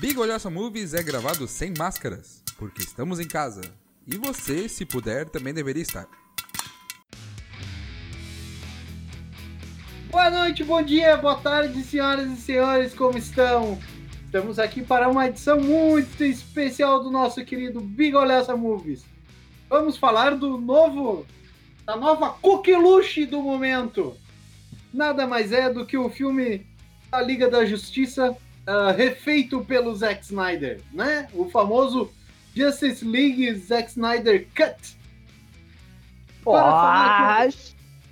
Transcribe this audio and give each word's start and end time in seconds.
Big 0.00 0.18
Olhaça 0.18 0.48
Movies 0.48 0.94
é 0.94 1.02
gravado 1.02 1.46
sem 1.46 1.74
máscaras, 1.76 2.42
porque 2.56 2.80
estamos 2.80 3.20
em 3.20 3.28
casa. 3.28 3.60
E 4.06 4.16
você, 4.16 4.66
se 4.66 4.86
puder, 4.86 5.28
também 5.28 5.52
deveria 5.52 5.82
estar. 5.82 6.08
Boa 10.10 10.30
noite, 10.30 10.64
bom 10.64 10.80
dia, 10.82 11.18
boa 11.18 11.34
tarde, 11.34 11.82
senhoras 11.82 12.32
e 12.32 12.36
senhores, 12.36 12.94
como 12.94 13.18
estão? 13.18 13.78
Estamos 14.24 14.58
aqui 14.58 14.80
para 14.82 15.06
uma 15.06 15.26
edição 15.26 15.60
muito 15.60 16.24
especial 16.24 17.02
do 17.02 17.10
nosso 17.10 17.44
querido 17.44 17.82
Big 17.82 18.16
Olhaça 18.16 18.56
Movies. 18.56 19.04
Vamos 19.68 19.98
falar 19.98 20.34
do 20.34 20.56
novo, 20.56 21.26
da 21.84 21.94
nova 21.94 22.30
coqueluche 22.30 23.26
do 23.26 23.42
momento. 23.42 24.16
Nada 24.94 25.26
mais 25.26 25.52
é 25.52 25.68
do 25.68 25.84
que 25.84 25.98
o 25.98 26.08
filme 26.08 26.66
da 27.10 27.20
Liga 27.20 27.50
da 27.50 27.66
Justiça 27.66 28.34
uh, 28.66 28.96
refeito 28.96 29.64
pelo 29.64 29.94
Zack 29.94 30.24
Snyder, 30.24 30.80
né? 30.92 31.28
O 31.32 31.48
famoso 31.48 32.10
Justice 32.54 33.04
League 33.04 33.54
Zack 33.54 33.90
Snyder 33.90 34.46
Cut. 34.54 34.98
Para 36.44 36.60
falar, 36.62 37.48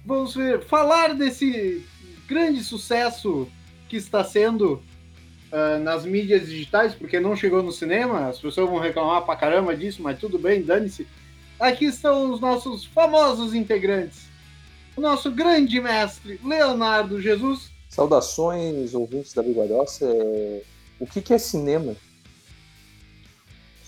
vamos 0.04 0.34
ver, 0.34 0.62
falar 0.62 1.14
desse 1.14 1.84
grande 2.26 2.62
sucesso 2.62 3.48
que 3.88 3.96
está 3.96 4.22
sendo 4.22 4.82
uh, 5.50 5.82
nas 5.82 6.04
mídias 6.04 6.46
digitais, 6.46 6.94
porque 6.94 7.18
não 7.18 7.34
chegou 7.34 7.62
no 7.62 7.72
cinema, 7.72 8.28
as 8.28 8.38
pessoas 8.38 8.68
vão 8.68 8.78
reclamar 8.78 9.22
pra 9.22 9.36
caramba 9.36 9.74
disso, 9.74 10.02
mas 10.02 10.18
tudo 10.18 10.38
bem, 10.38 10.62
dane-se. 10.62 11.06
Aqui 11.58 11.86
estão 11.86 12.30
os 12.30 12.40
nossos 12.40 12.84
famosos 12.84 13.54
integrantes. 13.54 14.28
O 14.94 15.00
nosso 15.00 15.30
grande 15.30 15.80
mestre, 15.80 16.38
Leonardo 16.44 17.20
Jesus. 17.20 17.70
Saudações, 17.98 18.94
ouvintes 18.94 19.32
da 19.34 19.42
Bigodiosa. 19.42 20.06
É... 20.06 20.62
O 21.00 21.06
que, 21.06 21.20
que 21.20 21.34
é 21.34 21.38
cinema? 21.38 21.96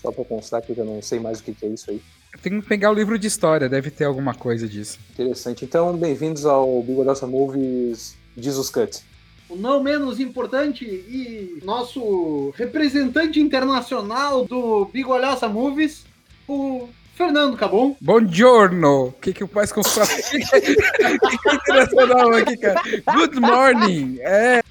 Só 0.01 0.11
para 0.11 0.25
constar 0.25 0.61
que 0.61 0.73
eu 0.73 0.75
já 0.75 0.83
não 0.83 1.01
sei 1.01 1.17
mais 1.17 1.39
o 1.39 1.43
que, 1.43 1.53
que 1.53 1.65
é 1.65 1.69
isso 1.69 1.89
aí. 1.89 2.01
Tem 2.41 2.59
que 2.59 2.67
pegar 2.67 2.91
o 2.91 2.93
livro 2.93 3.17
de 3.17 3.27
história, 3.27 3.69
deve 3.69 3.89
ter 3.89 4.03
alguma 4.03 4.33
coisa 4.33 4.67
disso. 4.67 4.99
Interessante. 5.11 5.63
Então, 5.63 5.95
bem-vindos 5.95 6.45
ao 6.45 6.83
Bigodiosa 6.83 7.25
Movies 7.25 8.17
Jesus 8.35 8.69
Cut. 8.69 9.01
O 9.49 9.55
não 9.55 9.81
menos 9.81 10.19
importante 10.19 10.83
e 10.83 11.61
nosso 11.63 12.49
representante 12.57 13.39
internacional 13.39 14.43
do 14.43 14.89
Bigolhaça 14.91 15.47
Movies, 15.47 16.03
o 16.49 16.89
Fernando 17.15 17.57
Cabum. 17.57 17.95
Buongiorno! 18.01 19.07
O 19.07 19.11
que, 19.13 19.33
que 19.33 19.43
eu 19.43 19.47
faço 19.47 19.73
com 19.73 19.81
o 19.81 19.83
internacional 21.53 22.33
aqui, 22.33 22.57
cara? 22.57 22.81
Good 23.13 23.39
morning! 23.39 24.17
É. 24.21 24.61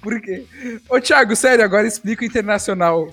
Por 0.00 0.20
quê? 0.20 0.44
Ô, 0.88 1.00
Thiago, 1.00 1.34
sério, 1.34 1.64
agora 1.64 1.86
explica 1.86 2.22
o 2.22 2.26
internacional. 2.26 3.12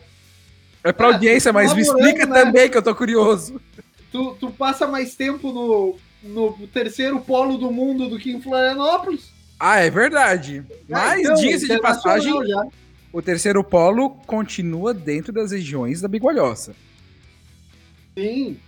É 0.84 0.92
pra 0.92 1.10
é, 1.10 1.14
audiência, 1.14 1.52
mas 1.54 1.74
me 1.74 1.82
explica 1.82 2.26
né? 2.26 2.44
também 2.44 2.70
que 2.70 2.78
eu 2.78 2.82
tô 2.82 2.94
curioso. 2.94 3.60
Tu, 4.12 4.36
tu 4.40 4.52
passa 4.52 4.86
mais 4.86 5.16
tempo 5.16 5.52
no, 5.52 5.96
no 6.24 6.68
terceiro 6.68 7.20
polo 7.22 7.58
do 7.58 7.72
mundo 7.72 8.10
do 8.10 8.20
que 8.20 8.32
em 8.32 8.42
Florianópolis. 8.42 9.32
Ah, 9.60 9.80
é 9.80 9.90
verdade. 9.90 10.64
Ah, 10.70 11.16
mas, 11.16 11.22
então, 11.22 11.36
diga-se 11.36 11.68
de 11.68 11.80
passagem, 11.80 12.34
já. 12.46 12.68
o 13.12 13.22
terceiro 13.22 13.64
polo 13.64 14.10
continua 14.28 14.94
dentro 14.94 15.32
das 15.32 15.52
regiões 15.52 16.02
da 16.02 16.08
Bigualhoça. 16.08 16.76
Sim. 18.18 18.60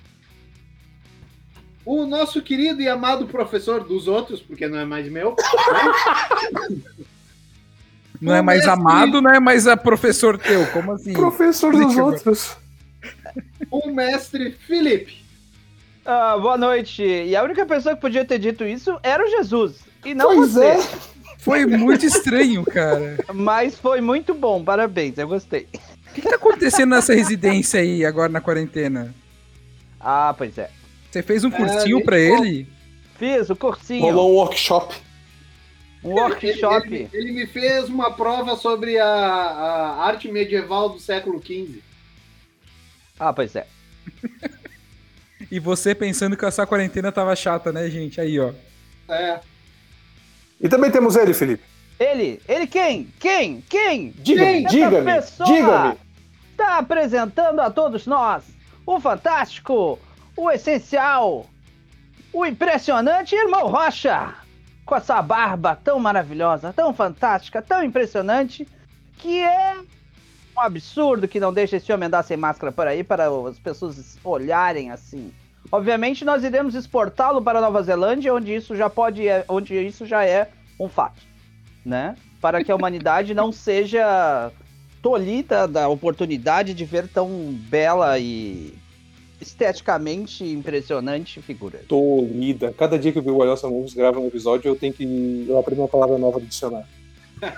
O 1.86 2.06
nosso 2.06 2.42
querido 2.42 2.82
e 2.82 2.90
amado 2.90 3.28
professor 3.28 3.84
dos 3.84 4.08
outros, 4.08 4.42
porque 4.42 4.68
não 4.68 4.80
é 4.80 4.86
mais 4.86 5.08
meu. 5.08 5.36
Né? 5.36 6.78
Não 8.20 8.34
o 8.34 8.36
é 8.36 8.42
mais 8.42 8.66
mestre... 8.66 8.74
amado, 8.74 9.22
não 9.22 9.32
é 9.32 9.40
mais 9.40 9.68
a 9.68 9.78
professor 9.78 10.38
teu. 10.38 10.66
Como 10.68 10.94
assim? 10.94 11.14
Professor 11.14 11.76
dos 11.76 11.96
outros. 11.96 12.58
O 13.70 13.92
mestre 13.92 14.52
Felipe. 14.52 15.24
Ah, 16.06 16.38
boa 16.38 16.58
noite. 16.58 17.04
E 17.04 17.36
a 17.36 17.44
única 17.44 17.66
pessoa 17.66 17.94
que 17.94 18.02
podia 18.02 18.26
ter 18.26 18.40
dito 18.40 18.64
isso 18.64 18.98
era 19.04 19.24
o 19.24 19.30
Jesus. 19.30 19.80
E 20.04 20.14
não 20.14 20.36
pois 20.36 20.54
você. 20.54 20.66
É. 20.66 20.80
Foi 21.40 21.66
muito 21.66 22.06
estranho, 22.06 22.64
cara. 22.64 23.18
Mas 23.34 23.78
foi 23.78 24.02
muito 24.02 24.34
bom, 24.34 24.64
parabéns, 24.64 25.18
eu 25.18 25.28
gostei. 25.28 25.68
O 26.10 26.14
que, 26.16 26.22
que 26.22 26.30
tá 26.30 26.36
acontecendo 26.36 26.92
nessa 26.92 27.14
residência 27.14 27.80
aí 27.80 28.04
agora 28.06 28.30
na 28.30 28.42
quarentena? 28.42 29.14
Ah, 30.08 30.36
pois 30.38 30.56
é. 30.60 30.70
Você 31.10 31.24
fez 31.24 31.44
um 31.44 31.50
cursinho 31.50 31.98
é, 31.98 32.04
pra 32.04 32.20
ele? 32.20 32.68
Fiz, 33.18 33.50
o 33.50 33.56
cursinho. 33.56 34.04
Rolou 34.04 34.34
um 34.34 34.36
workshop. 34.36 34.96
Um 36.04 36.10
workshop. 36.12 36.88
Ele, 36.88 37.10
ele, 37.12 37.30
ele, 37.30 37.32
me 37.32 37.48
fez 37.48 37.90
uma 37.90 38.12
prova 38.12 38.56
sobre 38.56 39.00
a, 39.00 39.08
a 39.08 40.06
arte 40.06 40.32
medieval 40.32 40.90
do 40.90 41.00
século 41.00 41.42
XV. 41.44 41.82
Ah, 43.20 43.34
pois 43.34 43.56
é. 43.56 43.66
e 45.50 45.60
você 45.60 45.96
pensando 45.96 46.38
que 46.38 46.46
essa 46.46 46.68
quarentena 46.68 47.12
tava 47.12 47.36
chata, 47.36 47.72
né, 47.72 47.90
gente? 47.90 48.22
Aí, 48.22 48.40
ó. 48.40 48.54
É. 49.10 49.40
E 50.62 50.70
também 50.70 50.92
temos 50.92 51.16
ele, 51.16 51.34
Felipe. 51.34 51.64
Ele? 52.00 52.40
Ele 52.48 52.68
quem? 52.68 53.12
Quem? 53.20 53.64
Quem? 53.68 54.14
Diga-me, 54.18 54.66
diga-me, 54.68 55.22
diga-me. 55.48 55.98
Está 56.52 56.78
apresentando 56.78 57.60
a 57.60 57.72
todos 57.72 58.06
nós 58.06 58.55
o 58.86 59.00
fantástico, 59.00 60.00
o 60.38 60.52
essencial, 60.52 61.46
o 62.32 62.46
impressionante 62.46 63.36
irmão 63.36 63.68
Rocha, 63.68 64.34
com 64.86 64.96
essa 64.96 65.22
barba 65.22 65.80
tão 65.84 66.00
maravilhosa, 66.00 66.72
tão 66.72 66.94
fantástica, 66.94 67.62
tão 67.62 67.84
impressionante, 67.84 68.68
que 69.18 69.42
é 69.42 69.76
um 70.56 70.62
absurdo 70.62 71.28
que 71.28 71.40
não 71.40 71.52
deixa 71.52 71.78
esse 71.78 71.92
homem 71.92 72.08
andar 72.08 72.24
sem 72.24 72.38
máscara 72.38 72.72
por 72.72 72.88
aí 72.88 73.04
para 73.04 73.28
as 73.50 73.58
pessoas 73.58 74.18
olharem 74.24 74.92
assim. 74.92 75.34
Obviamente 75.72 76.24
nós 76.24 76.44
iremos 76.44 76.76
exportá-lo 76.76 77.42
para 77.42 77.58
a 77.58 77.62
Nova 77.62 77.82
Zelândia, 77.82 78.34
onde 78.34 78.54
isso 78.54 78.76
já 78.76 78.90
pode, 78.90 79.24
onde 79.48 79.76
isso 79.76 80.06
já 80.06 80.24
é 80.24 80.50
um 80.80 80.88
fato, 80.88 81.22
né? 81.84 82.16
Para 82.40 82.64
que 82.64 82.72
a 82.72 82.76
humanidade 82.76 83.34
não 83.34 83.52
seja 83.52 84.52
tolhida 85.06 85.68
da 85.68 85.88
oportunidade 85.88 86.74
de 86.74 86.84
ver 86.84 87.08
tão 87.08 87.30
bela 87.70 88.18
e 88.18 88.74
esteticamente 89.40 90.44
impressionante 90.44 91.40
figura. 91.44 91.82
Tolhida. 91.88 92.74
Cada 92.76 92.98
dia 92.98 93.12
que 93.12 93.20
o 93.20 93.22
Bill 93.22 93.38
Wilson 93.38 93.70
Moves 93.70 93.94
grava 93.94 94.20
um 94.20 94.26
episódio, 94.26 94.68
eu 94.68 94.76
tenho 94.76 94.92
que 94.92 95.46
eu 95.48 95.60
aprendo 95.60 95.84
uma 95.84 95.88
palavra 95.88 96.18
nova 96.18 96.40
do 96.40 96.48
dicionário. 96.48 96.88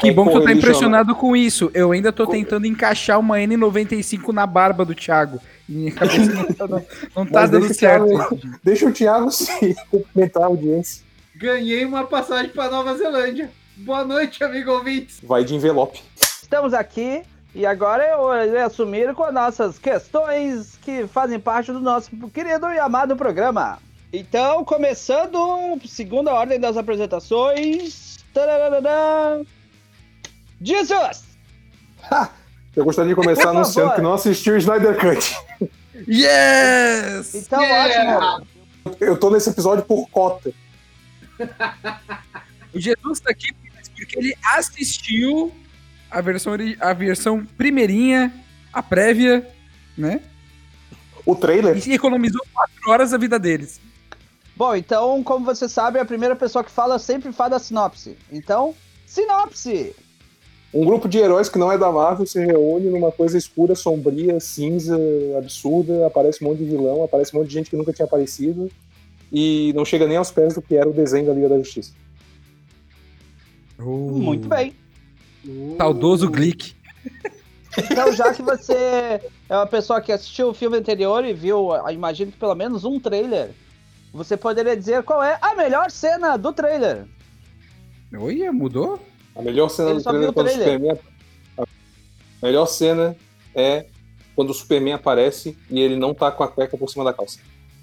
Que 0.00 0.10
bom 0.10 0.26
que 0.26 0.32
tu 0.32 0.42
tá 0.42 0.52
impressionado 0.52 1.14
com 1.14 1.36
isso. 1.36 1.70
Eu 1.72 1.92
ainda 1.92 2.10
tô 2.10 2.26
tentando 2.26 2.66
encaixar 2.66 3.20
uma 3.20 3.36
N95 3.36 4.32
na 4.32 4.44
barba 4.44 4.84
do 4.84 4.96
Thiago. 4.96 5.38
E 5.68 5.72
minha 5.72 5.92
cabeça 5.92 6.32
não 6.32 6.52
tá, 6.52 6.66
não, 6.66 6.84
não 7.14 7.26
tá 7.26 7.46
dando 7.46 7.72
certo. 7.72 8.08
Thiago, 8.08 8.40
deixa 8.64 8.88
o 8.88 8.92
Thiago 8.92 9.30
se 9.30 9.76
cumprimentar 9.88 10.42
a 10.42 10.46
audiência. 10.46 11.04
Ganhei 11.36 11.84
uma 11.84 12.02
passagem 12.02 12.50
pra 12.50 12.68
Nova 12.68 12.96
Zelândia. 12.96 13.48
Boa 13.76 14.04
noite, 14.04 14.42
amigo 14.42 14.72
ouvintes. 14.72 15.20
Vai 15.22 15.44
de 15.44 15.54
envelope. 15.54 16.00
Estamos 16.52 16.74
aqui 16.74 17.22
e 17.54 17.64
agora 17.64 18.06
eu 18.06 18.30
irei 18.46 18.60
assumir 18.60 19.14
com 19.14 19.24
as 19.24 19.32
nossas 19.32 19.78
questões 19.78 20.78
que 20.82 21.06
fazem 21.06 21.40
parte 21.40 21.72
do 21.72 21.80
nosso 21.80 22.10
querido 22.28 22.70
e 22.70 22.78
amado 22.78 23.16
programa. 23.16 23.78
Então, 24.12 24.62
começando, 24.62 25.80
segunda 25.86 26.30
ordem 26.30 26.60
das 26.60 26.76
apresentações. 26.76 28.18
Jesus! 30.60 31.24
Eu 32.76 32.84
gostaria 32.84 33.14
de 33.14 33.16
começar 33.16 33.48
anunciando 33.48 33.94
que 33.94 34.02
não 34.02 34.12
assisti 34.12 34.50
o 34.50 34.56
Snyder 34.58 34.98
Cut. 34.98 35.34
Yes! 36.06 37.34
Então, 37.34 37.62
yeah! 37.62 38.34
ótimo. 38.34 38.46
Eu 39.00 39.16
tô 39.16 39.30
nesse 39.30 39.48
episódio 39.48 39.86
por 39.86 40.06
cota. 40.10 40.52
o 42.74 42.78
Jesus 42.78 43.20
tá 43.20 43.30
aqui 43.30 43.54
porque 43.96 44.18
ele 44.18 44.36
assistiu 44.54 45.50
a 46.12 46.20
versão, 46.20 46.52
a 46.78 46.92
versão 46.92 47.46
primeirinha, 47.56 48.32
a 48.72 48.82
prévia, 48.82 49.48
né? 49.96 50.20
O 51.24 51.34
trailer? 51.34 51.76
E 51.88 51.94
economizou 51.94 52.40
quatro 52.52 52.90
horas 52.90 53.10
da 53.10 53.18
vida 53.18 53.38
deles. 53.38 53.80
Bom, 54.54 54.76
então, 54.76 55.22
como 55.22 55.44
você 55.44 55.68
sabe, 55.68 55.98
a 55.98 56.04
primeira 56.04 56.36
pessoa 56.36 56.62
que 56.62 56.70
fala 56.70 56.98
sempre 56.98 57.32
fala 57.32 57.56
a 57.56 57.58
sinopse. 57.58 58.16
Então, 58.30 58.74
sinopse! 59.06 59.94
Um 60.74 60.84
grupo 60.84 61.08
de 61.08 61.18
heróis 61.18 61.48
que 61.48 61.58
não 61.58 61.70
é 61.70 61.78
da 61.78 61.90
Marvel 61.92 62.26
se 62.26 62.38
reúne 62.38 62.88
numa 62.88 63.12
coisa 63.12 63.36
escura, 63.36 63.74
sombria, 63.74 64.40
cinza, 64.40 64.98
absurda. 65.36 66.06
Aparece 66.06 66.44
um 66.44 66.48
monte 66.48 66.58
de 66.58 66.64
vilão, 66.64 67.04
aparece 67.04 67.34
um 67.34 67.40
monte 67.40 67.48
de 67.48 67.54
gente 67.54 67.70
que 67.70 67.76
nunca 67.76 67.92
tinha 67.92 68.06
aparecido. 68.06 68.70
E 69.30 69.72
não 69.74 69.84
chega 69.84 70.06
nem 70.06 70.16
aos 70.16 70.30
pés 70.30 70.54
do 70.54 70.62
que 70.62 70.74
era 70.74 70.88
o 70.88 70.92
desenho 70.92 71.26
da 71.26 71.32
Liga 71.32 71.48
da 71.48 71.58
Justiça. 71.58 71.92
Uh. 73.78 74.18
Muito 74.18 74.48
bem. 74.48 74.74
Uh. 75.44 75.76
Saudoso 75.76 76.30
Glick. 76.30 76.74
Então, 77.78 78.12
já 78.12 78.32
que 78.34 78.42
você 78.42 78.74
é 79.48 79.56
uma 79.56 79.66
pessoa 79.66 80.00
que 80.00 80.12
assistiu 80.12 80.48
o 80.48 80.54
filme 80.54 80.76
anterior 80.76 81.24
e 81.24 81.32
viu, 81.32 81.70
imagino 81.90 82.30
que 82.30 82.38
pelo 82.38 82.54
menos 82.54 82.84
um 82.84 83.00
trailer, 83.00 83.50
você 84.12 84.36
poderia 84.36 84.76
dizer 84.76 85.02
qual 85.02 85.22
é 85.22 85.38
a 85.40 85.54
melhor 85.54 85.90
cena 85.90 86.36
do 86.36 86.52
trailer. 86.52 87.06
Oi, 88.12 88.50
mudou? 88.50 89.00
A 89.34 89.40
melhor 89.40 89.70
cena 89.70 89.90
Ele 89.90 90.00
do 90.00 90.04
trailer, 90.04 90.28
é 90.28 90.32
quando 90.32 90.46
o 90.46 90.50
Superman. 90.50 90.98
Melhor 92.42 92.66
cena 92.66 93.16
é 93.54 93.86
quando 94.36 94.50
o 94.50 94.54
Superman 94.54 94.92
aparece 94.94 95.56
e 95.70 95.80
ele 95.80 95.96
não 95.96 96.12
tá 96.12 96.30
com 96.30 96.44
a 96.44 96.48
cueca 96.48 96.76
por 96.76 96.90
cima 96.90 97.04
da 97.04 97.14
calça. 97.14 97.38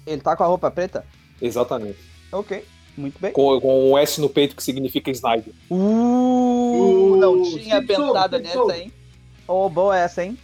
Ele 0.06 0.20
tá 0.20 0.36
com 0.36 0.44
a 0.44 0.46
roupa 0.46 0.70
preta? 0.70 1.04
Exatamente. 1.42 1.98
Ok, 2.30 2.64
muito 2.96 3.18
bem. 3.20 3.32
Com, 3.32 3.60
com 3.60 3.90
um 3.92 3.98
S 3.98 4.20
no 4.20 4.28
peito 4.28 4.54
que 4.56 4.62
significa 4.62 5.10
Snyder. 5.10 5.52
Uh, 5.70 7.16
não 7.16 7.34
Uh, 7.40 7.42
tinha 7.44 7.80
Simpson, 7.80 8.06
pensado 8.12 8.38
nessa, 8.38 8.76
hein? 8.76 8.92
Ô, 9.48 9.68
boa 9.68 9.96
essa, 9.98 10.24
hein? 10.24 10.38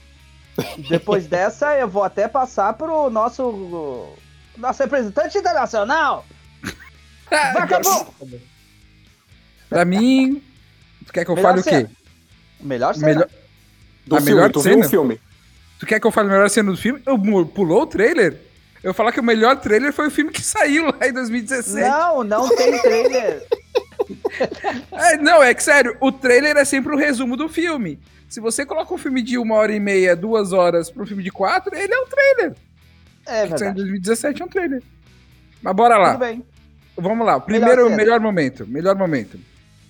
Depois 0.89 1.27
dessa, 1.27 1.77
eu 1.77 1.89
vou 1.89 2.03
até 2.03 2.27
passar 2.29 2.73
pro 2.75 3.11
nosso. 3.11 4.09
Nosso 4.57 4.83
representante 4.83 5.37
internacional! 5.37 6.25
Vagabundo! 7.31 8.41
Pra 9.69 9.85
mim. 9.85 10.43
Tu 11.07 11.13
quer 11.13 11.25
que 11.25 11.31
eu 11.31 11.35
Melhor 11.35 11.49
fale 11.49 11.61
o 11.61 11.65
cena. 11.65 11.87
quê? 11.89 11.95
Melhor 12.61 12.95
cena. 12.95 13.07
Melhor... 13.07 13.29
Do 14.07 14.17
A 14.17 14.21
filme, 14.21 14.35
melhor 14.35 14.53
tu 14.53 14.61
viu 14.61 14.73
cena? 14.73 14.87
o 14.87 14.89
filme? 14.89 15.21
Tu 15.79 15.87
quer 15.87 16.01
que 16.01 16.07
eu 16.07 16.11
fale 16.13 16.29
a 16.29 16.33
melhor 16.33 16.49
cena 16.49 16.71
do 16.71 16.77
filme? 16.79 17.03
Eu 17.05 17.19
pulou 17.47 17.83
o 17.83 17.87
trailer? 17.87 18.41
Eu 18.83 18.95
falar 18.95 19.13
que 19.13 19.21
o 19.21 19.25
melhor 19.25 19.57
trailer 19.57 19.93
foi 19.93 20.09
o 20.09 20.11
filme 20.11 20.31
que 20.31 20.43
saiu 20.43 20.87
lá 20.87 21.09
em 21.09 21.13
2017. 21.13 21.81
Não, 21.89 22.25
não 22.25 22.49
tem 22.55 22.81
trailer. 22.81 23.43
É, 24.93 25.17
não, 25.17 25.43
é 25.43 25.53
que 25.55 25.63
sério, 25.63 25.97
o 26.01 26.13
trailer 26.13 26.57
é 26.57 26.65
sempre 26.65 26.95
o 26.95 26.97
resumo 26.97 27.37
do 27.37 27.49
filme. 27.49 27.99
Se 28.29 28.39
você 28.39 28.67
coloca 28.67 28.93
um 28.93 28.99
filme 28.99 29.23
de 29.23 29.39
uma 29.39 29.55
hora 29.55 29.73
e 29.73 29.81
meia, 29.81 30.15
duas 30.15 30.53
horas 30.53 30.91
pra 30.91 31.03
um 31.03 31.07
filme 31.07 31.23
de 31.23 31.31
quatro, 31.31 31.75
ele 31.75 31.93
é 31.93 31.99
um 31.99 32.07
trailer. 32.07 32.55
É 33.27 33.47
que 33.47 33.59
saiu 33.59 33.71
em 33.71 33.75
verdade. 33.75 33.75
2017 33.75 34.43
é 34.43 34.45
um 34.45 34.49
trailer. 34.49 34.83
Mas 35.63 35.75
bora 35.75 35.97
lá. 35.97 36.13
Tudo 36.13 36.21
bem. 36.21 36.45
Vamos 36.97 37.27
lá. 37.27 37.41
Primeiro, 37.41 37.85
cena. 37.85 37.97
melhor 37.97 38.21
momento. 38.21 38.67
Melhor 38.67 38.95
momento. 38.95 39.39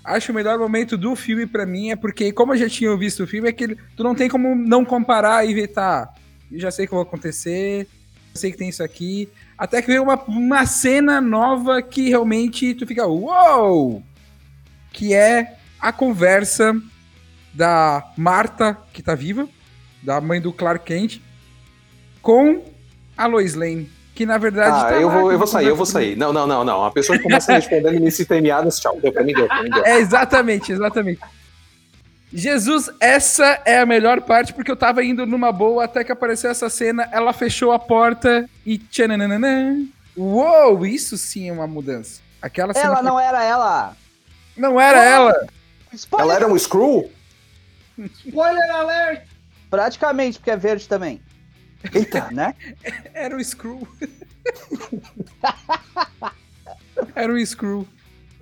Acho 0.04 0.32
o 0.32 0.34
melhor 0.34 0.58
momento 0.58 0.96
do 0.96 1.16
filme 1.16 1.46
pra 1.46 1.66
mim 1.66 1.90
é 1.90 1.96
porque, 1.96 2.32
como 2.32 2.52
eu 2.52 2.56
já 2.56 2.68
tinha 2.68 2.96
visto 2.96 3.24
o 3.24 3.26
filme, 3.26 3.48
é 3.48 3.52
que 3.52 3.76
tu 3.96 4.04
não 4.04 4.14
tem 4.14 4.28
como 4.28 4.54
não 4.54 4.84
comparar 4.84 5.44
e 5.44 5.52
ver, 5.52 5.68
tá, 5.68 6.14
eu 6.50 6.60
já 6.60 6.70
sei 6.70 6.84
o 6.84 6.88
que 6.88 6.94
vai 6.94 7.02
acontecer, 7.02 7.88
sei 8.36 8.50
que 8.50 8.58
tem 8.58 8.68
isso 8.68 8.82
aqui. 8.82 9.28
Até 9.56 9.80
que 9.80 9.88
veio 9.88 10.02
uma, 10.02 10.22
uma 10.24 10.66
cena 10.66 11.20
nova 11.20 11.82
que 11.82 12.08
realmente 12.08 12.74
tu 12.74 12.86
fica, 12.86 13.06
uou! 13.06 14.02
Que 14.92 15.14
é 15.14 15.56
a 15.80 15.92
conversa 15.92 16.74
da 17.52 18.12
Marta, 18.16 18.76
que 18.92 19.02
tá 19.02 19.14
viva, 19.14 19.48
da 20.02 20.20
mãe 20.20 20.40
do 20.40 20.52
Clark 20.52 20.84
Kent, 20.84 21.20
com 22.20 22.62
a 23.16 23.26
Lois 23.26 23.54
Lane. 23.54 23.90
Que 24.14 24.24
na 24.24 24.38
verdade. 24.38 24.70
Ah, 24.70 24.88
tá 24.88 24.94
eu 24.94 25.08
lá, 25.08 25.18
vou, 25.18 25.32
eu 25.32 25.38
vou 25.38 25.46
sair, 25.46 25.66
eu 25.66 25.76
vou 25.76 25.84
sair. 25.84 26.16
Não, 26.16 26.32
não, 26.32 26.46
não, 26.46 26.64
não. 26.64 26.84
A 26.86 26.90
pessoa 26.90 27.18
que 27.18 27.22
começa 27.22 27.52
respondendo 27.52 28.00
me 28.00 28.10
cita 28.10 28.40
meadas, 28.40 28.80
tchau. 28.80 28.98
Deu 29.00 29.12
pra 29.12 29.22
mim, 29.22 29.34
deu, 29.34 29.46
pra 29.46 29.62
mim, 29.62 29.68
deu. 29.68 29.84
É, 29.84 29.98
exatamente, 29.98 30.72
exatamente. 30.72 31.20
Jesus, 32.32 32.90
essa 33.00 33.60
é 33.64 33.78
a 33.78 33.86
melhor 33.86 34.20
parte, 34.22 34.52
porque 34.52 34.70
eu 34.70 34.76
tava 34.76 35.02
indo 35.04 35.24
numa 35.24 35.52
boa 35.52 35.84
até 35.84 36.02
que 36.04 36.12
apareceu 36.12 36.50
essa 36.50 36.68
cena, 36.68 37.08
ela 37.12 37.32
fechou 37.32 37.72
a 37.72 37.78
porta 37.78 38.48
e 38.64 38.76
tchananana. 38.78 39.86
Uou, 40.16 40.84
isso 40.84 41.16
sim 41.16 41.48
é 41.48 41.52
uma 41.52 41.66
mudança. 41.66 42.20
Aquela 42.42 42.74
cena 42.74 42.86
Ela 42.86 42.96
foi- 42.96 43.04
não 43.04 43.20
era 43.20 43.44
ela. 43.44 43.96
não 44.56 44.80
era 44.80 45.02
ela. 45.04 45.46
Spoiler! 45.92 46.30
Ela 46.30 46.34
era 46.44 46.52
um 46.52 46.58
Screw? 46.58 47.10
Spoiler 48.26 48.70
alert! 48.74 49.22
Praticamente, 49.70 50.38
porque 50.38 50.50
é 50.50 50.56
verde 50.56 50.88
também. 50.88 51.20
Eita. 51.94 52.28
Né? 52.32 52.54
Era 53.14 53.36
o 53.36 53.44
Screw. 53.44 53.86
era 57.14 57.32
o 57.32 57.46
Screw. 57.46 57.86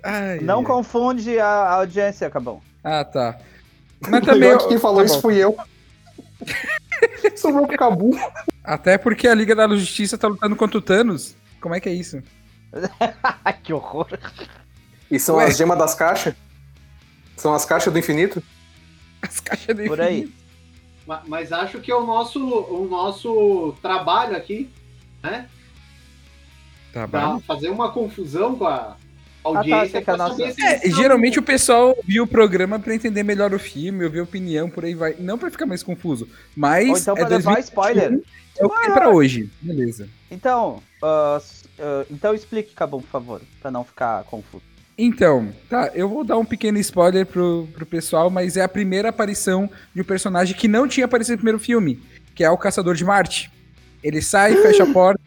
Ai, 0.03 0.39
Não 0.39 0.59
ai. 0.59 0.65
confunde 0.65 1.39
a 1.39 1.47
a 1.47 1.73
audiência, 1.75 2.29
Cabão. 2.29 2.61
Ah, 2.83 3.03
tá. 3.03 3.37
Mas 4.09 4.21
O 4.21 4.25
também. 4.25 4.39
melhor 4.41 4.57
que 4.59 4.67
quem 4.67 4.79
falou 4.79 4.99
tá 4.99 5.05
isso 5.05 5.21
fui 5.21 5.35
eu. 5.37 5.57
Sobrou 7.35 7.67
pro 7.67 7.77
Cabu. 7.77 8.11
Até 8.63 8.97
porque 8.97 9.27
a 9.27 9.33
Liga 9.35 9.55
da 9.55 9.67
Justiça 9.69 10.17
tá 10.17 10.27
lutando 10.27 10.55
contra 10.55 10.77
o 10.77 10.81
Thanos. 10.81 11.35
Como 11.61 11.75
é 11.75 11.79
que 11.79 11.89
é 11.89 11.93
isso? 11.93 12.21
Que 13.63 13.73
horror. 13.73 14.07
E 15.09 15.19
são 15.19 15.35
Ué. 15.37 15.45
as 15.45 15.57
gemas 15.57 15.77
das 15.77 15.93
caixas? 15.95 16.33
São 17.37 17.53
as 17.53 17.65
caixas 17.65 17.91
do 17.91 17.99
infinito? 17.99 18.41
As 19.21 19.39
caixas 19.39 19.75
de 19.75 19.85
Por 19.87 20.01
aí. 20.01 20.31
Ma- 21.05 21.23
Mas 21.27 21.51
acho 21.51 21.79
que 21.79 21.91
é 21.91 21.95
o 21.95 22.05
nosso, 22.05 22.39
o 22.43 22.87
nosso 22.89 23.75
trabalho 23.81 24.35
aqui, 24.35 24.69
né? 25.23 25.47
Tá 26.93 27.07
Pra 27.07 27.27
bom. 27.27 27.39
fazer 27.41 27.69
uma 27.69 27.91
confusão 27.91 28.55
com 28.57 28.65
a 28.67 28.95
audiência. 29.45 29.89
sei 29.89 30.53
que 30.55 30.63
é 30.63 30.87
É, 30.87 30.89
geralmente 30.91 31.39
o 31.39 31.43
pessoal 31.43 31.95
viu 32.03 32.23
o 32.23 32.27
programa 32.27 32.79
pra 32.79 32.93
entender 32.95 33.23
melhor 33.23 33.53
o 33.53 33.59
filme, 33.59 34.03
ouvir 34.03 34.21
opinião, 34.21 34.69
por 34.69 34.85
aí 34.85 34.93
vai. 34.95 35.15
Não 35.19 35.37
pra 35.37 35.49
ficar 35.51 35.65
mais 35.65 35.83
confuso. 35.83 36.27
Mas 36.55 36.89
Ou 36.89 36.97
então 36.97 37.15
pra 37.15 37.23
é 37.25 37.27
levar 37.29 37.53
2021, 37.55 37.63
spoiler. 37.63 38.21
É 38.57 38.65
o 38.65 38.69
que 38.69 38.85
é 38.85 38.91
pra 38.91 39.09
hoje. 39.09 39.49
Beleza. 39.61 40.07
Então, 40.31 40.81
ah, 41.03 41.35
s- 41.39 41.65
ah, 41.79 42.05
então 42.09 42.33
explique, 42.33 42.73
Cabão, 42.73 43.01
por 43.01 43.09
favor, 43.09 43.41
pra 43.61 43.69
não 43.69 43.83
ficar 43.83 44.23
confuso. 44.23 44.63
Então, 44.97 45.49
tá, 45.69 45.91
eu 45.93 46.07
vou 46.07 46.23
dar 46.23 46.37
um 46.37 46.45
pequeno 46.45 46.77
spoiler 46.79 47.25
pro, 47.25 47.67
pro 47.73 47.85
pessoal, 47.85 48.29
mas 48.29 48.55
é 48.55 48.61
a 48.63 48.69
primeira 48.69 49.09
aparição 49.09 49.69
de 49.93 50.01
um 50.01 50.05
personagem 50.05 50.55
que 50.55 50.69
não 50.69 50.87
tinha 50.87 51.05
aparecido 51.05 51.33
no 51.33 51.37
primeiro 51.39 51.59
filme, 51.59 52.01
que 52.33 52.45
é 52.45 52.49
o 52.49 52.57
Caçador 52.57 52.95
de 52.95 53.03
Marte. 53.03 53.51
Ele 54.01 54.21
sai, 54.21 54.55
fecha 54.55 54.83
a 54.83 54.87
porta, 54.93 55.19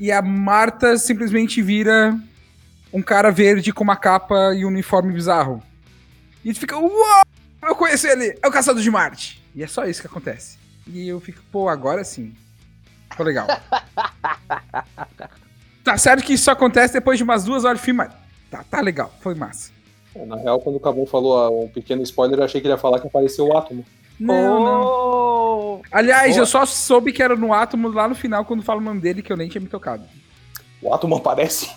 e 0.00 0.10
a 0.10 0.22
Marta 0.22 0.96
simplesmente 0.96 1.60
vira 1.60 2.18
um 2.94 3.02
cara 3.02 3.30
verde 3.32 3.72
com 3.72 3.82
uma 3.82 3.96
capa 3.96 4.54
e 4.54 4.64
um 4.64 4.68
uniforme 4.68 5.12
bizarro. 5.12 5.60
E 6.44 6.54
tu 6.54 6.60
fica, 6.60 6.78
uau! 6.78 7.24
Eu 7.60 7.74
conheço 7.74 8.06
ele! 8.06 8.38
É 8.40 8.46
o 8.46 8.52
Caçador 8.52 8.80
de 8.80 8.88
Marte! 8.88 9.42
E 9.52 9.64
é 9.64 9.66
só 9.66 9.84
isso 9.84 10.00
que 10.00 10.06
acontece. 10.06 10.58
E 10.86 11.08
eu 11.08 11.18
fico, 11.18 11.40
pô, 11.50 11.68
agora 11.68 12.04
sim. 12.04 12.32
Ficou 13.10 13.26
legal. 13.26 13.48
tá 15.82 15.98
certo 15.98 16.22
que 16.22 16.34
isso 16.34 16.44
só 16.44 16.52
acontece 16.52 16.94
depois 16.94 17.18
de 17.18 17.24
umas 17.24 17.42
duas 17.42 17.64
horas 17.64 17.78
de 17.78 17.84
filme, 17.84 17.98
mas 17.98 18.12
tá, 18.48 18.62
tá 18.62 18.80
legal, 18.80 19.12
foi 19.20 19.34
massa. 19.34 19.72
Na 20.14 20.36
real, 20.36 20.60
quando 20.60 20.76
o 20.76 20.80
Cabu 20.80 21.04
falou 21.04 21.36
ah, 21.36 21.50
um 21.50 21.68
pequeno 21.68 22.00
spoiler, 22.04 22.38
eu 22.38 22.44
achei 22.44 22.60
que 22.60 22.68
ele 22.68 22.74
ia 22.74 22.78
falar 22.78 23.00
que 23.00 23.08
apareceu 23.08 23.48
o 23.48 23.56
átomo. 23.56 23.84
Não, 24.20 24.64
não. 24.64 24.82
Oh! 24.84 25.82
Aliás, 25.90 26.34
Boa. 26.34 26.42
eu 26.42 26.46
só 26.46 26.64
soube 26.64 27.12
que 27.12 27.22
era 27.22 27.34
no 27.34 27.52
átomo 27.52 27.88
lá 27.88 28.06
no 28.06 28.14
final, 28.14 28.44
quando 28.44 28.62
fala 28.62 28.80
o 28.80 28.84
nome 28.84 29.00
dele, 29.00 29.20
que 29.20 29.32
eu 29.32 29.36
nem 29.36 29.48
tinha 29.48 29.60
me 29.60 29.66
tocado. 29.66 30.04
O 30.80 30.94
átomo 30.94 31.16
aparece? 31.16 31.68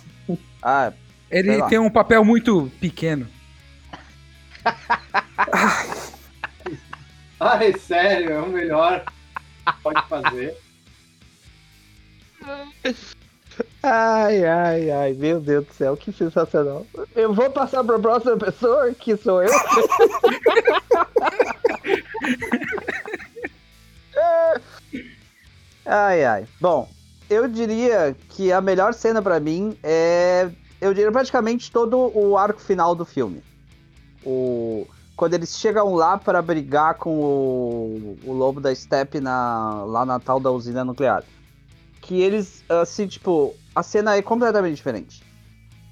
Ah, 0.61 0.93
Ele 1.29 1.61
tem 1.63 1.79
um 1.79 1.89
papel 1.89 2.23
muito 2.23 2.71
pequeno. 2.79 3.27
Ai, 7.39 7.71
sério, 7.77 8.31
é 8.31 8.39
o 8.39 8.47
melhor. 8.47 9.03
Pode 9.83 10.01
fazer. 10.07 10.57
Ai, 13.83 14.45
ai, 14.45 14.89
ai, 14.91 15.13
meu 15.13 15.39
Deus 15.39 15.65
do 15.65 15.73
céu, 15.73 15.95
que 15.95 16.11
sensacional. 16.11 16.85
Eu 17.15 17.33
vou 17.33 17.49
passar 17.49 17.81
pra 17.83 17.97
próxima 17.99 18.37
pessoa, 18.37 18.93
que 18.93 19.15
sou 19.17 19.43
eu. 19.43 19.49
ai, 25.85 26.25
ai. 26.25 26.47
Bom, 26.59 26.89
eu 27.29 27.47
diria 27.47 28.15
que 28.29 28.51
a 28.51 28.59
melhor 28.61 28.93
cena 28.93 29.21
pra 29.21 29.39
mim 29.39 29.77
é. 29.83 30.49
Eu 30.79 30.93
diria 30.93 31.11
praticamente 31.11 31.71
todo 31.71 32.11
o 32.15 32.37
arco 32.37 32.59
final 32.61 32.93
do 32.95 33.05
filme. 33.05 33.43
O. 34.25 34.85
Quando 35.15 35.33
eles 35.33 35.57
chegam 35.57 35.95
lá 35.95 36.15
para 36.17 36.41
brigar 36.43 36.93
com 36.95 37.19
o, 37.19 38.19
o 38.23 38.33
lobo 38.33 38.61
da 38.61 38.73
steppe 38.73 39.19
na, 39.19 39.83
lá 39.83 40.05
na 40.05 40.19
tal 40.19 40.39
da 40.39 40.51
usina 40.51 40.85
nuclear 40.85 41.23
que 42.07 42.21
eles, 42.21 42.63
assim, 42.69 43.05
tipo, 43.05 43.53
a 43.75 43.83
cena 43.83 44.15
é 44.15 44.21
completamente 44.21 44.75
diferente. 44.75 45.21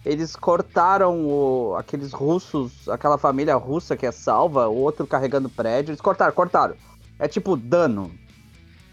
Eles 0.06 0.34
cortaram 0.34 1.26
o- 1.26 1.76
aqueles 1.76 2.14
russos, 2.14 2.88
aquela 2.88 3.18
família 3.18 3.54
russa 3.56 3.98
que 3.98 4.06
é 4.06 4.14
salva, 4.14 4.70
o 4.70 4.78
outro 4.78 5.06
carregando 5.06 5.50
prédio, 5.50 5.92
eles 5.92 6.00
cortaram, 6.00 6.32
cortaram. 6.34 6.76
É 7.20 7.28
tipo 7.28 7.58
dano. 7.58 8.10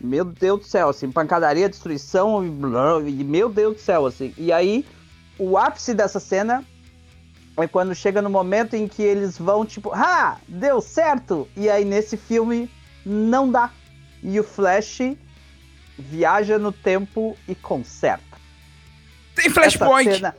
Meu 0.01 0.25
Deus 0.25 0.61
do 0.61 0.67
céu, 0.67 0.89
assim, 0.89 1.13
pancadaria, 1.13 1.69
destruição, 1.69 2.45
e, 2.45 2.51
blá, 2.51 3.01
e 3.07 3.23
meu 3.23 3.49
Deus 3.49 3.75
do 3.77 3.81
céu, 3.81 4.05
assim. 4.07 4.35
E 4.37 4.51
aí, 4.51 4.85
o 5.39 5.57
ápice 5.57 5.95
dessa 5.95 6.21
cena 6.21 6.65
é 7.57 7.67
quando 7.67 7.95
chega 7.95 8.23
no 8.23 8.31
momento 8.31 8.75
em 8.75 8.89
que 8.89 9.03
eles 9.03 9.37
vão, 9.37 9.65
tipo, 9.65 9.93
ah, 9.93 10.39
deu 10.49 10.81
certo! 10.81 11.49
E 11.57 11.69
aí, 11.69 11.85
nesse 11.85 12.17
filme, 12.17 12.71
não 13.05 13.51
dá. 13.51 13.71
E 14.23 14.39
o 14.39 14.45
Flash 14.45 15.01
viaja 15.99 16.59
no 16.59 16.73
tempo 16.73 17.37
e 17.47 17.55
conserta. 17.55 18.39
Tem 19.35 19.51
flashpoint! 19.51 20.15
cena, 20.15 20.37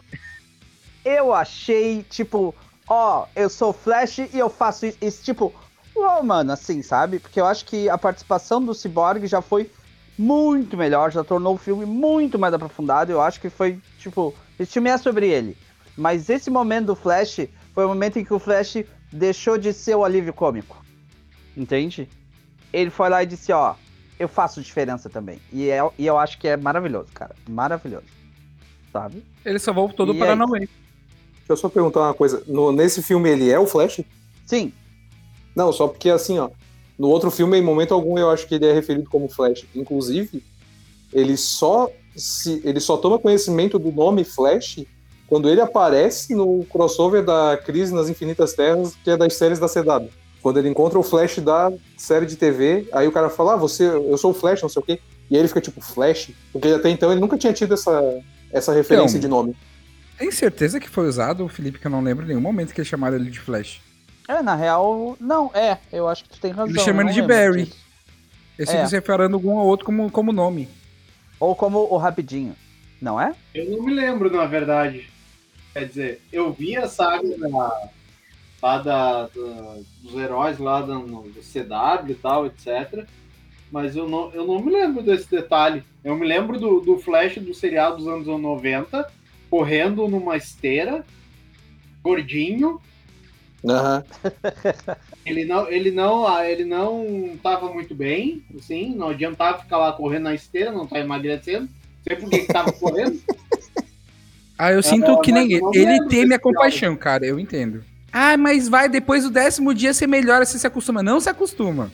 eu 1.04 1.34
achei, 1.34 2.04
tipo, 2.04 2.56
ó, 2.88 3.26
eu 3.36 3.50
sou 3.50 3.70
o 3.70 3.74
Flash 3.74 4.20
e 4.20 4.30
eu 4.34 4.50
faço 4.50 4.86
isso, 4.86 4.98
isso, 5.02 5.24
tipo, 5.24 5.54
uau, 5.96 6.24
mano, 6.24 6.52
assim, 6.52 6.82
sabe? 6.82 7.20
Porque 7.20 7.40
eu 7.40 7.46
acho 7.46 7.66
que 7.66 7.90
a 7.90 7.98
participação 7.98 8.64
do 8.64 8.74
Cyborg 8.74 9.28
já 9.28 9.42
foi 9.42 9.70
muito 10.18 10.78
melhor, 10.78 11.12
já 11.12 11.24
tornou 11.24 11.56
o 11.56 11.58
filme 11.58 11.86
muito 11.86 12.38
mais 12.38 12.54
aprofundado. 12.54 13.12
Eu 13.12 13.22
acho 13.22 13.40
que 13.40 13.50
foi, 13.50 13.80
tipo, 13.98 14.34
esse 14.60 14.74
filme 14.74 14.90
é 14.90 14.98
sobre 14.98 15.28
ele. 15.30 15.58
Mas 15.98 16.30
esse 16.30 16.50
momento 16.50 16.88
do 16.88 16.96
Flash 16.96 17.48
foi 17.74 17.86
o 17.86 17.90
momento 17.90 18.18
em 18.18 18.26
que 18.26 18.34
o 18.34 18.40
Flash 18.40 18.78
deixou 19.12 19.58
de 19.58 19.72
ser 19.74 19.96
o 19.96 20.04
alívio 20.04 20.34
cômico. 20.34 20.84
Entende? 21.56 22.10
ele 22.74 22.90
foi 22.90 23.08
lá 23.08 23.22
e 23.22 23.28
disse, 23.28 23.52
ó, 23.54 23.76
eu 24.20 24.28
faço 24.28 24.60
diferença 24.62 25.08
também. 25.08 25.40
E, 25.52 25.70
é, 25.70 25.80
e 25.98 26.08
eu 26.08 26.18
acho 26.18 26.40
que 26.40 26.48
é 26.48 26.58
maravilhoso, 26.58 27.10
cara. 27.14 27.36
Maravilhoso. 27.48 28.08
Sabe? 28.92 29.24
Ele 29.46 29.60
só 29.60 29.72
voltou 29.72 30.06
do 30.08 30.16
Paranauê. 30.16 30.60
Deixa 30.60 30.72
eu 31.50 31.58
só 31.58 31.70
perguntar 31.70 32.00
uma 32.02 32.14
coisa. 32.16 32.44
No- 32.48 32.72
nesse 32.72 33.04
filme 33.04 33.30
ele 33.30 33.52
é 33.52 33.60
o 33.60 33.68
Flash? 33.68 34.02
Sim. 34.46 34.74
Não, 35.56 35.72
só 35.72 35.88
porque 35.88 36.10
assim, 36.10 36.40
ó. 36.40 36.50
No 36.98 37.10
outro 37.10 37.30
filme, 37.30 37.58
em 37.58 37.62
momento 37.62 37.94
algum, 37.94 38.18
eu 38.18 38.30
acho 38.32 38.48
que 38.48 38.56
ele 38.56 38.66
é 38.66 38.74
referido 38.74 39.08
como 39.10 39.30
Flash. 39.30 39.66
Inclusive, 39.76 40.44
ele 41.12 41.38
só 41.38 41.92
se 42.16 42.62
ele 42.64 42.80
só 42.80 42.98
toma 42.98 43.20
conhecimento 43.20 43.78
do 43.80 43.92
nome 43.92 44.24
Flash 44.24 44.84
quando 45.28 45.50
ele 45.50 45.62
aparece 45.62 46.36
no 46.36 46.64
crossover 46.66 47.24
da 47.24 47.58
Crise 47.58 47.94
nas 47.94 48.10
Infinitas 48.10 48.54
Terras, 48.54 48.96
que 49.04 49.10
é 49.10 49.18
das 49.18 49.34
séries 49.36 49.60
da 49.60 49.68
CW. 49.68 50.10
Quando 50.42 50.60
ele 50.60 50.70
encontra 50.70 51.00
o 51.00 51.04
Flash 51.04 51.40
da 51.40 51.72
série 51.98 52.26
de 52.26 52.36
TV, 52.36 52.88
aí 52.92 53.08
o 53.08 53.12
cara 53.12 53.30
fala: 53.30 53.54
"Ah, 53.54 53.58
você, 53.58 53.86
eu 53.86 54.18
sou 54.18 54.32
o 54.32 54.34
Flash, 54.34 54.62
não 54.62 54.70
sei 54.70 54.82
o 54.82 54.86
quê". 54.86 55.00
E 55.32 55.36
aí 55.36 55.42
ele 55.42 55.48
fica 55.48 55.62
tipo 55.62 55.82
Flash, 55.82 56.32
porque 56.52 56.68
até 56.68 56.90
então 56.90 57.12
ele 57.12 57.22
nunca 57.22 57.38
tinha 57.38 57.54
tido 57.54 57.74
essa 57.74 58.20
essa 58.52 58.72
referência 58.74 59.18
Então, 59.18 59.22
de 59.22 59.28
nome. 59.28 59.56
Tem 60.20 60.30
certeza 60.32 60.80
que 60.80 60.88
foi 60.90 61.08
usado, 61.08 61.48
Felipe, 61.48 61.80
que 61.80 61.88
eu 61.88 61.92
não 61.92 62.02
lembro 62.02 62.24
em 62.26 62.28
nenhum 62.28 62.42
momento 62.42 62.72
que 62.74 62.80
eles 62.82 62.88
chamaram 62.88 63.16
ele 63.16 63.32
de 63.32 63.40
Flash. 63.40 63.82
É, 64.28 64.42
na 64.44 64.54
real, 64.56 65.18
não, 65.20 65.50
é, 65.56 65.80
eu 65.92 66.08
acho 66.08 66.24
que 66.24 66.30
tu 66.30 66.40
tem 66.40 66.52
razão. 66.52 66.70
Ele 66.70 66.80
chama 66.80 67.02
ele 67.02 67.12
de 67.14 67.22
Barry. 67.22 67.64
disso. 67.64 67.78
Eles 68.60 68.70
É. 68.74 68.86
se 68.86 68.96
referando 68.96 69.36
algum 69.36 69.58
ao 69.58 69.66
outro 69.66 69.86
como, 69.86 70.12
como 70.12 70.32
nome. 70.32 70.70
Ou 71.44 71.54
como 71.58 71.80
o 71.80 71.98
Rapidinho, 71.98 72.56
não 73.02 73.20
é? 73.20 73.36
Eu 73.54 73.70
não 73.70 73.84
me 73.84 73.94
lembro, 73.94 74.32
na 74.32 74.46
verdade. 74.46 75.10
Quer 75.74 75.88
dizer, 75.90 76.22
eu 76.32 76.54
vi 76.54 76.78
a 76.78 76.88
saga 76.88 77.38
da, 77.38 77.50
lá 78.62 78.78
da, 78.78 79.24
da- 79.24 79.78
dos 80.02 80.16
heróis 80.16 80.58
lá 80.58 80.80
da, 80.80 80.94
no, 80.94 81.24
do 81.24 81.42
CW 81.42 82.12
e 82.12 82.16
tal, 82.16 82.46
etc. 82.46 83.06
Mas 83.70 83.94
eu 83.94 84.08
não, 84.08 84.32
eu 84.32 84.48
não 84.48 84.62
me 84.62 84.72
lembro 84.72 85.04
desse 85.04 85.30
detalhe. 85.30 85.84
Eu 86.02 86.16
me 86.16 86.26
lembro 86.26 86.58
do, 86.58 86.80
do 86.80 86.98
Flash 86.98 87.36
do 87.40 87.54
seriado 87.54 87.98
dos 87.98 88.08
anos 88.08 88.26
90, 88.26 89.12
correndo 89.50 90.08
numa 90.08 90.38
esteira, 90.38 91.04
gordinho. 92.02 92.80
Aham. 93.66 94.04
Ele 95.26 95.46
não, 95.46 95.70
ele 95.70 95.90
não, 95.90 96.28
ah, 96.28 96.46
ele 96.46 96.66
não 96.66 97.38
tava 97.42 97.72
muito 97.72 97.96
bem, 97.96 98.44
assim, 98.58 98.94
não 98.94 99.08
adiantava 99.08 99.60
ficar 99.60 99.78
lá 99.78 99.94
correndo 99.94 100.24
na 100.24 100.34
esteira, 100.36 100.70
não 100.70 100.86
tá 100.86 101.00
emagrecendo. 101.00 101.70
Sei 102.06 102.18
por 102.18 102.30
que 102.30 102.40
que 102.40 102.52
tava 102.52 102.74
correndo. 102.78 103.18
Ah, 104.58 104.74
eu 104.74 104.84
sinto 104.84 105.12
É, 105.12 105.22
que 105.22 105.32
mas 105.32 105.48
nem 105.48 105.54
ele. 105.54 105.64
Ele 105.74 105.86
lembro 105.86 106.10
tem 106.10 106.26
minha 106.26 106.30
desse 106.38 106.42
compaixão, 106.42 106.96
cara, 106.98 107.26
eu 107.26 107.40
entendo. 107.40 107.86
Ah, 108.12 108.36
mas 108.36 108.68
vai, 108.68 108.90
depois 108.90 109.24
do 109.24 109.30
décimo 109.30 109.74
dia 109.74 109.94
você 109.94 110.06
melhora, 110.06 110.46
você 110.46 110.60
se 110.60 110.68
acostuma. 110.68 111.02
Não 111.02 111.22
se 111.22 111.30
acostuma. 111.30 111.90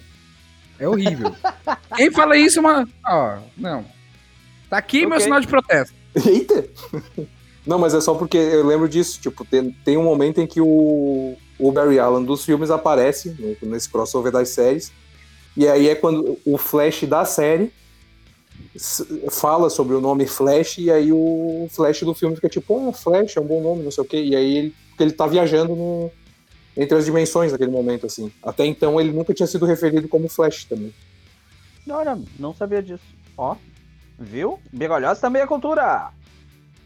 É 0.79 0.87
horrível. 0.87 1.31
Quem 1.95 2.09
fala 2.11 2.35
isso, 2.35 2.59
uma. 2.59 2.89
Ó, 3.05 3.37
não. 3.55 3.85
Tá 4.69 4.77
aqui 4.79 5.01
meu 5.01 5.17
Ok. 5.17 5.21
sinal 5.21 5.39
de 5.39 5.47
protesto. 5.47 5.93
Eita! 6.25 6.67
Não, 7.65 7.77
mas 7.77 7.93
é 7.93 8.01
só 8.01 8.15
porque 8.15 8.37
eu 8.37 8.65
lembro 8.65 8.89
disso. 8.89 9.19
Tipo, 9.21 9.45
tem, 9.45 9.71
tem 9.85 9.97
um 9.97 10.03
momento 10.03 10.41
em 10.41 10.47
que 10.47 10.59
o, 10.59 11.37
o 11.59 11.71
Barry 11.71 11.99
Allen 11.99 12.23
dos 12.25 12.45
filmes 12.45 12.69
aparece 12.71 13.35
no- 13.37 13.69
nesse 13.69 13.89
crossover 13.89 14.31
das 14.31 14.49
séries. 14.49 14.91
E 15.57 15.67
aí 15.67 15.89
é 15.89 15.95
quando 15.95 16.37
o 16.45 16.57
Flash 16.57 17.03
da 17.03 17.25
série 17.25 17.71
fala 19.31 19.69
sobre 19.69 19.95
o 19.95 20.01
nome 20.01 20.25
Flash. 20.25 20.77
E 20.77 20.91
aí 20.91 21.11
o 21.11 21.67
Flash 21.71 22.01
do 22.01 22.13
filme 22.13 22.35
fica 22.35 22.49
tipo, 22.49 22.89
ah, 22.89 22.93
Flash 22.93 23.35
é 23.37 23.41
um 23.41 23.45
bom 23.45 23.61
nome, 23.61 23.83
não 23.83 23.91
sei 23.91 24.03
o 24.03 24.07
quê. 24.07 24.21
E 24.23 24.35
aí 24.35 24.57
ele, 24.57 24.75
porque 24.89 25.03
ele 25.03 25.11
tá 25.11 25.27
viajando 25.27 25.75
no- 25.75 26.11
entre 26.77 26.97
as 26.97 27.05
dimensões 27.05 27.51
naquele 27.51 27.71
momento, 27.71 28.05
assim. 28.05 28.31
Até 28.43 28.65
então 28.65 28.99
ele 28.99 29.11
nunca 29.11 29.33
tinha 29.33 29.47
sido 29.47 29.65
referido 29.65 30.07
como 30.07 30.29
Flash 30.29 30.65
também. 30.65 30.93
Olha, 31.89 32.17
não 32.37 32.53
sabia 32.53 32.81
disso. 32.83 33.03
Ó, 33.37 33.55
viu? 34.17 34.59
Bigolhosa 34.71 35.19
também 35.19 35.41
é 35.41 35.47
cultura. 35.47 36.11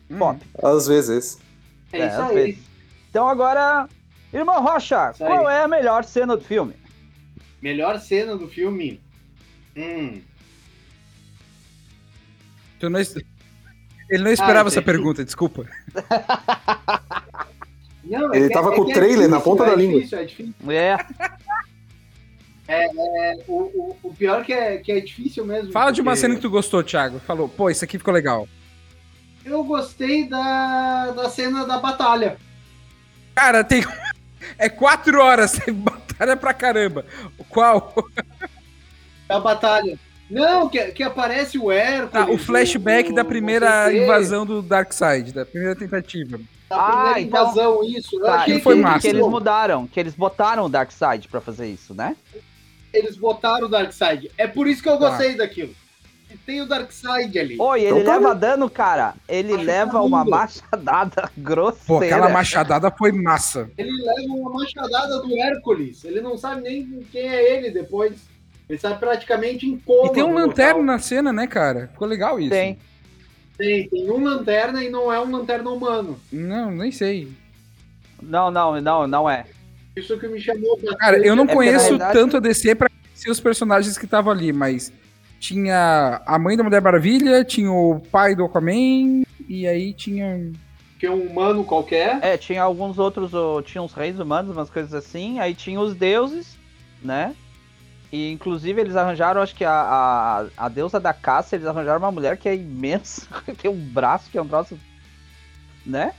Hum. 0.09 0.17
Pop. 0.17 0.39
Às 0.63 0.87
vezes. 0.87 1.37
É, 1.91 2.07
isso 2.07 2.15
às 2.21 2.29
aí. 2.29 2.35
vezes. 2.35 2.59
Então 3.09 3.27
agora, 3.27 3.87
irmão 4.39 4.61
Rocha, 4.63 5.11
Isso 5.13 5.23
aí. 5.23 5.29
qual 5.29 5.49
é 5.49 5.63
a 5.63 5.67
melhor 5.67 6.03
cena 6.03 6.35
do 6.35 6.43
filme? 6.43 6.73
Melhor 7.61 7.99
cena 7.99 8.35
do 8.35 8.47
filme. 8.47 9.01
Hum. 9.77 10.21
Tu 12.79 12.89
não 12.89 12.99
es- 12.99 13.15
Ele 14.09 14.23
não 14.23 14.31
esperava 14.31 14.67
Ah, 14.67 14.71
essa 14.71 14.81
pergunta, 14.81 15.23
desculpa. 15.23 15.65
Não, 18.03 18.33
Ele 18.35 18.47
que- 18.49 18.53
tava 18.53 18.71
que 18.71 18.75
com 18.75 18.81
o 18.83 18.91
é 18.91 18.93
trailer 18.93 19.29
na 19.29 19.37
difícil, 19.37 19.41
ponta 19.43 19.63
é 19.63 19.69
da 19.69 19.75
língua. 19.75 19.95
difícil, 19.95 20.17
é 20.19 20.25
difícil. 20.25 20.53
É, 22.67 23.33
O, 23.47 23.53
o, 23.61 23.97
o 24.03 24.13
pior 24.13 24.43
que 24.43 24.51
é, 24.53 24.77
que 24.77 24.91
é 24.91 24.99
difícil 24.99 25.45
mesmo. 25.45 25.71
Fala 25.71 25.91
de 25.91 26.01
uma 26.01 26.11
porque 26.11 26.21
cena 26.21 26.35
que 26.35 26.41
tu 26.41 26.49
gostou, 26.49 26.83
Thiago. 26.83 27.19
Falou, 27.19 27.47
pô, 27.47 27.69
isso 27.69 27.83
aqui 27.83 27.97
ficou 27.97 28.13
legal. 28.13 28.47
Eu 29.45 29.63
gostei 29.63 30.27
da, 30.27 31.11
da 31.11 31.29
cena 31.29 31.65
da 31.65 31.77
batalha. 31.77 32.37
Cara, 33.35 33.63
tem. 33.63 33.83
É 34.57 34.69
quatro 34.69 35.21
horas, 35.21 35.59
batalha 35.71 36.35
pra 36.37 36.53
caramba. 36.53 37.05
Qual? 37.49 37.93
Da 39.27 39.39
batalha. 39.39 39.97
Não, 40.29 40.67
que, 40.69 40.83
que 40.91 41.03
aparece 41.03 41.57
o 41.59 41.71
Hércules. 41.71 42.11
Tá, 42.11 42.25
o 42.31 42.37
flashback 42.37 43.11
o- 43.11 43.15
da 43.15 43.23
primeira 43.25 43.93
invasão 43.93 44.45
do 44.45 44.61
Darkseid, 44.61 45.31
da 45.33 45.45
primeira 45.45 45.75
tentativa. 45.75 46.39
Da 46.69 46.75
Ah, 46.77 46.91
primeira 46.91 47.19
então- 47.21 47.41
invasão, 47.43 47.83
isso. 47.83 48.15
Eu 48.15 48.21
tá, 48.25 48.43
que 48.45 48.59
foi 48.59 48.75
que 48.77 48.81
massa. 48.81 48.99
que 49.01 49.07
eles 49.07 49.27
mudaram, 49.27 49.85
que 49.87 49.99
eles 49.99 50.15
botaram 50.15 50.65
o 50.65 50.69
Darkseid 50.69 51.27
pra 51.27 51.41
fazer 51.41 51.67
isso, 51.67 51.93
né? 51.93 52.15
Eles 52.91 53.15
botaram 53.17 53.65
o 53.67 53.69
Darkseid. 53.69 54.31
É 54.37 54.47
por 54.47 54.67
isso 54.67 54.81
que 54.81 54.89
eu 54.89 54.97
Tá. 54.97 55.09
gostei 55.09 55.35
daquilo. 55.35 55.75
Tem 56.45 56.61
o 56.61 56.65
Darkseid 56.67 57.37
ali. 57.39 57.55
Oi, 57.59 57.81
ele 57.81 57.99
Então 57.99 58.03
tá 58.05 58.17
leva 58.17 58.35
dano, 58.35 58.69
cara. 58.69 59.13
Ele 59.27 59.53
Acho 59.53 59.63
leva 59.63 59.91
tá 59.93 60.01
uma 60.01 60.23
machadada 60.25 61.31
grosseira. 61.37 61.85
Pô, 61.87 61.97
aquela 61.97 62.29
machadada 62.29 62.91
foi 62.91 63.11
massa. 63.11 63.69
Ele 63.77 63.91
leva 63.91 64.33
uma 64.33 64.51
machadada 64.51 65.19
do 65.21 65.35
Hércules. 65.37 66.03
Ele 66.03 66.21
não 66.21 66.37
sabe 66.37 66.61
nem 66.61 67.03
quem 67.11 67.27
é 67.27 67.55
ele 67.57 67.71
depois. 67.71 68.13
Ele 68.69 68.79
sai 68.79 68.97
praticamente 68.97 69.67
em 69.67 69.77
coma. 69.77 70.07
E 70.07 70.13
tem 70.13 70.23
um 70.23 70.33
lanterna 70.33 70.73
local. 70.79 70.83
na 70.85 70.99
cena, 70.99 71.33
né, 71.33 71.47
cara? 71.47 71.89
Ficou 71.91 72.07
legal 72.07 72.39
isso. 72.39 72.49
Tem. 72.51 72.77
Tem, 73.57 73.87
tem 73.87 74.09
um 74.09 74.23
lanterna 74.23 74.83
e 74.83 74.89
não 74.89 75.11
é 75.13 75.19
um 75.19 75.29
lanterna 75.29 75.69
humano. 75.69 76.19
Não, 76.31 76.71
nem 76.71 76.91
sei. 76.91 77.31
Não, 78.21 78.49
não, 78.49 78.79
não, 78.81 79.05
não 79.07 79.29
é. 79.29 79.45
Isso 79.95 80.17
que 80.17 80.27
me 80.27 80.39
chamou 80.41 80.75
bastante. 80.77 80.97
Cara, 80.97 81.17
eu 81.19 81.35
não 81.35 81.43
É 81.43 81.53
conheço 81.53 81.85
realidade- 81.85 82.13
tanto 82.13 82.37
a 82.37 82.39
DC 82.39 82.73
pra 82.73 82.89
conhecer 82.89 83.29
os 83.29 83.39
personagens 83.39 83.95
que 83.97 84.05
estavam 84.05 84.31
ali, 84.33 84.51
mas 84.51 84.91
tinha 85.47 86.21
a 86.25 86.39
mãe 86.39 86.55
da 86.55 86.63
Mulher 86.63 86.81
Maravilha, 86.81 87.43
tinha 87.43 87.69
o 87.69 87.99
pai 87.99 88.33
do 88.33 88.45
Aquaman, 88.45 89.23
e 89.45 89.67
aí 89.67 89.93
tinha. 89.93 90.53
que 90.97 91.05
é 91.05 91.11
um 91.11 91.21
humano 91.21 91.65
qualquer. 91.65 92.17
É, 92.21 92.37
tinha 92.37 92.63
alguns 92.63 92.97
outros, 92.97 93.31
tinha 93.65 93.81
uns 93.81 93.91
reis 93.93 94.17
humanos, 94.19 94.55
umas 94.55 94.69
coisas 94.69 94.93
assim, 94.93 95.39
aí 95.39 95.53
tinha 95.53 95.81
os 95.81 95.93
deuses, 95.95 96.57
né? 97.01 97.35
E 98.09 98.31
inclusive 98.31 98.79
eles 98.79 98.95
arranjaram, 98.95 99.41
acho 99.41 99.53
que 99.53 99.65
a, 99.65 99.73
a, 99.73 100.65
a 100.65 100.69
deusa 100.69 100.97
da 100.97 101.11
caça, 101.13 101.57
eles 101.57 101.67
arranjaram 101.67 101.99
uma 101.99 102.11
mulher 102.11 102.37
que 102.37 102.47
é 102.47 102.55
imensa, 102.55 103.27
tem 103.61 103.69
um 103.69 103.75
braço 103.77 104.29
que 104.31 104.37
é 104.37 104.41
um 104.41 104.47
troço, 104.47 104.79
né? 105.85 106.13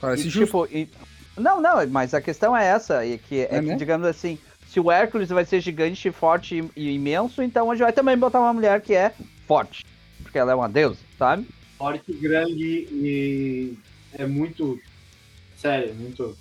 Parece 0.00 0.28
E, 0.28 0.30
justo. 0.30 0.46
tipo, 0.46 0.68
e- 0.70 0.88
não, 1.36 1.60
não, 1.60 1.84
mas 1.88 2.14
a 2.14 2.20
questão 2.20 2.56
é 2.56 2.64
essa, 2.66 3.04
e 3.04 3.18
que, 3.18 3.40
é 3.40 3.56
É, 3.56 3.60
que, 3.60 3.66
né? 3.66 3.74
digamos 3.74 4.06
assim, 4.06 4.38
se 4.74 4.80
o 4.80 4.90
Hércules 4.90 5.28
vai 5.28 5.44
ser 5.44 5.60
gigante, 5.60 6.10
forte 6.10 6.58
e, 6.58 6.80
e 6.80 6.94
imenso, 6.96 7.40
então 7.40 7.70
a 7.70 7.74
gente 7.76 7.84
vai 7.84 7.92
também 7.92 8.18
botar 8.18 8.40
uma 8.40 8.52
mulher 8.52 8.80
que 8.80 8.92
é 8.92 9.14
forte, 9.46 9.86
porque 10.20 10.36
ela 10.36 10.50
é 10.50 10.54
uma 10.54 10.68
deusa, 10.68 10.98
sabe? 11.16 11.46
Forte, 11.78 12.12
grande 12.12 12.88
e 12.90 13.78
é 14.14 14.26
muito. 14.26 14.80
Sério, 15.56 15.94
muito. 15.94 16.36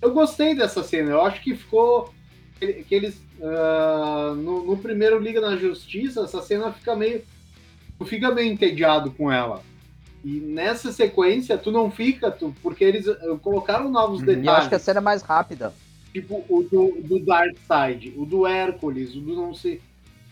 Eu 0.00 0.14
gostei 0.14 0.54
dessa 0.54 0.82
cena. 0.82 1.10
Eu 1.10 1.20
acho 1.20 1.42
que 1.42 1.54
ficou. 1.54 2.12
Que 2.58 2.86
eles. 2.94 3.20
ah, 3.42 4.32
no, 4.34 4.64
no 4.64 4.78
primeiro 4.78 5.18
Liga 5.18 5.38
na 5.38 5.54
Justiça, 5.56 6.22
essa 6.22 6.40
cena 6.40 6.72
fica 6.72 6.96
meio. 6.96 7.22
Tu 7.98 8.04
fica 8.06 8.32
meio 8.34 8.50
entediado 8.50 9.10
com 9.10 9.30
ela. 9.30 9.62
E 10.24 10.40
nessa 10.40 10.90
sequência, 10.90 11.58
tu 11.58 11.70
não 11.70 11.90
fica, 11.90 12.30
tu, 12.30 12.54
porque 12.62 12.82
eles 12.82 13.06
ah, 13.06 13.14
colocaram 13.42 13.90
novos 13.90 14.20
Uhum. 14.20 14.26
detalhes. 14.26 14.44
E 14.44 14.48
eu 14.48 14.54
acho 14.54 14.68
que 14.70 14.74
a 14.74 14.78
cena 14.78 15.00
é 15.00 15.02
mais 15.02 15.20
rápida. 15.20 15.74
Tipo 16.12 16.44
o 16.48 16.62
do, 16.62 17.00
do 17.02 17.24
Darkseid, 17.24 18.14
o 18.16 18.24
do 18.24 18.46
Hércules, 18.46 19.14
o 19.14 19.20
do 19.20 19.34
não 19.36 19.54
sei. 19.54 19.80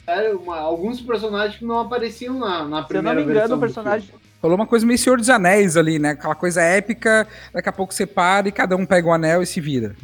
Sério, 0.05 0.39
uma- 0.39 0.59
alguns 0.59 1.01
personagens 1.01 1.59
que 1.59 1.65
não 1.65 1.79
apareciam 1.81 2.39
na, 2.39 2.65
na 2.65 2.85
Se 2.87 2.95
eu 2.97 3.03
não 3.03 3.11
primeira 3.11 3.15
me 3.17 3.23
engano, 3.23 3.39
versão 3.41 3.57
o 3.57 3.61
personagem. 3.61 4.09
Falou 4.41 4.57
uma 4.57 4.67
coisa 4.67 4.87
meio 4.87 4.99
Senhor 4.99 5.19
dos 5.19 5.29
Anéis 5.31 5.77
ali, 5.77 5.99
né? 5.99 6.11
Aquela 6.11 6.35
coisa 6.35 6.63
épica, 6.63 7.27
daqui 7.53 7.69
a 7.69 7.73
pouco 7.73 7.93
você 7.93 8.07
para 8.07 8.49
e 8.49 8.53
cada 8.53 8.77
um 8.77 8.87
pega 8.87 9.09
o 9.09 9.13
anel 9.13 9.43
e 9.43 9.47
se 9.47 9.61
vira. 9.61 9.97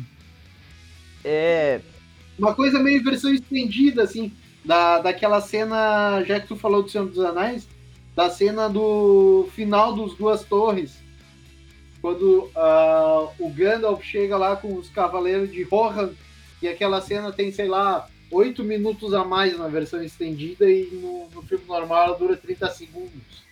É, 1.24 1.80
Uma 2.38 2.54
coisa 2.54 2.78
meio 2.78 3.02
versão 3.04 3.32
estendida, 3.32 4.02
assim, 4.02 4.32
da, 4.64 4.98
daquela 4.98 5.40
cena, 5.40 6.22
já 6.24 6.40
que 6.40 6.48
tu 6.48 6.56
falou 6.56 6.82
do 6.82 6.88
Senhor 6.90 7.06
dos 7.06 7.18
Anéis, 7.20 7.68
da 8.16 8.28
cena 8.30 8.68
do 8.68 9.48
final 9.54 9.94
dos 9.94 10.14
Duas 10.16 10.42
Torres. 10.42 11.01
Quando 12.02 12.50
ah, 12.56 13.28
o 13.38 13.48
Gandalf 13.48 14.02
chega 14.02 14.36
lá 14.36 14.56
com 14.56 14.74
os 14.74 14.90
Cavaleiros 14.90 15.52
de 15.52 15.62
Rohan, 15.62 16.10
e 16.60 16.68
aquela 16.68 17.00
cena 17.00 17.32
tem, 17.32 17.52
sei 17.52 17.68
lá, 17.68 18.08
oito 18.30 18.64
minutos 18.64 19.14
a 19.14 19.24
mais 19.24 19.56
na 19.56 19.68
versão 19.68 20.02
estendida 20.02 20.68
e 20.68 20.88
no, 20.92 21.28
no 21.32 21.42
filme 21.42 21.64
normal 21.66 22.06
ela 22.06 22.18
dura 22.18 22.36
30 22.36 22.70
segundos. 22.70 23.42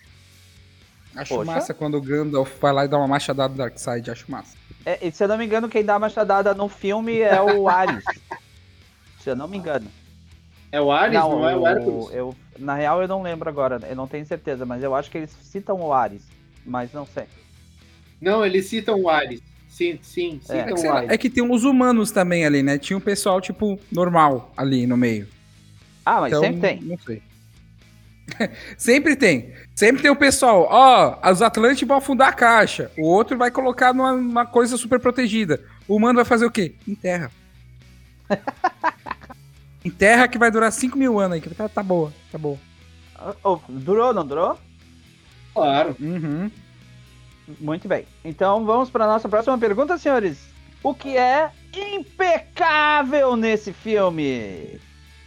Acho 1.15 1.35
Poxa. 1.35 1.51
massa 1.51 1.73
quando 1.73 1.95
o 1.95 2.01
Gandalf 2.01 2.59
vai 2.59 2.73
lá 2.73 2.85
e 2.85 2.87
dá 2.87 2.97
uma 2.97 3.07
machadada 3.07 3.53
do 3.53 3.57
Darkseid, 3.57 4.09
acho 4.11 4.29
massa. 4.29 4.57
É, 4.85 5.05
e 5.05 5.11
se 5.11 5.23
eu 5.23 5.27
não 5.27 5.37
me 5.37 5.45
engano, 5.45 5.69
quem 5.69 5.83
dá 5.83 5.95
a 5.95 5.99
machadada 5.99 6.53
no 6.53 6.67
filme 6.67 7.19
é 7.19 7.41
o 7.41 7.67
Ares. 7.69 8.03
se 9.19 9.29
eu 9.29 9.35
não 9.35 9.47
me 9.47 9.57
engano. 9.57 9.89
É 10.71 10.81
o 10.81 10.91
Ares, 10.91 11.13
não, 11.13 11.47
é 11.47 11.55
o 11.55 11.67
Hércules? 11.67 12.13
eu, 12.13 12.35
na 12.57 12.75
real, 12.75 13.01
eu 13.01 13.07
não 13.07 13.21
lembro 13.21 13.49
agora, 13.49 13.79
eu 13.89 13.95
não 13.95 14.07
tenho 14.07 14.25
certeza, 14.25 14.65
mas 14.65 14.81
eu 14.81 14.95
acho 14.95 15.11
que 15.11 15.17
eles 15.17 15.31
citam 15.43 15.81
o 15.81 15.93
Ares, 15.93 16.23
mas 16.65 16.93
não 16.93 17.05
sei. 17.05 17.25
Não, 18.21 18.45
eles 18.45 18.67
citam 18.67 19.01
o 19.01 19.09
Ares. 19.09 19.41
Sim, 19.67 19.97
sim, 20.01 20.39
É. 20.49 20.57
É 20.57 20.59
citam 20.59 20.75
que, 20.75 20.79
sei 20.81 20.89
o 20.89 20.93
lá, 20.93 20.99
Ares. 20.99 21.09
é 21.11 21.17
que 21.17 21.29
tem 21.29 21.43
uns 21.43 21.63
humanos 21.63 22.11
também 22.11 22.45
ali, 22.45 22.61
né? 22.61 22.77
Tinha 22.77 22.95
um 22.95 23.01
pessoal, 23.01 23.41
tipo, 23.41 23.79
normal 23.91 24.53
ali 24.55 24.85
no 24.85 24.95
meio. 24.95 25.27
Ah, 26.05 26.21
mas 26.21 26.31
Então, 26.31 26.43
sempre 26.43 26.61
tem. 26.61 26.81
Não 26.81 26.97
sei. 26.99 27.21
sempre 28.77 29.15
tem. 29.15 29.53
Sempre 29.75 30.01
tem 30.01 30.11
o 30.11 30.15
pessoal, 30.15 30.67
ó, 30.69 31.31
os 31.31 31.41
Atlantes 31.41 31.87
vão 31.87 31.97
afundar 31.97 32.29
a 32.29 32.33
caixa. 32.33 32.91
O 32.97 33.07
outro 33.07 33.37
vai 33.37 33.49
colocar 33.49 33.93
numa, 33.93 34.13
numa 34.13 34.45
coisa 34.45 34.77
super 34.77 34.99
protegida. 34.99 35.61
O 35.87 35.95
humano 35.95 36.17
vai 36.17 36.25
fazer 36.25 36.45
o 36.45 36.51
quê? 36.51 36.75
Enterra. 36.87 37.31
Enterra 39.83 40.27
que 40.27 40.37
vai 40.37 40.51
durar 40.51 40.71
5 40.71 40.97
mil 40.97 41.19
anos 41.19 41.35
aí. 41.35 41.41
que 41.41 41.49
Tá, 41.55 41.67
tá 41.67 41.81
boa, 41.81 42.13
tá 42.31 42.37
boa. 42.37 42.57
Oh, 43.43 43.59
durou, 43.67 44.13
não 44.13 44.25
durou? 44.25 44.57
Claro. 45.53 45.95
Uhum. 45.99 46.49
Muito 47.59 47.87
bem. 47.87 48.05
Então 48.23 48.65
vamos 48.65 48.89
para 48.89 49.07
nossa 49.07 49.27
próxima 49.27 49.57
pergunta, 49.57 49.97
senhores. 49.97 50.39
O 50.83 50.93
que 50.93 51.17
é 51.17 51.51
impecável 51.75 53.35
nesse 53.35 53.71
filme? 53.71 54.79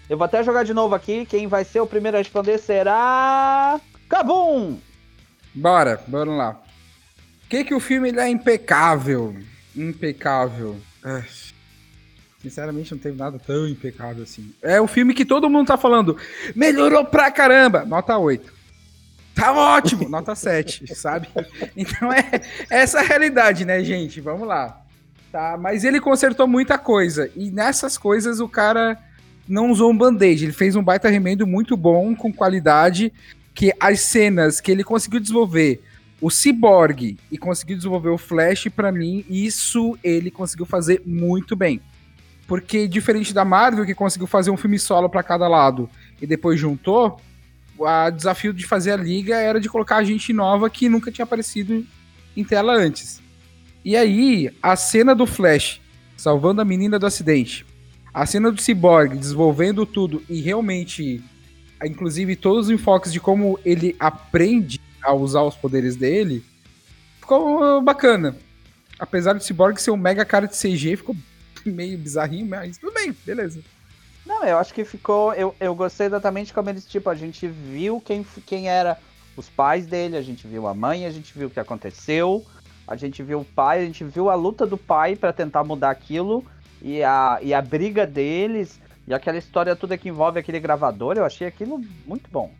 Eu 0.08 0.18
vou 0.18 0.24
até 0.24 0.42
jogar 0.42 0.64
de 0.64 0.74
novo 0.74 0.94
aqui. 0.94 1.24
Quem 1.26 1.46
vai 1.46 1.64
ser 1.64 1.80
o 1.80 1.86
primeiro 1.86 2.16
a 2.16 2.20
responder 2.20 2.58
será. 2.58 3.80
Cabum! 4.08 4.78
Bora, 5.54 6.02
bora 6.06 6.30
lá. 6.30 6.60
O 7.44 7.48
que 7.48 7.64
que 7.64 7.74
o 7.74 7.80
filme 7.80 8.10
é 8.10 8.28
impecável? 8.28 9.36
Impecável. 9.76 10.76
Sinceramente, 12.42 12.92
não 12.92 12.98
teve 12.98 13.16
nada 13.16 13.38
tão 13.38 13.66
impecável 13.68 14.24
assim. 14.24 14.52
É 14.60 14.80
o 14.80 14.86
filme 14.86 15.14
que 15.14 15.24
todo 15.24 15.48
mundo 15.48 15.68
tá 15.68 15.76
falando. 15.76 16.16
Melhorou 16.54 17.04
pra 17.04 17.30
caramba. 17.30 17.84
Nota 17.84 18.18
8. 18.18 18.52
Tá 19.34 19.52
ótimo. 19.52 20.08
Nota 20.08 20.34
7, 20.34 20.94
sabe? 20.94 21.28
Então 21.76 22.12
é 22.12 22.40
essa 22.70 23.00
a 23.00 23.02
realidade, 23.02 23.64
né, 23.64 23.82
gente? 23.82 24.20
Vamos 24.20 24.46
lá. 24.46 24.80
Tá, 25.32 25.56
mas 25.60 25.82
ele 25.82 26.00
consertou 26.00 26.46
muita 26.46 26.78
coisa. 26.78 27.28
E 27.34 27.50
nessas 27.50 27.98
coisas 27.98 28.38
o 28.38 28.48
cara 28.48 28.96
não 29.48 29.70
usou 29.70 29.90
um 29.90 29.96
band-aid. 29.96 30.44
Ele 30.44 30.52
fez 30.52 30.76
um 30.76 30.82
baita 30.82 31.08
remendo 31.08 31.46
muito 31.46 31.76
bom, 31.76 32.14
com 32.14 32.32
qualidade 32.32 33.12
que 33.52 33.72
as 33.80 34.00
cenas 34.00 34.60
que 34.60 34.70
ele 34.70 34.84
conseguiu 34.84 35.20
desenvolver 35.20 35.82
o 36.20 36.30
Cyborg 36.30 37.18
e 37.30 37.36
conseguiu 37.36 37.76
desenvolver 37.76 38.08
o 38.08 38.18
Flash, 38.18 38.68
pra 38.74 38.90
mim, 38.90 39.24
isso 39.28 39.98
ele 40.02 40.30
conseguiu 40.30 40.64
fazer 40.64 41.02
muito 41.04 41.54
bem. 41.54 41.80
Porque 42.46 42.88
diferente 42.88 43.34
da 43.34 43.44
Marvel, 43.44 43.84
que 43.84 43.94
conseguiu 43.94 44.26
fazer 44.26 44.50
um 44.50 44.56
filme 44.56 44.78
solo 44.78 45.08
pra 45.08 45.22
cada 45.22 45.48
lado 45.48 45.88
e 46.20 46.26
depois 46.26 46.58
juntou, 46.58 47.20
o 47.78 48.10
desafio 48.10 48.52
de 48.52 48.66
fazer 48.66 48.92
a 48.92 48.96
liga 48.96 49.36
era 49.36 49.60
de 49.60 49.68
colocar 49.68 50.02
gente 50.04 50.32
nova 50.32 50.70
que 50.70 50.88
nunca 50.88 51.10
tinha 51.10 51.24
aparecido 51.24 51.84
em 52.36 52.44
tela 52.44 52.74
antes. 52.74 53.22
E 53.84 53.96
aí, 53.96 54.50
a 54.62 54.76
cena 54.76 55.14
do 55.14 55.26
Flash 55.26 55.80
salvando 56.16 56.60
a 56.60 56.64
menina 56.64 56.98
do 56.98 57.06
acidente, 57.06 57.66
a 58.12 58.24
cena 58.24 58.50
do 58.50 58.60
Cyborg 58.60 59.16
desenvolvendo 59.16 59.84
tudo 59.84 60.22
e 60.28 60.40
realmente 60.40 61.22
inclusive 61.84 62.36
todos 62.36 62.66
os 62.66 62.70
enfoques 62.70 63.12
de 63.12 63.20
como 63.20 63.58
ele 63.64 63.94
aprende 63.98 64.80
a 65.02 65.12
usar 65.12 65.42
os 65.42 65.54
poderes 65.54 65.96
dele, 65.96 66.42
ficou 67.20 67.82
bacana. 67.82 68.36
Apesar 68.98 69.34
do 69.34 69.42
Cyborg 69.42 69.78
ser 69.78 69.90
um 69.90 69.96
mega 69.96 70.24
cara 70.24 70.46
de 70.46 70.56
CG, 70.56 70.96
ficou 70.96 71.14
meio 71.66 71.98
bizarrinho, 71.98 72.46
mas 72.46 72.78
tudo 72.78 72.94
bem, 72.94 73.14
beleza. 73.26 73.60
Não, 74.26 74.44
eu 74.44 74.58
acho 74.58 74.72
que 74.72 74.84
ficou. 74.84 75.34
Eu, 75.34 75.54
eu 75.60 75.74
gostei 75.74 76.06
exatamente 76.06 76.52
como 76.52 76.70
eles, 76.70 76.84
tipo, 76.86 77.10
a 77.10 77.14
gente 77.14 77.46
viu 77.46 78.00
quem, 78.00 78.24
quem 78.46 78.68
era 78.68 78.98
os 79.36 79.48
pais 79.48 79.86
dele, 79.86 80.16
a 80.16 80.22
gente 80.22 80.46
viu 80.46 80.66
a 80.66 80.74
mãe, 80.74 81.06
a 81.06 81.10
gente 81.10 81.36
viu 81.36 81.48
o 81.48 81.50
que 81.50 81.60
aconteceu, 81.60 82.44
a 82.86 82.96
gente 82.96 83.22
viu 83.22 83.40
o 83.40 83.44
pai, 83.44 83.82
a 83.82 83.86
gente 83.86 84.04
viu 84.04 84.30
a 84.30 84.34
luta 84.34 84.66
do 84.66 84.78
pai 84.78 85.16
pra 85.16 85.32
tentar 85.32 85.64
mudar 85.64 85.90
aquilo 85.90 86.44
e 86.80 87.02
a, 87.02 87.38
e 87.42 87.52
a 87.52 87.60
briga 87.60 88.06
deles 88.06 88.80
e 89.06 89.12
aquela 89.12 89.38
história 89.38 89.76
toda 89.76 89.98
que 89.98 90.08
envolve 90.08 90.38
aquele 90.38 90.60
gravador, 90.60 91.16
eu 91.16 91.24
achei 91.24 91.46
aquilo 91.46 91.82
muito 92.06 92.30
bom. 92.30 92.50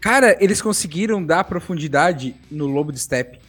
Cara, 0.00 0.36
eles 0.40 0.60
conseguiram 0.60 1.24
dar 1.24 1.44
profundidade 1.44 2.34
no 2.50 2.66
Lobo 2.66 2.92
de 2.92 2.98
Step. 2.98 3.40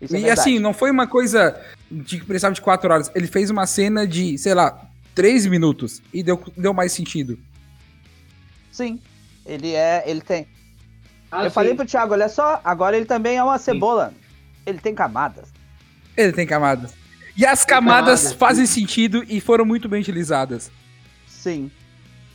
Isso 0.00 0.14
é 0.14 0.18
e 0.18 0.22
verdade. 0.22 0.40
assim, 0.40 0.58
não 0.58 0.74
foi 0.74 0.90
uma 0.90 1.06
coisa 1.06 1.58
de 1.90 2.18
que 2.18 2.24
precisava 2.26 2.54
de 2.54 2.60
quatro 2.60 2.92
horas. 2.92 3.10
Ele 3.14 3.26
fez 3.26 3.50
uma 3.50 3.66
cena 3.66 4.06
de, 4.06 4.36
sei 4.36 4.52
lá, 4.52 4.90
três 5.14 5.46
minutos 5.46 6.02
e 6.12 6.22
deu, 6.22 6.42
deu 6.56 6.74
mais 6.74 6.92
sentido. 6.92 7.38
Sim, 8.70 9.00
ele 9.46 9.72
é. 9.72 10.02
Ele 10.06 10.20
tem. 10.20 10.46
Ah, 11.30 11.44
eu 11.44 11.50
sim. 11.50 11.54
falei 11.54 11.74
pro 11.74 11.86
Thiago, 11.86 12.12
olha 12.12 12.28
só, 12.28 12.60
agora 12.64 12.96
ele 12.96 13.06
também 13.06 13.36
é 13.36 13.42
uma 13.42 13.58
cebola. 13.58 14.12
Ele 14.66 14.78
tem 14.78 14.94
camadas. 14.94 15.52
Ele 16.16 16.32
tem 16.32 16.46
camadas. 16.46 16.94
E 17.36 17.44
as 17.44 17.64
camadas 17.64 18.22
camadas, 18.22 18.32
fazem 18.32 18.66
sentido 18.66 19.24
e 19.28 19.40
foram 19.40 19.64
muito 19.64 19.88
bem 19.88 20.00
utilizadas. 20.00 20.70
Sim. 21.26 21.70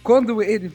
Quando 0.03 0.41
ele. 0.41 0.71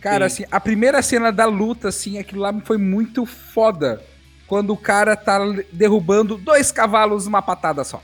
Cara, 0.00 0.28
Sim. 0.28 0.44
assim, 0.44 0.50
a 0.50 0.60
primeira 0.60 1.02
cena 1.02 1.30
da 1.30 1.44
luta, 1.44 1.88
assim, 1.88 2.18
aquilo 2.18 2.40
lá 2.40 2.52
foi 2.64 2.78
muito 2.78 3.26
foda. 3.26 4.02
Quando 4.46 4.72
o 4.72 4.76
cara 4.76 5.14
tá 5.14 5.38
derrubando 5.72 6.38
dois 6.38 6.72
cavalos 6.72 7.26
numa 7.26 7.42
patada 7.42 7.84
só. 7.84 8.02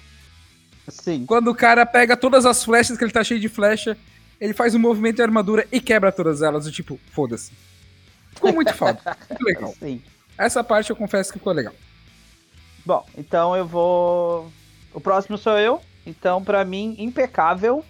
Sim. 0.89 1.25
Quando 1.27 1.49
o 1.49 1.55
cara 1.55 1.85
pega 1.87 2.17
todas 2.17 2.45
as 2.45 2.63
flechas, 2.65 2.97
que 2.97 3.05
ele 3.05 3.13
tá 3.13 3.25
cheio 3.25 3.41
de 3.41 3.49
flecha, 3.49 3.97
ele 4.41 4.53
faz 4.53 4.75
um 4.75 4.79
movimento 4.79 5.17
de 5.17 5.23
armadura 5.23 5.67
e 5.73 5.81
quebra 5.81 6.13
todas 6.13 6.43
elas. 6.43 6.65
Do 6.65 6.73
tipo, 6.73 6.99
foda-se. 7.13 7.53
Ficou 8.35 8.53
muito 8.53 8.73
foda. 8.77 9.01
Muito 9.29 9.45
legal. 9.45 9.75
Sim. 9.79 10.03
Essa 10.37 10.63
parte 10.63 10.91
eu 10.91 10.97
confesso 10.97 11.33
que 11.33 11.39
ficou 11.39 11.53
legal. 11.53 11.75
Bom, 12.85 13.05
então 13.17 13.57
eu 13.57 13.67
vou. 13.67 14.53
O 14.93 15.01
próximo 15.01 15.39
sou 15.39 15.59
eu. 15.59 15.81
Então, 16.07 16.43
pra 16.45 16.65
mim, 16.65 16.95
impecável. 16.99 17.85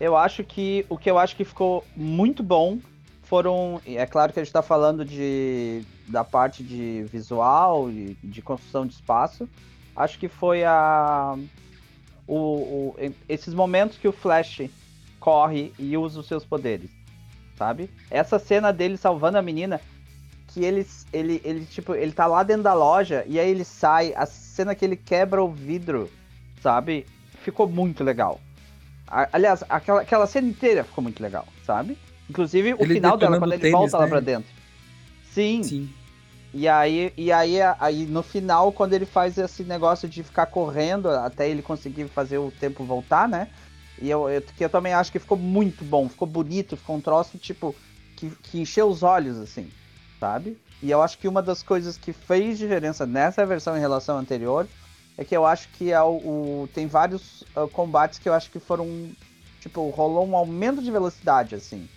Eu 0.00 0.16
acho 0.16 0.42
que 0.42 0.84
o 0.88 0.98
que 0.98 1.08
eu 1.10 1.18
acho 1.18 1.36
que 1.36 1.44
ficou 1.44 1.84
muito 1.94 2.42
bom 2.42 2.78
foram. 3.22 3.80
É 3.86 4.06
claro 4.06 4.32
que 4.32 4.40
a 4.40 4.44
gente 4.44 4.52
tá 4.52 4.62
falando 4.62 5.04
de 5.04 5.82
da 6.08 6.24
parte 6.24 6.62
de 6.62 7.06
visual 7.10 7.90
e 7.90 8.16
de 8.22 8.42
construção 8.42 8.86
de 8.86 8.94
espaço. 8.94 9.48
Acho 9.94 10.18
que 10.18 10.28
foi 10.28 10.64
a. 10.64 11.38
O, 12.26 12.34
o- 12.36 12.96
esses 13.28 13.52
momentos 13.54 13.98
que 13.98 14.08
o 14.08 14.12
Flash 14.12 14.62
corre 15.20 15.72
e 15.78 15.96
usa 15.96 16.20
os 16.20 16.26
seus 16.26 16.44
poderes. 16.44 16.90
Sabe? 17.56 17.88
Essa 18.10 18.38
cena 18.38 18.72
dele 18.72 18.96
salvando 18.96 19.38
a 19.38 19.42
menina 19.42 19.80
que 20.48 20.64
ele, 20.64 20.86
ele, 21.12 21.40
ele, 21.44 21.64
tipo, 21.66 21.94
ele 21.94 22.12
tá 22.12 22.26
lá 22.26 22.42
dentro 22.42 22.62
da 22.62 22.74
loja 22.74 23.24
e 23.26 23.38
aí 23.40 23.48
ele 23.50 23.64
sai, 23.64 24.12
a 24.16 24.24
cena 24.26 24.74
que 24.74 24.84
ele 24.84 24.96
quebra 24.96 25.42
o 25.42 25.50
vidro, 25.50 26.10
sabe? 26.62 27.06
Ficou 27.42 27.68
muito 27.68 28.02
legal. 28.04 28.40
A- 29.06 29.28
aliás, 29.32 29.62
aquela, 29.68 30.00
aquela 30.02 30.26
cena 30.26 30.48
inteira 30.48 30.84
ficou 30.84 31.02
muito 31.02 31.22
legal, 31.22 31.46
sabe? 31.64 31.96
Inclusive 32.30 32.74
o 32.74 32.82
Ele 32.82 32.94
final 32.94 33.16
dela, 33.16 33.38
quando 33.38 33.52
ele 33.52 33.60
tênis, 33.62 33.72
volta 33.78 33.98
lá 33.98 34.04
né? 34.04 34.10
pra 34.10 34.20
dentro. 34.20 34.48
Sim, 35.32 35.62
Sim. 35.62 35.90
E 36.54 36.68
aí, 36.68 37.12
e 37.16 37.32
aí, 37.32 37.60
aí 37.78 38.06
no 38.06 38.22
final, 38.22 38.72
quando 38.72 38.92
ele 38.94 39.06
faz 39.06 39.36
esse 39.38 39.64
negócio 39.64 40.08
de 40.08 40.22
ficar 40.22 40.46
correndo 40.46 41.08
até 41.10 41.48
ele 41.48 41.62
conseguir 41.62 42.08
fazer 42.08 42.38
o 42.38 42.50
tempo 42.52 42.84
voltar, 42.84 43.28
né? 43.28 43.50
E 44.00 44.08
eu, 44.10 44.28
eu, 44.28 44.42
que 44.42 44.64
eu 44.64 44.70
também 44.70 44.92
acho 44.94 45.10
que 45.12 45.18
ficou 45.18 45.38
muito 45.38 45.84
bom, 45.84 46.08
ficou 46.08 46.26
bonito, 46.28 46.76
ficou 46.76 46.96
um 46.96 47.00
troço, 47.00 47.38
tipo, 47.38 47.76
que, 48.16 48.30
que 48.36 48.60
encheu 48.60 48.88
os 48.88 49.02
olhos, 49.02 49.36
assim, 49.38 49.72
sabe? 50.20 50.60
E 50.82 50.90
eu 50.90 51.02
acho 51.02 51.18
que 51.18 51.28
uma 51.28 51.42
das 51.42 51.62
coisas 51.62 51.96
que 51.98 52.12
fez 52.12 52.58
diferença 52.58 53.06
nessa 53.06 53.46
versão 53.46 53.76
em 53.76 53.80
relação 53.80 54.16
à 54.16 54.20
anterior 54.20 54.70
é 55.16 55.24
que 55.24 55.36
eu 55.36 55.46
acho 55.46 55.68
que 55.70 55.92
é 55.92 56.02
o, 56.02 56.62
o- 56.64 56.68
tem 56.68 56.86
vários 56.86 57.44
ah, 57.54 57.68
combates 57.68 58.18
que 58.18 58.28
eu 58.28 58.34
acho 58.34 58.50
que 58.50 58.58
foram, 58.60 59.16
tipo, 59.60 59.88
rolou 59.90 60.26
um 60.26 60.36
aumento 60.36 60.82
de 60.82 60.90
velocidade, 60.90 61.54
assim, 61.54 61.88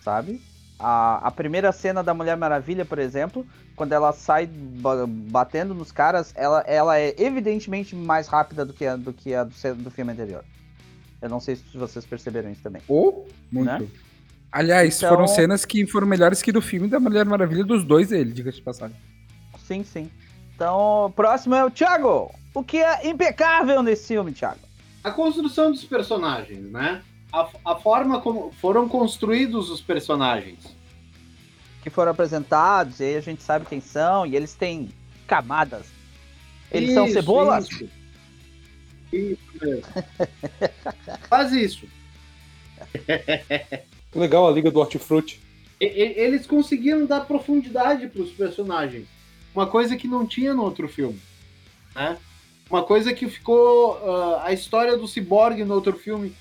sabe? 0.00 0.42
A, 0.82 1.28
a 1.28 1.30
primeira 1.30 1.70
cena 1.70 2.02
da 2.02 2.12
Mulher 2.12 2.36
Maravilha, 2.36 2.84
por 2.84 2.98
exemplo, 2.98 3.46
quando 3.76 3.92
ela 3.92 4.12
sai 4.12 4.46
ba- 4.46 5.06
batendo 5.06 5.74
nos 5.74 5.92
caras, 5.92 6.32
ela, 6.36 6.60
ela 6.66 6.98
é 6.98 7.14
evidentemente 7.18 7.94
mais 7.94 8.26
rápida 8.26 8.64
do 8.64 8.72
que 8.72 8.84
a 8.84 8.96
do, 8.96 9.12
que 9.12 9.32
a 9.34 9.44
do, 9.44 9.52
do 9.76 9.90
filme 9.90 10.12
anterior. 10.12 10.44
Eu 11.20 11.28
não 11.28 11.38
sei 11.38 11.54
se 11.54 11.78
vocês 11.78 12.04
perceberam 12.04 12.50
isso 12.50 12.62
também. 12.62 12.82
Ou 12.88 13.28
muito. 13.50 13.84
Né? 13.84 13.88
Aliás, 14.50 14.96
Então- 14.96 15.08
foram 15.10 15.28
cenas 15.28 15.64
que 15.64 15.86
foram 15.86 16.06
melhores 16.06 16.42
que 16.42 16.50
do 16.50 16.60
filme 16.60 16.88
da 16.88 16.98
Mulher 16.98 17.24
Maravilha 17.24 17.64
dos 17.64 17.84
dois 17.84 18.08
dele, 18.08 18.32
diga-se 18.32 18.56
de 18.58 18.64
passagem. 18.64 18.96
Sim, 19.66 19.84
sim. 19.84 20.10
Então, 20.54 21.06
o 21.06 21.10
próximo 21.10 21.54
é 21.54 21.64
o 21.64 21.70
Thiago. 21.70 22.30
O 22.52 22.62
que 22.64 22.78
é 22.78 23.08
impecável 23.08 23.82
nesse 23.82 24.08
filme, 24.08 24.32
Thiago? 24.32 24.58
A 25.02 25.10
construção 25.12 25.70
dos 25.70 25.84
personagens, 25.84 26.70
né? 26.70 27.00
A, 27.32 27.48
a 27.64 27.74
forma 27.76 28.20
como 28.20 28.52
foram 28.60 28.88
construídos 28.88 29.70
os 29.70 29.80
personagens. 29.80 30.58
Que 31.82 31.90
foram 31.90 32.12
apresentados, 32.12 33.00
e 33.00 33.04
aí 33.04 33.16
a 33.16 33.20
gente 33.20 33.42
sabe 33.42 33.66
quem 33.66 33.80
são, 33.80 34.24
e 34.26 34.36
eles 34.36 34.54
têm 34.54 34.90
camadas. 35.26 35.86
Eles 36.70 36.94
são 36.94 37.04
Isso, 37.06 37.14
cebolas? 37.14 37.68
Isso, 37.70 37.88
Isso 39.12 39.42
mesmo. 39.60 39.84
Faz 41.28 41.52
isso. 41.52 41.86
Legal 44.14 44.46
a 44.48 44.52
Liga 44.52 44.70
do 44.70 44.78
Hortifruti. 44.80 45.40
E- 45.80 45.84
e- 45.86 46.18
Eles 46.18 46.46
conseguiram 46.46 47.06
dar 47.06 47.22
profundidade 47.22 48.06
para 48.08 48.22
os 48.22 48.30
personagens. 48.30 49.06
Uma 49.54 49.66
coisa 49.66 49.96
que 49.96 50.06
não 50.08 50.26
tinha 50.26 50.54
no 50.54 50.62
outro 50.62 50.88
filme. 50.88 51.20
Né? 51.94 52.16
Uma 52.70 52.82
coisa 52.82 53.12
que 53.12 53.28
ficou. 53.28 53.98
ah, 54.08 54.42
a 54.46 54.52
história 54.52 54.96
do 54.96 55.06
Cyborg 55.08 55.62
no 55.64 55.74
outro 55.74 55.92
filme 55.98 56.34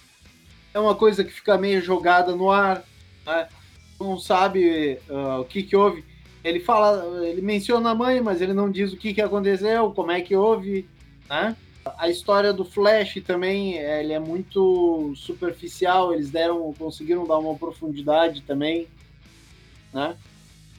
é 0.74 0.80
uma 0.80 0.96
coisa 0.96 1.24
que 1.24 1.32
fica 1.32 1.58
meio 1.58 1.82
jogada 1.82 2.36
no 2.36 2.50
ar. 2.50 2.84
Né? 3.26 3.48
Não 4.00 4.18
sabe 4.20 5.00
ah, 5.10 5.40
o 5.40 5.46
que, 5.46 5.64
que 5.64 5.76
houve. 5.76 6.04
Ele 6.44 6.60
fala, 6.60 7.26
ele 7.28 7.42
menciona 7.42 7.92
a 7.92 7.96
mãe, 7.96 8.20
mas 8.20 8.42
ele 8.42 8.54
não 8.54 8.72
diz 8.72 8.92
o 8.92 8.98
que, 8.98 9.14
que 9.14 9.22
aconteceu, 9.22 9.92
como 9.92 10.12
é 10.12 10.22
que 10.22 10.36
houve. 10.36 10.88
Né? 11.30 11.56
A 11.98 12.10
história 12.10 12.52
do 12.52 12.66
Flash 12.66 13.22
também, 13.26 13.78
eh, 13.78 14.04
ele 14.04 14.14
é 14.14 14.20
muito 14.20 15.14
superficial. 15.16 16.14
Eles 16.14 16.30
deram, 16.30 16.74
conseguiram 16.74 17.26
dar 17.26 17.38
uma 17.38 17.56
profundidade 17.56 18.42
também 18.42 18.88
né? 19.94 20.16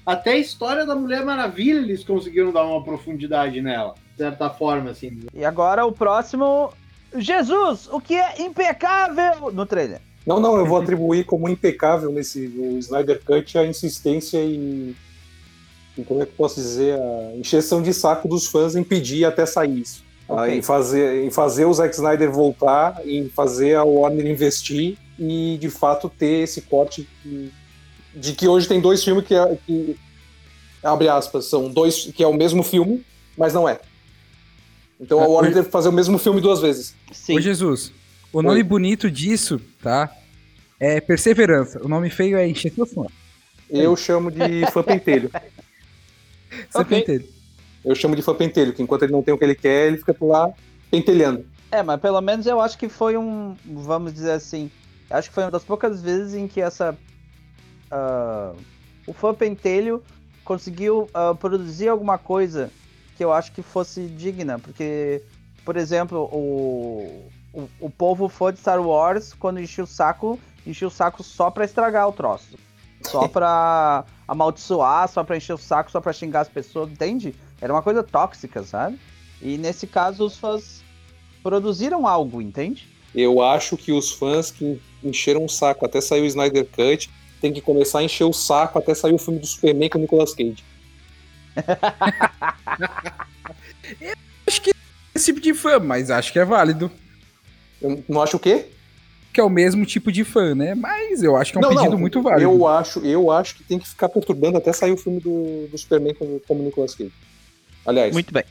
Até 0.05 0.33
a 0.33 0.39
história 0.39 0.85
da 0.85 0.97
Mulher 0.97 1.25
Maravilha 1.25 1.79
eles 1.79 2.03
conseguiram 2.03 2.53
dar 2.53 2.65
uma 2.65 2.83
profundidade 2.83 3.61
nela, 3.61 3.95
de 4.13 4.17
certa 4.17 4.51
forma, 4.51 4.91
assim. 4.91 5.27
E 5.33 5.45
agora 5.45 5.87
o 5.87 5.93
próximo. 5.93 6.73
Jesus, 7.17 7.89
o 7.91 8.01
que 8.01 8.15
é 8.15 8.43
impecável 8.43 9.51
no 9.53 9.67
trailer. 9.67 10.01
Não, 10.27 10.39
não, 10.39 10.57
eu 10.57 10.65
vou 10.65 10.79
atribuir 10.81 11.25
como 11.25 11.49
impecável 11.49 12.13
nesse 12.13 12.41
no 12.49 12.79
Snyder 12.79 13.21
Cut 13.25 13.59
a 13.59 13.67
insistência 13.67 14.39
e, 14.39 14.95
e 15.99 16.05
como 16.05 16.23
é 16.23 16.25
que 16.27 16.31
eu 16.33 16.37
posso 16.37 16.55
dizer, 16.57 16.99
a 16.99 17.37
encheção 17.37 17.83
de 17.83 17.93
saco 17.93 18.29
dos 18.29 18.47
fãs 18.47 18.77
em 18.77 18.85
pedir 18.85 19.25
até 19.25 19.45
sair 19.45 19.81
isso. 19.81 20.05
Ah, 20.29 20.35
Ok. 20.45 20.55
em, 20.59 20.63
fazer, 20.63 21.25
em 21.25 21.31
fazer 21.31 21.65
o 21.65 21.75
Zack 21.75 21.93
Snyder 21.95 22.31
voltar, 22.31 23.01
em 23.05 23.29
fazer 23.29 23.75
a 23.75 23.83
Warner 23.85 24.27
investir 24.27 24.97
e 25.19 25.59
de 25.61 25.69
fato 25.69 26.09
ter 26.09 26.45
esse 26.45 26.63
corte 26.63 27.07
que- 27.23 27.53
de 28.15 28.33
que 28.35 28.47
hoje 28.47 28.69
tem 28.69 28.81
dois 28.81 29.03
filmes 29.03 29.27
que, 29.27 29.35
é- 29.35 29.59
que 29.67 29.97
abre 30.83 31.09
aspas, 31.09 31.47
são 31.47 31.69
dois 31.69 32.05
que 32.15 32.23
é 32.23 32.27
o 32.27 32.33
mesmo 32.35 32.63
filme, 32.63 33.05
mas 33.37 33.53
não 33.53 33.69
é. 33.69 33.81
Então 35.03 35.19
a 35.21 35.25
Ah, 35.25 35.29
Warner 35.29 35.53
teve 35.53 35.67
que 35.67 35.73
fazer 35.73 35.89
o 35.89 35.93
mesmo 35.93 36.17
filme 36.17 36.41
duas 36.41 36.61
vezes. 36.61 36.95
Sim. 37.11 37.37
Ô, 37.37 37.41
Jesus, 37.41 37.93
o 38.33 38.41
nome 38.41 38.63
bonito 38.63 39.11
disso, 39.11 39.61
tá? 39.83 40.09
É 40.79 41.01
Perseverança. 41.01 41.81
O 41.85 41.89
nome 41.89 42.09
feio 42.09 42.37
é 42.39 42.47
Encher 42.49 42.73
seu 42.73 42.87
fã. 42.87 43.07
Eu 43.69 43.97
chamo 43.97 44.31
de 44.31 44.65
fã 44.71 44.83
pentelho. 44.83 45.29
Você 46.71 46.79
Ok. 46.79 47.01
pentelho. 47.01 47.29
Eu 47.85 47.95
chamo 47.97 48.15
de 48.15 48.23
fã 48.23 48.33
pentelho, 48.35 48.73
que 48.73 48.83
enquanto 48.83 49.03
ele 49.03 49.13
não 49.13 49.23
tem 49.23 49.35
o 49.35 49.39
que 49.39 49.45
ele 49.45 49.55
quer, 49.57 49.89
ele 49.89 49.97
fica 49.99 50.15
por 50.15 50.29
lá 50.29 50.53
pentelhando. 50.91 51.45
É, 51.71 51.83
mas 51.83 52.01
pelo 52.01 52.21
menos 52.21 52.47
eu 52.47 52.61
acho 52.61 52.79
que 52.79 52.89
foi 52.89 53.17
um. 53.17 53.57
Vamos 53.65 54.13
dizer 54.15 54.33
assim. 54.33 54.71
Acho 55.11 55.29
que 55.29 55.35
foi 55.35 55.43
uma 55.45 55.51
das 55.51 55.65
poucas 55.65 56.01
vezes 56.01 56.35
em 56.35 56.47
que 56.47 56.61
essa. 56.61 56.97
ah, 57.91 58.53
o 59.07 59.13
fã 59.13 59.35
pentelho 59.35 60.01
conseguiu 60.45 61.09
ah, 61.13 61.35
produzir 61.35 61.89
alguma 61.89 62.19
coisa 62.19 62.71
que 63.17 63.25
eu 63.25 63.33
acho 63.33 63.53
que 63.53 63.63
fosse 63.63 64.07
digna. 64.07 64.59
Porque, 64.59 65.23
por 65.65 65.77
exemplo, 65.77 66.29
o, 66.33 67.31
o, 67.53 67.69
o 67.81 67.91
povo 67.91 68.29
fã 68.29 68.53
de 68.53 68.59
Star 68.59 68.81
Wars, 68.81 69.33
quando 69.33 69.61
enchia 69.61 69.85
o 69.85 69.87
saco, 69.87 70.39
enchia 70.67 70.89
o 70.89 70.91
saco 70.91 71.23
só 71.23 71.51
pra 71.51 71.65
estragar 71.65 72.09
o 72.09 72.13
troço. 72.13 72.59
Só 73.03 73.27
pra 73.29 74.05
amaldiçoar, 74.27 75.09
só 75.09 75.23
pra 75.23 75.37
encher 75.37 75.55
o 75.55 75.59
saco, 75.59 75.91
só 75.91 76.01
pra 76.01 76.13
xingar 76.13 76.41
as 76.41 76.49
pessoas, 76.49 76.91
entende? 76.91 77.35
Era 77.61 77.73
uma 77.73 77.83
coisa 77.83 78.03
tóxica, 78.03 78.63
sabe? 78.63 78.99
E 79.41 79.59
nesse 79.59 79.87
caso 79.87 80.25
os 80.25 80.37
fãs 80.37 80.83
produziram 81.43 82.07
algo, 82.07 82.41
entende? 82.41 82.89
Eu 83.15 83.43
acho 83.43 83.77
que 83.77 83.93
os 83.93 84.11
fãs 84.11 84.51
que 84.51 84.81
encheram 85.03 85.45
o 85.45 85.49
saco 85.49 85.85
até 85.85 86.01
sair 86.01 86.23
o 86.23 86.27
Snyder 86.27 86.67
Cut 86.67 87.11
tem 87.41 87.53
que 87.53 87.61
começar 87.61 87.99
a 87.99 88.05
encher 88.05 88.25
o 88.25 88.33
saco 88.33 88.79
até 88.79 88.95
sair 88.95 89.13
o 89.13 89.19
filme 89.19 89.41
do 89.41 89.47
Superman 89.47 89.91
com 89.91 89.99
o 89.99 90.01
Nicolas 90.01 90.33
Cage. 90.33 90.65
Acho 94.47 94.61
que 94.61 94.71
é 94.71 94.75
esse 95.15 95.27
tipo 95.27 95.41
de 95.41 95.55
fã, 95.55 95.79
mas 95.79 96.11
acho 96.11 96.33
que 96.33 96.39
é 96.39 96.45
válido. 96.45 96.91
Eu 97.81 98.03
não 98.09 98.23
acho 98.23 98.37
o 98.37 98.41
quê? 98.41 98.67
Que 99.33 99.41
é 99.41 99.45
o 99.45 99.51
mesmo 99.51 99.87
tipo 99.87 100.13
de 100.13 100.25
fã, 100.25 100.55
né? 100.55 100.75
Mas 100.75 101.23
eu 101.23 101.37
acho 101.37 101.53
que 101.53 101.59
é 101.59 101.67
um 101.67 101.69
pedido 101.75 101.99
muito 101.99 102.21
válido. 102.23 102.43
Eu 102.43 102.67
acho, 102.67 103.01
eu 103.01 103.31
acho 103.31 103.57
que 103.57 103.65
tem 103.65 103.79
que 103.79 103.89
ficar 103.89 104.09
perturbando 104.09 104.59
até 104.59 104.73
sair 104.73 104.93
o 104.93 104.97
filme 104.97 105.21
do, 105.21 105.67
do 105.69 105.79
Superman 105.79 106.15
como, 106.15 106.41
como 106.41 106.63
Nicolas 106.63 106.95
Cage. 106.95 107.13
Aliás, 107.85 108.13
Muito 108.13 108.33
bem. 108.33 108.45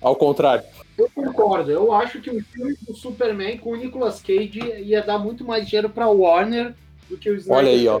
ao 0.00 0.14
contrário. 0.14 0.64
Eu 0.96 1.10
concordo. 1.14 1.70
Eu 1.70 1.92
acho 1.92 2.20
que 2.20 2.30
o 2.30 2.44
filme 2.44 2.76
do 2.86 2.94
Superman 2.94 3.58
com 3.58 3.70
o 3.70 3.76
Nicolas 3.76 4.20
Cage 4.20 4.60
ia 4.82 5.02
dar 5.02 5.18
muito 5.18 5.44
mais 5.44 5.66
dinheiro 5.66 5.88
pra 5.88 6.08
Warner 6.08 6.74
do 7.08 7.16
que 7.16 7.30
o 7.30 7.36
Snyder 7.36 7.56
Olha 7.56 7.70
aí, 7.70 7.88
ó. 7.88 8.00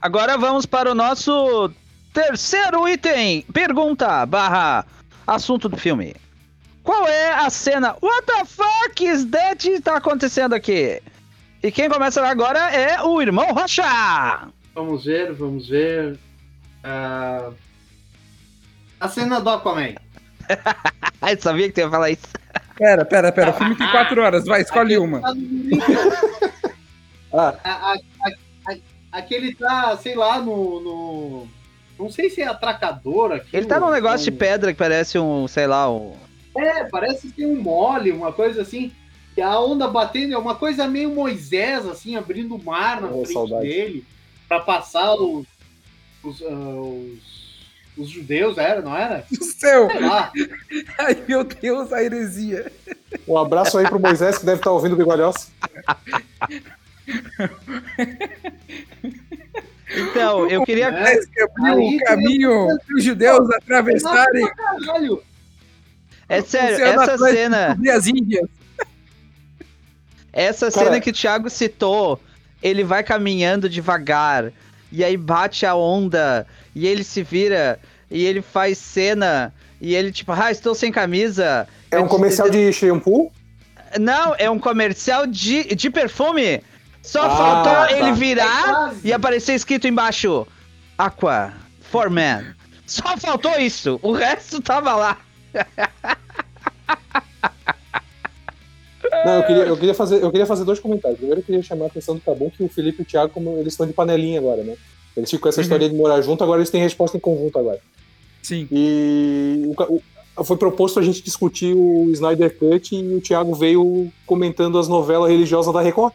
Agora 0.00 0.36
vamos 0.36 0.66
para 0.66 0.90
o 0.92 0.94
nosso 0.94 1.70
terceiro 2.14 2.88
item. 2.88 3.42
Pergunta 3.52 4.24
barra 4.24 4.86
assunto 5.26 5.68
do 5.68 5.76
filme. 5.76 6.14
Qual 6.82 7.06
é 7.08 7.34
a 7.34 7.50
cena? 7.50 7.96
What 8.00 8.24
the 8.26 8.44
fuck 8.46 9.04
is 9.04 9.24
that 9.26 9.80
tá 9.82 9.96
acontecendo 9.96 10.54
aqui? 10.54 11.02
E 11.62 11.70
quem 11.72 11.88
começa 11.88 12.26
agora 12.26 12.58
é 12.74 13.02
o 13.02 13.20
irmão 13.20 13.52
Rocha. 13.52 14.48
Vamos 14.74 15.04
ver, 15.04 15.32
vamos 15.34 15.68
ver. 15.68 16.18
Ah, 16.82 17.50
A 19.00 19.08
cena 19.08 19.40
do 19.40 19.48
Aquaman. 19.50 19.94
Ai, 21.22 21.36
sabia 21.38 21.68
que 21.68 21.72
tu 21.74 21.80
ia 21.80 21.90
falar 21.90 22.10
isso. 22.10 22.26
Pera, 22.76 23.04
pera, 23.04 23.32
pera. 23.32 23.50
O 23.50 23.54
filme 23.54 23.74
tem 23.76 23.90
quatro 23.90 24.20
horas. 24.22 24.44
Vai, 24.44 24.60
escolhe 24.62 24.96
uma. 24.98 25.20
Tá 25.20 25.32
Ah, 27.36 27.54
A- 27.64 27.70
a- 27.92 27.94
a- 27.94 28.72
a- 28.72 28.78
Aquele 29.18 29.54
tá, 29.54 29.96
sei 29.96 30.14
lá, 30.14 30.38
no. 30.40 30.80
no- 30.80 31.48
Não 31.98 32.10
sei 32.10 32.28
se 32.30 32.40
é 32.42 32.46
atracador 32.46 33.32
aqui. 33.32 33.56
Ele 33.56 33.66
tá 33.66 33.78
num 33.78 33.90
negócio 33.90 34.24
de 34.24 34.30
um... 34.34 34.38
pedra 34.38 34.72
que 34.72 34.78
parece 34.78 35.18
um, 35.18 35.46
sei 35.46 35.66
lá, 35.66 35.90
um... 35.90 36.14
É, 36.56 36.84
parece 36.84 37.28
que 37.28 37.32
tem 37.34 37.46
um 37.46 37.60
mole, 37.60 38.12
uma 38.12 38.32
coisa 38.32 38.62
assim. 38.62 38.92
E 39.36 39.42
a 39.42 39.58
onda 39.58 39.88
batendo 39.88 40.34
é 40.34 40.38
uma 40.38 40.54
coisa 40.54 40.86
meio 40.86 41.10
Moisés, 41.10 41.84
assim, 41.86 42.14
abrindo 42.16 42.54
o 42.54 42.62
mar 42.62 43.00
na 43.00 43.08
Oh, 43.08 43.24
frente 43.24 43.32
saudade. 43.32 43.66
dele. 43.66 44.04
Pra 44.46 44.60
passar 44.60 45.14
os. 45.14 45.46
Os, 46.22 46.40
ah, 46.42 46.54
os, 46.54 47.18
os 47.98 48.08
judeus, 48.08 48.56
era, 48.56 48.80
não 48.80 48.96
era? 48.96 49.26
Do 49.30 49.44
céu! 49.44 49.90
Sei 49.90 50.00
lá. 50.00 50.32
Ai, 50.98 51.22
meu 51.26 51.42
Deus, 51.42 51.92
a 51.92 52.02
heresia. 52.02 52.70
um 53.26 53.36
abraço 53.36 53.76
aí 53.76 53.88
pro 53.88 53.98
Moisés 54.00 54.38
que 54.38 54.46
deve 54.46 54.60
estar 54.60 54.70
ouvindo 54.70 54.92
o 54.92 54.96
Bigolhosa. 54.96 55.48
Então, 59.96 60.48
eu 60.48 60.64
queria... 60.64 60.90
Mas 60.90 61.26
que 61.26 61.40
abriu 61.42 61.78
o 61.78 61.98
caminho 62.04 62.66
para 62.86 62.96
os 62.96 63.04
judeus 63.04 63.50
atravessarem! 63.50 64.48
É 66.28 66.40
sério, 66.42 66.84
essa 66.84 67.18
cena... 67.18 67.78
as 67.94 68.06
Índias. 68.06 68.48
Essa 70.32 70.70
Cara- 70.70 70.86
cena 70.86 71.00
que 71.00 71.10
o 71.10 71.12
Thiago 71.12 71.48
citou, 71.48 72.20
ele 72.62 72.82
vai 72.82 73.04
caminhando 73.04 73.68
devagar, 73.68 74.52
e 74.90 75.04
aí 75.04 75.16
bate 75.16 75.64
a 75.64 75.74
onda, 75.74 76.46
e 76.74 76.86
ele 76.86 77.04
se 77.04 77.22
vira, 77.22 77.78
e 78.10 78.24
ele 78.24 78.42
faz 78.42 78.78
cena, 78.78 79.54
e 79.80 79.94
ele 79.94 80.10
tipo, 80.10 80.32
ah, 80.32 80.50
estou 80.50 80.74
sem 80.74 80.90
camisa. 80.90 81.68
É 81.90 82.00
um 82.00 82.08
comercial 82.08 82.50
de 82.50 82.72
shampoo? 82.72 83.30
Não, 84.00 84.34
é 84.36 84.50
um 84.50 84.58
comercial 84.58 85.26
de, 85.26 85.74
de 85.74 85.88
perfume. 85.88 86.62
Só 87.04 87.22
Ah, 87.26 87.30
faltou 87.36 87.72
tá. 87.72 87.92
ele 87.92 88.08
É 88.08 88.12
virar 88.12 88.64
quase. 88.64 89.06
e 89.06 89.12
aparecer 89.12 89.54
escrito 89.54 89.86
embaixo, 89.86 90.46
Aqua, 90.96 91.52
for 91.82 92.08
man. 92.08 92.54
Só 92.86 93.16
faltou 93.18 93.52
isso, 93.58 93.98
o 94.02 94.12
resto 94.12 94.60
tava 94.62 94.94
lá. 94.94 95.18
Não, 99.24 99.34
eu 99.36 99.42
queria, 99.46 99.62
eu, 99.64 99.76
queria 99.76 99.94
fazer, 99.94 100.22
eu 100.22 100.30
queria 100.30 100.46
fazer 100.46 100.64
dois 100.64 100.80
comentários. 100.80 101.18
Primeiro, 101.18 101.40
eu 101.40 101.44
queria 101.44 101.62
chamar 101.62 101.84
a 101.84 101.88
atenção 101.88 102.14
do 102.14 102.20
Cabum 102.20 102.50
que 102.50 102.62
o 102.62 102.68
Felipe 102.68 103.00
e 103.00 103.02
o 103.02 103.04
Thiago, 103.06 103.32
como 103.32 103.58
eles 103.58 103.72
estão 103.74 103.86
de 103.86 103.92
panelinha 103.92 104.38
agora, 104.40 104.62
né? 104.62 104.74
Eles 105.16 105.30
ficam 105.30 105.42
com 105.42 105.48
essa 105.48 105.60
Uhum. 105.60 105.62
história 105.62 105.88
de 105.88 105.94
morar 105.94 106.20
junto, 106.22 106.42
agora 106.42 106.58
eles 106.60 106.70
têm 106.70 106.80
resposta 106.80 107.16
em 107.16 107.20
conjunto 107.20 107.58
agora. 107.58 107.80
Sim. 108.42 108.66
E 108.72 109.62
o 109.66 109.82
o- 110.36 110.44
foi 110.44 110.56
proposto 110.56 110.98
a 110.98 111.02
gente 111.02 111.22
discutir 111.22 111.74
o 111.76 112.10
Snyder 112.10 112.58
Cut 112.58 112.94
e 112.94 113.14
o 113.14 113.20
Thiago 113.20 113.54
veio 113.54 114.10
comentando 114.26 114.78
as 114.78 114.88
novelas 114.88 115.30
religiosas 115.30 115.72
da 115.72 115.80
Record. 115.80 116.12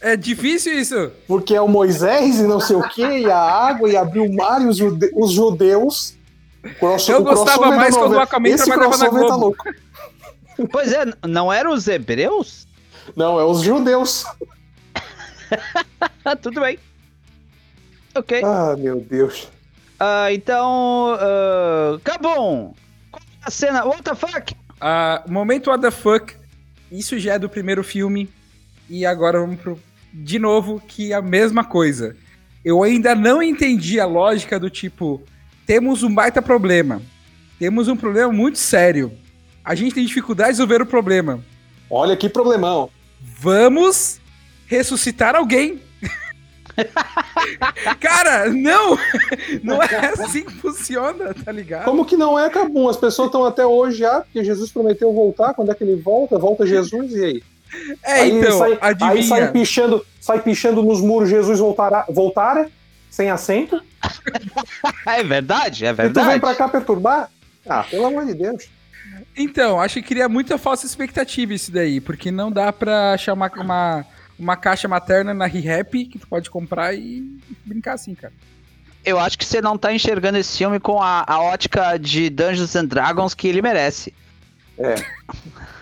É 0.00 0.16
difícil 0.16 0.78
isso. 0.78 1.10
Porque 1.26 1.54
é 1.54 1.60
o 1.60 1.66
Moisés 1.68 2.38
e 2.38 2.44
não 2.44 2.60
sei 2.60 2.76
o 2.76 2.88
quê, 2.88 3.20
e 3.20 3.30
a 3.30 3.38
água, 3.38 3.88
e 3.90 3.96
abriu 3.96 4.24
o 4.24 4.34
mar 4.34 4.62
e 4.62 4.66
os, 4.66 4.76
jude- 4.76 5.10
os 5.14 5.32
judeus. 5.32 6.14
Cross- 6.78 7.08
Eu 7.08 7.22
gostava 7.24 7.70
mais 7.72 7.96
quando 7.96 8.12
o. 8.14 8.20
Aquaman 8.20 8.48
Esse 8.48 8.64
trabalhava 8.66 9.20
na 9.20 9.26
tá 9.28 9.36
louco. 9.36 9.64
Pois 10.70 10.92
é, 10.92 11.04
não 11.26 11.52
eram 11.52 11.72
os 11.72 11.86
hebreus? 11.88 12.66
Não, 13.16 13.38
é 13.40 13.44
os 13.44 13.60
judeus. 13.62 14.24
Tudo 16.42 16.60
bem. 16.60 16.78
Ok. 18.14 18.42
Ah, 18.44 18.74
meu 18.76 19.00
Deus. 19.00 19.48
Ah, 19.98 20.32
então. 20.32 21.14
Uh, 21.14 21.98
Cabum! 22.00 22.74
Qual 23.10 23.22
é 23.22 23.46
a 23.48 23.50
cena? 23.50 23.84
What 23.84 24.02
the 24.02 24.14
fuck? 24.14 24.54
Ah, 24.80 25.22
momento 25.26 25.70
what 25.70 25.80
the 25.82 25.90
fuck. 25.90 26.34
Isso 26.90 27.18
já 27.18 27.34
é 27.34 27.38
do 27.38 27.48
primeiro 27.48 27.82
filme. 27.82 28.28
E 28.88 29.04
agora 29.06 29.40
vamos 29.40 29.60
pro. 29.60 29.78
De 30.20 30.36
novo, 30.36 30.82
que 30.84 31.12
é 31.12 31.14
a 31.14 31.22
mesma 31.22 31.62
coisa. 31.62 32.16
Eu 32.64 32.82
ainda 32.82 33.14
não 33.14 33.40
entendi 33.40 34.00
a 34.00 34.04
lógica 34.04 34.58
do 34.58 34.68
tipo. 34.68 35.22
Temos 35.64 36.02
um 36.02 36.12
baita 36.12 36.42
problema. 36.42 37.00
Temos 37.56 37.86
um 37.86 37.96
problema 37.96 38.32
muito 38.32 38.58
sério. 38.58 39.12
A 39.64 39.76
gente 39.76 39.94
tem 39.94 40.04
dificuldade 40.04 40.50
de 40.50 40.54
resolver 40.54 40.82
o 40.82 40.86
problema. 40.86 41.38
Olha 41.88 42.16
que 42.16 42.28
problemão. 42.28 42.90
Vamos 43.20 44.20
ressuscitar 44.66 45.36
alguém. 45.36 45.80
Cara, 48.00 48.50
não! 48.50 48.98
Não 49.62 49.80
é 49.80 50.12
assim 50.18 50.44
que 50.44 50.54
funciona, 50.54 51.32
tá 51.32 51.52
ligado? 51.52 51.84
Como 51.84 52.04
que 52.04 52.16
não 52.16 52.36
é, 52.36 52.50
Cabum? 52.50 52.88
As 52.88 52.96
pessoas 52.96 53.26
estão 53.28 53.44
até 53.44 53.64
hoje 53.64 53.98
já, 53.98 54.20
porque 54.20 54.42
Jesus 54.42 54.72
prometeu 54.72 55.12
voltar. 55.12 55.54
Quando 55.54 55.70
é 55.70 55.74
que 55.74 55.84
ele 55.84 55.94
volta? 55.94 56.38
Volta 56.38 56.66
Jesus 56.66 57.12
e 57.12 57.24
aí? 57.24 57.42
É, 58.02 58.12
aí 58.12 58.30
então, 58.30 58.58
sai, 58.58 58.78
adivinha. 58.80 59.10
aí 59.12 59.22
sai 59.22 59.52
pichando, 59.52 60.06
sai 60.20 60.40
pichando 60.40 60.82
nos 60.82 61.00
muros, 61.00 61.28
Jesus 61.28 61.58
voltará, 61.58 62.04
voltara, 62.08 62.70
sem 63.10 63.30
assento. 63.30 63.80
É 65.06 65.22
verdade, 65.24 65.84
é 65.86 65.90
E 65.90 65.92
tu 65.92 65.96
vem 65.96 66.12
verdade. 66.12 66.40
pra 66.40 66.54
cá 66.54 66.68
perturbar? 66.68 67.30
Ah, 67.68 67.82
pelo 67.82 68.06
amor 68.06 68.24
de 68.26 68.34
Deus. 68.34 68.68
Então, 69.36 69.80
acho 69.80 69.94
que 69.94 70.02
cria 70.02 70.28
muita 70.28 70.56
falsa 70.58 70.86
expectativa 70.86 71.52
isso 71.54 71.72
daí, 71.72 72.00
porque 72.00 72.30
não 72.30 72.50
dá 72.52 72.72
pra 72.72 73.16
chamar 73.16 73.50
uma, 73.58 74.04
uma 74.38 74.56
caixa 74.56 74.86
materna 74.86 75.32
na 75.34 75.46
ReHap 75.46 76.04
que 76.06 76.18
tu 76.18 76.26
pode 76.28 76.50
comprar 76.50 76.94
e 76.94 77.38
brincar 77.64 77.94
assim, 77.94 78.14
cara. 78.14 78.32
Eu 79.04 79.18
acho 79.18 79.38
que 79.38 79.44
você 79.44 79.60
não 79.62 79.78
tá 79.78 79.92
enxergando 79.92 80.38
esse 80.38 80.58
filme 80.58 80.78
com 80.78 81.00
a, 81.02 81.24
a 81.26 81.40
ótica 81.40 81.96
de 81.98 82.28
Dungeons 82.30 82.76
and 82.76 82.84
Dragons 82.86 83.34
que 83.34 83.48
ele 83.48 83.62
merece. 83.62 84.12
É. 84.78 84.94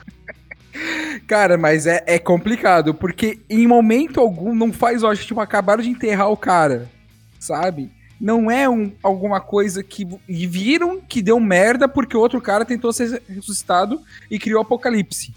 Cara, 1.27 1.57
mas 1.57 1.87
é, 1.87 2.03
é 2.07 2.19
complicado, 2.19 2.95
porque 2.95 3.41
em 3.49 3.67
momento 3.67 4.21
algum 4.21 4.55
não 4.55 4.73
faz 4.73 5.03
lógica, 5.03 5.27
tipo, 5.27 5.41
acabaram 5.41 5.83
de 5.83 5.89
enterrar 5.91 6.31
o 6.31 6.37
cara, 6.37 6.91
sabe? 7.39 7.91
Não 8.21 8.51
é 8.51 8.69
um, 8.69 8.93
alguma 9.03 9.41
coisa 9.41 9.83
que 9.83 10.07
viram 10.29 11.01
que 11.01 11.21
deu 11.21 11.39
merda 11.39 11.87
porque 11.87 12.17
o 12.17 12.21
outro 12.21 12.41
cara 12.41 12.65
tentou 12.65 12.93
ser 12.93 13.23
ressuscitado 13.29 14.01
e 14.31 14.39
criou 14.39 14.61
o 14.61 14.63
apocalipse. 14.63 15.35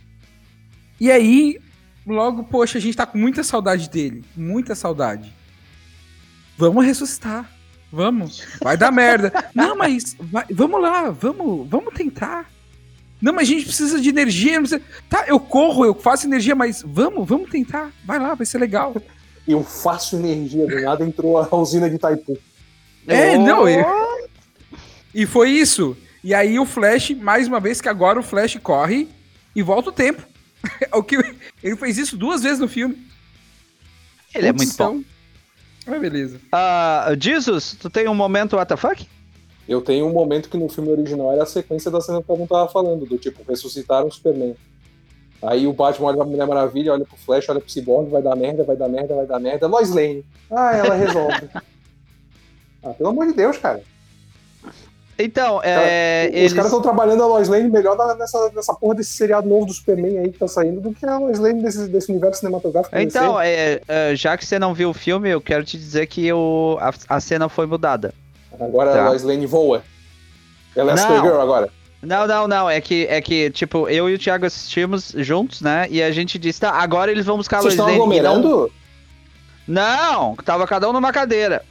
E 0.99 1.11
aí, 1.11 1.59
logo, 2.05 2.43
poxa, 2.43 2.77
a 2.77 2.81
gente 2.81 2.95
tá 2.95 3.05
com 3.05 3.17
muita 3.17 3.43
saudade 3.43 3.89
dele, 3.89 4.23
muita 4.35 4.75
saudade. 4.75 5.33
Vamos 6.57 6.85
ressuscitar. 6.85 7.49
Vamos. 7.91 8.45
Vai 8.61 8.77
dar 8.77 8.91
merda. 8.91 9.33
Não, 9.53 9.75
mas 9.75 10.15
vai- 10.19 10.45
vamos 10.51 10.81
lá, 10.81 11.09
vamos, 11.09 11.67
vamos 11.67 11.93
tentar. 11.93 12.49
Não, 13.21 13.33
mas 13.33 13.47
a 13.49 13.51
gente 13.51 13.65
precisa 13.65 13.99
de 13.99 14.09
energia. 14.09 14.53
não 14.59 14.61
precisa- 14.67 14.81
Tá, 15.09 15.25
eu 15.27 15.39
corro, 15.39 15.83
eu 15.85 15.93
faço 15.93 16.25
energia, 16.25 16.55
mas 16.55 16.81
vamos, 16.85 17.27
vamos 17.27 17.49
tentar. 17.49 17.91
Vai 18.05 18.17
lá, 18.19 18.33
vai 18.33 18.45
ser 18.45 18.57
legal. 18.59 18.95
Eu 19.47 19.63
faço 19.63 20.15
energia, 20.15 20.65
do 20.67 20.81
nada 20.81 21.03
entrou 21.03 21.37
a 21.37 21.55
usina 21.55 21.89
de 21.89 21.95
Itaipu. 21.95 22.37
É, 23.07 23.35
Oh! 23.37 23.41
não, 23.45 23.67
eu- 23.67 23.85
E 25.13 25.25
foi 25.25 25.49
isso. 25.49 25.97
E 26.23 26.33
aí 26.33 26.59
o 26.59 26.65
Flash, 26.65 27.11
mais 27.11 27.47
uma 27.47 27.59
vez, 27.59 27.81
que 27.81 27.89
agora 27.89 28.19
o 28.19 28.23
Flash 28.23 28.57
corre 28.61 29.07
e 29.55 29.61
volta 29.61 29.89
o 29.89 29.93
tempo. 29.93 30.21
o 30.93 31.01
que 31.01 31.15
ele 31.63 31.75
fez 31.75 31.97
isso 31.97 32.15
duas 32.17 32.43
vezes 32.43 32.59
no 32.59 32.67
filme. 32.67 32.97
Ele 34.35 34.47
é 34.47 34.53
muito 34.53 34.75
bom. 34.77 34.97
Então, 34.97 35.05
Mas 35.87 35.99
beleza. 36.01 36.39
Ah, 36.51 37.07
Jesus, 37.19 37.75
tu 37.79 37.89
tem 37.89 38.07
um 38.07 38.13
momento 38.13 38.55
what 38.57 38.69
the 38.69 38.77
fuck? 38.77 39.07
Eu 39.69 39.81
tenho 39.81 40.07
um 40.07 40.11
momento 40.11 40.49
que 40.49 40.57
no 40.57 40.67
filme 40.67 40.89
original 40.89 41.31
era 41.31 41.43
a 41.43 41.45
sequência 41.45 41.91
da 41.91 42.01
cena 42.01 42.23
que 42.23 42.29
eu 42.31 42.47
tava 42.47 42.67
falando, 42.67 43.05
do 43.05 43.19
tipo, 43.19 43.43
ressuscitaram 43.47 44.07
o 44.07 44.11
Superman. 44.11 44.55
Aí 45.43 45.67
o 45.67 45.73
Batman 45.73 46.07
olha 46.07 46.17
pra 46.17 46.25
Mulher 46.25 46.47
Maravilha, 46.47 46.91
olha 46.91 47.05
pro 47.05 47.15
Flash, 47.15 47.47
olha 47.49 47.59
pro 47.59 47.69
Cyborg, 47.69 48.09
vai 48.09 48.21
dar 48.23 48.35
merda, 48.35 48.63
vai 48.63 48.75
dar 48.75 48.89
merda, 48.89 49.13
vai 49.13 49.27
dar 49.27 49.39
merda. 49.39 49.67
Lois 49.67 49.91
Lane. 49.91 50.25
Ah, 50.49 50.75
ela 50.75 50.95
resolve. 50.95 51.49
ah, 52.81 52.93
pelo 52.97 53.09
amor 53.09 53.27
de 53.27 53.33
Deus, 53.33 53.59
cara. 53.59 53.83
Então, 55.19 55.61
é, 55.63 56.29
Os 56.29 56.35
eles... 56.35 56.53
caras 56.53 56.71
estão 56.71 56.81
trabalhando 56.81 57.21
a 57.21 57.27
Lois 57.27 57.47
Lane 57.47 57.69
melhor 57.69 57.95
nessa, 58.17 58.49
nessa 58.55 58.73
porra 58.73 58.95
desse 58.95 59.11
seriado 59.11 59.47
novo 59.47 59.67
do 59.67 59.73
Superman 59.73 60.17
aí 60.17 60.31
que 60.31 60.39
tá 60.39 60.47
saindo 60.47 60.81
do 60.81 60.93
que 60.95 61.05
a 61.05 61.19
Lois 61.19 61.37
Lane 61.37 61.61
desse, 61.61 61.87
desse 61.89 62.09
universo 62.09 62.39
cinematográfico. 62.39 62.97
Então, 62.97 63.39
é, 63.39 63.81
é, 63.87 64.15
já 64.15 64.35
que 64.35 64.45
você 64.45 64.57
não 64.57 64.73
viu 64.73 64.89
o 64.89 64.93
filme, 64.95 65.29
eu 65.29 65.39
quero 65.39 65.63
te 65.63 65.77
dizer 65.77 66.07
que 66.07 66.33
o, 66.33 66.77
a, 66.81 66.91
a 67.07 67.19
cena 67.19 67.47
foi 67.47 67.67
mudada. 67.67 68.15
Agora 68.59 68.91
tá. 68.93 69.05
a 69.05 69.09
Lois 69.09 69.23
Lane 69.23 69.45
voa. 69.45 69.83
Ela 70.75 70.91
é 70.91 70.95
Não. 70.95 71.01
Supergirl 71.01 71.39
agora. 71.41 71.69
Não, 72.01 72.25
não, 72.27 72.47
não. 72.47 72.69
É 72.69 72.79
que, 72.79 73.05
é 73.09 73.19
que, 73.21 73.49
tipo, 73.51 73.89
eu 73.89 74.09
e 74.09 74.13
o 74.13 74.19
Thiago 74.19 74.45
assistimos 74.45 75.13
juntos, 75.17 75.61
né? 75.61 75.87
E 75.89 76.01
a 76.01 76.11
gente 76.11 76.37
disse, 76.39 76.61
tá, 76.61 76.71
agora 76.71 77.11
eles 77.11 77.25
vão 77.25 77.37
buscar 77.37 77.57
a 77.57 77.61
Vocês 77.61 77.75
Lois 77.77 77.91
estão 77.91 78.05
Lane. 78.07 78.19
Aglomerando? 78.19 78.71
Não, 79.67 80.35
tava 80.37 80.65
cada 80.65 80.89
um 80.89 80.93
numa 80.93 81.11
cadeira. 81.11 81.63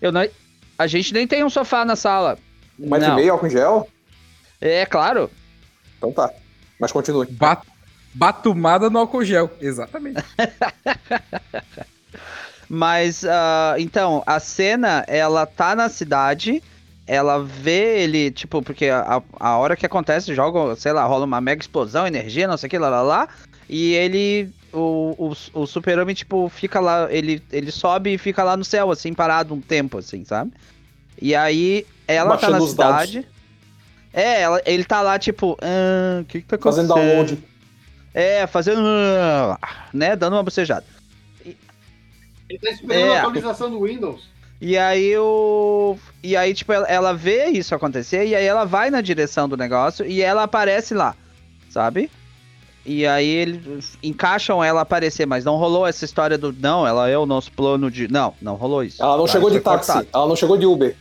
eu 0.00 0.10
não... 0.12 0.26
A 0.78 0.86
gente 0.86 1.12
nem 1.14 1.26
tem 1.26 1.44
um 1.44 1.50
sofá 1.50 1.84
na 1.84 1.94
sala. 1.96 2.38
Um 2.78 2.90
metro 2.90 3.06
Não. 3.08 3.14
e 3.14 3.16
meio 3.20 3.32
álcool 3.32 3.46
em 3.46 3.50
gel? 3.50 3.88
É 4.60 4.84
claro. 4.86 5.30
Então 5.98 6.12
tá. 6.12 6.30
Mas 6.80 6.90
continue. 6.90 7.26
Ba- 7.30 7.62
Batumada 8.14 8.90
no 8.90 8.98
álcool 8.98 9.24
gel. 9.24 9.50
Exatamente. 9.60 10.22
Mas, 12.74 13.22
ah, 13.26 13.74
então, 13.78 14.22
a 14.24 14.40
cena, 14.40 15.04
ela 15.06 15.44
tá 15.44 15.76
na 15.76 15.90
cidade, 15.90 16.62
ela 17.06 17.38
vê 17.44 18.02
ele, 18.02 18.30
tipo, 18.30 18.62
porque 18.62 18.86
a, 18.86 19.22
a 19.38 19.58
hora 19.58 19.76
que 19.76 19.84
acontece, 19.84 20.34
joga, 20.34 20.74
sei 20.76 20.90
lá, 20.92 21.04
rola 21.04 21.26
uma 21.26 21.38
mega 21.38 21.60
explosão, 21.60 22.06
energia, 22.06 22.48
não 22.48 22.56
sei 22.56 22.68
o 22.68 22.70
que, 22.70 22.78
lá, 22.78 22.88
lá, 22.88 23.02
lá, 23.02 23.28
e 23.68 23.92
ele, 23.92 24.48
o, 24.72 25.14
o, 25.54 25.60
o 25.60 25.66
super-homem, 25.66 26.14
tipo, 26.14 26.48
fica 26.48 26.80
lá, 26.80 27.08
ele, 27.12 27.42
ele 27.52 27.70
sobe 27.70 28.14
e 28.14 28.16
fica 28.16 28.42
lá 28.42 28.56
no 28.56 28.64
céu, 28.64 28.90
assim, 28.90 29.12
parado 29.12 29.52
um 29.52 29.60
tempo, 29.60 29.98
assim, 29.98 30.24
sabe? 30.24 30.50
E 31.20 31.34
aí, 31.34 31.84
ela 32.08 32.30
tá 32.38 32.48
Baixando 32.48 32.52
na 32.52 32.64
os 32.64 32.74
dados. 32.74 33.02
cidade... 33.10 33.28
É, 34.14 34.40
ela- 34.42 34.62
ele 34.64 34.84
tá 34.84 35.02
lá, 35.02 35.18
tipo, 35.18 35.58
"Ah, 35.60 36.20
o 36.22 36.24
que 36.24 36.40
que 36.40 36.46
tá 36.46 36.56
acontecendo? 36.56 36.88
Fazendo 36.88 37.06
download. 37.06 37.38
É, 38.14 38.46
fazendo, 38.46 38.82
"Ah", 39.60 39.88
né, 39.92 40.16
dando 40.16 40.36
uma 40.36 40.42
bocejada. 40.42 40.84
Ele 42.52 42.58
tá 42.60 42.70
esperando 42.70 43.04
É. 43.12 43.16
a 43.16 43.20
atualização 43.20 43.70
do 43.70 43.80
Windows. 43.82 44.28
E 44.60 44.76
aí 44.78 45.16
o. 45.16 45.96
E 46.22 46.36
aí, 46.36 46.54
tipo, 46.54 46.72
ela, 46.72 46.86
ela 46.86 47.12
vê 47.14 47.46
isso 47.46 47.74
acontecer 47.74 48.26
e 48.26 48.34
aí 48.34 48.44
ela 48.44 48.64
vai 48.64 48.90
na 48.90 49.00
direção 49.00 49.48
do 49.48 49.56
negócio 49.56 50.04
e 50.06 50.22
ela 50.22 50.44
aparece 50.44 50.94
lá, 50.94 51.16
sabe? 51.70 52.10
E 52.84 53.06
aí 53.06 53.26
eles 53.28 53.96
encaixam 54.02 54.62
ela 54.62 54.80
aparecer, 54.82 55.24
mas 55.26 55.44
não 55.44 55.56
rolou 55.56 55.86
essa 55.86 56.04
história 56.04 56.36
do. 56.36 56.52
Não, 56.52 56.86
ela 56.86 57.08
é 57.08 57.16
o 57.16 57.26
nosso 57.26 57.50
plano 57.52 57.90
de. 57.90 58.06
Não, 58.06 58.34
não 58.42 58.54
rolou 58.54 58.84
isso. 58.84 59.02
Ela 59.02 59.16
não 59.16 59.24
Tá, 59.26 59.32
chegou 59.32 59.50
de 59.50 59.60
táxi. 59.60 59.86
cortado. 59.92 60.08
Ela 60.14 60.28
não 60.28 60.36
chegou 60.36 60.56
de 60.58 60.66
Uber. 60.66 60.94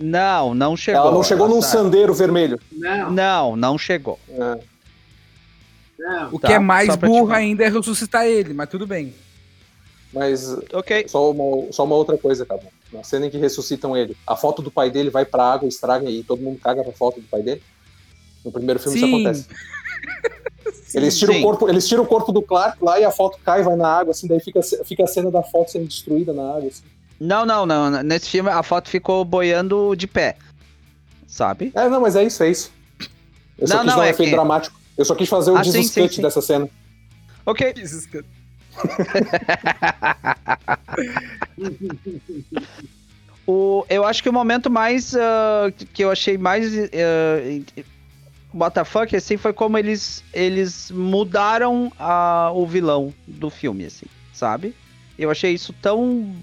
Não, 0.00 0.54
não 0.54 0.76
chegou. 0.76 1.00
ela 1.02 1.12
não 1.12 1.22
chegou 1.22 1.48
num 1.48 1.60
tá- 1.60 1.66
sandeiro 1.66 2.12
vermelho. 2.14 2.58
Não, 2.72 3.10
Não, 3.12 3.56
não 3.56 3.78
chegou. 3.78 4.18
É. 4.28 4.58
não. 5.98 6.28
O 6.34 6.38
Tá, 6.40 6.48
que 6.48 6.54
é 6.54 6.58
mais 6.58 6.86
só 6.90 6.96
pra 6.96 7.08
te 7.08 7.12
burro 7.12 7.32
ainda 7.32 7.64
é 7.64 7.68
ressuscitar 7.68 8.26
ele, 8.26 8.52
mas 8.54 8.68
tudo 8.68 8.86
bem. 8.86 9.14
Mas 10.14 10.56
Ok. 10.72 11.06
só 11.08 11.30
uma, 11.30 11.72
só 11.72 11.84
uma 11.84 11.96
outra 11.96 12.16
coisa, 12.16 12.46
cara. 12.46 12.62
Na 12.92 13.02
cena 13.02 13.26
em 13.26 13.30
que 13.30 13.36
ressuscitam 13.36 13.96
ele, 13.96 14.16
a 14.26 14.36
foto 14.36 14.62
do 14.62 14.70
pai 14.70 14.88
dele 14.90 15.10
vai 15.10 15.24
pra 15.24 15.44
água, 15.52 15.68
estraga 15.68 16.08
e 16.08 16.22
todo 16.22 16.40
mundo 16.40 16.58
caga 16.62 16.84
pra 16.84 16.92
foto 16.92 17.20
do 17.20 17.26
pai 17.26 17.42
dele. 17.42 17.62
No 18.44 18.52
primeiro 18.52 18.78
filme 18.78 18.98
Sim. 18.98 19.06
isso 19.06 19.14
acontece. 19.16 19.46
Eles 20.94 21.18
tiram, 21.18 21.34
Sim. 21.34 21.40
o 21.40 21.42
corpo, 21.42 21.68
eles 21.68 21.88
tiram 21.88 22.04
o 22.04 22.06
corpo 22.06 22.30
do 22.30 22.40
Clark 22.40 22.78
lá 22.82 23.00
e 23.00 23.04
a 23.04 23.10
foto 23.10 23.36
cai, 23.44 23.64
vai 23.64 23.74
na 23.74 23.88
água, 23.88 24.12
assim, 24.12 24.28
daí 24.28 24.38
fica, 24.38 24.60
fica 24.62 25.02
a 25.02 25.06
cena 25.08 25.28
da 25.28 25.42
foto 25.42 25.72
sendo 25.72 25.88
destruída 25.88 26.32
na 26.32 26.54
água. 26.54 26.68
Assim. 26.68 26.84
Não, 27.18 27.44
não, 27.44 27.66
não. 27.66 27.90
Nesse 28.04 28.28
filme 28.30 28.48
a 28.48 28.62
foto 28.62 28.88
ficou 28.88 29.24
boiando 29.24 29.96
de 29.96 30.06
pé. 30.06 30.36
Sabe? 31.26 31.72
É, 31.74 31.88
não, 31.88 32.00
mas 32.00 32.14
é 32.14 32.22
isso, 32.22 32.40
é 32.44 32.50
isso. 32.50 32.70
Eu 33.58 33.66
só 33.66 33.74
Não, 33.78 33.82
quis 33.82 33.90
não, 33.90 33.96
dar 33.96 34.02
um 34.02 34.04
é 34.06 34.10
efeito 34.10 34.28
que- 34.30 34.34
dramático. 34.36 34.80
Eu 34.96 35.04
só 35.04 35.16
quis 35.16 35.28
fazer 35.28 35.50
o 35.50 35.56
Ah, 35.56 35.64
sim, 35.64 35.72
Jesus 35.72 35.90
sim, 35.92 36.02
Cut 36.02 36.14
sim. 36.14 36.22
dessa 36.22 36.40
cena. 36.40 36.68
Ok. 37.44 37.74
O, 43.46 43.84
eu 43.90 44.06
acho 44.06 44.22
que 44.22 44.28
o 44.28 44.32
momento 44.32 44.70
mais 44.70 45.14
ah, 45.14 45.70
que 45.92 46.02
eu 46.02 46.10
achei 46.10 46.38
mais 46.38 46.74
uh, 46.74 47.64
assim, 49.16 49.36
foi 49.36 49.52
como 49.52 49.76
eles, 49.76 50.24
eles 50.32 50.90
mudaram 50.90 51.92
ah, 51.98 52.50
o 52.54 52.66
vilão 52.66 53.12
do 53.26 53.50
filme, 53.50 53.84
assim, 53.84 54.06
sabe? 54.32 54.74
Eu 55.18 55.30
achei 55.30 55.52
isso 55.52 55.74
tão, 55.74 56.34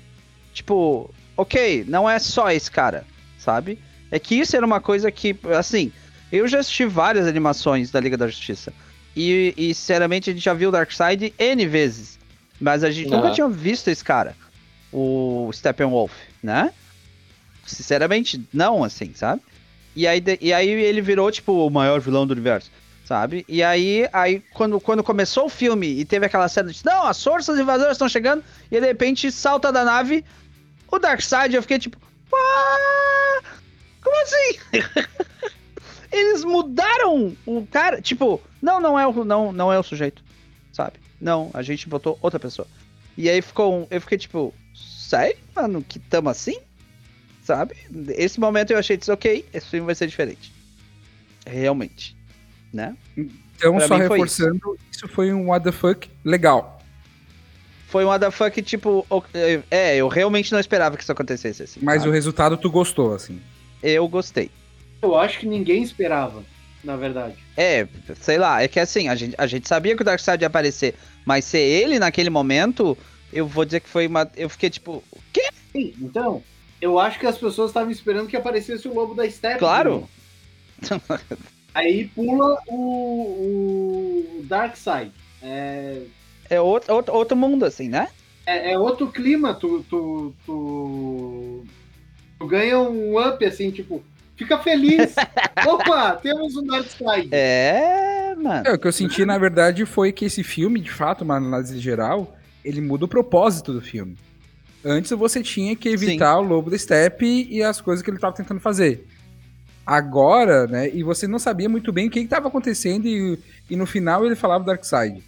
tipo, 0.54 1.10
ok, 1.36 1.86
não 1.88 2.10
é 2.10 2.20
só 2.20 2.52
esse 2.52 2.70
cara, 2.70 3.06
sabe? 3.40 3.80
É 4.12 4.20
que 4.20 4.36
isso 4.36 4.56
era 4.56 4.66
uma 4.66 4.82
coisa 4.82 5.10
que, 5.12 5.36
assim, 5.58 5.92
eu 6.32 6.48
já 6.48 6.60
assisti 6.60 6.86
várias 6.86 7.28
animações 7.28 7.90
da 7.92 8.00
Liga 8.00 8.18
da 8.18 8.28
Justiça. 8.28 8.74
E, 9.16 9.54
e, 9.58 9.74
sinceramente, 9.74 10.30
a 10.30 10.34
gente 10.34 10.44
já 10.44 10.54
viu 10.54 10.70
o 10.70 10.72
Darkseid 10.72 11.34
N 11.38 11.66
vezes. 11.66 12.18
Mas 12.62 12.84
a 12.84 12.92
gente 12.92 13.10
nunca 13.10 13.32
tinha 13.32 13.50
visto 13.50 13.88
esse 13.88 14.04
cara, 14.04 14.36
o 14.94 15.50
Steppenwolf, 15.52 16.14
né? 16.44 16.72
Sinceramente, 17.66 18.48
não, 18.54 18.84
assim, 18.84 19.14
sabe? 19.16 19.42
E 19.96 20.08
aí, 20.08 20.24
e 20.40 20.54
aí 20.54 20.70
ele 20.70 21.02
virou, 21.02 21.32
tipo, 21.32 21.66
o 21.66 21.70
maior 21.70 22.00
vilão 22.00 22.26
do 22.26 22.32
universo, 22.32 22.72
sabe? 23.04 23.44
E 23.48 23.64
aí, 23.64 24.08
aí 24.14 24.44
quando, 24.54 24.80
quando 24.80 25.04
começou 25.04 25.46
o 25.46 25.50
filme 25.50 25.88
e 25.88 26.06
teve 26.06 26.26
aquela 26.26 26.48
cena 26.48 26.72
de, 26.72 26.86
não, 26.86 27.08
as 27.08 27.22
forças 27.22 27.60
invasoras 27.60 27.94
estão 27.94 28.08
chegando, 28.08 28.44
e 28.72 28.80
de 28.80 28.86
repente 28.86 29.32
salta 29.32 29.72
da 29.72 29.84
nave 29.84 30.24
o 30.90 31.00
Darkseid, 31.00 31.56
eu 31.56 31.62
fiquei 31.62 31.80
tipo, 31.80 31.98
"Ah, 32.34 33.42
como 34.04 34.22
assim? 34.22 34.60
Eles 36.12 36.44
mudaram 36.44 37.36
o 37.46 37.66
cara, 37.66 38.02
tipo, 38.02 38.42
não, 38.62 38.80
não 38.80 39.00
é 39.00 39.08
o, 39.08 39.24
não, 39.26 39.52
não 39.52 39.72
é 39.74 39.80
o 39.80 39.84
sujeito, 39.84 40.22
sabe? 40.74 40.94
Não, 41.22 41.52
a 41.54 41.62
gente 41.62 41.88
botou 41.88 42.18
outra 42.22 42.40
pessoa. 42.40 42.68
E 43.18 43.30
aí 43.30 43.42
ficou, 43.42 43.82
um- 43.82 43.88
eu 43.92 44.02
fiquei 44.02 44.18
tipo, 44.18 44.54
sério, 44.74 45.38
mano, 45.56 45.84
que 45.88 46.00
tamo 46.00 46.30
assim? 46.30 46.58
Sabe? 47.44 47.76
Esse 48.10 48.40
momento 48.40 48.72
eu 48.72 48.78
achei, 48.78 48.98
disse, 48.98 49.12
ok, 49.12 49.46
esse 49.54 49.68
filme 49.68 49.86
vai 49.86 49.96
ser 49.96 50.08
diferente. 50.08 50.52
Realmente, 51.46 52.16
né? 52.74 52.96
Então, 53.18 53.76
Pra 53.78 53.88
só 53.88 53.98
mim 53.98 54.08
foi 54.08 54.18
reforçando, 54.20 54.78
isso. 54.92 55.08
foi 55.08 55.34
um 55.34 55.50
what 55.50 55.64
the 55.64 55.72
fuck 55.72 56.10
legal. 56.24 56.80
Foi 57.88 58.06
um 58.06 58.10
WTF 58.10 58.62
tipo, 58.62 59.06
o- 59.10 59.24
é, 59.70 59.98
eu 59.98 60.08
realmente 60.08 60.52
não 60.52 60.60
esperava 60.60 60.96
que 60.96 61.04
isso 61.04 61.12
acontecesse 61.12 61.64
assim. 61.64 61.80
Mas 61.84 61.98
sabe? 62.02 62.10
o 62.10 62.14
resultado 62.14 62.58
tu 62.58 62.70
gostou, 62.72 63.14
assim. 63.14 63.42
eu 63.84 64.08
gostei. 64.08 64.50
Eu 65.02 65.18
acho 65.18 65.40
que 65.40 65.46
ninguém 65.48 65.82
esperava, 65.84 66.44
na 66.84 66.96
verdade. 66.96 67.36
É, 67.56 67.88
sei 68.20 68.38
lá, 68.38 68.62
é 68.62 68.68
que 68.68 68.80
assim, 68.80 69.08
a 69.08 69.16
gente, 69.16 69.36
a 69.38 69.48
gente 69.48 69.68
sabia 69.68 69.96
que 69.96 70.02
o 70.02 70.06
Darkseid 70.06 70.44
ia 70.44 70.48
aparecer, 70.48 70.96
mas 71.26 71.46
ser 71.46 71.60
ele 71.60 72.00
naquele 72.00 72.30
momento, 72.30 72.98
eu 73.32 73.48
vou 73.48 73.66
dizer 73.66 73.80
que 73.80 73.90
foi 73.90 74.08
uma. 74.08 74.30
Eu 74.36 74.50
fiquei 74.50 74.70
tipo, 74.70 75.04
Sim, 75.72 75.94
então, 76.02 76.44
eu 76.82 77.00
acho 77.00 77.20
que 77.20 77.26
as 77.26 77.38
pessoas 77.38 77.70
estavam 77.70 77.92
esperando 77.92 78.28
que 78.28 78.36
aparecesse 78.36 78.88
o 78.88 78.94
lobo 78.94 79.14
da 79.14 79.30
Steppe. 79.30 79.60
claro, 79.60 80.08
Aí 81.74 82.08
pula 82.08 82.58
o, 82.68 84.40
o 84.40 84.44
Darkseid. 84.44 85.12
É, 85.42 86.02
é 86.50 86.60
outro, 86.60 86.94
outro, 86.94 87.14
outro 87.14 87.38
mundo, 87.38 87.64
assim, 87.64 87.88
né? 87.88 88.10
é, 88.46 88.72
é 88.72 88.80
outro 88.80 89.08
clima, 89.08 89.54
tu, 89.54 89.84
tu, 89.90 90.34
tu, 90.46 91.64
tu 92.38 92.48
ganha 92.48 92.80
um 92.80 93.20
up, 93.20 93.44
assim, 93.46 93.72
tipo, 93.72 94.04
fica 94.36 94.58
feliz. 94.60 95.16
Opa, 95.66 96.14
temos 96.16 96.56
um 96.56 96.66
Darkseid. 96.66 97.30
É, 97.32 98.36
mano. 98.36 98.68
É, 98.68 98.74
o 98.74 98.80
que 98.80 98.88
eu 98.88 98.92
senti, 98.92 99.26
na 99.26 99.38
verdade, 99.38 99.86
foi 99.86 100.12
que 100.12 100.26
esse 100.26 100.44
filme, 100.44 100.80
de 100.80 100.92
fato, 100.92 101.24
uma 101.24 101.38
análise 101.38 101.80
geral, 101.80 102.38
ele 102.64 102.82
muda 102.82 103.06
o 103.06 103.08
propósito 103.08 103.74
do 103.74 103.82
filme. 103.82 104.18
Antes 104.84 105.12
você 105.12 105.44
tinha 105.44 105.76
que 105.76 105.90
evitar 105.90 106.40
o 106.40 106.42
lobo 106.42 106.72
da 106.72 106.78
steppe 106.78 107.48
e 107.50 107.62
as 107.62 107.80
coisas 107.80 108.04
que 108.04 108.10
ele 108.10 108.18
estava 108.18 108.36
tentando 108.36 108.60
fazer. 108.60 109.08
Agora, 109.86 110.68
né, 110.68 110.90
e 110.90 111.04
você 111.04 111.28
não 111.28 111.40
sabia 111.40 111.70
muito 111.70 111.92
bem 111.92 112.08
o 112.08 112.12
que 112.12 112.20
estava 112.20 112.48
acontecendo 112.48 113.08
e, 113.08 113.38
e 113.70 113.76
no 113.76 113.86
final 113.86 114.26
ele 114.26 114.36
falava 114.36 114.64
do 114.64 114.68
Darkseid, 114.68 115.24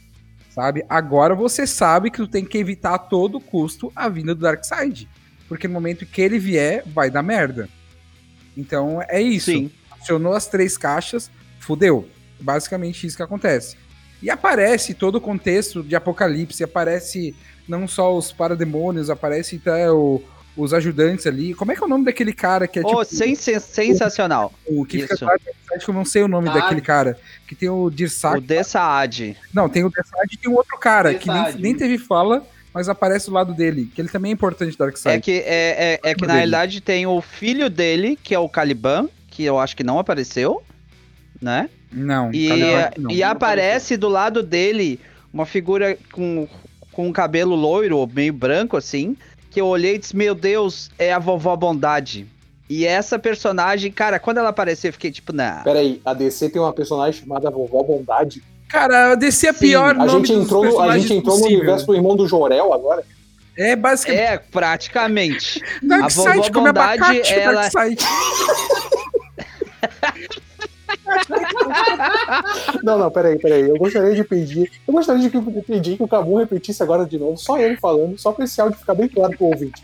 sabe? 0.49 0.85
Agora 0.87 1.35
você 1.35 1.67
sabe 1.67 2.09
que 2.09 2.17
tu 2.17 2.27
tem 2.27 2.45
que 2.45 2.57
evitar 2.57 2.95
a 2.95 2.99
todo 2.99 3.39
custo 3.39 3.91
a 3.95 4.07
vinda 4.07 4.33
do 4.33 4.41
Darkseid, 4.41 5.07
porque 5.47 5.67
no 5.67 5.73
momento 5.73 6.05
que 6.05 6.21
ele 6.21 6.39
vier, 6.39 6.83
vai 6.85 7.09
dar 7.09 7.23
merda. 7.23 7.67
Então 8.55 9.01
é 9.07 9.21
isso 9.21 9.51
Sim. 9.51 9.71
acionou 9.91 10.33
as 10.33 10.47
três 10.47 10.77
caixas, 10.77 11.29
fudeu. 11.59 12.07
Basicamente 12.39 13.07
isso 13.07 13.17
que 13.17 13.23
acontece. 13.23 13.77
E 14.21 14.29
aparece 14.29 14.93
todo 14.93 15.15
o 15.15 15.21
contexto 15.21 15.83
de 15.83 15.95
Apocalipse, 15.95 16.63
aparece 16.63 17.35
não 17.67 17.87
só 17.87 18.15
os 18.15 18.31
parademônios, 18.31 19.09
aparece 19.09 19.55
até 19.57 19.89
o- 19.91 20.21
os 20.55 20.73
ajudantes 20.73 21.25
ali. 21.25 21.53
Como 21.53 21.71
é 21.71 21.75
que 21.75 21.81
é 21.81 21.85
o 21.85 21.89
nome 21.89 22.05
daquele 22.05 22.31
cara 22.33 22.67
que 22.67 22.79
é 22.79 22.81
Oh, 22.85 23.03
tipo 23.03 23.05
sen- 23.05 23.33
sen- 23.35 23.59
sensacional. 23.59 24.53
o 24.67 24.85
que 24.85 25.01
fica 25.01 25.15
isso. 25.15 25.25
Darkseid, 25.25 25.83
que 25.83 25.89
eu 25.89 25.93
não 25.95 26.05
sei 26.05 26.21
o 26.23 26.27
nome 26.27 26.47
Ah. 26.49 26.53
daquele 26.53 26.81
cara, 26.81 27.17
que 27.47 27.55
tem 27.55 27.69
o 27.69 27.85
O 27.85 27.91
Dirsak. 27.91 28.39
Dessaad. 28.41 29.35
Não, 29.53 29.67
tem 29.67 29.83
o 29.83 29.89
Darkseid 29.89 30.33
e 30.33 30.37
tem 30.37 30.51
um 30.51 30.55
outro 30.55 30.77
cara 30.77 31.13
que 31.15 31.27
nem, 31.29 31.53
nem 31.55 31.75
teve 31.75 31.97
fala, 31.97 32.45
mas 32.73 32.89
aparece 32.89 33.27
do 33.27 33.33
lado 33.33 33.53
dele, 33.53 33.89
que 33.93 34.01
ele 34.01 34.09
também 34.09 34.31
é 34.31 34.33
importante 34.33 34.75
do 34.77 34.83
É 34.83 34.85
Darkseid. 34.87 35.21
que, 35.21 35.31
é, 35.45 35.99
é, 36.03 36.11
é 36.11 36.15
que 36.15 36.21
na 36.21 36.27
dele. 36.27 36.37
realidade 36.39 36.81
tem 36.81 37.05
o 37.05 37.21
filho 37.21 37.69
dele, 37.69 38.17
que 38.21 38.33
é 38.33 38.39
o 38.39 38.49
Caliban, 38.49 39.07
que 39.29 39.43
eu 39.43 39.59
acho 39.59 39.75
que 39.75 39.83
não 39.83 39.99
apareceu, 39.99 40.63
né? 41.41 41.69
Não, 41.91 42.33
E, 42.33 42.49
não. 42.97 43.11
e 43.11 43.21
aparece 43.21 43.95
do 43.97 44.09
lado 44.09 44.41
dele 44.41 44.99
uma 45.31 45.45
figura 45.45 45.97
com, 46.11 46.47
com 46.91 47.07
um 47.07 47.11
cabelo 47.11 47.55
loiro, 47.55 48.07
meio 48.11 48.33
branco 48.33 48.75
assim, 48.77 49.15
que 49.51 49.61
eu 49.61 49.67
olhei 49.67 49.95
e 49.95 49.99
disse, 49.99 50.15
meu 50.15 50.33
Deus, 50.33 50.89
é 50.97 51.13
a 51.13 51.19
vovó 51.19 51.55
Bondade. 51.55 52.25
E 52.69 52.85
essa 52.85 53.19
personagem, 53.19 53.91
cara, 53.91 54.17
quando 54.17 54.37
ela 54.39 54.49
apareceu, 54.49 54.89
eu 54.89 54.93
fiquei 54.93 55.11
tipo, 55.11 55.31
nah. 55.33 55.61
Pera 55.63 55.79
aí, 55.79 56.01
a 56.03 56.13
DC 56.13 56.49
tem 56.49 56.59
uma 56.61 56.73
personagem 56.73 57.21
chamada 57.21 57.51
Vovó 57.51 57.83
Bondade. 57.83 58.41
Cara, 58.73 59.13
a 59.13 59.31
Sim, 59.31 59.53
pior 59.53 59.91
A 59.91 59.93
nome 59.93 60.25
gente 60.25 60.33
dos 60.33 60.45
entrou, 60.45 60.65
no, 60.65 60.81
a 60.81 60.97
gente 60.97 61.13
entrou 61.13 61.35
no 61.35 61.41
possível. 61.43 61.59
universo 61.59 61.85
do 61.85 61.93
irmão 61.95 62.15
do 62.15 62.27
Jorel 62.27 62.73
agora. 62.73 63.03
É 63.55 63.75
basicamente 63.75 64.21
É, 64.23 64.37
praticamente. 64.39 65.61
Darkseid 65.83 66.37
vovó 66.37 66.51
come 66.51 66.65
Bondade, 66.71 67.03
abacate, 67.03 67.33
ela-. 67.35 67.69
Não, 72.83 72.97
não, 72.97 73.11
peraí, 73.11 73.37
peraí. 73.37 73.69
Eu 73.69 73.77
gostaria 73.77 74.15
de 74.15 74.23
pedir. 74.23 74.71
Eu 74.87 74.93
gostaria 74.93 75.29
de 75.29 75.61
pedir 75.61 75.97
que 75.97 76.03
o 76.03 76.07
Cabu 76.07 76.37
repetisse 76.37 76.81
agora 76.81 77.05
de 77.05 77.19
novo, 77.19 77.37
só 77.37 77.59
ele 77.59 77.77
falando, 77.77 78.17
só 78.17 78.31
pra 78.31 78.45
esse 78.45 78.59
áudio 78.59 78.79
ficar 78.79 78.95
bem 78.95 79.07
claro 79.07 79.37
pro 79.37 79.45
ouvinte. 79.45 79.83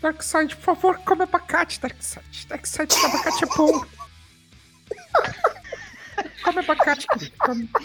Darkseid, 0.00 0.56
por 0.56 0.74
favor, 0.74 0.98
come 1.04 1.24
abacate, 1.24 1.78
Darkseid. 1.80 2.46
Darkseid, 2.48 2.94
abacate 3.04 3.44
é 3.44 3.46
bom. 3.54 3.84
come 6.46 6.60
abacate, 6.60 7.06
querido. 7.08 7.32
Come. 7.38 7.68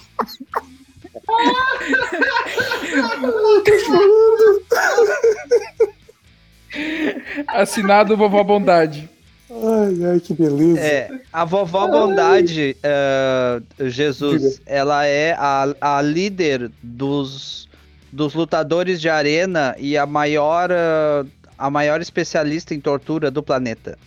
Assinado 7.47 8.15
Vovó 8.15 8.43
Bondade. 8.43 9.09
Ai, 9.49 10.05
ai, 10.11 10.19
que 10.21 10.33
beleza. 10.33 10.79
É, 10.79 11.11
a 11.33 11.43
vovó 11.43 11.85
Bondade, 11.85 12.77
eh, 12.81 13.61
Jesus, 13.89 14.61
ela 14.65 15.05
é 15.05 15.33
a, 15.37 15.97
a 15.97 16.01
líder 16.01 16.71
dos, 16.81 17.67
dos 18.13 18.33
lutadores 18.33 19.01
de 19.01 19.09
arena 19.09 19.75
e 19.77 19.97
a 19.97 20.05
maior, 20.05 20.71
eh, 20.71 21.25
a 21.57 21.69
maior 21.69 21.99
especialista 21.99 22.73
em 22.73 22.79
tortura 22.79 23.29
do 23.29 23.43
planeta, 23.43 23.97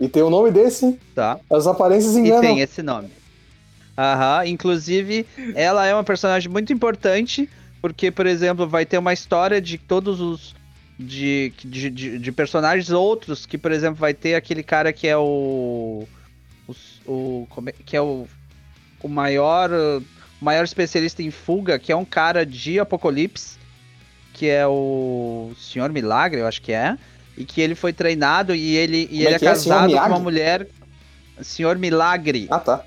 E 0.00 0.08
tem 0.08 0.24
o 0.24 0.30
nome 0.30 0.50
desse, 0.50 0.98
tá? 1.14 1.38
as 1.48 1.68
aparências 1.68 2.16
E 2.16 2.18
enganam. 2.18 2.40
tem 2.40 2.58
esse 2.60 2.82
nome. 2.82 3.08
Aham, 4.00 4.46
inclusive, 4.46 5.26
ela 5.54 5.84
é 5.86 5.92
uma 5.92 6.04
personagem 6.04 6.50
muito 6.50 6.72
importante, 6.72 7.48
porque, 7.82 8.10
por 8.10 8.26
exemplo, 8.26 8.66
vai 8.66 8.86
ter 8.86 8.96
uma 8.98 9.12
história 9.12 9.60
de 9.60 9.76
todos 9.76 10.20
os. 10.20 10.54
De, 10.98 11.50
de, 11.64 11.88
de, 11.90 12.18
de 12.18 12.32
personagens 12.32 12.90
outros, 12.90 13.46
que, 13.46 13.56
por 13.56 13.72
exemplo, 13.72 13.96
vai 13.96 14.12
ter 14.12 14.34
aquele 14.34 14.62
cara 14.62 14.92
que 14.92 15.06
é 15.08 15.16
o. 15.16 16.06
o 17.06 17.46
como 17.50 17.70
é- 17.70 17.72
que 17.72 17.96
é 17.96 18.00
o, 18.00 18.26
o 19.02 19.08
maior. 19.08 19.70
uh, 19.70 20.02
maior 20.40 20.64
especialista 20.64 21.22
em 21.22 21.30
fuga, 21.30 21.78
que 21.78 21.92
é 21.92 21.96
um 21.96 22.04
cara 22.04 22.46
de 22.46 22.80
Apocalipse, 22.80 23.58
que 24.32 24.48
é 24.48 24.66
o 24.66 25.52
Senhor 25.58 25.90
Milagre, 25.90 26.40
eu 26.40 26.46
acho 26.46 26.62
que 26.62 26.72
é. 26.72 26.96
E 27.36 27.44
que 27.44 27.60
ele 27.60 27.74
foi 27.74 27.92
treinado 27.92 28.54
e 28.54 28.76
ele, 28.76 29.02
e 29.02 29.06
Como 29.06 29.20
é 29.22 29.24
ele 29.24 29.34
é 29.34 29.36
é? 29.36 29.38
Casado 29.38 29.92
com 29.92 29.98
uma 30.06 30.18
mulher. 30.18 30.66
Senhor 31.42 31.78
Milagre. 31.78 32.46
Ah, 32.50 32.58
tá. 32.58 32.84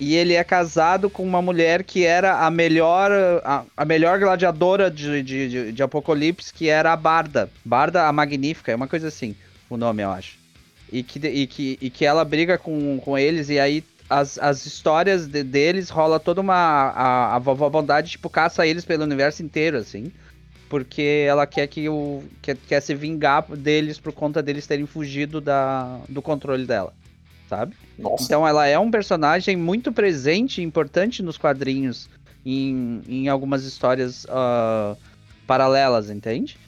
E 0.00 0.14
ele 0.16 0.32
é 0.32 0.42
casado 0.42 1.10
com 1.10 1.22
uma 1.22 1.42
mulher 1.42 1.84
que 1.84 2.06
era 2.06 2.46
a 2.46 2.50
melhor, 2.50 3.12
a, 3.44 3.64
a 3.76 3.84
melhor 3.84 4.18
gladiadora 4.18 4.90
de, 4.90 5.22
de, 5.22 5.48
de, 5.48 5.72
de 5.72 5.82
Apocalipse, 5.82 6.54
que 6.54 6.70
era 6.70 6.90
a 6.90 6.96
Barda. 6.96 7.50
Barda 7.62 8.08
a 8.08 8.12
Magnífica, 8.12 8.72
é 8.72 8.74
uma 8.74 8.88
coisa 8.88 9.08
assim, 9.08 9.36
o 9.68 9.76
nome, 9.76 10.02
eu 10.02 10.10
acho. 10.10 10.38
E 10.90 11.02
que, 11.02 11.18
e 11.28 11.46
que, 11.46 11.78
e 11.82 11.90
que 11.90 12.06
ela 12.06 12.24
briga 12.24 12.56
com, 12.56 12.98
com 13.04 13.18
eles, 13.18 13.50
e 13.50 13.60
aí 13.60 13.84
as, 14.08 14.38
as 14.38 14.66
histórias 14.66 15.28
de- 15.28 15.44
deles 15.44 15.88
rola 15.90 16.18
toda 16.18 16.40
uma. 16.40 16.54
A, 16.54 17.36
a 17.36 17.38
vovó 17.38 17.68
Bondade, 17.70 18.10
tipo, 18.10 18.28
caça 18.28 18.66
eles 18.66 18.84
pelo 18.84 19.04
universo 19.04 19.42
inteiro, 19.42 19.76
assim. 19.76 20.10
Porque 20.68 21.24
ela 21.28 21.46
quer 21.46 21.66
que 21.68 21.88
o. 21.88 22.24
Quer, 22.42 22.56
quer 22.56 22.80
se 22.80 22.94
vingar 22.94 23.44
deles 23.54 23.98
por 24.00 24.12
conta 24.12 24.42
deles 24.42 24.66
terem 24.66 24.86
fugido 24.86 25.40
da, 25.40 26.00
do 26.08 26.20
controle 26.20 26.66
dela. 26.66 26.92
Sabe? 27.48 27.76
Nossa. 28.00 28.24
Então 28.24 28.46
ela 28.46 28.66
é 28.66 28.78
um 28.78 28.90
personagem 28.90 29.56
muito 29.56 29.92
presente 29.92 30.60
e 30.60 30.64
importante 30.64 31.22
nos 31.22 31.36
quadrinhos 31.36 32.08
em, 32.44 33.02
em 33.06 33.28
algumas 33.28 33.64
histórias 33.64 34.26
ah, 34.28 34.96
paralelas, 35.46 36.10
entende? 36.10 36.58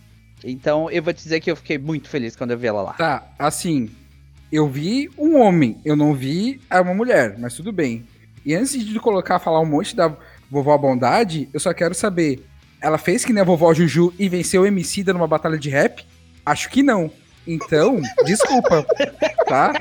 Então 0.44 0.90
eu 0.90 1.02
vou 1.02 1.12
te 1.12 1.22
dizer 1.22 1.40
que 1.40 1.50
eu 1.50 1.56
fiquei 1.56 1.78
muito 1.78 2.08
feliz 2.08 2.36
quando 2.36 2.50
eu 2.50 2.58
vi 2.58 2.66
ela 2.66 2.82
lá. 2.82 2.92
Tá, 2.94 3.26
assim. 3.38 3.90
Eu 4.50 4.68
vi 4.68 5.08
um 5.16 5.40
homem, 5.40 5.80
eu 5.82 5.96
não 5.96 6.12
vi 6.12 6.60
uma 6.70 6.92
mulher, 6.92 7.38
mas 7.38 7.54
tudo 7.54 7.72
bem. 7.72 8.04
E 8.44 8.54
antes 8.54 8.84
de 8.84 9.00
colocar, 9.00 9.38
falar 9.38 9.60
um 9.60 9.66
monte 9.66 9.96
da 9.96 10.14
vovó 10.50 10.76
Bondade, 10.76 11.48
eu 11.54 11.58
só 11.58 11.72
quero 11.72 11.94
saber, 11.94 12.46
ela 12.78 12.98
fez 12.98 13.24
que 13.24 13.32
nem 13.32 13.40
a 13.40 13.44
vovó 13.46 13.72
Juju 13.72 14.12
e 14.18 14.28
venceu 14.28 14.62
o 14.62 14.66
Emicida 14.66 15.14
numa 15.14 15.26
batalha 15.26 15.56
de 15.56 15.70
rap? 15.70 16.04
Acho 16.44 16.68
que 16.68 16.82
não. 16.82 17.10
Então, 17.46 18.00
desculpa, 18.26 18.84
tá? 19.46 19.72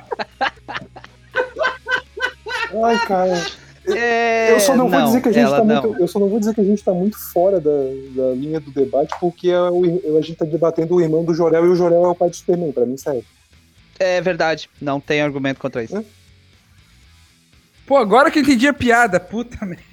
Ai, 2.84 3.00
cara. 3.08 3.42
É, 3.88 4.52
Eu 4.54 4.60
só 4.60 4.76
não, 4.76 4.88
vou 4.88 5.04
dizer 5.06 5.22
que 5.22 5.30
a 5.30 5.32
gente 5.32 5.50
tá 5.50 5.64
não. 5.64 5.82
muito. 5.84 6.02
Eu 6.02 6.08
só 6.08 6.20
não 6.20 6.30
vou 6.30 6.40
dizer 6.40 6.54
que 6.54 6.62
a 6.62 6.64
gente 6.64 6.84
tá 6.84 6.94
muito 6.94 7.18
fora 7.18 7.60
da, 7.60 7.72
da 8.16 8.32
linha 8.36 8.60
do 8.60 8.70
debate, 8.72 9.14
porque 9.20 9.50
é 9.50 9.60
o- 9.60 10.18
a 10.18 10.22
gente 10.22 10.36
tá 10.36 10.46
debatendo 10.46 10.96
o 10.96 11.02
irmão 11.02 11.24
do 11.26 11.34
Jorel 11.34 11.66
e 11.66 11.70
o 11.70 11.76
Jorel 11.76 12.06
é 12.06 12.08
o 12.10 12.16
pai 12.16 12.30
do 12.30 12.36
Superman, 12.36 12.72
pra 12.72 12.86
mim, 12.86 12.96
sério. 12.98 13.26
É 14.00 14.22
verdade, 14.22 14.70
não 14.80 15.00
tem 15.00 15.22
argumento 15.22 15.60
contra 15.60 15.84
isso. 15.84 16.04
Pô, 17.88 17.98
agora 17.98 18.30
que 18.32 18.40
eu 18.40 18.44
entendi 18.44 18.68
a 18.68 18.74
piada, 18.74 19.20
puta 19.20 19.66
merda. 19.66 19.84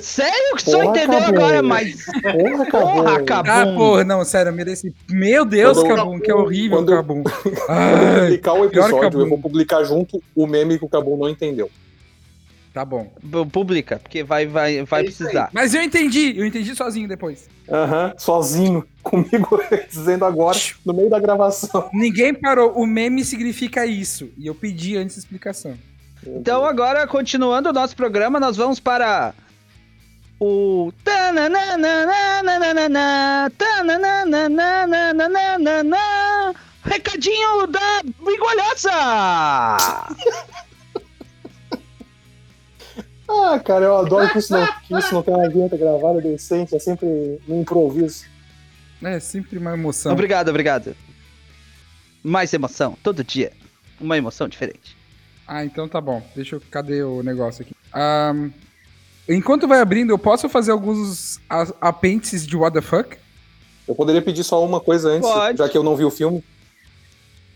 Sério 0.00 0.54
que 0.56 0.62
só 0.70 0.82
entendeu 0.84 1.18
acabou. 1.18 1.38
agora, 1.44 1.62
mas. 1.62 2.04
Porra, 2.04 2.62
acabou. 2.62 2.92
Porra, 2.94 3.16
acabou. 3.16 3.52
Ah, 3.52 3.66
porra, 3.74 4.04
não, 4.04 4.24
sério, 4.24 4.50
eu 4.50 4.54
mereci. 4.54 4.94
Meu 5.08 5.44
Deus, 5.44 5.78
Quando- 5.78 5.96
Cabum, 5.96 6.20
que 6.20 6.30
é 6.30 6.34
horrível, 6.34 6.78
quando- 6.78 6.92
Cabum. 6.92 7.22
Quando 7.66 8.12
eu 8.12 8.20
publicar 8.20 8.52
o 8.52 8.56
pior 8.56 8.66
episódio, 8.84 9.00
Kabum. 9.00 9.20
eu 9.20 9.28
vou 9.30 9.38
publicar 9.38 9.84
junto 9.84 10.22
o 10.36 10.46
meme 10.46 10.78
que 10.78 10.84
o 10.84 10.88
Cabum 10.88 11.16
não 11.16 11.28
entendeu. 11.28 11.70
tá 12.74 12.84
bom. 12.84 13.10
Publica, 13.50 13.98
porque 13.98 14.22
vai, 14.22 14.46
vai, 14.46 14.84
vai 14.84 15.00
É 15.04 15.08
isso 15.08 15.22
aí. 15.22 15.26
precisar. 15.30 15.50
Mas 15.52 15.74
eu 15.74 15.82
entendi, 15.82 16.34
eu 16.38 16.44
entendi 16.46 16.76
sozinho 16.76 17.08
depois. 17.08 17.48
Aham, 17.68 18.12
sozinho, 18.18 18.84
comigo 19.02 19.60
dizendo 19.90 20.24
agora, 20.26 20.58
no 20.84 20.92
meio 20.92 21.08
da 21.10 21.18
gravação. 21.18 21.88
Ninguém 21.94 22.34
parou, 22.34 22.72
o 22.76 22.86
meme 22.86 23.24
significa 23.24 23.84
isso. 23.86 24.28
E 24.38 24.46
eu 24.46 24.54
pedi 24.54 24.96
antes 24.98 25.16
explicação. 25.16 25.74
Então 26.26 26.64
agora, 26.64 27.06
continuando 27.06 27.70
o 27.70 27.72
nosso 27.72 27.96
programa, 27.96 28.38
nós 28.38 28.56
vamos 28.56 28.78
para 28.78 29.32
o 30.40 30.92
recadinho 36.84 37.66
da 37.66 38.02
bigolhaça. 38.24 38.90
Ah, 43.30 43.60
cara, 43.60 43.84
eu 43.84 43.98
adoro 43.98 44.30
que 44.32 44.38
isso 44.38 44.50
não, 44.54 44.66
que 44.66 44.94
isso 44.96 45.12
não 45.12 45.22
tem 45.22 45.34
uma 45.34 45.50
vinheta 45.50 45.76
gravada 45.76 46.18
decente, 46.18 46.74
é 46.74 46.78
sempre 46.78 47.38
no 47.46 47.60
improviso. 47.60 48.24
É 49.02 49.20
sempre 49.20 49.58
uma 49.58 49.74
emoção. 49.74 50.12
Obrigado, 50.12 50.48
obrigado. 50.48 50.96
Mais 52.22 52.54
emoção, 52.54 52.96
todo 53.02 53.22
dia. 53.22 53.52
Uma 54.00 54.16
emoção 54.16 54.48
diferente. 54.48 54.96
Ah, 55.46 55.62
então 55.62 55.86
tá 55.86 56.00
bom. 56.00 56.22
Deixa 56.34 56.56
eu. 56.56 56.62
Cadê 56.70 57.02
o 57.02 57.22
negócio 57.22 57.62
aqui? 57.62 57.74
Ahn, 57.92 58.50
enquanto 59.28 59.68
vai 59.68 59.80
abrindo, 59.80 60.10
eu 60.10 60.18
posso 60.18 60.48
fazer 60.48 60.70
alguns 60.70 61.40
apêndices 61.80 62.46
de 62.46 62.56
what 62.56 62.74
the 62.74 62.80
fuck? 62.80 63.16
Eu 63.86 63.94
poderia 63.94 64.20
pedir 64.20 64.44
só 64.44 64.64
uma 64.64 64.80
coisa 64.80 65.10
antes, 65.10 65.28
Pode. 65.28 65.58
já 65.58 65.68
que 65.68 65.76
eu 65.76 65.82
não 65.82 65.96
vi 65.96 66.04
o 66.04 66.10
filme. 66.10 66.44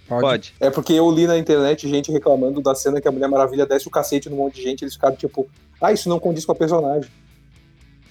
Pode. 0.09 0.55
É 0.61 0.71
porque 0.71 0.93
eu 0.93 1.11
li 1.11 1.27
na 1.27 1.39
internet 1.39 1.89
gente 1.89 2.11
reclamando 2.11 2.61
da 2.61 2.75
cena 2.75 3.01
que 3.01 3.09
a 3.09 3.13
Mulher 3.13 3.29
Maravilha 3.29 3.67
desce 3.67 3.87
o 3.87 3.91
cacete 3.91 4.29
num 4.29 4.37
monte 4.37 4.57
de 4.57 4.63
gente, 4.63 4.83
eles 4.83 4.95
ficaram 4.95 5.17
tipo, 5.17 5.49
ah, 5.81 5.93
isso 5.93 6.09
não 6.09 6.19
condiz 6.19 6.45
com 6.45 6.53
a 6.53 6.55
personagem. 6.55 7.11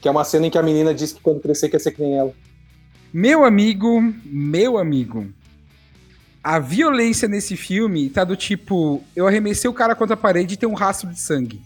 Que 0.02 0.08
é 0.08 0.12
uma 0.12 0.24
cena 0.24 0.48
em 0.48 0.50
que 0.50 0.58
a 0.58 0.64
menina 0.64 0.94
diz 0.94 1.14
que 1.14 1.22
quando 1.22 1.40
crescer 1.40 1.70
quer 1.70 1.80
ser 1.80 1.92
que 1.92 2.02
nem 2.02 2.18
ela. 2.18 2.34
Meu 3.14 3.44
amigo, 3.44 4.02
meu 4.24 4.78
amigo. 4.78 5.28
A 6.44 6.58
violência 6.58 7.28
nesse 7.28 7.56
filme 7.56 8.10
tá 8.10 8.24
do 8.24 8.36
tipo: 8.36 9.04
eu 9.16 9.28
arremessei 9.28 9.70
o 9.70 9.74
cara 9.74 9.94
contra 9.94 10.16
a 10.16 10.18
parede 10.18 10.56
e 10.56 10.58
tem 10.58 10.68
um 10.68 10.74
rastro 10.74 11.10
de 11.10 11.20
sangue. 11.20 11.62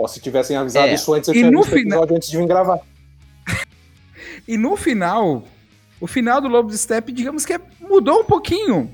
Ó, 0.00 0.06
se 0.06 0.20
tivessem 0.20 0.56
avisado 0.56 0.88
É. 0.88 0.94
isso 0.94 1.12
antes, 1.12 1.28
eu 1.28 1.34
E 1.34 1.38
tinha 1.38 1.50
no 1.50 1.58
visto 1.62 1.72
o 1.72 1.76
fina- 1.78 1.90
episódio 1.96 2.16
antes 2.16 2.30
de 2.30 2.36
vir 2.36 2.46
gravar. 2.46 2.78
E 4.46 4.56
no 4.56 4.76
final, 4.76 5.44
o 6.00 6.06
final 6.06 6.40
do 6.40 6.48
Lobo 6.48 6.70
de 6.70 6.78
Step, 6.78 7.12
digamos 7.12 7.44
que 7.44 7.52
é- 7.52 7.60
mudou 7.80 8.20
um 8.20 8.24
pouquinho. 8.24 8.90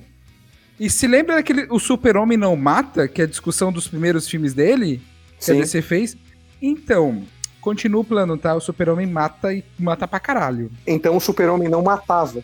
E 0.80 0.90
se 0.90 1.06
lembra 1.06 1.36
daquele 1.36 1.66
O 1.70 1.78
Super-Homem 1.78 2.36
Não 2.36 2.56
Mata, 2.56 3.06
que 3.06 3.20
é 3.20 3.24
a 3.24 3.28
discussão 3.28 3.72
dos 3.72 3.86
primeiros 3.86 4.28
filmes 4.28 4.52
dele, 4.54 5.00
que 5.38 5.50
a 5.50 5.54
Sim. 5.54 5.60
DC 5.60 5.82
fez? 5.82 6.16
Então, 6.60 7.22
continua 7.60 8.00
o 8.00 8.04
plano, 8.04 8.36
tá? 8.36 8.54
O 8.54 8.60
Super-Homem 8.60 9.06
mata 9.06 9.52
e 9.52 9.62
mata 9.78 10.08
pra 10.08 10.18
caralho. 10.18 10.70
Então 10.86 11.16
o 11.16 11.20
super-homem 11.20 11.68
não 11.68 11.82
matava. 11.82 12.42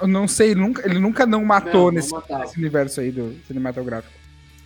Eu 0.00 0.08
não 0.08 0.26
sei, 0.26 0.50
ele 0.50 0.60
nunca, 0.60 0.86
ele 0.86 0.98
nunca 0.98 1.24
não 1.24 1.44
matou 1.44 1.72
Não, 1.72 1.84
não 1.84 1.90
nesse, 1.92 2.12
nesse 2.38 2.58
universo 2.58 3.00
aí 3.00 3.10
do 3.10 3.34
cinematográfico. 3.46 4.12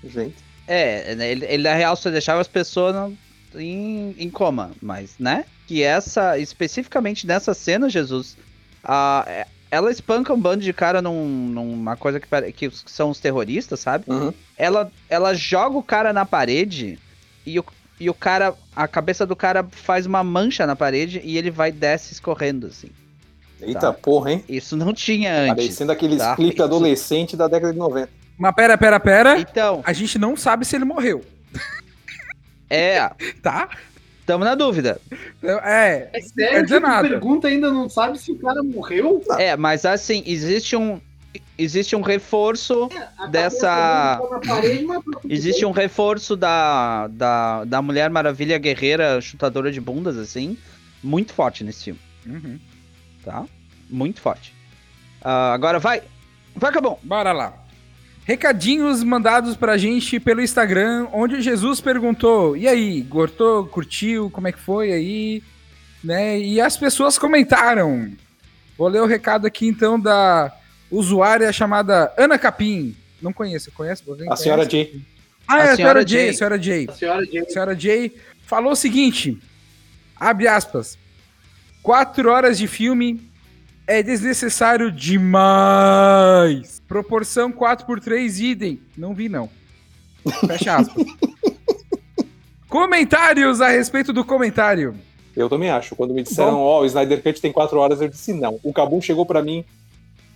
Gente. 0.03 0.35
É, 0.67 1.15
né, 1.15 1.31
ele, 1.31 1.45
ele 1.45 1.63
na 1.63 1.75
real 1.75 1.95
só 1.95 2.11
deixava 2.11 2.41
as 2.41 2.49
pessoas 2.49 2.95
no- 2.95 3.17
em, 3.55 4.15
em 4.19 4.31
coma, 4.31 4.71
mas, 4.83 5.15
né? 5.19 5.45
Que 5.67 5.83
essa, 5.83 6.39
especificamente 6.39 7.27
nessa 7.27 7.55
cena, 7.55 7.89
Jesus, 7.89 8.37
a, 8.83 9.25
é- 9.27 9.47
ela 9.71 9.91
espanca 9.91 10.33
um 10.33 10.41
bando 10.41 10.63
de 10.63 10.73
cara 10.73 11.03
num- 11.03 11.49
numa 11.49 11.97
coisa 11.97 12.21
que, 12.21 12.53
que 12.53 12.71
são 12.87 13.11
os 13.11 13.19
terroristas, 13.19 13.81
sabe? 13.81 14.05
Uhum. 14.09 14.33
Ela, 14.57 14.91
ela 15.09 15.35
joga 15.35 15.77
o 15.77 15.83
cara 15.83 16.13
na 16.13 16.25
parede 16.25 16.99
e 17.45 17.59
o, 17.59 17.65
e 17.99 18.09
o 18.09 18.15
cara, 18.15 18.55
a 18.77 18.87
cabeça 18.87 19.27
do 19.27 19.35
cara 19.35 19.67
faz 19.71 20.07
uma 20.07 20.23
mancha 20.23 20.65
na 20.67 20.77
parede 20.77 21.21
e 21.25 21.37
ele 21.37 21.51
vai 21.51 21.71
e 21.71 21.73
desce 21.73 22.13
escorrendo, 22.13 22.67
assim. 22.69 22.91
Eita 23.61 23.81
Tá. 23.81 23.93
porra, 23.93 24.33
hein? 24.33 24.45
Isso 24.49 24.77
não 24.77 24.93
tinha 24.93 25.35
antes. 25.35 25.65
Parecendo 25.65 25.91
aqueles 25.93 26.19
tá? 26.19 26.37
clipes 26.37 26.55
Isso. 26.55 26.63
adolescente 26.65 27.37
da 27.37 27.49
década 27.49 27.73
de 27.73 27.79
90. 27.79 28.11
Mas 28.37 28.55
pera, 28.55 28.77
pera, 28.77 29.01
pera. 29.01 29.39
Então, 29.41 29.81
A 29.85 29.93
gente 29.93 30.19
não 30.19 30.37
sabe 30.37 30.65
se 30.65 30.77
ele 30.77 30.85
morreu, 30.85 31.25
é, 32.71 33.09
tá? 33.43 33.69
tamo 34.27 34.43
na 34.45 34.55
dúvida. 34.55 34.99
É, 35.43 36.09
É 36.13 36.21
Quer 36.21 36.23
sério 36.23 36.63
dizer 36.63 36.75
que 36.77 36.81
tu 36.81 36.89
nada. 36.89 37.09
pergunta 37.09 37.49
ainda 37.49 37.71
não 37.71 37.89
sabe 37.91 38.19
se 38.19 38.33
o 38.33 38.39
cara 38.39 38.63
morreu? 38.63 39.23
É, 39.39 39.55
mas 39.57 39.85
assim, 39.85 40.23
existe 40.27 40.75
um 40.77 40.99
existe 41.59 41.95
um 41.97 42.01
reforço 42.01 42.89
A 43.19 43.27
Dessa- 43.27 44.21
na 44.31 44.41
parede, 44.47 44.85
mas- 44.85 45.03
existe 45.29 45.67
um 45.67 45.73
reforço 45.73 46.37
da, 46.37 47.07
da, 47.09 47.65
da 47.65 47.83
Mulher 47.83 48.09
Maravilha 48.09 48.57
guerreira 48.57 49.21
chutadora 49.21 49.71
de 49.73 49.81
bundas 49.81 50.17
assim, 50.17 50.57
muito 51.03 51.33
forte 51.35 51.63
nesse 51.65 51.85
filme, 51.85 52.01
Uhum. 52.25 52.59
tá? 53.25 53.45
Muito 53.91 54.21
forte. 54.21 54.55
Ah, 55.21 55.53
agora 55.53 55.79
vai, 55.79 56.03
vai 56.57 56.71
acabou. 56.71 56.99
Bora 57.03 57.33
lá. 57.33 57.53
Recadinhos 58.25 59.03
mandados 59.05 59.55
pra 59.55 59.77
gente 59.77 60.19
pelo 60.19 60.41
Instagram, 60.41 61.09
onde 61.13 61.37
o 61.37 61.43
Jesus 61.43 61.81
perguntou: 61.81 62.57
e 62.57 62.67
aí, 62.67 63.03
gostou, 63.03 63.67
curtiu, 63.67 64.31
como 64.31 64.49
é 64.49 64.53
que 64.53 64.59
foi 64.59 64.93
aí? 64.93 65.43
Né? 66.03 66.39
E 66.39 66.61
as 66.61 66.77
pessoas 66.77 67.19
comentaram. 67.19 68.13
Vou 68.79 68.89
ler 68.89 69.03
o 69.03 69.07
recado 69.07 69.47
aqui 69.47 69.67
então 69.67 70.01
da 70.01 70.53
usuária 70.91 71.53
chamada 71.53 72.13
Ana 72.17 72.39
Capim. 72.39 72.97
Não 73.21 73.33
conheço, 73.33 73.71
conhece? 73.73 74.03
Alguém 74.07 74.31
A 74.31 74.37
senhora 74.37 74.67
conhece? 74.67 74.93
J. 74.93 75.03
Ah, 75.47 75.55
A 75.55 75.59
é 75.59 75.71
a 75.73 75.77
senhora 75.77 75.77
senhora 75.77 76.09
Jay, 76.09 76.21
Jay. 76.21 76.29
a 76.31 76.35
senhora 76.35 76.63
Jay. 76.63 76.87
A 76.89 76.93
senhora 76.93 77.27
de 77.27 77.39
A 77.39 77.45
senhora 77.51 77.79
Jay 77.79 78.17
falou 78.47 78.73
o 78.73 78.77
seguinte: 78.77 79.39
abre 80.17 80.49
aspas. 80.49 80.99
Quatro 81.83 82.31
horas 82.31 82.57
de 82.57 82.67
filme 82.67 83.21
é 83.87 84.03
desnecessário 84.03 84.91
demais. 84.91 86.83
Proporção 86.89 87.53
4x3 87.53 88.41
idem. 88.41 88.81
Não 88.97 89.15
vi, 89.15 89.29
não. 89.29 89.49
Fecha 90.47 90.77
aspas. 90.77 91.05
Comentários 92.69 93.61
a 93.61 93.69
respeito 93.69 94.13
do 94.13 94.25
comentário. 94.25 94.97
Eu 95.37 95.49
também 95.49 95.71
acho. 95.71 95.95
Quando 95.95 96.13
me 96.15 96.23
disseram, 96.23 96.61
ó, 96.61 96.83
o 96.83 96.87
Snyder 96.87 97.23
Cut 97.23 97.41
tem 97.41 97.53
4 97.53 97.79
horas, 97.79 98.01
eu 98.01 98.09
disse 98.09 98.33
não. 98.33 98.59
O 98.63 98.73
Cabum 98.73 99.01
chegou 99.01 99.25
pra 99.25 99.43
mim 99.43 99.65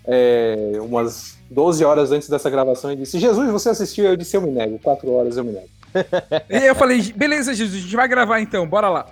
é, 0.04 0.78
umas 0.80 1.36
12 1.50 1.84
horas 1.84 2.12
antes 2.12 2.28
dessa 2.28 2.48
gravação 2.48 2.92
e 2.92 2.96
disse: 2.96 3.18
Jesus, 3.18 3.50
você 3.50 3.70
assistiu? 3.70 4.04
Eu 4.04 4.16
disse: 4.16 4.36
Eu 4.36 4.42
me 4.42 4.50
nego. 4.50 4.78
4 4.78 5.10
horas 5.10 5.36
eu 5.36 5.44
me 5.44 5.52
nego. 5.52 5.68
E 6.50 6.66
eu 6.66 6.74
falei, 6.74 7.00
beleza, 7.14 7.54
Jesus, 7.54 7.78
a 7.78 7.82
gente 7.82 7.96
vai 7.96 8.06
gravar 8.06 8.40
então, 8.40 8.66
bora 8.66 8.88
lá. 8.88 9.06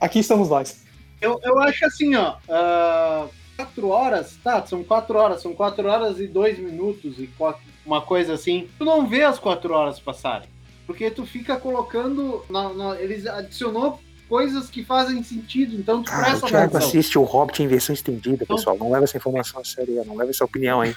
Aqui 0.00 0.20
estamos 0.20 0.48
nós. 0.48 0.83
Eu, 1.24 1.40
eu 1.42 1.58
acho 1.60 1.84
assim, 1.86 2.14
ó. 2.14 2.34
ah, 2.48 3.26
quatro 3.56 3.88
horas, 3.88 4.36
tá, 4.42 4.64
são 4.66 4.82
quatro 4.84 5.16
horas, 5.18 5.40
são 5.42 5.54
quatro 5.54 5.88
horas 5.88 6.18
e 6.20 6.26
dois 6.26 6.58
minutos 6.58 7.18
e 7.18 7.26
quatro, 7.38 7.62
uma 7.86 8.00
coisa 8.00 8.34
assim. 8.34 8.68
Tu 8.78 8.84
não 8.84 9.06
vê 9.06 9.22
as 9.24 9.38
quatro 9.38 9.72
horas 9.72 9.98
passarem. 10.00 10.48
Porque 10.86 11.10
tu 11.10 11.24
fica 11.24 11.56
colocando. 11.56 12.44
na- 12.50 12.72
na- 12.74 13.00
eles 13.00 13.26
adicionou 13.26 13.98
coisas 14.28 14.68
que 14.68 14.84
fazem 14.84 15.22
sentido, 15.22 15.76
então 15.76 16.02
tu 16.02 16.10
Cara, 16.10 16.24
presta 16.24 16.46
o 16.46 16.48
Thiago 16.48 16.66
atenção. 16.76 16.88
assiste 16.88 17.18
o 17.18 17.22
Hobbit 17.22 17.62
em 17.62 17.66
versão 17.68 17.94
estendida, 17.94 18.44
pessoal. 18.44 18.76
Não 18.76 18.90
leva 18.90 19.04
essa 19.04 19.16
informação 19.16 19.60
a 19.60 19.64
sério, 19.64 20.02
não 20.04 20.16
leva 20.16 20.30
essa 20.30 20.44
opinião 20.44 20.80
aí. 20.80 20.94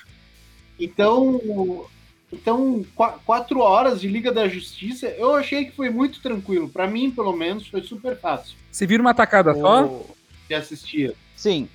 Então, 0.79 1.85
então 2.31 2.85
qua- 2.95 3.17
quatro 3.25 3.59
horas 3.59 4.01
de 4.01 4.07
Liga 4.07 4.31
da 4.31 4.47
Justiça, 4.47 5.07
eu 5.07 5.35
achei 5.35 5.65
que 5.65 5.71
foi 5.71 5.89
muito 5.89 6.21
tranquilo. 6.21 6.67
Pra 6.69 6.87
mim, 6.87 7.09
pelo 7.11 7.33
menos, 7.33 7.67
foi 7.67 7.81
super 7.83 8.17
fácil 8.19 8.55
Você 8.71 8.85
vira 8.85 9.01
uma 9.01 9.13
tacada 9.13 9.53
só? 9.55 10.01
De 10.47 10.55
assistir. 10.55 11.15
Sim. 11.35 11.67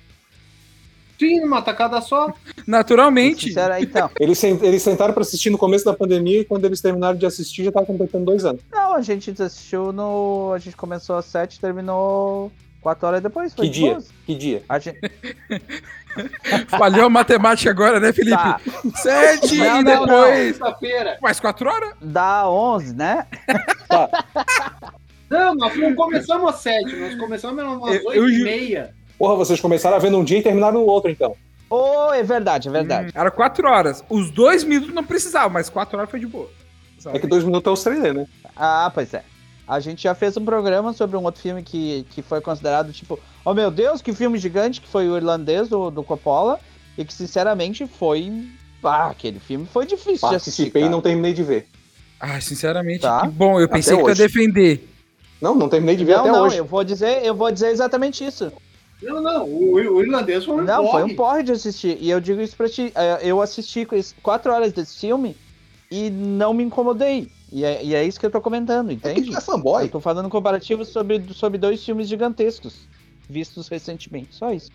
Sim, 1.19 1.41
numa 1.41 1.61
tacada 1.61 2.01
só. 2.01 2.33
Naturalmente. 2.67 3.47
Sincera, 3.47 3.79
então. 3.79 4.09
Eles, 4.19 4.43
eles 4.43 4.81
sentaram 4.81 5.13
pra 5.13 5.21
assistir 5.21 5.49
no 5.49 5.57
começo 5.57 5.85
da 5.85 5.93
pandemia 5.93 6.41
e 6.41 6.45
quando 6.45 6.65
eles 6.65 6.81
terminaram 6.81 7.17
de 7.17 7.25
assistir 7.25 7.63
já 7.63 7.71
tava 7.71 7.85
completando 7.85 8.25
dois 8.25 8.43
anos. 8.43 8.61
Não, 8.71 8.95
a 8.95 9.01
gente 9.01 9.29
assistiu 9.41 9.93
no. 9.93 10.51
A 10.53 10.59
gente 10.59 10.75
começou 10.75 11.15
às 11.15 11.25
7 11.25 11.55
e 11.55 11.59
terminou 11.59 12.51
4 12.81 13.07
horas 13.07 13.21
depois. 13.23 13.53
Foi 13.53 13.67
Que 13.67 13.71
dia? 13.71 13.91
boas. 13.91 14.09
Que 14.25 14.35
dia? 14.35 14.63
A 14.67 14.79
gente... 14.79 14.99
Falhou 16.67 17.05
a 17.05 17.09
matemática 17.09 17.71
agora, 17.71 17.99
né, 17.99 18.13
Felipe? 18.13 18.35
Tá, 18.37 18.59
Sete 18.95 19.55
Não, 19.57 19.79
e 19.79 19.83
não, 19.83 20.01
depois. 20.05 20.57
Sexta-feira. 20.57 21.17
Mais 21.21 21.39
quatro 21.39 21.69
horas? 21.69 21.93
dá 22.01 22.47
11, 22.47 22.95
né? 22.95 23.25
Não, 25.33 25.55
nós 25.55 25.75
não 25.75 25.95
começamos 25.95 26.49
às 26.49 26.61
sete, 26.61 26.95
nós 26.95 27.15
começamos 27.15 27.63
às 27.63 27.81
oito 27.81 28.13
eu 28.13 28.29
e 28.29 28.43
meia. 28.43 28.93
Porra, 29.17 29.35
vocês 29.35 29.59
começaram 29.59 29.95
a 29.95 29.99
ver 29.99 30.09
num 30.09 30.23
dia 30.23 30.37
e 30.39 30.43
terminaram 30.43 30.79
no 30.79 30.85
outro, 30.85 31.09
então. 31.09 31.35
Oh, 31.69 32.11
é 32.13 32.21
verdade, 32.21 32.67
é 32.67 32.71
verdade. 32.71 33.07
Hum, 33.09 33.19
era 33.19 33.31
quatro 33.31 33.67
horas. 33.67 34.03
Os 34.09 34.29
dois 34.29 34.63
minutos 34.63 34.93
não 34.93 35.03
precisavam, 35.03 35.49
mas 35.49 35.69
quatro 35.69 35.97
horas 35.97 36.09
foi 36.09 36.19
de 36.19 36.27
boa. 36.27 36.49
Sabe? 36.99 37.17
É 37.17 37.19
que 37.19 37.27
dois 37.27 37.43
minutos 37.43 37.67
é 37.67 37.73
o 37.73 37.83
trailer, 37.83 38.13
né? 38.13 38.27
Ah, 38.55 38.91
pois 38.93 39.13
é. 39.13 39.23
A 39.67 39.79
gente 39.79 40.03
já 40.03 40.13
fez 40.13 40.37
um 40.37 40.45
programa 40.45 40.93
sobre 40.93 41.17
um 41.17 41.23
outro 41.23 41.41
filme 41.41 41.63
que, 41.63 42.05
que 42.11 42.21
foi 42.21 42.41
considerado, 42.41 42.91
tipo, 42.91 43.19
oh 43.43 43.53
meu 43.53 43.71
Deus, 43.71 44.01
que 44.01 44.13
filme 44.13 44.37
gigante, 44.37 44.81
que 44.81 44.87
foi 44.87 45.09
o 45.09 45.15
irlandês 45.15 45.67
do, 45.67 45.89
do 45.89 46.03
Coppola, 46.03 46.59
e 46.97 47.03
que 47.03 47.13
sinceramente 47.13 47.87
foi. 47.87 48.31
Ah, 48.83 49.07
aquele 49.09 49.39
filme 49.39 49.65
foi 49.65 49.85
difícil 49.85 50.29
de 50.29 50.35
assistir. 50.35 50.63
Participei 50.63 50.83
e 50.83 50.89
não 50.89 51.01
terminei 51.01 51.33
de 51.33 51.41
ver. 51.41 51.67
Ai, 52.19 52.41
sinceramente, 52.41 53.01
Tá. 53.01 53.21
que 53.21 53.29
bom. 53.29 53.59
Eu 53.59 53.67
pensei 53.69 53.93
Até 53.93 54.03
que 54.03 54.09
ia 54.09 54.15
defender. 54.15 54.89
Não, 55.43 55.53
não 55.53 55.67
terminei 55.67 55.97
de 55.97 56.05
ver 56.05 56.13
Não, 56.13 56.19
até 56.21 56.31
não, 56.31 56.43
hoje. 56.45 56.55
eu 56.55 56.63
vou 56.63 56.85
dizer, 56.85 57.21
eu 57.25 57.35
vou 57.35 57.51
dizer 57.51 57.67
exatamente 57.67 58.23
isso. 58.25 58.49
Não, 59.01 59.21
não, 59.21 59.43
o, 59.45 59.73
o 59.73 60.01
irlandês 60.01 60.45
foi 60.45 60.55
um 60.55 60.63
Não, 60.63 60.89
foi 60.89 61.01
um 61.03 61.07
porre. 61.07 61.15
porre 61.15 61.43
de 61.43 61.51
assistir. 61.51 61.97
E 61.99 62.09
eu 62.09 62.21
digo 62.21 62.39
isso 62.39 62.55
pra 62.55 62.69
ti. 62.69 62.93
eh, 62.95 63.19
Eu 63.23 63.41
assisti 63.41 63.85
quatro 64.21 64.53
horas 64.53 64.71
desse 64.71 64.97
filme 64.97 65.35
e 65.91 66.09
não 66.09 66.53
me 66.53 66.63
incomodei. 66.63 67.29
E 67.51 67.65
é, 67.65 67.83
e 67.83 67.93
é 67.93 68.05
isso 68.05 68.17
que 68.17 68.25
eu 68.25 68.31
tô 68.31 68.39
comentando, 68.39 68.91
É 68.91 68.95
que 68.95 69.09
entende? 69.09 69.31
tu 69.31 69.37
é 69.37 69.41
fanboy. 69.41 69.83
Eu 69.83 69.89
tô 69.89 69.99
falando 69.99 70.29
comparativo 70.29 70.85
sobre, 70.85 71.21
sobre 71.33 71.57
dois 71.57 71.83
filmes 71.83 72.07
gigantescos, 72.07 72.87
vistos 73.29 73.67
recentemente. 73.67 74.29
Só 74.33 74.49
isso. 74.53 74.71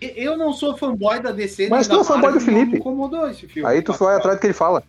Eu 0.00 0.36
não 0.38 0.52
sou 0.52 0.76
fanboy 0.76 1.20
da 1.20 1.32
DC, 1.32 1.68
Mas 1.68 1.88
tu 1.88 1.98
é 1.98 2.04
fanboy 2.04 2.30
Marvel, 2.30 2.38
do 2.38 2.44
Felipe. 2.44 2.64
Não 2.66 2.70
me 2.74 2.78
incomodou 2.78 3.28
esse 3.28 3.48
filme. 3.48 3.68
Aí 3.68 3.82
tu 3.82 3.92
foi 3.92 4.14
atrás 4.14 4.36
do 4.36 4.40
que 4.40 4.46
ele 4.46 4.54
fala. 4.54 4.84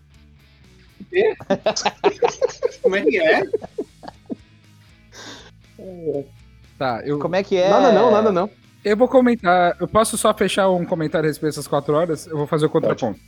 Como 2.83 2.95
é 2.95 3.01
que 3.01 3.19
é? 3.19 3.43
Tá, 6.77 7.01
eu, 7.05 7.19
Como 7.19 7.35
é 7.35 7.43
que 7.43 7.55
é? 7.55 7.69
Nada 7.69 7.91
não, 7.91 8.11
nada 8.11 8.31
não. 8.31 8.49
eu 8.83 8.97
vou 8.97 9.07
comentar. 9.07 9.75
Eu 9.79 9.87
posso 9.87 10.17
só 10.17 10.33
fechar 10.33 10.69
um 10.69 10.85
comentário 10.85 11.27
a 11.27 11.29
respeito 11.29 11.53
dessas 11.53 11.67
quatro 11.67 11.93
horas? 11.93 12.27
Eu 12.27 12.37
vou 12.37 12.47
fazer 12.47 12.65
o 12.65 12.69
contraponto. 12.69 13.19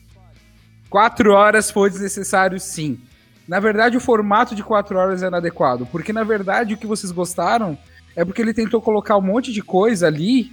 Quatro 0.89 1.33
horas 1.33 1.69
foi 1.71 1.89
desnecessário, 1.89 2.59
sim. 2.59 2.99
Na 3.47 3.59
verdade, 3.59 3.95
o 3.95 4.01
formato 4.01 4.55
de 4.55 4.63
quatro 4.63 4.97
horas 4.97 5.21
é 5.21 5.27
inadequado. 5.27 5.85
Porque, 5.85 6.11
na 6.11 6.23
verdade, 6.23 6.73
o 6.73 6.77
que 6.77 6.87
vocês 6.87 7.11
gostaram 7.11 7.77
é 8.15 8.25
porque 8.25 8.41
ele 8.41 8.53
tentou 8.53 8.81
colocar 8.81 9.17
um 9.17 9.21
monte 9.21 9.51
de 9.51 9.61
coisa 9.61 10.07
ali 10.07 10.51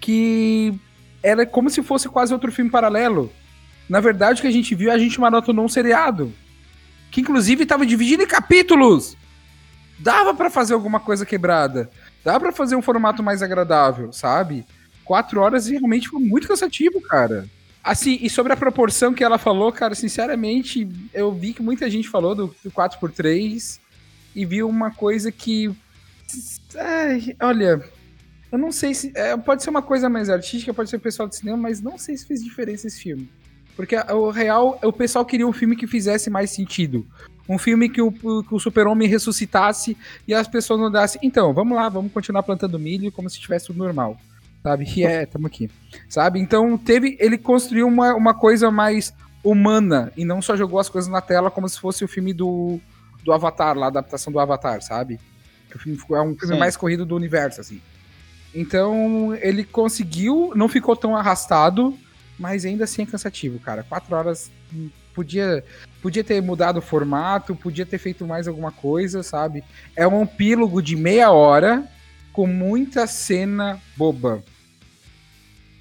que 0.00 0.74
era 1.22 1.44
como 1.46 1.70
se 1.70 1.82
fosse 1.82 2.08
quase 2.08 2.32
outro 2.32 2.50
filme 2.50 2.70
paralelo. 2.70 3.30
Na 3.88 4.00
verdade, 4.00 4.40
o 4.40 4.42
que 4.42 4.48
a 4.48 4.52
gente 4.52 4.74
viu, 4.74 4.90
a 4.90 4.98
gente 4.98 5.20
maratonou 5.20 5.64
um 5.64 5.68
seriado. 5.68 6.32
Que, 7.10 7.20
inclusive, 7.20 7.64
estava 7.64 7.84
dividido 7.84 8.22
em 8.22 8.26
capítulos. 8.26 9.16
Dava 10.02 10.34
pra 10.34 10.50
fazer 10.50 10.74
alguma 10.74 10.98
coisa 10.98 11.24
quebrada. 11.24 11.88
Dá 12.24 12.38
pra 12.38 12.52
fazer 12.52 12.74
um 12.74 12.82
formato 12.82 13.22
mais 13.22 13.42
agradável, 13.42 14.12
sabe? 14.12 14.66
Quatro 15.04 15.40
horas 15.40 15.68
realmente 15.68 16.08
foi 16.08 16.20
muito 16.20 16.48
cansativo, 16.48 17.00
cara. 17.00 17.48
Assim, 17.82 18.18
e 18.20 18.28
sobre 18.28 18.52
a 18.52 18.56
proporção 18.56 19.14
que 19.14 19.24
ela 19.24 19.38
falou, 19.38 19.72
cara, 19.72 19.94
sinceramente, 19.94 20.88
eu 21.14 21.32
vi 21.32 21.52
que 21.52 21.62
muita 21.62 21.88
gente 21.88 22.08
falou 22.08 22.34
do, 22.34 22.54
do 22.62 22.70
4x3 22.70 23.78
e 24.34 24.44
viu 24.44 24.68
uma 24.68 24.90
coisa 24.90 25.30
que. 25.30 25.74
Olha, 27.40 27.82
eu 28.50 28.58
não 28.58 28.72
sei 28.72 28.94
se. 28.94 29.12
é, 29.14 29.36
pode 29.36 29.62
ser 29.62 29.70
uma 29.70 29.82
coisa 29.82 30.08
mais 30.08 30.28
artística, 30.28 30.74
pode 30.74 30.90
ser 30.90 30.96
o 30.96 31.00
pessoal 31.00 31.28
de 31.28 31.36
cinema, 31.36 31.56
mas 31.56 31.80
não 31.80 31.98
sei 31.98 32.16
se 32.16 32.26
fez 32.26 32.42
diferença 32.42 32.86
esse 32.86 33.00
filme. 33.00 33.28
Porque 33.74 33.96
o 33.96 34.30
real, 34.30 34.78
o 34.82 34.92
pessoal 34.92 35.24
queria 35.24 35.46
um 35.46 35.52
filme 35.52 35.74
que 35.74 35.86
fizesse 35.86 36.28
mais 36.28 36.50
sentido. 36.50 37.06
Um 37.48 37.58
filme 37.58 37.88
que 37.88 38.00
o, 38.00 38.12
que 38.12 38.54
o 38.54 38.58
super-homem 38.58 39.08
ressuscitasse 39.08 39.96
e 40.26 40.32
as 40.34 40.46
pessoas 40.46 40.80
não 40.80 40.90
dessem. 40.90 41.20
Então, 41.22 41.52
vamos 41.52 41.76
lá, 41.76 41.88
vamos 41.88 42.12
continuar 42.12 42.42
plantando 42.42 42.78
milho 42.78 43.10
como 43.12 43.28
se 43.28 43.40
tivesse 43.40 43.66
tudo 43.66 43.78
normal. 43.78 44.16
Sabe? 44.62 44.86
E 44.96 45.04
é, 45.04 45.26
tamo 45.26 45.46
aqui. 45.48 45.68
Sabe? 46.08 46.38
Então, 46.38 46.78
teve. 46.78 47.16
Ele 47.18 47.36
construiu 47.36 47.86
uma, 47.88 48.14
uma 48.14 48.32
coisa 48.32 48.70
mais 48.70 49.12
humana 49.42 50.12
e 50.16 50.24
não 50.24 50.40
só 50.40 50.56
jogou 50.56 50.78
as 50.78 50.88
coisas 50.88 51.10
na 51.10 51.20
tela 51.20 51.50
como 51.50 51.68
se 51.68 51.80
fosse 51.80 52.04
o 52.04 52.08
filme 52.08 52.32
do, 52.32 52.78
do 53.24 53.32
Avatar, 53.32 53.76
lá, 53.76 53.86
a 53.86 53.88
adaptação 53.88 54.32
do 54.32 54.38
Avatar, 54.38 54.80
sabe? 54.80 55.18
Que 55.68 55.76
o 55.76 55.78
filme 55.80 55.98
ficou- 55.98 56.16
é 56.16 56.22
um 56.22 56.36
filme 56.36 56.54
Sim. 56.54 56.60
mais 56.60 56.76
corrido 56.76 57.04
do 57.04 57.16
universo, 57.16 57.60
assim. 57.60 57.80
Então, 58.54 59.34
ele 59.40 59.64
conseguiu, 59.64 60.52
não 60.54 60.68
ficou 60.68 60.94
tão 60.94 61.16
arrastado, 61.16 61.98
mas 62.38 62.64
ainda 62.64 62.84
assim 62.84 63.02
é 63.02 63.06
cansativo, 63.06 63.58
cara. 63.58 63.82
Quatro 63.82 64.14
horas 64.14 64.50
podia, 65.14 65.64
podia 66.00 66.24
ter 66.24 66.40
mudado 66.42 66.78
o 66.78 66.82
formato, 66.82 67.54
podia 67.54 67.86
ter 67.86 67.98
feito 67.98 68.26
mais 68.26 68.48
alguma 68.48 68.72
coisa, 68.72 69.22
sabe? 69.22 69.62
É 69.96 70.06
um 70.06 70.22
epílogo 70.22 70.82
de 70.82 70.96
meia 70.96 71.30
hora 71.30 71.84
com 72.32 72.46
muita 72.46 73.06
cena 73.06 73.80
boba, 73.96 74.42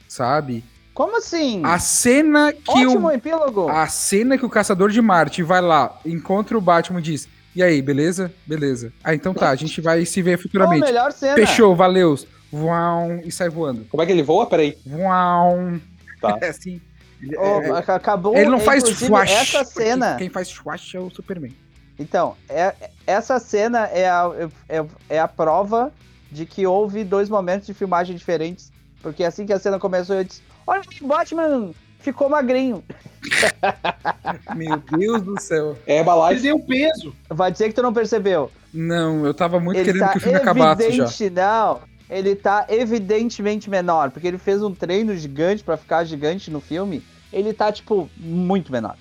sabe? 0.08 0.64
Como 0.94 1.18
assim? 1.18 1.62
A 1.64 1.80
cena 1.80 2.52
que 2.52 2.70
Ótimo 2.70 3.08
o 3.08 3.12
epílogo. 3.12 3.70
a 3.70 3.88
cena 3.88 4.38
que 4.38 4.46
o 4.46 4.50
caçador 4.50 4.92
de 4.92 5.02
Marte 5.02 5.42
vai 5.42 5.62
lá, 5.62 6.00
encontra 6.06 6.58
o 6.58 6.62
Batman 6.62 7.00
e 7.00 7.04
diz: 7.04 7.30
"E 7.56 7.64
aí, 7.64 7.82
beleza? 7.82 8.32
Beleza. 8.46 8.92
Ah, 9.04 9.16
então 9.16 9.34
tá, 9.34 9.50
a 9.50 9.56
gente 9.56 9.80
vai 9.80 10.06
se 10.06 10.22
ver 10.22 10.38
futuramente. 10.38 10.84
melhor 10.84 11.12
cena. 11.14 11.36
Fechou, 11.36 11.76
valeu. 11.76 12.16
Voam, 12.52 13.22
e 13.24 13.32
sai 13.32 13.48
voando. 13.50 13.86
Como 13.90 14.04
é 14.04 14.06
que 14.06 14.12
ele 14.12 14.22
voa? 14.24 14.46
Peraí. 14.46 14.78
Voam. 14.86 15.80
Tá. 16.20 16.38
É 16.44 16.50
assim. 16.50 16.82
Ele, 17.22 17.38
Oh, 17.38 17.61
é- 17.61 17.72
ac- 17.80 17.89
acabou. 17.91 18.36
ele 18.36 18.49
não 18.49 18.59
faz 18.59 18.84
swash. 18.84 19.32
Essa 19.32 19.63
cena. 19.63 20.15
Quem 20.17 20.30
faz 20.30 20.47
swash 20.47 20.95
é 20.95 20.99
o 20.99 21.09
Superman. 21.09 21.55
Então, 21.99 22.36
é- 22.49 22.74
essa 23.05 23.39
cena 23.39 23.86
é 23.88 24.09
a, 24.09 24.30
é, 24.67 24.84
é 25.09 25.19
a 25.19 25.28
prova 25.28 25.91
de 26.32 26.45
que 26.45 26.65
houve 26.65 27.03
dois 27.03 27.30
momentos 27.30 27.67
de 27.67 27.74
filmagem 27.74 28.15
diferentes. 28.15 28.72
Porque 29.03 29.24
assim 29.24 29.45
que 29.45 29.53
a 29.53 29.59
cena 29.59 29.78
começou, 29.80 30.15
eu 30.15 30.24
disse: 30.24 30.41
Olha, 30.65 30.82
o 31.01 31.07
Batman 31.07 31.72
ficou 31.99 32.28
magrinho. 32.30 32.84
Meu 34.55 34.78
Deus 34.97 35.22
do 35.22 35.39
céu. 35.39 35.78
É 35.86 35.97
Herbalife. 35.99 36.41
Perdeu 36.41 36.59
peso. 36.59 37.15
Vai 37.30 37.51
dizer 37.51 37.69
que 37.69 37.74
tu 37.76 37.82
não 37.82 37.93
percebeu. 37.93 38.51
Não, 38.74 39.26
eu 39.26 39.34
tava 39.34 39.59
muito 39.59 39.78
ele 39.78 39.86
querendo 39.86 39.99
tá 40.01 40.11
que 40.13 40.17
o 40.17 40.22
filme 40.22 40.38
acabasse 40.38 40.91
já. 40.91 41.05
não. 41.30 41.91
Ele 42.09 42.36
tá 42.36 42.65
evidentemente 42.67 43.69
menor, 43.69 44.11
porque 44.11 44.28
ele 44.28 44.38
fez 44.38 44.61
um 44.61 44.74
treino 44.74 45.15
gigante 45.15 45.63
pra 45.63 45.78
ficar 45.78 46.03
gigante 46.03 46.51
no 46.51 46.59
filme. 46.59 47.01
Ele 47.32 47.54
tá, 47.54 47.72
tipo, 47.72 48.10
muito 48.18 48.72
menor. 48.72 48.96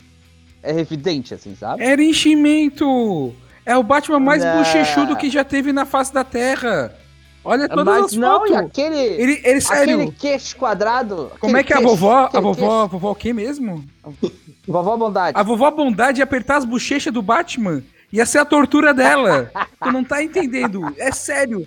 É 0.63 0.79
evidente, 0.79 1.35
assim, 1.35 1.57
sabe? 1.57 1.83
Era 1.83 2.03
enchimento. 2.03 3.35
É 3.65 3.77
o 3.77 3.83
Batman 3.83 4.21
mais 4.21 4.43
Não. 4.45 4.59
bochechudo 4.59 5.17
que 5.17 5.31
já 5.31 5.45
teve 5.45 5.73
na 5.73 5.85
face 5.87 6.13
da 6.13 6.25
Terra. 6.25 6.95
Olha 7.43 7.69
todas 7.69 7.85
Mas 7.87 8.05
as 8.07 8.13
não, 8.13 8.45
e 8.47 8.51
fotos. 8.51 8.67
aquele, 8.67 8.99
Ele, 8.99 9.41
ele, 9.43 9.61
sério. 9.63 9.95
aquele 10.03 10.13
queixo 10.13 10.57
quadrado. 10.57 11.33
Como 11.41 11.57
é 11.57 11.63
que 11.65 11.73
a 11.73 11.77
queixo, 11.79 11.89
vovó, 11.91 12.29
a 12.33 12.41
vovó, 12.41 12.83
a 12.83 12.87
vovó 12.87 13.11
o 13.13 13.15
quê 13.15 13.33
mesmo? 13.33 13.85
queixo. 14.21 14.35
Vovó 14.69 14.97
Bondade. 14.97 15.37
A 15.37 15.43
vovó 15.43 15.69
Bondade 15.71 16.21
ia 16.21 16.25
apertar 16.25 16.57
as 16.59 16.65
bochechas 16.65 17.13
do 17.13 17.23
Batman. 17.23 17.83
Ia 18.13 18.25
ser 18.27 18.39
a 18.39 18.45
tortura 18.45 18.93
dela. 18.95 19.51
tu 19.83 19.91
não 19.91 20.05
tá 20.05 20.23
entendendo. 20.23 20.95
É 20.97 21.11
sério. 21.11 21.67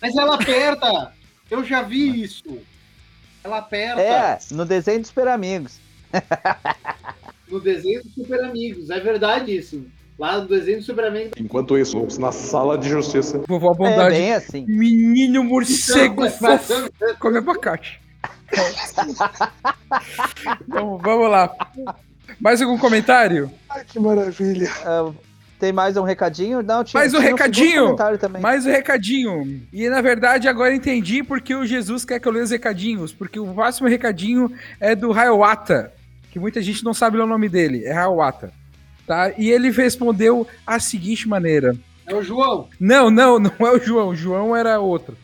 Mas 0.00 0.14
ela 0.16 0.34
aperta. 0.36 1.12
Eu 1.50 1.64
já 1.64 1.82
vi 1.82 2.22
isso. 2.22 2.44
Ela 3.42 3.58
aperta 3.58 4.00
É, 4.00 4.38
no 4.52 4.64
desenho 4.64 4.98
dos 5.00 5.08
Super 5.08 5.28
Amigos. 5.28 5.78
no 7.48 7.60
desenho 7.60 8.02
dos 8.02 8.14
Super 8.14 8.44
Amigos. 8.44 8.90
É 8.90 9.00
verdade 9.00 9.56
isso. 9.56 9.84
Lá 10.18 10.38
no 10.38 10.46
desenho 10.48 10.78
dos 10.78 10.86
Super 10.86 11.06
Amigos. 11.06 11.32
Enquanto 11.38 11.78
isso, 11.78 12.06
na 12.20 12.30
sala 12.32 12.76
de 12.76 12.88
justiça. 12.88 13.40
Vovó 13.48 13.72
É 13.72 13.76
Bondade. 13.76 14.14
bem 14.16 14.34
assim. 14.34 14.64
Menino 14.68 15.42
morcego 15.44 16.28
fofo. 16.30 16.90
Come 17.18 17.38
abacate. 17.38 18.00
vamos, 20.68 21.00
vamos 21.02 21.30
lá. 21.30 21.50
Mais 22.40 22.60
algum 22.60 22.78
comentário? 22.78 23.50
Ai, 23.70 23.84
que 23.84 23.98
maravilha. 23.98 24.70
Ah, 24.84 25.10
tem 25.60 25.72
mais 25.72 25.96
um 25.96 26.02
recadinho? 26.02 26.62
Não, 26.62 26.82
tinha, 26.82 26.98
Mais 26.98 27.12
um 27.12 27.18
tinha 27.18 27.30
recadinho? 27.30 27.96
também. 28.18 28.40
Mais 28.40 28.64
um 28.64 28.70
recadinho. 28.70 29.62
E 29.70 29.88
na 29.90 30.00
verdade 30.00 30.48
agora 30.48 30.74
entendi 30.74 31.22
porque 31.22 31.54
o 31.54 31.66
Jesus 31.66 32.04
quer 32.04 32.18
que 32.18 32.26
eu 32.26 32.32
leia 32.32 32.44
os 32.44 32.50
recadinhos. 32.50 33.12
Porque 33.12 33.38
o 33.38 33.52
próximo 33.52 33.86
recadinho 33.86 34.50
é 34.80 34.96
do 34.96 35.12
Hayawata. 35.12 35.92
Que 36.30 36.38
muita 36.38 36.62
gente 36.62 36.82
não 36.82 36.94
sabe 36.94 37.18
o 37.18 37.26
nome 37.26 37.48
dele. 37.48 37.84
É 37.84 37.92
Hayawata. 37.92 38.52
Tá? 39.06 39.32
E 39.36 39.50
ele 39.50 39.70
respondeu 39.70 40.46
a 40.66 40.80
seguinte 40.80 41.28
maneira. 41.28 41.76
É 42.06 42.14
o 42.14 42.22
João. 42.22 42.68
Não, 42.80 43.10
não, 43.10 43.38
não 43.38 43.52
é 43.60 43.70
o 43.70 43.78
João. 43.78 44.08
O 44.08 44.16
João 44.16 44.56
era 44.56 44.80
outro. 44.80 45.16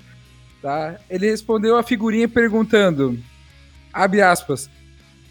Tá? 0.60 0.96
Ele 1.08 1.30
respondeu 1.30 1.76
a 1.78 1.82
figurinha 1.82 2.28
perguntando: 2.28 3.18
Abre 3.92 4.20
aspas. 4.20 4.68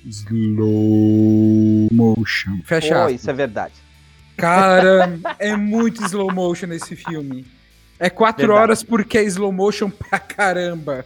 Slow 0.04 1.90
motion. 1.92 2.60
Fecha 2.64 2.96
Pô, 2.96 3.02
aspas. 3.02 3.22
isso 3.22 3.30
é 3.30 3.34
verdade. 3.34 3.85
Cara, 4.38 5.20
é 5.40 5.56
muito 5.56 6.04
slow 6.06 6.32
motion 6.32 6.68
nesse 6.68 6.96
filme. 6.96 7.46
É 8.00 8.10
quatro 8.10 8.46
Verdade. 8.48 8.62
horas 8.62 8.84
porque 8.84 9.18
é 9.18 9.24
slow 9.24 9.52
motion 9.52 9.90
pra 9.90 10.20
caramba. 10.20 11.06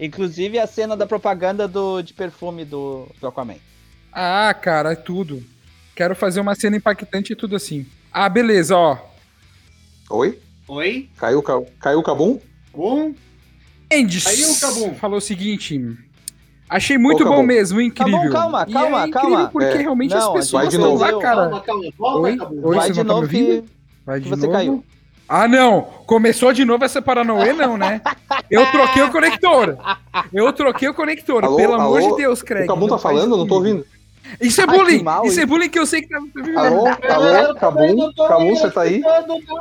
Inclusive 0.00 0.58
a 0.58 0.66
cena 0.66 0.96
da 0.96 1.06
propaganda 1.06 1.68
do, 1.68 2.00
de 2.02 2.14
perfume 2.14 2.64
do, 2.64 3.06
do 3.20 3.26
Aquaman. 3.26 3.56
Ah, 4.12 4.52
cara, 4.54 4.92
é 4.92 4.96
tudo. 4.96 5.42
Quero 5.94 6.16
fazer 6.16 6.40
uma 6.40 6.54
cena 6.54 6.76
impactante 6.76 7.32
e 7.32 7.36
tudo 7.36 7.54
assim. 7.54 7.86
Ah, 8.10 8.28
beleza, 8.28 8.76
ó. 8.76 8.98
Oi? 10.10 10.38
Oi? 10.66 11.08
Caiu, 11.16 11.42
caiu 11.78 11.98
o 11.98 12.02
Cabum? 12.02 12.40
Bom? 12.72 13.14
Mendes 13.90 14.26
Aí 14.26 14.42
o 14.44 14.58
Cabum. 14.58 14.94
falou 14.94 15.18
o 15.18 15.20
seguinte. 15.20 15.78
Achei 16.76 16.96
muito 16.98 17.24
bom 17.24 17.30
Cabum. 17.30 17.42
mesmo, 17.42 17.80
incrível. 17.80 18.18
Cabum, 18.20 18.32
calma, 18.32 18.64
E 18.68 18.72
calma, 18.72 19.02
é 19.04 19.06
incrível 19.08 19.30
calma. 19.30 19.48
Porque 19.50 19.66
É. 19.66 19.76
realmente 19.76 20.10
Não, 20.14 20.18
as 20.18 20.32
pessoas 20.32 20.50
vai 20.62 20.68
de 20.68 20.76
estão 20.76 20.90
novo. 20.90 21.02
lá, 21.02 21.20
cara. 21.20 21.40
Calma, 21.42 21.60
calma. 21.60 21.84
Volta, 21.98 22.20
Oi? 22.20 22.76
Vai 22.76 22.90
de 22.90 23.04
não 23.04 23.14
novo 23.16 23.28
que? 23.28 23.64
Vai 24.06 24.18
que 24.20 24.24
de 24.24 24.30
você 24.30 24.46
novo. 24.46 24.52
caiu. 24.52 24.84
Ah, 25.28 25.48
não! 25.48 25.82
Começou 26.06 26.52
de 26.52 26.64
novo 26.64 26.84
essa 26.84 27.00
Paranauê, 27.00 27.52
não, 27.54 27.76
né? 27.78 28.00
Eu 28.50 28.66
troquei 28.70 29.02
o 29.02 29.10
conector. 29.10 29.76
Eu 30.32 30.52
troquei 30.52 30.88
o 30.88 30.94
conector. 30.94 31.44
Alô, 31.44 31.56
Pelo 31.56 31.74
amor 31.74 32.00
alô? 32.02 32.10
de 32.10 32.16
Deus, 32.22 32.42
Craig. 32.42 32.64
O 32.64 32.68
Cabum 32.68 32.80
não 32.86 32.96
tá 32.96 32.98
falando? 32.98 33.30
Eu 33.32 33.38
não 33.38 33.46
tô 33.46 33.54
ouvindo. 33.54 33.86
Isso 34.40 34.60
é 34.60 34.64
Ai, 34.68 34.76
bullying! 34.78 34.98
que 34.98 35.04
mal 35.04 35.26
isso 35.26 35.40
é 35.40 35.46
bullying 35.46 35.68
que 35.68 35.78
eu 35.78 35.84
sei 35.86 36.02
que 36.02 36.08
tá. 36.08 36.18
Alô? 36.56 36.86
Alô? 36.86 37.54
Cabum? 37.54 38.12
Cabum, 38.14 38.54
você 38.56 38.70
tá 38.70 38.82
aí? 38.82 39.02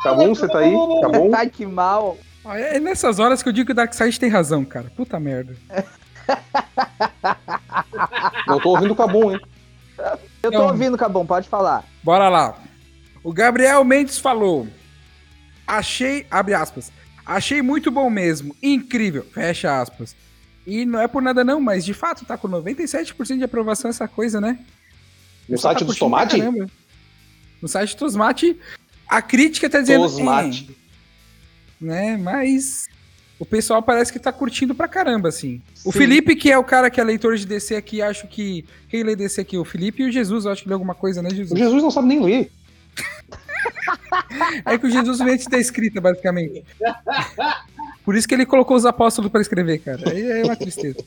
Cabum, 0.03 0.35
você 0.35 0.47
tá 0.47 0.59
aí? 0.59 0.73
Cabum? 1.01 1.31
Ai, 1.33 1.49
que 1.49 1.65
mal. 1.65 2.17
É 2.45 2.79
nessas 2.79 3.19
horas 3.19 3.41
que 3.43 3.49
eu 3.49 3.53
digo 3.53 3.67
que 3.67 3.71
o 3.71 3.75
Darkseid 3.75 4.19
tem 4.19 4.29
razão, 4.29 4.65
cara. 4.65 4.91
Puta 4.95 5.19
merda. 5.19 5.55
Não 8.47 8.59
tô 8.59 8.69
ouvindo 8.69 8.91
o 8.91 8.95
Cabum, 8.95 9.31
hein? 9.31 9.39
Eu 10.41 10.51
tô 10.51 10.57
Não. 10.59 10.67
ouvindo, 10.67 10.97
Cabum, 10.97 11.25
pode 11.25 11.47
falar. 11.47 11.83
Bora 12.03 12.27
lá. 12.29 12.57
O 13.23 13.31
Gabriel 13.31 13.83
Mendes 13.83 14.17
falou. 14.17 14.67
Achei, 15.67 16.25
abre 16.29 16.53
aspas. 16.53 16.91
Achei 17.25 17.61
muito 17.61 17.91
bom 17.91 18.09
mesmo. 18.09 18.55
Incrível. 18.61 19.23
Fecha 19.31 19.79
aspas. 19.79 20.15
E 20.65 20.85
não 20.85 20.99
é 20.99 21.07
por 21.07 21.21
nada 21.21 21.43
não, 21.43 21.61
mas 21.61 21.85
de 21.85 21.93
fato 21.93 22.25
tá 22.25 22.37
com 22.37 22.47
97% 22.47 23.37
de 23.37 23.43
aprovação 23.43 23.89
essa 23.89 24.07
coisa, 24.07 24.41
né? 24.41 24.59
No 25.47 25.55
Pessoal 25.55 25.73
site 25.73 25.79
tá 25.79 25.85
dos 25.85 25.97
Tomate? 25.97 26.37
caramba. 26.37 26.67
No 27.61 27.67
site 27.67 27.95
dos 27.95 28.13
Tomate, 28.13 28.59
a 29.07 29.21
crítica 29.21 29.69
tá 29.69 29.79
dizendo. 29.79 30.03
Tosmate. 30.03 30.75
"É", 31.81 31.85
né? 31.85 32.17
Mas 32.17 32.87
o 33.41 33.45
pessoal 33.45 33.81
parece 33.81 34.13
que 34.13 34.19
tá 34.19 34.31
curtindo 34.31 34.75
pra 34.75 34.87
caramba, 34.87 35.29
assim. 35.29 35.59
O 35.83 35.91
Sim. 35.91 35.97
Felipe, 35.97 36.35
que 36.35 36.51
é 36.51 36.57
o 36.57 36.63
cara 36.63 36.91
que 36.91 37.01
é 37.01 37.03
leitor 37.03 37.35
de 37.35 37.45
DC 37.47 37.75
aqui, 37.75 38.01
acho 38.01 38.27
que. 38.27 38.63
Quem 38.87 39.01
lê 39.03 39.15
DC 39.15 39.41
aqui? 39.41 39.57
O 39.57 39.65
Felipe 39.65 40.03
e 40.03 40.09
o 40.09 40.11
Jesus, 40.11 40.45
eu 40.45 40.51
acho 40.51 40.61
que 40.61 40.67
lê 40.69 40.73
alguma 40.73 40.93
coisa, 40.93 41.21
né, 41.23 41.29
O 41.31 41.35
Jesus? 41.35 41.59
Jesus 41.59 41.81
não 41.81 41.89
sabe 41.89 42.07
nem 42.07 42.23
ler. 42.23 42.51
É 44.65 44.77
que 44.77 44.85
o 44.87 44.89
Jesus 44.89 45.19
vem 45.19 45.33
antes 45.33 45.47
da 45.47 45.57
escrita, 45.57 45.99
basicamente. 46.01 46.63
Por 48.03 48.15
isso 48.15 48.27
que 48.27 48.33
ele 48.33 48.45
colocou 48.45 48.75
os 48.75 48.85
apóstolos 48.85 49.31
pra 49.31 49.41
escrever, 49.41 49.79
cara. 49.79 50.09
Aí 50.09 50.21
é 50.41 50.43
uma 50.43 50.55
tristeza. 50.55 50.97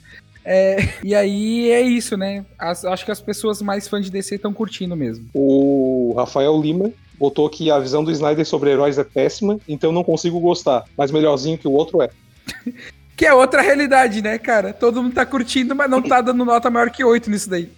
É, 0.44 0.88
e 1.02 1.14
aí 1.14 1.70
é 1.70 1.80
isso, 1.80 2.16
né? 2.16 2.44
As- 2.58 2.84
acho 2.84 3.04
que 3.04 3.10
as 3.10 3.20
pessoas 3.20 3.60
mais 3.62 3.88
fãs 3.88 4.04
de 4.04 4.10
DC 4.10 4.36
estão 4.36 4.52
curtindo 4.52 4.94
mesmo. 4.96 5.26
O 5.34 6.14
Rafael 6.16 6.60
Lima 6.60 6.92
botou 7.18 7.48
que 7.48 7.70
a 7.70 7.78
visão 7.78 8.04
do 8.04 8.10
Snyder 8.12 8.44
sobre 8.46 8.70
heróis 8.70 8.98
é 8.98 9.04
péssima, 9.04 9.58
então 9.68 9.90
não 9.92 10.04
consigo 10.04 10.38
gostar. 10.40 10.84
Mas 10.96 11.10
melhorzinho 11.10 11.58
que 11.58 11.66
o 11.68 11.72
outro 11.72 12.02
é. 12.02 12.10
Que 13.16 13.26
é 13.26 13.32
outra 13.32 13.62
realidade, 13.62 14.20
né, 14.20 14.38
cara? 14.38 14.72
Todo 14.72 15.00
mundo 15.00 15.14
tá 15.14 15.24
curtindo, 15.24 15.72
mas 15.72 15.88
não 15.88 16.02
tá 16.02 16.20
dando 16.20 16.44
nota 16.44 16.68
maior 16.68 16.90
que 16.90 17.04
8 17.04 17.30
nisso 17.30 17.48
daí. 17.48 17.70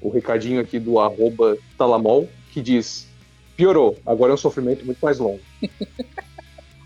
O 0.00 0.10
recadinho 0.10 0.60
aqui 0.60 0.80
do 0.80 0.98
arroba 0.98 1.56
Talamol, 1.78 2.28
que 2.50 2.60
diz: 2.60 3.06
piorou, 3.56 3.96
agora 4.04 4.32
é 4.32 4.34
um 4.34 4.38
sofrimento 4.38 4.84
muito 4.84 4.98
mais 4.98 5.18
longo. 5.18 5.40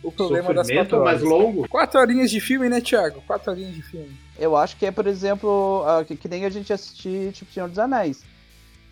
O 0.00 0.12
problema 0.12 0.54
das 0.54 0.66
Sofrimento 0.66 0.90
quatro 0.90 1.04
mais 1.04 1.22
longo? 1.22 1.68
Quatro 1.68 2.00
horinhas 2.00 2.30
de 2.30 2.40
filme, 2.40 2.68
né, 2.68 2.80
Thiago? 2.80 3.20
Quatro 3.26 3.50
horinhas 3.50 3.74
de 3.74 3.82
filme. 3.82 4.16
Eu 4.38 4.56
acho 4.56 4.76
que 4.76 4.86
é, 4.86 4.90
por 4.90 5.06
exemplo, 5.06 5.84
que, 6.06 6.16
que 6.16 6.28
nem 6.28 6.44
a 6.46 6.50
gente 6.50 6.72
assistir, 6.72 7.32
tipo, 7.32 7.52
Senhor 7.52 7.68
dos 7.68 7.78
Anéis. 7.78 8.22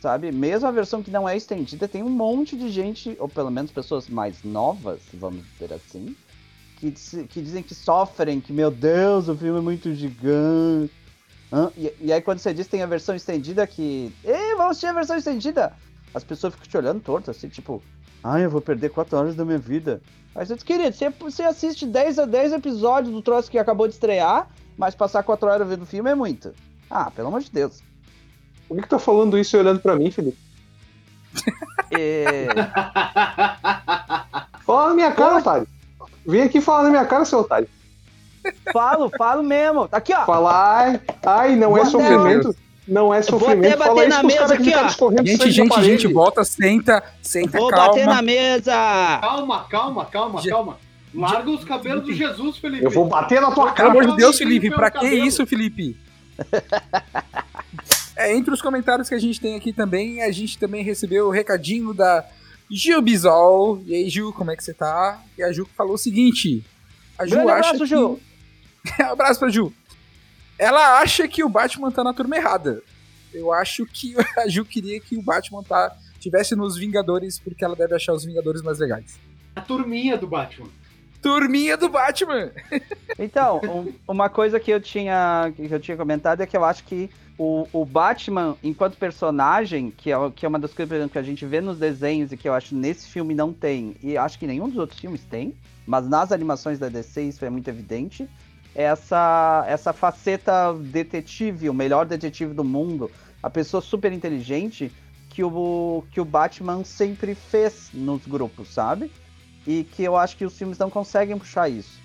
Sabe? 0.00 0.30
Mesmo 0.30 0.68
a 0.68 0.70
versão 0.70 1.02
que 1.02 1.10
não 1.10 1.26
é 1.26 1.36
estendida, 1.36 1.88
tem 1.88 2.02
um 2.02 2.10
monte 2.10 2.54
de 2.54 2.68
gente, 2.68 3.16
ou 3.18 3.28
pelo 3.28 3.50
menos 3.50 3.70
pessoas 3.70 4.08
mais 4.08 4.42
novas, 4.44 5.00
vamos 5.14 5.42
dizer 5.52 5.72
assim, 5.72 6.14
que, 6.76 6.92
que 7.26 7.42
dizem 7.42 7.62
que 7.62 7.74
sofrem, 7.74 8.40
que, 8.40 8.52
meu 8.52 8.70
Deus, 8.70 9.28
o 9.28 9.36
filme 9.36 9.58
é 9.58 9.62
muito 9.62 9.94
gigante. 9.94 10.92
Hã? 11.52 11.70
E, 11.76 11.92
e 12.00 12.12
aí 12.12 12.20
quando 12.20 12.38
você 12.38 12.52
diz 12.52 12.66
que 12.66 12.72
tem 12.72 12.82
a 12.82 12.86
versão 12.86 13.14
estendida 13.14 13.66
que. 13.66 14.14
Ei, 14.24 14.54
vamos 14.56 14.72
assistir 14.72 14.86
a 14.86 14.92
versão 14.92 15.16
estendida! 15.16 15.72
As 16.14 16.22
pessoas 16.24 16.54
ficam 16.54 16.68
te 16.68 16.76
olhando 16.76 17.00
torto, 17.00 17.30
assim, 17.30 17.48
tipo, 17.48 17.82
ai, 18.22 18.44
eu 18.44 18.50
vou 18.50 18.60
perder 18.60 18.90
4 18.90 19.16
horas 19.16 19.34
da 19.34 19.44
minha 19.44 19.58
vida. 19.58 20.00
Aí 20.34 20.46
você 20.46 20.54
diz, 20.54 20.62
querido, 20.62 20.94
você, 20.94 21.10
você 21.10 21.42
assiste 21.42 21.86
10 21.86 22.18
a 22.18 22.26
10 22.26 22.52
episódios 22.54 23.12
do 23.12 23.22
troço 23.22 23.50
que 23.50 23.58
acabou 23.58 23.86
de 23.86 23.94
estrear, 23.94 24.48
mas 24.76 24.94
passar 24.94 25.22
4 25.22 25.48
horas 25.48 25.68
vendo 25.68 25.82
o 25.82 25.86
filme 25.86 26.10
é 26.10 26.14
muito. 26.14 26.54
Ah, 26.90 27.10
pelo 27.10 27.28
amor 27.28 27.40
de 27.40 27.50
Deus. 27.50 27.82
Por 28.68 28.76
que, 28.76 28.82
que 28.82 28.88
tá 28.88 28.98
falando 28.98 29.38
isso 29.38 29.56
e 29.56 29.60
olhando 29.60 29.80
pra 29.80 29.96
mim, 29.96 30.10
Felipe? 30.10 30.38
É, 31.92 32.48
Fala 34.66 34.88
na 34.88 34.94
minha 34.94 35.12
cara, 35.12 35.36
otário. 35.36 35.68
Vem 36.26 36.42
aqui 36.42 36.60
falar 36.60 36.84
na 36.84 36.90
minha 36.90 37.04
cara, 37.04 37.24
seu 37.24 37.40
otário. 37.40 37.68
falo, 38.72 39.10
falo 39.16 39.42
mesmo. 39.42 39.88
Aqui, 39.92 40.12
ó. 40.14 40.24
Fala, 40.24 40.78
ai, 40.78 41.00
ai, 41.24 41.56
não 41.56 41.76
é 41.76 41.82
Vou 41.82 41.90
sofrimento. 41.90 42.56
Não 42.88 43.12
é 43.12 43.20
vou 43.20 43.38
até 43.38 43.44
sofrimento. 43.46 43.78
bater 43.78 43.88
Fala 43.88 44.00
isso 44.06 44.16
na 44.16 44.22
mesa 44.22 44.54
aqui, 44.54 44.72
ó. 44.74 45.22
Gente, 45.24 45.50
gente, 45.50 45.82
gente, 45.84 46.06
volta, 46.06 46.44
senta, 46.44 47.02
senta, 47.22 47.58
Vou 47.58 47.68
calma. 47.68 47.86
bater 47.88 48.06
na 48.06 48.22
mesa. 48.22 48.72
Calma, 49.20 49.64
calma, 49.68 50.04
calma, 50.06 50.40
Je- 50.40 50.50
calma. 50.50 50.78
Larga 51.14 51.50
os 51.50 51.64
cabelos 51.64 52.04
do 52.04 52.12
Jesus, 52.12 52.58
Felipe. 52.58 52.84
Eu 52.84 52.90
vou 52.90 53.06
bater 53.06 53.40
na 53.40 53.50
tua 53.50 53.64
Pelo 53.72 53.74
cara. 53.74 53.88
amor 53.88 54.06
de 54.06 54.16
Deus, 54.16 54.36
Felipe, 54.36 54.70
pra 54.70 54.90
que 54.90 54.98
cabelo. 55.00 55.24
isso, 55.26 55.46
Felipe? 55.46 55.96
É, 58.18 58.34
entre 58.34 58.50
os 58.52 58.62
comentários 58.62 59.10
que 59.10 59.14
a 59.14 59.18
gente 59.18 59.38
tem 59.38 59.56
aqui 59.56 59.74
também, 59.74 60.22
a 60.22 60.30
gente 60.32 60.58
também 60.58 60.82
recebeu 60.82 61.26
o 61.26 61.30
recadinho 61.30 61.92
da 61.92 62.24
Gil 62.70 63.00
Bisol. 63.00 63.82
E 63.84 63.94
aí, 63.94 64.08
Gil, 64.08 64.32
como 64.32 64.50
é 64.50 64.56
que 64.56 64.64
você 64.64 64.74
tá? 64.74 65.22
E 65.38 65.42
a 65.42 65.52
Ju 65.52 65.68
falou 65.76 65.94
o 65.94 65.98
seguinte: 65.98 66.64
a 67.18 67.26
Ju 67.26 67.32
Grande 67.32 67.50
acha 67.50 67.70
abraço, 67.70 67.78
que... 67.78 67.86
Ju. 67.86 68.20
abraço 69.04 69.40
pra 69.40 69.48
Ju. 69.48 69.72
Ela 70.58 71.00
acha 71.00 71.28
que 71.28 71.44
o 71.44 71.48
Batman 71.48 71.90
tá 71.90 72.02
na 72.02 72.14
turma 72.14 72.36
errada. 72.36 72.82
Eu 73.32 73.52
acho 73.52 73.84
que 73.86 74.14
a 74.38 74.48
Ju 74.48 74.64
queria 74.64 74.98
que 75.00 75.16
o 75.16 75.22
Batman 75.22 75.62
tá, 75.62 75.96
tivesse 76.18 76.56
nos 76.56 76.76
Vingadores, 76.76 77.38
porque 77.38 77.64
ela 77.64 77.76
deve 77.76 77.94
achar 77.94 78.12
os 78.12 78.24
Vingadores 78.24 78.62
mais 78.62 78.78
legais. 78.78 79.18
A 79.54 79.60
turminha 79.60 80.16
do 80.16 80.26
Batman. 80.26 80.68
Turminha 81.22 81.76
do 81.76 81.88
Batman! 81.88 82.50
Então, 83.18 83.60
um- 83.64 83.92
uma 84.12 84.28
coisa 84.28 84.60
que 84.60 84.70
eu 84.70 84.80
tinha 84.80 85.52
que 85.56 85.68
eu 85.72 85.80
tinha 85.80 85.96
comentado 85.96 86.40
é 86.42 86.46
que 86.46 86.56
eu 86.56 86.64
acho 86.64 86.84
que 86.84 87.10
o, 87.38 87.66
o 87.72 87.84
Batman, 87.84 88.56
enquanto 88.62 88.96
personagem, 88.96 89.90
que 89.90 90.10
é, 90.12 90.16
que 90.34 90.44
é 90.46 90.48
uma 90.48 90.58
das 90.58 90.72
coisas 90.72 91.10
que 91.10 91.18
a 91.18 91.22
gente 91.22 91.44
vê 91.44 91.60
nos 91.60 91.78
desenhos 91.78 92.32
e 92.32 92.36
que 92.36 92.48
eu 92.48 92.54
acho 92.54 92.74
nesse 92.74 93.08
filme 93.08 93.34
não 93.34 93.52
tem, 93.52 93.94
e 94.02 94.16
acho 94.16 94.38
que 94.38 94.46
nenhum 94.46 94.68
dos 94.68 94.78
outros 94.78 94.98
filmes 94.98 95.22
tem, 95.24 95.54
mas 95.86 96.08
nas 96.08 96.32
animações 96.32 96.78
da 96.78 96.88
DC 96.88 97.22
isso 97.22 97.44
é 97.44 97.50
muito 97.50 97.68
evidente, 97.68 98.28
é 98.74 98.84
essa, 98.84 99.64
essa 99.68 99.92
faceta 99.92 100.72
detetive, 100.74 101.68
o 101.68 101.74
melhor 101.74 102.06
detetive 102.06 102.54
do 102.54 102.64
mundo, 102.64 103.10
a 103.42 103.50
pessoa 103.50 103.80
super 103.82 104.12
inteligente 104.12 104.90
que 105.28 105.44
o, 105.44 106.04
que 106.10 106.20
o 106.20 106.24
Batman 106.24 106.84
sempre 106.84 107.34
fez 107.34 107.90
nos 107.92 108.26
grupos, 108.26 108.68
sabe? 108.72 109.10
E 109.66 109.84
que 109.84 110.02
eu 110.04 110.16
acho 110.16 110.36
que 110.36 110.44
os 110.44 110.56
filmes 110.56 110.78
não 110.78 110.88
conseguem 110.88 111.38
puxar 111.38 111.68
isso. 111.68 112.00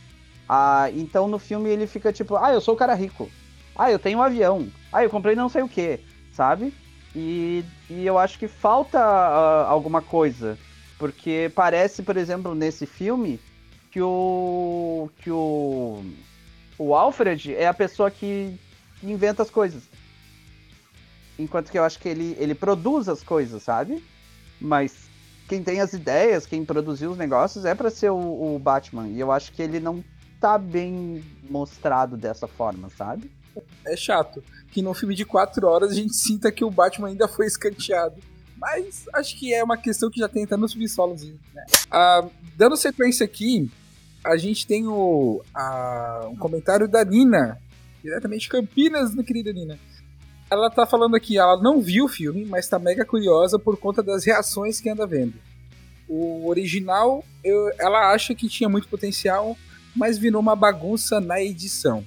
Ah, 0.50 0.90
então 0.94 1.28
no 1.28 1.40
filme 1.40 1.70
ele 1.70 1.88
fica 1.88 2.12
tipo, 2.12 2.36
ah, 2.36 2.52
eu 2.52 2.60
sou 2.60 2.74
o 2.74 2.78
cara 2.78 2.94
rico. 2.94 3.30
Ah, 3.76 3.92
eu 3.92 4.00
tenho 4.00 4.20
um 4.20 4.22
avião. 4.22 4.68
Ah, 4.92 5.04
eu 5.04 5.10
comprei 5.10 5.36
não 5.36 5.48
sei 5.48 5.62
o 5.62 5.70
que, 5.70 6.00
sabe? 6.34 6.74
E, 7.16 7.64
e 7.90 8.06
eu 8.06 8.18
acho 8.18 8.40
que 8.40 8.48
falta 8.48 9.00
ah, 9.00 9.68
alguma 9.68 10.02
coisa. 10.02 10.58
Porque 10.98 11.52
parece, 11.56 12.04
por 12.04 12.18
exemplo, 12.18 12.54
nesse 12.54 12.86
filme, 12.86 13.40
que 13.92 14.02
o. 14.02 15.10
que 15.20 15.32
o. 15.32 16.04
O 16.78 16.96
Alfred 16.96 17.54
é 17.56 17.68
a 17.68 17.74
pessoa 17.74 18.10
que 18.10 18.58
inventa 19.04 19.44
as 19.44 19.50
coisas. 19.50 19.84
Enquanto 21.38 21.72
que 21.72 21.78
eu 21.78 21.84
acho 21.84 22.00
que 22.00 22.10
ele, 22.10 22.36
ele 22.40 22.56
produz 22.56 23.08
as 23.08 23.24
coisas, 23.24 23.64
sabe? 23.64 24.04
Mas 24.60 25.11
quem 25.52 25.62
tem 25.62 25.82
as 25.82 25.92
ideias, 25.92 26.46
quem 26.46 26.64
produziu 26.64 27.12
os 27.12 27.18
negócios 27.18 27.66
é 27.66 27.76
pra 27.76 27.90
ser 27.90 28.10
o, 28.10 28.56
o 28.56 28.58
Batman. 28.58 29.10
E 29.10 29.20
eu 29.20 29.34
acho 29.34 29.52
que 29.52 29.62
ele 29.62 29.82
não 29.82 30.02
tá 30.40 30.58
bem 30.58 31.22
mostrado 31.50 32.16
dessa 32.16 32.48
forma, 32.48 32.90
sabe? 32.98 33.30
É 33.86 33.98
chato 33.98 34.42
que 34.72 34.82
num 34.82 34.94
filme 34.94 35.14
de 35.14 35.26
quatro 35.26 35.68
horas 35.68 35.92
a 35.92 35.94
gente 35.94 36.16
sinta 36.16 36.50
que 36.54 36.64
o 36.64 36.72
Batman 36.72 37.10
ainda 37.10 37.28
foi 37.28 37.48
escanteado. 37.48 38.16
Mas 38.58 39.04
acho 39.14 39.38
que 39.38 39.54
é 39.54 39.62
uma 39.62 39.76
questão 39.76 40.10
que 40.10 40.22
já 40.22 40.30
tem 40.30 40.46
até 40.46 40.56
no 40.56 40.70
subsolos. 40.70 41.22
Né? 41.54 41.66
Ah, 41.92 42.26
dando 42.56 42.78
sequência 42.78 43.26
aqui, 43.26 43.70
a 44.24 44.38
gente 44.38 44.66
tem 44.66 44.88
o, 44.88 45.44
a- 45.54 46.30
um 46.32 46.38
comentário 46.38 46.88
da 46.88 47.04
Nina. 47.04 47.60
diretamente 48.02 48.44
de 48.44 48.50
Campinas, 48.50 49.12
minha 49.14 49.26
querida 49.26 49.52
Nina. 49.52 49.78
Ela 50.52 50.70
tá 50.70 50.86
falando 50.86 51.16
aqui, 51.16 51.38
ela 51.38 51.56
não 51.62 51.80
viu 51.80 52.06
o 52.06 52.10
filme, 52.10 52.44
mas 52.44 52.68
tá 52.68 52.78
mega 52.78 53.06
curiosa 53.06 53.58
por 53.58 53.78
conta 53.78 54.04
das 54.04 54.26
reações 54.26 54.82
que 54.82 54.90
anda 54.90 55.08
vendo. 55.08 55.36
O 56.10 56.50
original, 56.50 57.24
eu, 57.42 57.72
ela 57.80 58.12
acha 58.12 58.36
que 58.36 58.50
tinha 58.50 58.68
muito 58.68 58.90
potencial, 58.90 59.58
mas 59.96 60.18
virou 60.18 60.42
uma 60.42 60.54
bagunça 60.54 61.22
na 61.22 61.42
edição. 61.42 62.06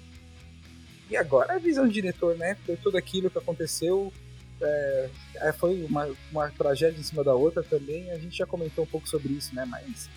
E 1.11 1.17
agora 1.17 1.55
a 1.55 1.59
visão 1.59 1.87
do 1.87 1.93
diretor, 1.93 2.37
né? 2.37 2.55
Tudo 2.83 2.99
aquilo 2.99 3.31
que 3.31 3.39
aconteceu, 3.39 4.13
é, 4.61 5.09
é, 5.37 5.53
foi 5.53 5.83
uma, 5.85 6.07
uma 6.31 6.51
tragédia 6.51 7.01
em 7.01 7.03
cima 7.03 7.25
da 7.25 7.35
outra 7.35 7.63
também. 7.63 8.11
A 8.11 8.19
gente 8.19 8.37
já 8.37 8.45
comentou 8.45 8.85
um 8.85 8.87
pouco 8.87 9.09
sobre 9.09 9.33
isso, 9.33 9.55
né? 9.55 9.65
Mas, 9.65 10.11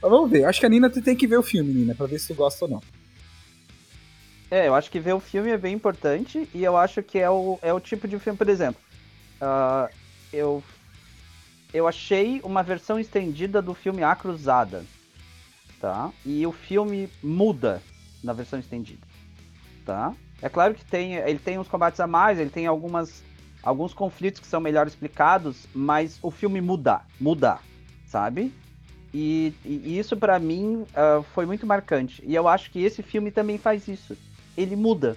mas 0.00 0.10
vamos 0.10 0.30
ver. 0.30 0.46
Acho 0.46 0.60
que 0.60 0.66
a 0.66 0.70
Nina 0.70 0.88
tem 0.88 1.14
que 1.14 1.26
ver 1.26 1.38
o 1.38 1.42
filme, 1.42 1.70
Nina, 1.70 1.94
pra 1.94 2.06
ver 2.06 2.18
se 2.18 2.28
tu 2.28 2.34
gosta 2.34 2.64
ou 2.64 2.70
não. 2.70 2.82
É, 4.50 4.68
eu 4.68 4.74
acho 4.74 4.90
que 4.90 5.00
ver 5.00 5.14
o 5.14 5.20
filme 5.20 5.50
é 5.50 5.58
bem 5.58 5.74
importante 5.74 6.48
e 6.54 6.62
eu 6.62 6.76
acho 6.76 7.02
que 7.02 7.18
é 7.18 7.30
o, 7.30 7.58
é 7.62 7.72
o 7.72 7.80
tipo 7.80 8.06
de 8.06 8.18
filme, 8.18 8.38
por 8.38 8.48
exemplo. 8.48 8.80
Uh, 9.40 9.92
eu, 10.32 10.62
eu 11.72 11.88
achei 11.88 12.40
uma 12.44 12.62
versão 12.62 12.98
estendida 12.98 13.60
do 13.60 13.74
filme 13.74 14.02
A 14.02 14.14
Cruzada, 14.14 14.84
tá? 15.80 16.10
E 16.24 16.46
o 16.46 16.52
filme 16.52 17.08
muda 17.22 17.82
na 18.22 18.32
versão 18.32 18.58
estendida, 18.58 19.06
tá? 19.84 20.14
É 20.42 20.48
claro 20.48 20.74
que 20.74 20.84
tem, 20.84 21.14
ele 21.14 21.38
tem 21.38 21.58
uns 21.58 21.68
combates 21.68 22.00
a 22.00 22.06
mais, 22.06 22.38
ele 22.38 22.50
tem 22.50 22.66
algumas, 22.66 23.24
alguns 23.62 23.94
conflitos 23.94 24.40
que 24.40 24.46
são 24.46 24.60
melhor 24.60 24.86
explicados, 24.86 25.66
mas 25.74 26.18
o 26.22 26.30
filme 26.30 26.60
muda, 26.60 27.00
muda, 27.18 27.58
sabe? 28.06 28.52
E, 29.12 29.54
e 29.64 29.98
isso 29.98 30.16
para 30.16 30.38
mim 30.38 30.86
uh, 30.92 31.22
foi 31.34 31.46
muito 31.46 31.66
marcante. 31.66 32.22
E 32.26 32.34
eu 32.34 32.46
acho 32.46 32.70
que 32.70 32.82
esse 32.82 33.02
filme 33.02 33.30
também 33.30 33.58
faz 33.58 33.88
isso 33.88 34.16
ele 34.56 34.76
muda. 34.76 35.16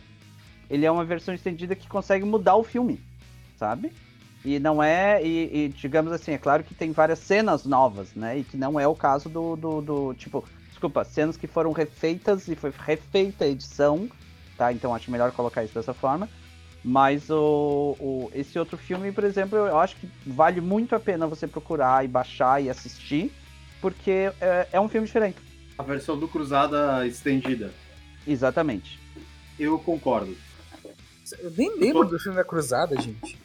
Ele 0.69 0.85
é 0.85 0.91
uma 0.91 1.05
versão 1.05 1.33
estendida 1.33 1.75
que 1.75 1.87
consegue 1.87 2.25
mudar 2.25 2.55
o 2.55 2.63
filme, 2.63 2.99
sabe? 3.57 3.91
E 4.43 4.59
não 4.59 4.81
é. 4.81 5.23
E, 5.23 5.65
e, 5.65 5.69
digamos 5.69 6.11
assim, 6.11 6.31
é 6.31 6.37
claro 6.37 6.63
que 6.63 6.73
tem 6.73 6.91
várias 6.91 7.19
cenas 7.19 7.65
novas, 7.65 8.13
né? 8.15 8.39
E 8.39 8.43
que 8.43 8.57
não 8.57 8.79
é 8.79 8.87
o 8.87 8.95
caso 8.95 9.29
do, 9.29 9.55
do, 9.55 9.81
do, 9.81 10.13
Tipo, 10.13 10.43
desculpa, 10.69 11.03
cenas 11.03 11.37
que 11.37 11.47
foram 11.47 11.71
refeitas 11.71 12.47
e 12.47 12.55
foi 12.55 12.71
refeita 12.77 13.45
a 13.45 13.47
edição, 13.47 14.09
tá? 14.57 14.71
Então 14.71 14.93
acho 14.93 15.11
melhor 15.11 15.31
colocar 15.31 15.63
isso 15.63 15.73
dessa 15.73 15.93
forma. 15.93 16.29
Mas 16.83 17.29
o, 17.29 17.97
o, 17.99 18.31
esse 18.33 18.57
outro 18.57 18.77
filme, 18.77 19.11
por 19.11 19.23
exemplo, 19.23 19.57
eu 19.57 19.77
acho 19.79 19.95
que 19.97 20.09
vale 20.25 20.61
muito 20.61 20.95
a 20.95 20.99
pena 20.99 21.27
você 21.27 21.47
procurar 21.47 22.05
e 22.05 22.07
baixar 22.07 22.63
e 22.63 22.69
assistir, 22.69 23.31
porque 23.81 24.31
é, 24.39 24.67
é 24.71 24.79
um 24.79 24.87
filme 24.87 25.07
diferente. 25.07 25.37
A 25.77 25.83
versão 25.83 26.17
do 26.17 26.27
Cruzada 26.27 27.05
estendida. 27.05 27.71
Exatamente. 28.25 28.99
Eu 29.59 29.79
concordo. 29.79 30.35
Eu 31.39 31.51
nem 31.51 31.77
lembro 31.77 32.05
do 32.05 32.19
filme 32.19 32.37
da 32.37 32.43
Cruzada, 32.43 32.99
gente. 33.01 33.37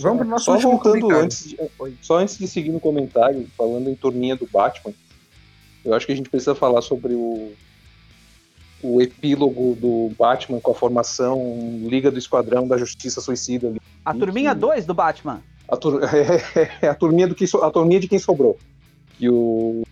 Vamos 0.00 0.18
pro 0.18 0.28
nosso 0.28 0.44
só 0.46 0.52
último 0.54 0.72
voltando 0.72 1.10
antes 1.10 1.48
de, 1.48 1.58
só 2.02 2.18
antes 2.18 2.36
de 2.36 2.48
seguir 2.48 2.70
no 2.70 2.80
comentário, 2.80 3.46
falando 3.56 3.88
em 3.88 3.94
turminha 3.94 4.34
do 4.34 4.46
Batman, 4.46 4.92
eu 5.84 5.94
acho 5.94 6.06
que 6.06 6.12
a 6.12 6.16
gente 6.16 6.30
precisa 6.30 6.54
falar 6.54 6.80
sobre 6.80 7.14
o, 7.14 7.52
o 8.82 9.02
epílogo 9.02 9.76
do 9.76 10.10
Batman 10.18 10.60
com 10.60 10.70
a 10.70 10.74
formação 10.74 11.38
Liga 11.82 12.10
do 12.10 12.18
Esquadrão 12.18 12.66
da 12.66 12.76
Justiça 12.78 13.20
Suicida. 13.20 13.74
A 14.04 14.14
turminha 14.14 14.54
2 14.54 14.86
do 14.86 14.94
Batman? 14.94 15.42
A, 15.68 15.76
tur 15.76 16.00
é, 16.82 16.88
a, 16.88 16.94
turminha 16.94 17.28
do 17.28 17.34
que 17.34 17.44
a 17.62 17.70
turminha 17.70 18.00
de 18.00 18.08
quem 18.08 18.18
sobrou. 18.18 18.58
Que 19.18 19.28
o, 19.28 19.82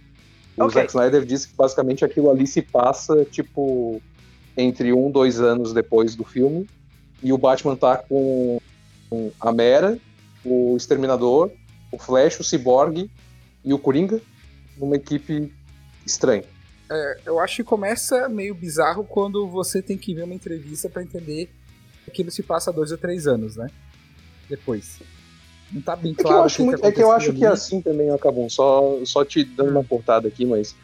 o 0.56 0.64
okay. 0.64 0.82
Zack 0.82 0.88
Snyder 0.88 1.24
disse 1.24 1.48
que 1.48 1.54
basicamente 1.54 2.04
aquilo 2.04 2.30
ali 2.30 2.46
se 2.46 2.62
passa, 2.62 3.24
tipo, 3.24 4.00
entre 4.56 4.92
um, 4.92 5.10
dois 5.10 5.40
anos 5.40 5.72
depois 5.72 6.14
do 6.14 6.24
filme. 6.24 6.68
E 7.22 7.32
o 7.32 7.38
Batman 7.38 7.76
tá 7.76 7.98
com 7.98 8.60
a 9.40 9.52
Mera, 9.52 9.98
o 10.44 10.76
Exterminador, 10.76 11.50
o 11.90 11.98
Flash, 11.98 12.40
o 12.40 12.44
Cyborg 12.44 13.10
e 13.64 13.72
o 13.72 13.78
Coringa 13.78 14.20
numa 14.76 14.96
equipe 14.96 15.52
estranha. 16.04 16.44
É, 16.90 17.20
eu 17.26 17.38
acho 17.38 17.56
que 17.56 17.64
começa 17.64 18.28
meio 18.28 18.54
bizarro 18.54 19.04
quando 19.04 19.46
você 19.46 19.80
tem 19.80 19.96
que 19.96 20.14
ver 20.14 20.24
uma 20.24 20.34
entrevista 20.34 20.88
para 20.88 21.02
entender 21.02 21.50
que 22.04 22.10
aquilo 22.10 22.30
se 22.30 22.42
passa 22.42 22.72
dois 22.72 22.90
ou 22.90 22.98
três 22.98 23.26
anos, 23.26 23.56
né? 23.56 23.68
Depois. 24.48 25.00
Não 25.70 25.80
tá 25.80 25.96
bem 25.96 26.12
claro. 26.12 26.28
É 26.28 26.32
que 26.34 26.40
eu 26.40 26.44
acho, 26.44 26.64
muito, 26.64 26.86
é 26.86 26.92
que, 26.92 27.02
eu 27.02 27.12
acho 27.12 27.32
que 27.32 27.44
é 27.44 27.48
assim 27.48 27.80
também 27.80 28.10
acabou. 28.10 28.50
Só, 28.50 28.98
só 29.04 29.24
te 29.24 29.44
dando 29.44 29.70
uma 29.70 29.84
portada 29.84 30.28
aqui, 30.28 30.44
mas 30.44 30.74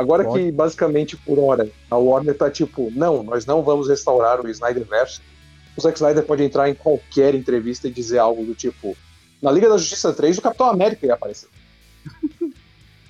Agora 0.00 0.24
Pode. 0.24 0.44
que, 0.44 0.50
basicamente, 0.50 1.14
por 1.14 1.38
hora, 1.38 1.68
a 1.90 1.96
Warner 1.98 2.34
tá 2.34 2.50
tipo, 2.50 2.90
não, 2.94 3.22
nós 3.22 3.44
não 3.44 3.62
vamos 3.62 3.86
restaurar 3.86 4.40
o 4.40 4.48
Snyderverse, 4.48 5.20
o 5.76 5.80
Zack 5.82 5.98
Snyder 5.98 6.24
pode 6.24 6.42
entrar 6.42 6.70
em 6.70 6.74
qualquer 6.74 7.34
entrevista 7.34 7.86
e 7.86 7.90
dizer 7.90 8.16
algo 8.16 8.42
do 8.42 8.54
tipo, 8.54 8.96
na 9.42 9.52
Liga 9.52 9.68
da 9.68 9.76
Justiça 9.76 10.10
3, 10.10 10.38
o 10.38 10.40
Capitão 10.40 10.70
América 10.70 11.06
ia 11.06 11.12
aparecer. 11.12 11.50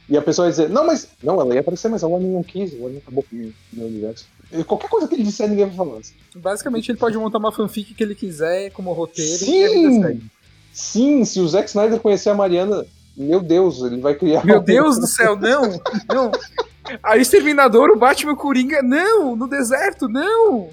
e 0.09 0.17
a 0.17 0.21
pessoa 0.21 0.49
ia 0.49 0.51
dizer, 0.51 0.69
não, 0.69 0.85
mas. 0.85 1.07
Não, 1.23 1.41
ela 1.41 1.55
ia 1.55 1.61
aparecer, 1.61 1.89
mas 1.89 2.03
a 2.03 2.09
Warner 2.09 2.29
não 2.29 2.43
quis, 2.43 2.75
a 2.75 2.83
Warner 2.83 3.01
acabou 3.01 3.23
com 3.23 3.37
o 3.37 3.53
meu 3.73 3.87
universo. 3.87 4.27
E 4.51 4.65
qualquer 4.65 4.91
coisa 4.91 5.07
que 5.07 5.15
ele 5.15 5.23
disser, 5.23 5.49
ninguém 5.49 5.67
vai 5.67 5.77
falar. 5.77 5.99
Assim. 5.99 6.15
Basicamente, 6.35 6.91
ele 6.91 6.99
pode 6.99 7.17
montar 7.17 7.39
uma 7.39 7.53
fanfic 7.53 7.95
que 7.95 8.03
ele 8.03 8.17
quiser, 8.17 8.73
como 8.73 8.93
roteiro, 8.93 9.45
Sim! 9.45 10.05
e 10.05 10.21
Sim, 10.73 11.25
se 11.25 11.39
o 11.39 11.49
Zack 11.49 11.69
Snyder 11.69 12.01
conhecer 12.01 12.31
a 12.31 12.35
Mariana, 12.35 12.85
meu 13.17 13.41
Deus, 13.41 13.81
ele 13.81 14.01
vai 14.01 14.17
criar. 14.17 14.45
Meu 14.45 14.61
Deus 14.61 14.99
do 14.99 15.07
céu, 15.07 15.37
não! 15.37 15.63
Não! 16.09 16.33
Aí 17.03 17.21
Exterminador, 17.21 17.91
o 17.91 17.99
Batman 17.99 18.35
Coringa, 18.35 18.83
não, 18.83 19.37
no 19.37 19.49
deserto, 19.49 20.09
não. 20.09 20.71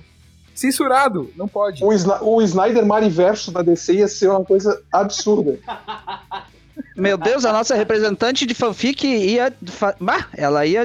Censurado, 0.55 1.29
não 1.35 1.47
pode. 1.47 1.83
O, 1.83 1.93
Sna 1.93 2.23
o 2.23 2.41
Snyder 2.41 2.85
Mariverso 2.85 3.51
da 3.51 3.61
DC 3.61 3.93
ia 3.93 4.07
ser 4.07 4.29
uma 4.29 4.43
coisa 4.43 4.81
absurda. 4.91 5.59
Meu 6.95 7.17
Deus, 7.17 7.45
a 7.45 7.53
nossa 7.53 7.75
representante 7.75 8.45
de 8.45 8.55
fanfic 8.55 9.05
ia. 9.05 9.53
Bah, 9.99 10.27
ela 10.35 10.65
ia 10.65 10.83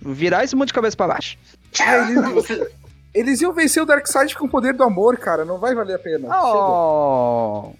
virar 0.00 0.44
esse 0.44 0.54
mundo 0.54 0.66
de 0.66 0.74
cabeça 0.74 0.96
pra 0.96 1.08
baixo. 1.08 1.38
Ah, 1.80 2.10
eles, 2.10 2.68
eles, 3.14 3.40
iam 3.40 3.52
vencer 3.52 3.82
o 3.82 3.86
Darkseid 3.86 4.36
com 4.36 4.44
o 4.46 4.48
poder 4.48 4.74
do 4.74 4.82
amor, 4.82 5.16
cara. 5.16 5.44
Não 5.44 5.58
vai 5.58 5.74
valer 5.74 5.94
a 5.94 5.98
pena. 5.98 6.28
Oh. 6.28 7.72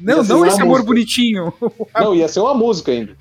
Não, 0.00 0.22
não 0.22 0.46
esse 0.46 0.62
amor 0.62 0.78
música. 0.78 0.86
bonitinho. 0.86 1.52
Não, 1.94 2.14
ia 2.14 2.26
ser 2.26 2.40
uma 2.40 2.54
música 2.54 2.90
ainda. 2.90 3.14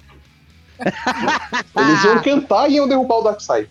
Eles 1.76 2.04
iam 2.04 2.22
cantar 2.22 2.70
e 2.70 2.76
iam 2.76 2.88
derrubar 2.88 3.18
o 3.18 3.24
Darkseid. 3.24 3.70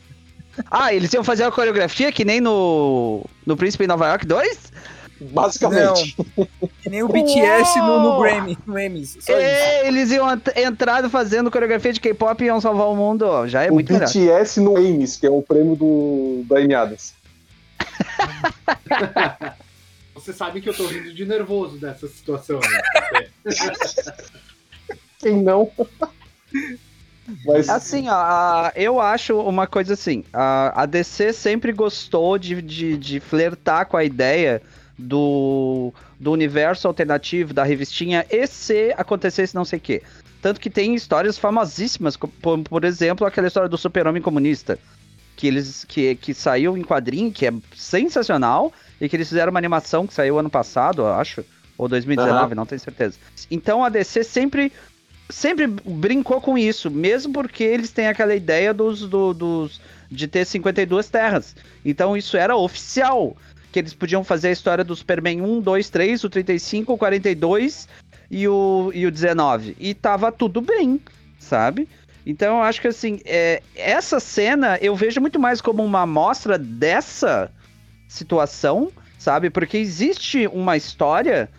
Ah, 0.71 0.93
eles 0.93 1.13
iam 1.13 1.23
fazer 1.23 1.45
a 1.45 1.53
coreografia 1.53 2.11
que 2.11 2.25
nem 2.25 2.41
no, 2.41 3.25
no 3.47 3.57
Príncipe 3.57 3.85
em 3.85 3.87
Nova 3.87 4.09
York 4.09 4.27
2? 4.27 4.73
Basicamente. 5.21 6.17
Não. 6.37 6.47
Que 6.83 6.89
nem 6.89 7.03
o 7.03 7.09
BTS 7.09 7.79
no, 7.79 8.01
no 8.01 8.21
Grammy, 8.21 8.57
no 8.67 8.79
Emmys. 8.79 9.19
É, 9.29 9.87
eles 9.87 10.11
iam 10.11 10.29
entrar 10.55 11.09
fazendo 11.11 11.51
coreografia 11.51 11.93
de 11.93 12.01
K-pop 12.01 12.43
e 12.43 12.47
iam 12.47 12.61
salvar 12.61 12.87
o 12.87 12.95
mundo. 12.95 13.47
Já 13.49 13.65
é 13.65 13.71
o 13.71 13.75
muito 13.75 13.93
BTS 13.93 14.19
melhor. 14.19 14.39
BTS 14.39 14.61
no 14.61 14.79
Emmys, 14.79 15.17
que 15.17 15.27
é 15.27 15.31
o 15.31 15.43
prêmio 15.43 15.75
do, 15.75 16.45
da 16.49 16.61
Emiadas. 16.61 17.15
Você 20.15 20.33
sabe 20.33 20.61
que 20.61 20.69
eu 20.69 20.75
tô 20.75 20.87
rindo 20.87 21.13
de 21.15 21.25
nervoso 21.25 21.79
dessa 21.79 22.07
situação, 22.09 22.61
né? 22.61 22.81
Quem 25.19 25.43
não? 25.43 25.71
Mas... 27.45 27.69
Assim, 27.69 28.09
ó, 28.09 28.71
eu 28.75 29.01
acho 29.01 29.39
uma 29.41 29.67
coisa 29.67 29.95
assim, 29.95 30.25
a, 30.33 30.87
DC 30.87 31.33
sempre 31.33 31.73
gostou 31.73 32.39
de, 32.39 32.63
de, 32.63 32.97
de 32.97 33.21
flertar 33.21 33.87
com 33.87 33.97
a 33.97 34.05
ideia 34.05 34.63
do, 34.99 35.93
do 36.19 36.33
universo 36.33 36.89
alternativo, 36.89 37.53
da 37.53 37.63
revistinha, 37.65 38.25
e 38.31 38.47
se 38.47 38.95
acontecesse 38.97 39.55
não 39.55 39.65
sei 39.65 39.79
o 39.79 39.83
quê. 39.83 40.03
Tanto 40.41 40.61
que 40.61 40.71
tem 40.71 40.95
histórias 40.95 41.37
famosíssimas, 41.37 42.17
por, 42.17 42.59
por 42.61 42.85
exemplo, 42.85 43.27
aquela 43.27 43.47
história 43.47 43.69
do 43.69 43.77
super-homem 43.77 44.23
comunista, 44.23 44.79
que 45.37 45.47
eles 45.47 45.85
que, 45.85 46.15
que 46.17 46.33
saiu 46.33 46.77
em 46.77 46.83
quadrinho, 46.83 47.31
que 47.31 47.47
é 47.47 47.53
sensacional, 47.77 48.73
e 49.01 49.09
que 49.09 49.17
eles 49.17 49.29
fizeram 49.29 49.51
uma 49.51 49.59
animação 49.59 50.07
que 50.07 50.15
saiu 50.15 50.39
ano 50.39 50.51
passado, 50.51 51.03
eu 51.03 51.09
acho, 51.09 51.45
ou 51.77 51.89
2019, 51.89 52.49
uhum. 52.49 52.55
não 52.55 52.67
tenho 52.67 52.81
certeza. 52.81 53.19
Então 53.51 53.85
a 53.85 53.89
DC 53.89 54.25
sempre 54.25 54.73
sempre 55.29 55.67
brincou 55.67 56.41
com 56.41 56.57
isso, 56.57 56.91
mesmo 56.91 57.33
porque 57.33 57.63
eles 57.63 57.91
têm 57.91 58.09
aquela 58.09 58.35
ideia 58.35 58.73
dos, 58.73 59.01
do, 59.09 59.35
dos 59.35 59.81
de 60.11 60.27
ter 60.27 60.45
52 60.45 61.09
terras. 61.09 61.55
Então 61.85 62.17
isso 62.17 62.37
era 62.37 62.57
oficial, 62.57 63.37
que 63.71 63.79
eles 63.79 63.95
podiam 63.95 64.25
fazer 64.25 64.49
a 64.49 64.53
história 64.53 64.85
do 64.85 64.97
Superman 64.97 65.43
1, 65.43 65.61
2, 65.61 65.91
3, 65.91 66.25
o 66.25 66.31
35, 66.31 66.93
o 66.93 66.99
42 66.99 67.89
e 68.31 68.49
o, 68.49 68.91
e 68.95 69.07
o 69.07 69.11
19. 69.11 69.77
E 69.79 69.95
tava 69.95 70.33
tudo 70.33 70.61
bem, 70.61 71.01
sabe? 71.39 71.89
Então 72.25 72.57
eu 72.59 72.63
acho 72.63 72.81
que 72.81 72.89
assim, 72.89 73.21
é, 73.25 73.63
essa 73.75 74.21
cena 74.21 74.79
eu 74.81 74.95
vejo 74.97 75.21
muito 75.21 75.39
mais 75.39 75.61
como 75.61 75.85
uma 75.85 76.03
amostra 76.03 76.59
dessa 76.59 77.51
situação, 78.07 78.91
sabe? 79.19 79.51
Porque 79.51 79.77
existe 79.77 80.47
uma 80.47 80.77
história 80.77 81.51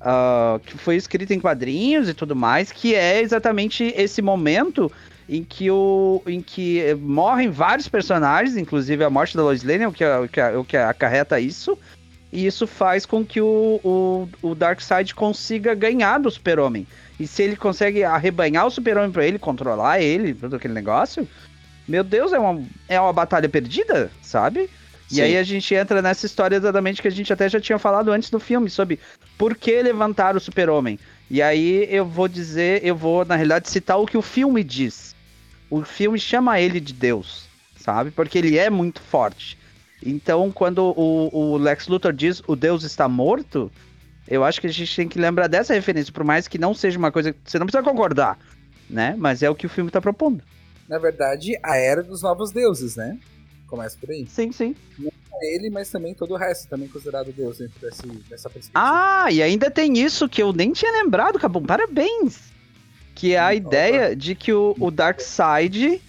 uh, 0.00 0.58
que 0.60 0.76
foi 0.76 0.96
escrita 0.96 1.34
em 1.34 1.40
quadrinhos 1.40 2.08
e 2.08 2.14
tudo 2.14 2.34
mais, 2.34 2.72
que 2.72 2.94
é 2.94 3.20
exatamente 3.20 3.92
esse 3.96 4.22
momento 4.22 4.90
em 5.28 5.44
que, 5.44 5.70
o, 5.70 6.22
em 6.26 6.40
que 6.40 6.94
morrem 7.00 7.50
vários 7.50 7.88
personagens, 7.88 8.56
inclusive 8.56 9.04
a 9.04 9.10
morte 9.10 9.36
da 9.36 9.42
Lois 9.42 9.62
Lane 9.62 9.86
o 9.86 9.92
que, 9.92 10.04
o 10.04 10.28
que, 10.28 10.40
o 10.40 10.64
que 10.64 10.76
acarreta 10.76 11.38
isso. 11.38 11.78
E 12.32 12.46
isso 12.46 12.66
faz 12.66 13.06
com 13.06 13.24
que 13.24 13.40
o, 13.40 13.80
o, 13.82 14.28
o 14.42 14.54
Darkseid 14.54 15.14
consiga 15.14 15.74
ganhar 15.74 16.18
do 16.18 16.30
Super-Homem. 16.30 16.86
E 17.18 17.26
se 17.26 17.42
ele 17.42 17.56
consegue 17.56 18.04
arrebanhar 18.04 18.66
o 18.66 18.70
Super-Homem 18.70 19.10
pra 19.10 19.26
ele, 19.26 19.38
controlar 19.38 20.00
ele, 20.00 20.34
todo 20.34 20.56
aquele 20.56 20.74
negócio, 20.74 21.26
meu 21.86 22.04
Deus, 22.04 22.32
é 22.34 22.38
uma, 22.38 22.62
é 22.86 23.00
uma 23.00 23.12
batalha 23.14 23.48
perdida, 23.48 24.10
sabe? 24.22 24.68
E 25.10 25.16
Sim. 25.16 25.22
aí 25.22 25.36
a 25.38 25.42
gente 25.42 25.74
entra 25.74 26.02
nessa 26.02 26.26
história 26.26 26.56
exatamente 26.56 27.00
que 27.00 27.08
a 27.08 27.10
gente 27.10 27.32
até 27.32 27.48
já 27.48 27.60
tinha 27.60 27.78
falado 27.78 28.12
antes 28.12 28.28
do 28.28 28.38
filme, 28.38 28.68
sobre 28.68 28.98
por 29.38 29.56
que 29.56 29.82
levantar 29.82 30.36
o 30.36 30.40
super-homem. 30.40 30.98
E 31.30 31.40
aí 31.40 31.86
eu 31.90 32.04
vou 32.04 32.28
dizer, 32.28 32.84
eu 32.84 32.94
vou, 32.94 33.24
na 33.24 33.34
realidade, 33.34 33.70
citar 33.70 33.98
o 33.98 34.06
que 34.06 34.16
o 34.16 34.22
filme 34.22 34.62
diz. 34.62 35.14
O 35.70 35.82
filme 35.82 36.18
chama 36.18 36.60
ele 36.60 36.80
de 36.80 36.92
Deus, 36.92 37.46
sabe? 37.76 38.10
Porque 38.10 38.38
ele 38.38 38.58
é 38.58 38.68
muito 38.68 39.00
forte. 39.00 39.58
Então, 40.04 40.50
quando 40.52 40.94
o, 40.96 41.30
o 41.32 41.56
Lex 41.56 41.88
Luthor 41.88 42.12
diz 42.12 42.42
o 42.46 42.54
Deus 42.54 42.84
está 42.84 43.08
morto, 43.08 43.70
eu 44.26 44.44
acho 44.44 44.60
que 44.60 44.66
a 44.66 44.72
gente 44.72 44.94
tem 44.94 45.08
que 45.08 45.18
lembrar 45.18 45.46
dessa 45.48 45.74
referência, 45.74 46.12
por 46.12 46.24
mais 46.24 46.46
que 46.46 46.58
não 46.58 46.74
seja 46.74 46.98
uma 46.98 47.10
coisa 47.10 47.32
que 47.32 47.38
você 47.44 47.58
não 47.58 47.66
precisa 47.66 47.82
concordar, 47.82 48.38
né? 48.88 49.14
Mas 49.18 49.42
é 49.42 49.50
o 49.50 49.54
que 49.54 49.66
o 49.66 49.70
filme 49.70 49.90
tá 49.90 50.00
propondo. 50.00 50.42
Na 50.88 50.98
verdade, 50.98 51.58
a 51.62 51.76
era 51.76 52.02
dos 52.02 52.22
novos 52.22 52.50
deuses, 52.50 52.96
né? 52.96 53.18
Começa 53.68 53.96
por 54.00 54.10
aí. 54.10 54.26
Sim, 54.26 54.50
sim. 54.50 54.74
Ele, 55.40 55.70
mas 55.70 55.90
também 55.90 56.14
todo 56.14 56.34
o 56.34 56.36
resto 56.36 56.68
também 56.68 56.88
considerado 56.88 57.30
deus 57.32 57.58
dentro 57.58 57.78
desse, 57.80 58.02
dessa 58.28 58.50
perspectiva. 58.50 58.72
Ah, 58.74 59.30
e 59.30 59.40
ainda 59.40 59.70
tem 59.70 59.98
isso 59.98 60.28
que 60.28 60.42
eu 60.42 60.52
nem 60.52 60.72
tinha 60.72 60.90
lembrado, 60.90 61.38
Cabum. 61.38 61.62
Parabéns! 61.62 62.48
Que 63.14 63.34
é 63.34 63.38
a 63.38 63.46
Opa. 63.46 63.54
ideia 63.54 64.16
de 64.16 64.34
que 64.34 64.52
o, 64.52 64.74
o 64.80 64.90
Darkseid 64.90 66.00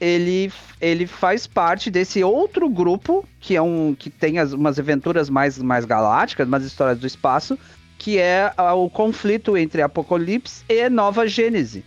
ele, 0.00 0.52
ele 0.80 1.06
faz 1.06 1.46
parte 1.46 1.90
desse 1.90 2.22
outro 2.22 2.68
grupo 2.68 3.26
que 3.40 3.56
é 3.56 3.62
um 3.62 3.94
que 3.98 4.10
tem 4.10 4.38
as, 4.38 4.52
umas 4.52 4.78
aventuras 4.78 5.30
mais, 5.30 5.58
mais 5.58 5.84
galácticas, 5.84 6.46
umas 6.46 6.64
histórias 6.64 6.98
do 6.98 7.06
espaço, 7.06 7.58
que 7.98 8.18
é 8.18 8.52
o 8.74 8.88
conflito 8.90 9.56
entre 9.56 9.82
Apocalipse 9.82 10.64
e 10.68 10.88
Nova 10.88 11.26
Gênese. 11.26 11.84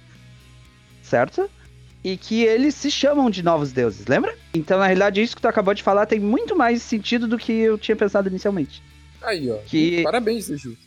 Certo? 1.02 1.50
E 2.10 2.16
que 2.16 2.42
eles 2.44 2.74
se 2.74 2.90
chamam 2.90 3.30
de 3.30 3.44
novos 3.44 3.74
deuses, 3.74 4.08
lembra? 4.08 4.34
Então, 4.54 4.80
na 4.80 4.86
realidade, 4.86 5.22
isso 5.22 5.36
que 5.36 5.42
tu 5.42 5.48
acabou 5.50 5.74
de 5.74 5.84
falar 5.84 6.06
tem 6.06 6.22
muito 6.22 6.56
mais 6.56 6.82
sentido 6.82 7.28
do 7.28 7.38
que 7.38 7.52
eu 7.52 7.78
tinha 7.78 7.98
pensado 7.98 8.30
inicialmente. 8.30 8.82
Aí, 9.22 9.52
ó. 9.52 9.58
Que- 9.66 10.04
Parabéns, 10.04 10.48
Ju. 10.48 10.78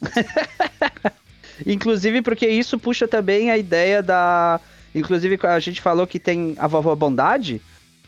Inclusive 1.66 2.22
porque 2.22 2.48
isso 2.48 2.78
puxa 2.78 3.06
também 3.06 3.50
a 3.50 3.58
ideia 3.58 4.02
da. 4.02 4.58
Inclusive 4.94 5.38
a 5.42 5.60
gente 5.60 5.82
falou 5.82 6.06
que 6.06 6.18
tem 6.18 6.54
a 6.58 6.66
Vovó 6.66 6.94
Bondade, 6.94 7.60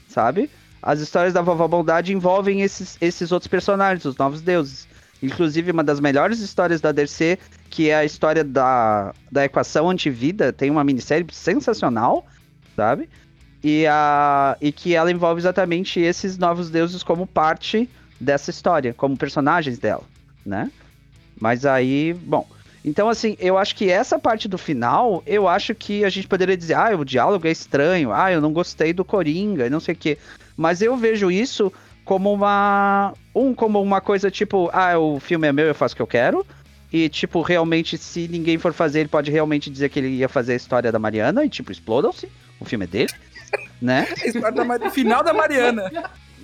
sabe? 0.09 0.49
As 0.83 1.01
histórias 1.01 1.35
da 1.35 1.43
Vovó 1.43 1.68
Bondade 1.68 2.12
envolvem 2.14 2.62
esses, 2.62 2.97
esses 3.03 3.33
outros 3.33 3.49
personagens, 3.49 4.05
os 4.07 4.16
novos 4.16 4.41
deuses. 4.41 4.89
Inclusive 5.25 5.70
uma 5.70 5.83
das 5.83 6.01
melhores 6.01 6.41
histórias 6.41 6.81
da 6.81 6.93
DC, 6.93 7.39
que 7.70 7.91
é 7.91 7.97
a 7.97 8.05
história 8.05 8.45
da, 8.45 9.14
da 9.31 9.45
equação 9.45 9.89
antivida, 9.89 10.53
tem 10.53 10.70
uma 10.70 10.85
minissérie 10.85 11.27
sensacional, 11.33 12.27
sabe? 12.77 13.09
E, 13.62 13.87
a, 13.87 14.57
e 14.61 14.70
que 14.70 14.95
ela 14.95 15.11
envolve 15.11 15.41
exatamente 15.41 15.99
esses 16.01 16.37
novos 16.37 16.70
deuses 16.70 17.03
como 17.03 17.27
parte 17.27 17.89
dessa 18.20 18.51
história, 18.51 18.93
como 18.93 19.16
personagens 19.16 19.79
dela, 19.79 20.05
né? 20.45 20.70
Mas 21.41 21.64
aí, 21.64 22.12
bom, 22.12 22.47
então, 22.85 23.09
assim, 23.09 23.35
eu 23.41 23.57
acho 23.57 23.75
que 23.75 23.91
essa 23.91 24.18
parte 24.18 24.47
do 24.47 24.59
final, 24.59 25.22
eu 25.27 25.49
acho 25.49 25.75
que 25.75 26.05
a 26.05 26.11
gente 26.11 26.29
poderia 26.29 26.57
dizer, 26.57 26.75
ah, 26.75 26.95
o 26.95 27.05
diálogo 27.05 27.47
é 27.47 27.51
estranho, 27.51 28.12
ah, 28.12 28.31
eu 28.31 28.43
não 28.43 28.53
gostei 28.53 28.93
do 28.93 29.05
Coringa, 29.05 29.70
não 29.70 29.81
sei 29.81 29.95
o 29.95 29.97
quê. 29.97 30.18
Mas 30.55 30.83
eu 30.83 30.95
vejo 30.95 31.31
isso 31.31 31.72
como 32.05 32.31
uma. 32.31 33.14
Um, 33.35 33.55
como 33.55 33.82
uma 33.82 34.01
coisa 34.01 34.30
tipo, 34.30 34.70
ah, 34.72 34.99
o 34.99 35.18
filme 35.18 35.49
é 35.49 35.53
meu, 35.53 35.66
eu 35.66 35.74
faço 35.74 35.95
o 35.95 35.97
que 35.97 36.03
eu 36.03 36.07
quero. 36.07 36.47
E, 36.93 37.09
tipo, 37.09 37.43
realmente, 37.43 37.99
se 37.99 38.28
ninguém 38.28 38.57
for 38.57 38.72
fazer, 38.72 39.01
ele 39.01 39.09
pode 39.09 39.30
realmente 39.30 39.68
dizer 39.68 39.89
que 39.89 39.99
ele 39.99 40.09
ia 40.09 40.28
fazer 40.28 40.53
a 40.53 40.57
história 40.57 40.93
da 40.93 40.99
Mariana, 40.99 41.45
e, 41.45 41.49
tipo, 41.49 41.72
explodam-se. 41.72 42.28
O 42.61 42.64
filme 42.64 42.85
é 42.85 42.89
dele, 42.89 43.12
né? 43.82 44.07
A 44.22 44.26
história 44.28 44.78
da 44.78 44.91
final 44.91 45.24
da 45.24 45.35
Mariana. 45.35 45.91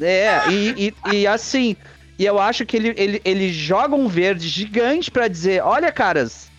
É, 0.01 0.51
e, 0.51 0.95
e, 1.07 1.15
e 1.15 1.27
assim, 1.27 1.77
e 2.19 2.27
eu 2.27 2.39
acho 2.39 2.67
que 2.67 2.77
ele, 2.77 2.95
ele, 2.97 3.23
ele 3.25 3.53
joga 3.53 3.95
um 3.95 4.09
verde 4.09 4.49
gigante 4.49 5.11
pra 5.11 5.29
dizer, 5.29 5.63
olha, 5.63 5.93
caras, 5.93 6.51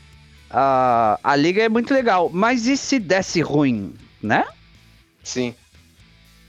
a, 0.49 1.19
a 1.23 1.35
liga 1.35 1.61
é 1.61 1.69
muito 1.69 1.93
legal, 1.93 2.31
mas 2.33 2.67
e 2.67 2.75
se 2.75 2.97
desse 2.97 3.41
ruim, 3.41 3.93
né? 4.23 4.45
Sim. 5.23 5.53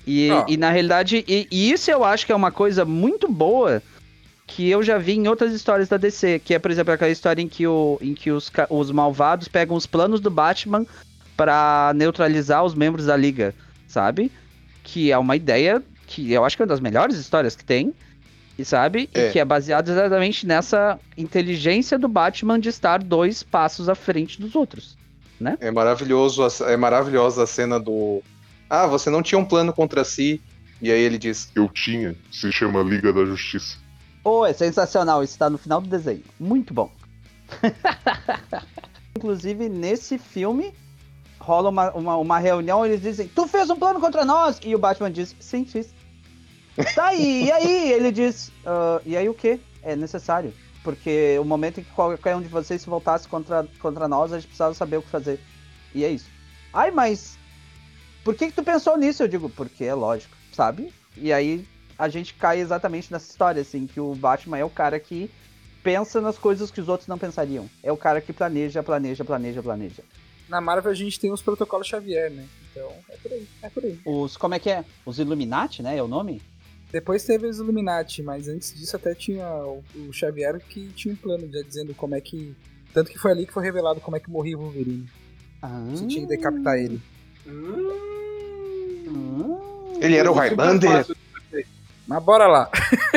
E, 0.07 0.29
e 0.49 0.57
na 0.57 0.71
realidade, 0.71 1.25
e, 1.29 1.47
e 1.51 1.71
isso 1.71 1.91
eu 1.91 2.05
acho 2.05 2.27
que 2.27 2.33
é 2.33 2.37
uma 2.37 2.51
coisa 2.51 2.85
muito 2.85 3.31
boa 3.31 3.83
que 4.47 4.69
eu 4.69 4.83
já 4.83 4.99
vi 4.99 5.13
em 5.13 5.29
outras 5.29 5.53
histórias 5.53 5.89
da 5.89 5.97
DC, 5.97 6.41
que 6.45 6.55
é, 6.55 6.59
por 6.59 6.71
exemplo, 6.71 6.93
aquela 6.93 7.11
história 7.11 7.41
em 7.41 7.49
que, 7.49 7.67
o, 7.67 7.99
em 8.03 8.13
que 8.13 8.31
os, 8.31 8.51
os 8.69 8.91
malvados 8.91 9.49
pegam 9.49 9.77
os 9.77 9.87
planos 9.87 10.21
do 10.21 10.31
Batman 10.31 10.85
pra 11.37 11.93
neutralizar 11.95 12.63
os 12.65 12.75
membros 12.75 13.07
da 13.07 13.17
liga, 13.17 13.55
sabe? 13.87 14.31
Que 14.83 15.11
é 15.11 15.17
uma 15.17 15.37
ideia 15.37 15.83
que 16.07 16.33
eu 16.33 16.45
acho 16.45 16.57
que 16.57 16.63
é 16.63 16.65
uma 16.65 16.69
das 16.69 16.81
melhores 16.81 17.17
histórias 17.17 17.57
que 17.57 17.65
tem, 17.65 17.95
e 18.59 18.65
sabe? 18.65 19.09
É. 19.15 19.29
E 19.29 19.33
que 19.33 19.39
é 19.39 19.45
baseado 19.45 19.89
exatamente 19.89 20.47
nessa 20.47 20.99
inteligência 21.17 21.99
do 21.99 22.09
Batman 22.09 22.61
de 22.61 22.69
estar 22.69 23.03
dois 23.03 23.43
passos 23.43 23.89
à 23.89 23.95
frente 23.95 24.41
dos 24.41 24.55
outros. 24.55 24.99
É 25.61 25.71
maravilhoso, 25.71 26.47
é 26.67 26.77
maravilhosa 26.77 27.45
a 27.45 27.47
cena 27.47 27.81
do. 27.81 28.23
Ah, 28.75 28.87
você 28.87 29.11
não 29.11 29.23
tinha 29.23 29.39
um 29.39 29.45
plano 29.45 29.71
contra 29.71 30.03
si. 30.03 30.41
E 30.81 30.91
aí 30.91 30.99
ele 30.99 31.19
diz: 31.19 31.53
Eu 31.55 31.69
tinha, 31.69 32.17
se 32.31 32.51
chama 32.51 32.83
Liga 32.83 33.13
da 33.13 33.23
Justiça. 33.23 33.77
Oh, 34.25 34.47
é 34.47 34.55
sensacional, 34.55 35.23
isso 35.23 35.37
tá 35.37 35.51
no 35.51 35.59
final 35.59 35.79
do 35.79 35.91
desenho. 35.91 36.23
Muito 36.41 36.73
bom. 36.73 36.91
Inclusive, 39.15 39.69
nesse 39.69 40.17
filme, 40.17 40.73
rola 41.39 41.69
uma, 41.69 41.91
uma, 41.91 42.17
uma 42.17 42.39
reunião, 42.39 42.87
eles 42.87 43.03
dizem, 43.03 43.29
tu 43.29 43.47
fez 43.47 43.69
um 43.69 43.77
plano 43.77 44.01
contra 44.01 44.25
nós? 44.25 44.59
E 44.65 44.75
o 44.75 44.79
Batman 44.79 45.11
diz, 45.11 45.37
sim, 45.39 45.67
fiz. 45.67 45.93
Tá 46.95 47.09
aí, 47.09 47.45
e 47.45 47.53
aí? 47.53 47.93
Ele 47.93 48.11
diz, 48.11 48.51
"Ah, 48.65 49.03
e 49.05 49.19
aí 49.19 49.29
o 49.29 49.35
que? 49.35 49.61
É 49.83 49.95
necessário. 49.95 50.51
Porque 50.83 51.37
o 51.39 51.45
momento 51.45 51.81
em 51.81 51.85
que 51.85 51.91
qualquer 51.91 52.37
um 52.37 52.41
de 52.41 52.49
vocês 52.49 52.81
se 52.81 52.89
voltasse 52.89 53.29
contra, 53.29 53.69
contra 53.81 54.09
nós, 54.09 54.33
a 54.33 54.37
gente 54.37 54.47
precisava 54.47 54.73
saber 54.73 54.97
o 54.97 55.03
que 55.03 55.11
fazer. 55.11 55.39
E 55.95 56.07
é 56.07 56.11
isso. 56.11 56.31
Ai, 56.73 56.91
mas 56.91 57.37
por 58.25 58.35
que, 58.35 58.47
que 58.49 58.53
tu 58.53 58.63
pensou 58.63 58.97
nisso? 58.97 59.23
Eu 59.23 59.29
digo, 59.29 59.49
porque 59.51 59.85
é 59.85 59.95
lógico, 59.95 60.37
sabe? 60.53 60.93
E 61.17 61.33
aí 61.33 61.65
a 61.99 62.09
gente 62.09 62.35
cai 62.35 62.61
exatamente 62.61 63.13
nessa 63.13 63.31
história, 63.31 63.63
assim, 63.63 63.87
que 63.87 64.01
o 64.01 64.15
Batman 64.15 64.59
é 64.59 64.65
o 64.65 64.71
cara 64.71 64.99
que 64.99 65.31
pensa 65.83 66.21
nas 66.21 66.39
coisas 66.39 66.71
que 66.71 66.81
os 66.81 66.89
outros 66.89 67.09
não 67.09 67.19
pensariam. 67.19 67.69
É 67.83 67.91
o 67.93 67.97
cara 67.97 68.21
que 68.21 68.33
planeja, 68.33 68.83
planeja, 68.83 69.25
planeja, 69.25 69.63
planeja. 69.63 70.03
Na 70.49 70.61
Marvel 70.61 70.91
a 70.93 70.95
gente 70.95 71.19
tem 71.19 71.33
os 71.33 71.43
protocolos 71.43 71.87
Xavier, 71.87 72.31
né? 72.31 72.47
Então 72.71 72.91
é 73.09 73.17
por 73.17 73.33
aí, 73.33 73.49
é 73.63 73.69
por 73.71 73.85
aí. 73.85 74.01
Os, 74.05 74.37
como 74.37 74.55
é 74.55 74.59
que 74.59 74.71
é? 74.71 74.85
Os 75.05 75.19
Illuminati, 75.19 75.83
né? 75.83 75.97
É 75.97 76.03
o 76.03 76.09
nome? 76.09 76.41
Depois 76.91 77.25
teve 77.25 77.47
os 77.47 77.59
Illuminati, 77.59 78.23
mas 78.23 78.49
antes 78.49 78.75
disso 78.75 78.97
até 78.97 79.15
tinha 79.15 79.47
o, 79.65 79.83
o 80.09 80.13
Xavier 80.13 80.61
que 80.61 80.89
tinha 80.89 81.15
um 81.15 81.17
plano 81.17 81.51
já 81.51 81.63
dizendo 81.63 81.95
como 81.95 82.15
é 82.15 82.21
que. 82.21 82.55
Tanto 82.93 83.11
que 83.11 83.19
foi 83.19 83.31
ali 83.31 83.47
que 83.47 83.53
foi 83.53 83.63
revelado 83.65 84.01
como 84.01 84.17
é 84.17 84.21
que 84.21 84.31
morria 84.31 84.59
o 84.59 84.61
Wolverine. 84.61 85.09
Ah, 85.63 85.83
Você 85.91 86.07
tinha 86.07 86.23
que 86.23 86.27
decapitar 86.37 86.77
ele. 86.77 87.01
hum. 87.47 88.12
Ele 90.01 90.17
era 90.17 90.31
o 90.31 90.35
Highlander. 90.35 91.07
Mas 92.07 92.23
bora 92.23 92.47
lá. 92.47 92.71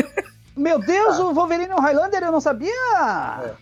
Meu 0.56 0.80
Deus, 0.80 1.20
o 1.20 1.34
Wolverine 1.34 1.72
é 1.72 1.76
um 1.76 1.82
Highlander, 1.82 2.24
eu 2.24 2.32
não 2.32 2.40
sabia! 2.40 3.56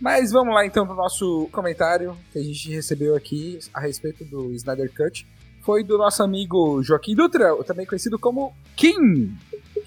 Mas 0.00 0.30
vamos 0.30 0.54
lá 0.54 0.64
então 0.64 0.86
pro 0.86 0.94
nosso 0.94 1.48
comentário 1.52 2.16
que 2.32 2.38
a 2.38 2.42
gente 2.42 2.72
recebeu 2.72 3.14
aqui 3.16 3.58
a 3.74 3.80
respeito 3.80 4.24
do 4.24 4.52
Snyder 4.52 4.90
Cut. 4.94 5.26
Foi 5.60 5.84
do 5.84 5.98
nosso 5.98 6.22
amigo 6.22 6.82
Joaquim 6.82 7.14
Dutra, 7.14 7.54
também 7.64 7.84
conhecido 7.84 8.18
como 8.18 8.54
Kim. 8.76 9.36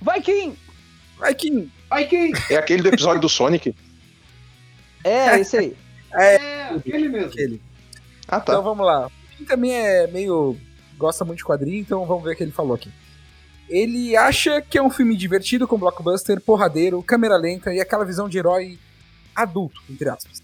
Vai, 0.02 0.22
Kim! 0.22 0.56
Vai, 1.18 1.34
Kim! 1.34 1.72
Ai, 1.92 2.06
quem? 2.06 2.32
É 2.50 2.56
aquele 2.56 2.82
do 2.82 2.88
episódio 2.88 3.20
do 3.20 3.28
Sonic. 3.30 3.76
É, 5.04 5.38
esse 5.40 5.58
aí. 5.58 5.76
É, 6.14 6.70
aquele 6.76 7.10
mesmo. 7.10 7.28
Aquele. 7.28 7.62
Ah, 8.28 8.40
tá. 8.40 8.54
Então 8.54 8.64
vamos 8.64 8.86
lá. 8.86 9.08
O 9.08 9.12
Kim 9.38 9.44
também 9.44 9.74
é 9.74 10.08
meio. 10.08 10.56
Gosta 11.02 11.26
muito 11.26 11.40
de 11.40 11.46
quadrinho, 11.46 11.80
então 11.80 12.06
vamos 12.06 12.24
ver 12.24 12.34
o 12.34 12.36
que 12.36 12.44
ele 12.44 12.52
falou 12.52 12.76
aqui. 12.76 12.92
Ele 13.68 14.16
acha 14.16 14.62
que 14.62 14.78
é 14.78 14.82
um 14.82 14.90
filme 14.90 15.16
divertido 15.16 15.68
com 15.68 15.78
blockbuster, 15.78 16.40
porradeiro, 16.40 17.02
câmera 17.02 17.36
lenta 17.36 17.74
e 17.74 17.82
aquela 17.82 18.06
visão 18.06 18.30
de 18.30 18.38
herói 18.38 18.78
adulto, 19.36 19.82
entre 19.90 20.10
aspas. 20.10 20.44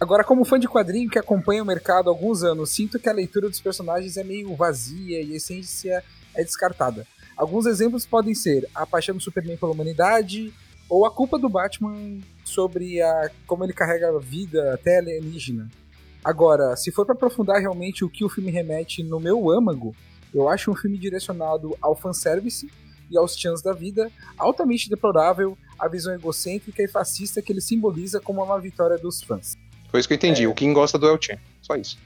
Agora, 0.00 0.22
como 0.22 0.44
fã 0.44 0.60
de 0.60 0.68
quadrinho 0.68 1.10
que 1.10 1.18
acompanha 1.18 1.62
o 1.62 1.66
mercado 1.66 2.08
há 2.08 2.12
alguns 2.12 2.44
anos, 2.44 2.70
sinto 2.70 3.00
que 3.00 3.08
a 3.08 3.12
leitura 3.12 3.48
dos 3.48 3.60
personagens 3.60 4.16
é 4.16 4.22
meio 4.22 4.54
vazia 4.54 5.20
e 5.20 5.32
a 5.32 5.36
essência 5.36 6.04
é 6.34 6.44
descartada. 6.44 7.06
Alguns 7.36 7.66
exemplos 7.66 8.06
podem 8.06 8.34
ser 8.34 8.68
a 8.74 8.86
paixão 8.86 9.16
do 9.16 9.22
Superman 9.22 9.56
pela 9.56 9.72
humanidade 9.72 10.52
ou 10.88 11.04
a 11.04 11.10
culpa 11.10 11.38
do 11.38 11.48
Batman 11.48 12.20
sobre 12.44 13.02
a 13.02 13.30
como 13.46 13.64
ele 13.64 13.72
carrega 13.72 14.08
a 14.08 14.18
vida 14.18 14.74
até 14.74 14.98
alienígena. 14.98 15.68
Agora, 16.24 16.76
se 16.76 16.90
for 16.90 17.04
pra 17.06 17.14
aprofundar 17.14 17.60
realmente 17.60 18.04
o 18.04 18.10
que 18.10 18.24
o 18.24 18.28
filme 18.28 18.50
remete 18.50 19.02
no 19.02 19.20
meu 19.20 19.50
âmago, 19.50 19.94
eu 20.34 20.48
acho 20.48 20.70
um 20.70 20.76
filme 20.76 20.98
direcionado 20.98 21.76
ao 21.80 21.96
fanservice 21.96 22.70
e 23.10 23.16
aos 23.16 23.36
chans 23.36 23.62
da 23.62 23.72
vida, 23.72 24.10
altamente 24.36 24.90
deplorável 24.90 25.56
a 25.78 25.88
visão 25.88 26.12
egocêntrica 26.14 26.82
e 26.82 26.88
fascista 26.88 27.40
que 27.40 27.52
ele 27.52 27.60
simboliza 27.60 28.20
como 28.20 28.42
uma 28.42 28.60
vitória 28.60 28.98
dos 28.98 29.22
fãs. 29.22 29.56
Foi 29.90 30.00
isso 30.00 30.08
que 30.08 30.14
eu 30.14 30.16
entendi. 30.16 30.46
O 30.46 30.54
Kim 30.54 30.72
gosta 30.72 30.98
do 30.98 31.06
El 31.06 31.18
Chan. 31.20 31.38
Só 31.62 31.76
isso. 31.76 31.98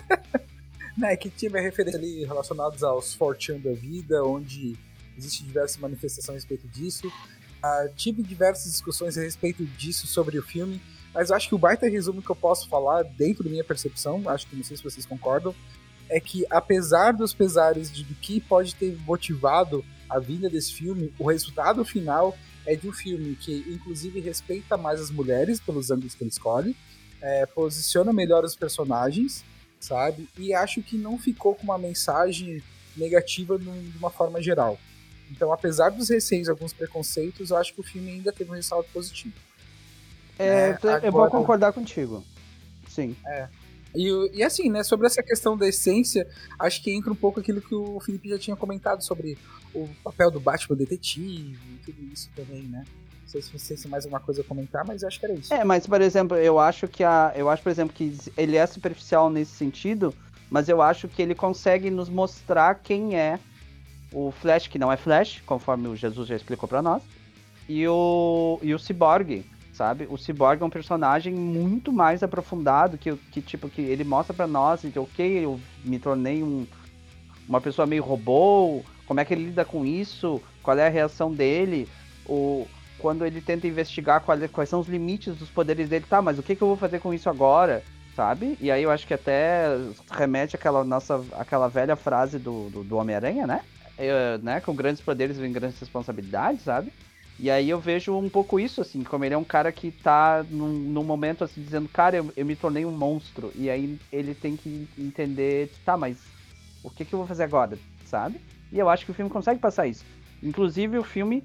né, 0.98 1.16
que 1.16 1.30
tiver 1.30 1.60
referência 1.60 1.98
ali 1.98 2.24
relacionados 2.24 2.82
aos 2.82 3.14
Fortune 3.14 3.60
da 3.60 3.72
vida, 3.72 4.24
onde 4.24 4.76
existem 5.16 5.46
diversas 5.46 5.76
manifestações 5.78 6.28
a 6.28 6.32
respeito 6.34 6.66
disso. 6.68 7.06
Uh, 7.08 7.92
tive 7.94 8.22
diversas 8.22 8.72
discussões 8.72 9.16
a 9.16 9.20
respeito 9.20 9.64
disso 9.64 10.06
sobre 10.06 10.38
o 10.38 10.42
filme, 10.42 10.80
mas 11.12 11.30
eu 11.30 11.36
acho 11.36 11.48
que 11.48 11.54
o 11.54 11.58
baita 11.58 11.88
resumo 11.88 12.22
que 12.22 12.30
eu 12.30 12.36
posso 12.36 12.68
falar, 12.68 13.02
dentro 13.02 13.44
da 13.44 13.50
minha 13.50 13.64
percepção, 13.64 14.22
acho 14.28 14.46
que 14.46 14.56
não 14.56 14.64
sei 14.64 14.76
se 14.76 14.82
vocês 14.82 15.04
concordam, 15.04 15.54
é 16.08 16.18
que 16.20 16.44
apesar 16.50 17.12
dos 17.12 17.32
pesares 17.32 17.90
de 17.90 18.04
do 18.04 18.14
que 18.14 18.40
pode 18.40 18.74
ter 18.74 18.96
motivado 19.06 19.84
a 20.08 20.18
vinda 20.18 20.50
desse 20.50 20.72
filme, 20.72 21.12
o 21.18 21.28
resultado 21.28 21.84
final 21.84 22.36
é 22.66 22.74
de 22.74 22.88
um 22.88 22.92
filme 22.92 23.36
que, 23.36 23.64
inclusive, 23.68 24.20
respeita 24.20 24.76
mais 24.76 25.00
as 25.00 25.10
mulheres 25.10 25.60
pelos 25.60 25.90
ângulos 25.90 26.14
que 26.14 26.24
ele 26.24 26.30
escolhe, 26.30 26.76
é, 27.22 27.46
posiciona 27.46 28.12
melhor 28.12 28.44
os 28.44 28.56
personagens, 28.56 29.44
sabe? 29.78 30.28
E 30.36 30.52
acho 30.52 30.82
que 30.82 30.96
não 30.96 31.18
ficou 31.18 31.54
com 31.54 31.64
uma 31.64 31.78
mensagem 31.78 32.62
negativa 32.96 33.58
de 33.58 33.68
uma 33.98 34.10
forma 34.10 34.42
geral. 34.42 34.78
Então, 35.30 35.52
apesar 35.52 35.90
dos 35.90 36.08
receios 36.08 36.48
alguns 36.48 36.72
preconceitos, 36.72 37.50
eu 37.50 37.56
acho 37.56 37.72
que 37.72 37.80
o 37.80 37.84
filme 37.84 38.10
ainda 38.10 38.32
teve 38.32 38.50
um 38.50 38.54
ressalto 38.54 38.90
positivo. 38.92 39.34
É, 40.40 40.70
é 40.70 40.72
agora... 40.72 41.06
eu 41.06 41.12
vou 41.12 41.30
concordar 41.30 41.72
contigo. 41.72 42.24
Sim. 42.88 43.16
É. 43.26 43.48
E, 43.94 44.38
e 44.38 44.42
assim, 44.42 44.70
né, 44.70 44.82
sobre 44.82 45.06
essa 45.06 45.22
questão 45.22 45.56
da 45.56 45.68
essência, 45.68 46.26
acho 46.58 46.82
que 46.82 46.92
entra 46.92 47.12
um 47.12 47.16
pouco 47.16 47.40
aquilo 47.40 47.60
que 47.60 47.74
o 47.74 47.98
Felipe 48.00 48.28
já 48.28 48.38
tinha 48.38 48.56
comentado 48.56 49.02
sobre 49.02 49.36
o 49.74 49.88
papel 50.02 50.30
do 50.30 50.40
Batman 50.40 50.76
detetive 50.76 51.58
e 51.74 51.78
tudo 51.84 52.02
isso 52.12 52.30
também, 52.34 52.62
né? 52.62 52.84
Não 53.22 53.28
sei 53.28 53.42
se 53.42 53.56
vocês 53.56 53.80
têm 53.80 53.90
mais 53.90 54.04
alguma 54.04 54.20
coisa 54.20 54.40
a 54.40 54.44
comentar, 54.44 54.84
mas 54.84 55.04
acho 55.04 55.18
que 55.18 55.26
era 55.26 55.34
isso. 55.34 55.52
É, 55.54 55.64
mas 55.64 55.86
por 55.86 56.00
exemplo, 56.00 56.36
eu 56.36 56.58
acho 56.58 56.88
que 56.88 57.04
a. 57.04 57.32
Eu 57.36 57.48
acho, 57.48 57.62
por 57.62 57.70
exemplo, 57.70 57.94
que 57.94 58.16
ele 58.36 58.56
é 58.56 58.66
superficial 58.66 59.30
nesse 59.30 59.52
sentido, 59.52 60.12
mas 60.50 60.68
eu 60.68 60.82
acho 60.82 61.06
que 61.06 61.22
ele 61.22 61.34
consegue 61.34 61.90
nos 61.90 62.08
mostrar 62.08 62.74
quem 62.76 63.16
é 63.16 63.38
o 64.12 64.32
Flash, 64.32 64.66
que 64.66 64.78
não 64.78 64.90
é 64.90 64.96
Flash, 64.96 65.40
conforme 65.46 65.86
o 65.86 65.94
Jesus 65.94 66.28
já 66.28 66.34
explicou 66.34 66.68
para 66.68 66.82
nós, 66.82 67.02
e 67.68 67.86
o, 67.86 68.58
e 68.62 68.74
o 68.74 68.78
Cyborg, 68.78 69.44
sabe? 69.80 70.06
O 70.10 70.18
Cyborg 70.18 70.60
é 70.60 70.66
um 70.66 70.68
personagem 70.68 71.32
muito 71.32 71.90
mais 71.90 72.22
aprofundado 72.22 72.98
que, 72.98 73.16
que 73.16 73.40
tipo 73.40 73.66
que 73.66 73.80
ele 73.80 74.04
mostra 74.04 74.34
para 74.34 74.46
nós, 74.46 74.82
que 74.82 74.98
ok, 74.98 75.42
eu 75.42 75.58
me 75.82 75.98
tornei 75.98 76.42
um, 76.42 76.66
uma 77.48 77.62
pessoa 77.62 77.86
meio 77.86 78.02
robô, 78.02 78.82
como 79.06 79.20
é 79.20 79.24
que 79.24 79.32
ele 79.32 79.46
lida 79.46 79.64
com 79.64 79.86
isso, 79.86 80.38
qual 80.62 80.76
é 80.76 80.86
a 80.86 80.90
reação 80.90 81.32
dele, 81.32 81.88
o, 82.26 82.66
quando 82.98 83.24
ele 83.24 83.40
tenta 83.40 83.66
investigar 83.66 84.20
qual, 84.20 84.36
quais 84.52 84.68
são 84.68 84.80
os 84.80 84.86
limites 84.86 85.34
dos 85.34 85.48
poderes 85.48 85.88
dele, 85.88 86.04
tá, 86.06 86.20
mas 86.20 86.38
o 86.38 86.42
que, 86.42 86.54
que 86.54 86.60
eu 86.60 86.68
vou 86.68 86.76
fazer 86.76 86.98
com 86.98 87.14
isso 87.14 87.30
agora, 87.30 87.82
sabe? 88.14 88.58
E 88.60 88.70
aí 88.70 88.82
eu 88.82 88.90
acho 88.90 89.06
que 89.06 89.14
até 89.14 89.64
remete 90.10 90.56
àquela 90.56 90.84
nossa, 90.84 91.24
aquela 91.38 91.68
velha 91.68 91.96
frase 91.96 92.38
do, 92.38 92.68
do, 92.68 92.84
do 92.84 92.98
Homem-Aranha, 92.98 93.46
né? 93.46 93.62
Eu, 93.96 94.38
né? 94.42 94.60
Com 94.60 94.74
grandes 94.74 95.00
poderes 95.00 95.38
vem 95.38 95.50
grandes 95.50 95.80
responsabilidades, 95.80 96.64
sabe? 96.64 96.92
E 97.42 97.50
aí 97.50 97.70
eu 97.70 97.80
vejo 97.80 98.14
um 98.14 98.28
pouco 98.28 98.60
isso, 98.60 98.82
assim, 98.82 99.02
como 99.02 99.24
ele 99.24 99.32
é 99.32 99.38
um 99.38 99.44
cara 99.44 99.72
que 99.72 99.90
tá 99.90 100.44
num, 100.50 100.68
num 100.68 101.02
momento, 101.02 101.42
assim, 101.42 101.62
dizendo, 101.62 101.88
cara, 101.88 102.18
eu, 102.18 102.30
eu, 102.36 102.44
me 102.44 102.54
tornei 102.54 102.84
um 102.84 102.90
monstro. 102.90 103.50
E 103.54 103.70
aí 103.70 103.98
ele 104.12 104.34
tem 104.34 104.58
que 104.58 104.86
entender, 104.98 105.72
tá, 105.82 105.96
mas 105.96 106.18
o 106.84 106.90
que, 106.90 107.02
que 107.02 107.14
eu 107.14 107.18
vou 107.18 107.26
fazer 107.26 107.44
agora, 107.44 107.78
sabe? 108.04 108.38
E 108.70 108.78
eu 108.78 108.90
acho 108.90 109.06
que 109.06 109.10
o 109.10 109.14
filme 109.14 109.30
consegue 109.30 109.58
passar 109.58 109.86
isso. 109.86 110.04
Inclusive, 110.42 110.98
o 110.98 111.02
filme 111.02 111.42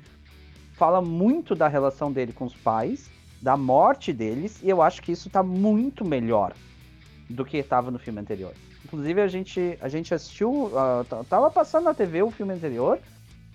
fala 0.73 1.01
muito 1.01 1.55
da 1.55 1.69
relação 1.69 2.11
dele 2.11 2.33
com 2.33 2.43
os 2.43 2.55
pais, 2.55 3.09
da 3.41 3.55
morte 3.55 4.11
deles, 4.11 4.61
e 4.61 4.69
eu 4.69 4.81
acho 4.81 5.01
que 5.01 5.13
isso 5.13 5.29
tá 5.29 5.41
muito 5.41 6.03
melhor 6.03 6.53
do 7.29 7.45
que 7.45 7.55
estava 7.55 7.89
no 7.89 7.99
filme 7.99 8.19
anterior. 8.19 8.53
Inclusive, 8.83 9.21
a 9.21 9.27
gente, 9.29 9.77
a 9.79 9.87
gente 9.87 10.13
assistiu, 10.13 10.65
uh, 10.65 11.23
tava 11.29 11.49
passando 11.49 11.85
na 11.85 11.93
TV 11.93 12.21
o 12.21 12.31
filme 12.31 12.53
anterior, 12.53 12.99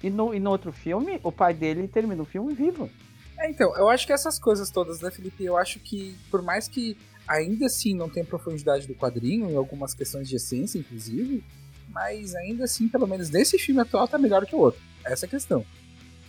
e 0.02 0.10
no, 0.10 0.34
e 0.34 0.40
no 0.40 0.50
outro 0.50 0.72
filme, 0.72 1.20
o 1.22 1.30
pai 1.30 1.54
dele 1.54 1.86
termina 1.86 2.22
o 2.22 2.26
filme 2.26 2.54
vivo. 2.54 2.90
É, 3.38 3.50
então, 3.50 3.74
eu 3.76 3.88
acho 3.88 4.06
que 4.06 4.12
essas 4.12 4.38
coisas 4.38 4.70
todas, 4.70 5.00
né, 5.00 5.10
Felipe? 5.10 5.44
Eu 5.44 5.56
acho 5.56 5.78
que, 5.78 6.16
por 6.30 6.42
mais 6.42 6.68
que 6.68 6.96
ainda 7.26 7.66
assim 7.66 7.94
não 7.94 8.08
tenha 8.08 8.24
profundidade 8.24 8.86
do 8.86 8.94
quadrinho, 8.94 9.50
em 9.50 9.56
algumas 9.56 9.94
questões 9.94 10.28
de 10.28 10.36
essência, 10.36 10.78
inclusive, 10.78 11.42
mas 11.88 12.34
ainda 12.34 12.64
assim, 12.64 12.88
pelo 12.88 13.06
menos 13.06 13.30
nesse 13.30 13.58
filme 13.58 13.80
atual, 13.80 14.06
tá 14.06 14.18
melhor 14.18 14.44
que 14.46 14.54
o 14.54 14.58
outro. 14.58 14.80
Essa 15.04 15.26
é 15.26 15.28
a 15.28 15.30
questão. 15.30 15.64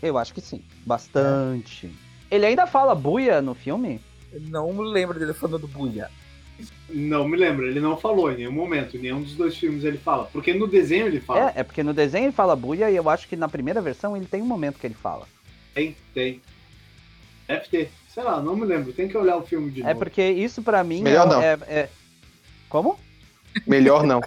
Eu 0.01 0.17
acho 0.17 0.33
que 0.33 0.41
sim. 0.41 0.63
Bastante. 0.85 1.87
É. 2.29 2.35
Ele 2.35 2.45
ainda 2.45 2.65
fala 2.65 2.95
buia 2.95 3.41
no 3.41 3.53
filme? 3.53 3.99
Eu 4.31 4.41
não 4.41 4.71
me 4.73 4.83
lembro 4.89 5.19
dele 5.19 5.33
falando 5.33 5.67
buia. 5.67 6.09
Não 6.89 7.27
me 7.27 7.37
lembro, 7.37 7.65
ele 7.65 7.79
não 7.79 7.97
falou 7.97 8.31
em 8.31 8.37
nenhum 8.37 8.51
momento, 8.51 8.97
em 8.97 8.99
nenhum 8.99 9.21
dos 9.21 9.35
dois 9.35 9.57
filmes 9.57 9.83
ele 9.83 9.97
fala. 9.97 10.25
Porque 10.25 10.53
no 10.53 10.67
desenho 10.67 11.07
ele 11.07 11.19
fala. 11.19 11.51
É, 11.51 11.61
é 11.61 11.63
porque 11.63 11.83
no 11.83 11.93
desenho 11.93 12.25
ele 12.25 12.31
fala 12.31 12.55
buia 12.55 12.91
e 12.91 12.95
eu 12.95 13.09
acho 13.09 13.27
que 13.27 13.35
na 13.35 13.47
primeira 13.47 13.81
versão 13.81 14.15
ele 14.15 14.25
tem 14.25 14.41
um 14.41 14.45
momento 14.45 14.79
que 14.79 14.87
ele 14.87 14.93
fala. 14.93 15.27
Tem, 15.73 15.95
tem. 16.13 16.41
Deve 17.47 17.67
ter. 17.67 17.91
Sei 18.09 18.23
lá, 18.23 18.41
não 18.41 18.55
me 18.55 18.65
lembro, 18.65 18.91
tem 18.91 19.07
que 19.07 19.17
olhar 19.17 19.37
o 19.37 19.45
filme 19.45 19.71
de 19.71 19.81
é 19.81 19.83
novo. 19.83 19.95
É 19.95 19.95
porque 19.95 20.21
isso 20.21 20.61
para 20.61 20.83
mim 20.83 21.01
Melhor 21.01 21.27
é, 21.27 21.29
não. 21.29 21.41
É, 21.41 21.57
é... 21.67 21.89
Como? 22.67 22.99
Melhor 23.65 24.03
não. 24.03 24.21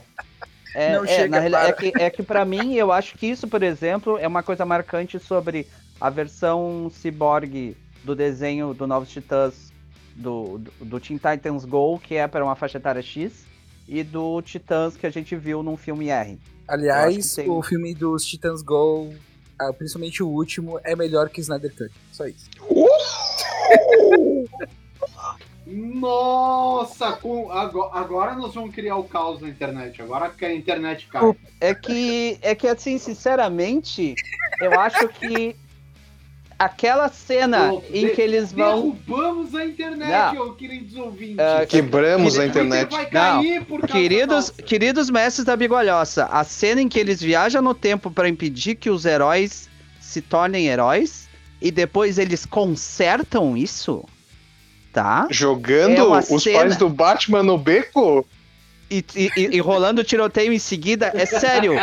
É, 0.75 0.95
não 0.95 1.05
é, 1.05 1.29
na, 1.29 1.41
para... 1.51 1.69
é 1.69 1.73
que, 1.73 1.93
é 2.01 2.11
que 2.11 2.23
para 2.23 2.45
mim, 2.45 2.75
eu 2.75 2.91
acho 2.91 3.17
que 3.17 3.27
isso, 3.27 3.47
por 3.47 3.63
exemplo, 3.63 4.19
é 4.19 4.27
uma 4.27 4.43
coisa 4.43 4.65
marcante 4.65 5.19
sobre 5.19 5.67
a 6.01 6.11
versão 6.11 6.91
cyborg 6.91 7.77
do 8.03 8.15
desenho 8.15 8.75
do 8.75 8.87
Novos 8.87 9.11
Titãs 9.11 9.73
do, 10.15 10.59
do, 10.59 10.73
do 10.85 11.01
Teen 11.01 11.19
Titans 11.19 11.65
Go, 11.65 11.99
que 11.99 12.17
é 12.17 12.27
para 12.27 12.45
uma 12.45 12.55
faixa 12.55 12.79
etária 12.79 13.03
X, 13.03 13.45
e 13.89 14.03
do 14.03 14.41
Titãs 14.43 14.97
que 14.97 15.07
a 15.07 15.11
gente 15.11 15.35
viu 15.37 15.63
num 15.63 15.77
filme 15.77 16.09
R. 16.09 16.39
Aliás, 16.67 17.35
tem... 17.35 17.51
o 17.51 17.63
filme 17.63 17.95
dos 17.95 18.25
Titãs 18.25 18.63
Go, 18.63 19.13
ah, 19.59 19.73
principalmente 19.73 20.23
o 20.23 20.29
último, 20.29 20.81
é 20.83 20.97
melhor 20.97 21.29
que 21.29 21.41
Snyder 21.41 21.75
Cut. 21.75 21.93
Só 22.13 22.27
isso. 22.27 22.49
Nossa, 25.67 27.13
com, 27.13 27.51
agora, 27.51 27.99
agora, 27.99 28.35
nós 28.35 28.55
vamos 28.55 28.75
criar 28.75 28.97
o 28.97 29.05
caos 29.05 29.41
na 29.41 29.49
internet. 29.49 30.01
Agora 30.03 30.29
que 30.29 30.45
a 30.45 30.55
internet 30.55 31.07
cai. 31.07 31.35
É 31.59 31.75
que, 31.75 32.39
é 32.43 32.55
que 32.55 32.69
assim, 32.69 32.99
sinceramente, 32.99 34.15
eu 34.61 34.79
acho 34.79 35.09
que 35.09 35.57
aquela 36.59 37.09
cena 37.09 37.73
em 37.91 38.09
que 38.15 38.21
eles 38.21 38.53
vão. 38.53 38.91
Derrubamos 38.91 39.55
a 39.55 39.65
internet, 39.65 40.35
não. 40.35 40.55
queridos 40.55 40.97
ouvintes. 40.97 41.37
Uh, 41.37 41.67
Quebramos 41.67 42.39
a 42.39 42.47
internet. 42.47 42.91
Não. 43.13 43.43
queridos, 43.87 44.51
queridos 44.51 45.11
mestres 45.11 45.45
da 45.45 45.57
bigolhoça, 45.57 46.27
a 46.27 46.45
cena 46.45 46.81
em 46.81 46.89
que 46.89 46.99
eles 46.99 47.21
viajam 47.21 47.63
no 47.63 47.75
tempo 47.75 48.11
para 48.11 48.29
impedir 48.29 48.75
que 48.75 48.91
os 48.91 49.05
heróis 49.05 49.69
se 50.01 50.21
tornem 50.21 50.67
heróis 50.67 51.29
e 51.61 51.71
depois 51.71 52.19
eles 52.19 52.45
consertam 52.45 53.57
isso 53.57 54.05
tá? 54.95 55.27
Jogando 55.29 56.15
é 56.15 56.19
os 56.31 56.43
cena... 56.43 56.61
pais 56.61 56.77
do 56.77 56.89
Batman 56.89 57.43
no 57.43 57.59
beco? 57.59 58.25
E, 58.89 59.05
e, 59.17 59.31
e, 59.57 59.61
rolando 59.61 60.05
tiroteio 60.05 60.53
em 60.53 60.59
seguida, 60.59 61.11
é 61.15 61.27
sério. 61.27 61.75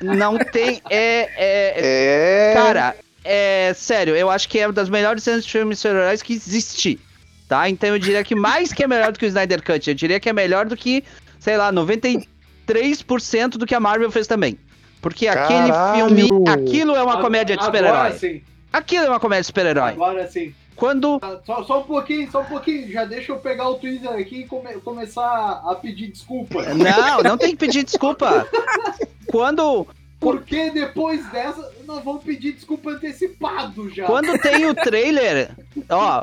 Não 0.00 0.36
tem. 0.38 0.82
É, 0.90 1.28
é, 1.36 2.50
é, 2.50 2.54
Cara, 2.54 2.96
é 3.30 3.74
sério, 3.74 4.16
eu 4.16 4.30
acho 4.30 4.48
que 4.48 4.58
é 4.58 4.66
uma 4.66 4.72
das 4.72 4.88
melhores 4.88 5.22
cenas 5.22 5.44
de 5.44 5.52
filmes 5.52 5.78
super-heróis 5.78 6.22
que 6.22 6.32
existe. 6.32 6.98
Tá? 7.46 7.68
Então 7.68 7.90
eu 7.90 7.98
diria 7.98 8.24
que 8.24 8.34
mais 8.34 8.72
que 8.72 8.82
é 8.82 8.86
melhor 8.86 9.12
do 9.12 9.18
que 9.18 9.26
o 9.26 9.28
Snyder 9.28 9.62
Cut. 9.62 9.88
Eu 9.88 9.94
diria 9.94 10.18
que 10.18 10.28
é 10.28 10.32
melhor 10.32 10.66
do 10.66 10.76
que, 10.76 11.04
sei 11.38 11.56
lá, 11.56 11.72
93% 11.72 13.50
do 13.50 13.66
que 13.66 13.74
a 13.74 13.80
Marvel 13.80 14.10
fez 14.10 14.26
também. 14.26 14.58
Porque 15.00 15.26
Caralho. 15.26 15.74
aquele 15.74 16.26
filme. 16.26 16.48
Aquilo 16.48 16.94
é 16.94 17.02
uma 17.02 17.20
comédia 17.20 17.56
de 17.56 17.64
super-herói. 17.64 18.42
Aquilo 18.72 19.04
é 19.04 19.08
uma 19.08 19.20
comédia 19.20 19.42
de 19.42 19.46
super-herói. 19.46 19.92
Agora 19.92 20.26
sim. 20.26 20.54
Quando. 20.74 21.18
Ah, 21.20 21.38
só, 21.44 21.64
só, 21.64 21.80
um 21.80 21.84
pouquinho, 21.84 22.30
só 22.30 22.40
um 22.40 22.44
pouquinho. 22.44 22.90
Já 22.90 23.04
deixa 23.04 23.32
eu 23.32 23.38
pegar 23.38 23.68
o 23.68 23.74
Twitter 23.74 24.10
aqui 24.10 24.40
e 24.40 24.46
come, 24.46 24.74
começar 24.80 25.62
a 25.66 25.74
pedir 25.74 26.08
desculpa. 26.08 26.62
Não, 26.74 27.22
não 27.22 27.36
tem 27.36 27.50
que 27.50 27.56
pedir 27.56 27.82
desculpa. 27.82 28.48
Quando. 29.26 29.86
Porque 30.20 30.70
depois 30.70 31.28
dessa, 31.30 31.70
nós 31.88 32.04
vamos 32.04 32.22
pedir 32.22 32.52
desculpa 32.52 32.90
antecipado 32.90 33.88
já. 33.88 34.04
Quando 34.04 34.38
tem 34.38 34.66
o 34.66 34.74
trailer. 34.74 35.50
ó, 35.88 36.22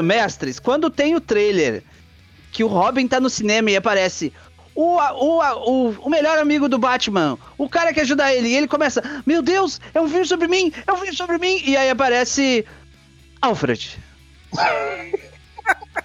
mestres, 0.00 0.60
quando 0.60 0.88
tem 0.88 1.16
o 1.16 1.20
trailer 1.20 1.82
que 2.52 2.62
o 2.62 2.68
Robin 2.68 3.08
tá 3.08 3.18
no 3.18 3.28
cinema 3.28 3.72
e 3.72 3.76
aparece. 3.76 4.32
O, 4.72 4.98
o, 4.98 5.40
o, 5.40 5.90
o 6.06 6.08
melhor 6.08 6.38
amigo 6.38 6.68
do 6.68 6.78
Batman, 6.78 7.36
o 7.58 7.68
cara 7.68 7.92
que 7.92 8.00
ajuda 8.00 8.32
ele, 8.32 8.48
e 8.48 8.56
ele 8.56 8.68
começa: 8.68 9.02
Meu 9.26 9.42
Deus, 9.42 9.80
é 9.92 10.00
um 10.00 10.08
filme 10.08 10.24
sobre 10.24 10.46
mim, 10.46 10.72
é 10.86 10.92
um 10.92 10.96
filme 10.96 11.14
sobre 11.14 11.38
mim, 11.38 11.60
e 11.64 11.76
aí 11.76 11.90
aparece 11.90 12.64
Alfred. 13.42 13.98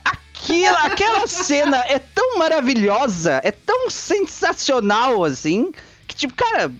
Aquilo, 0.03 0.77
aquela 0.77 1.27
cena 1.27 1.77
é 1.87 1.99
tão 1.99 2.39
maravilhosa, 2.39 3.39
é 3.43 3.51
tão 3.51 3.87
sensacional 3.87 5.23
assim, 5.23 5.71
que 6.07 6.15
tipo, 6.15 6.33
cara, 6.33 6.71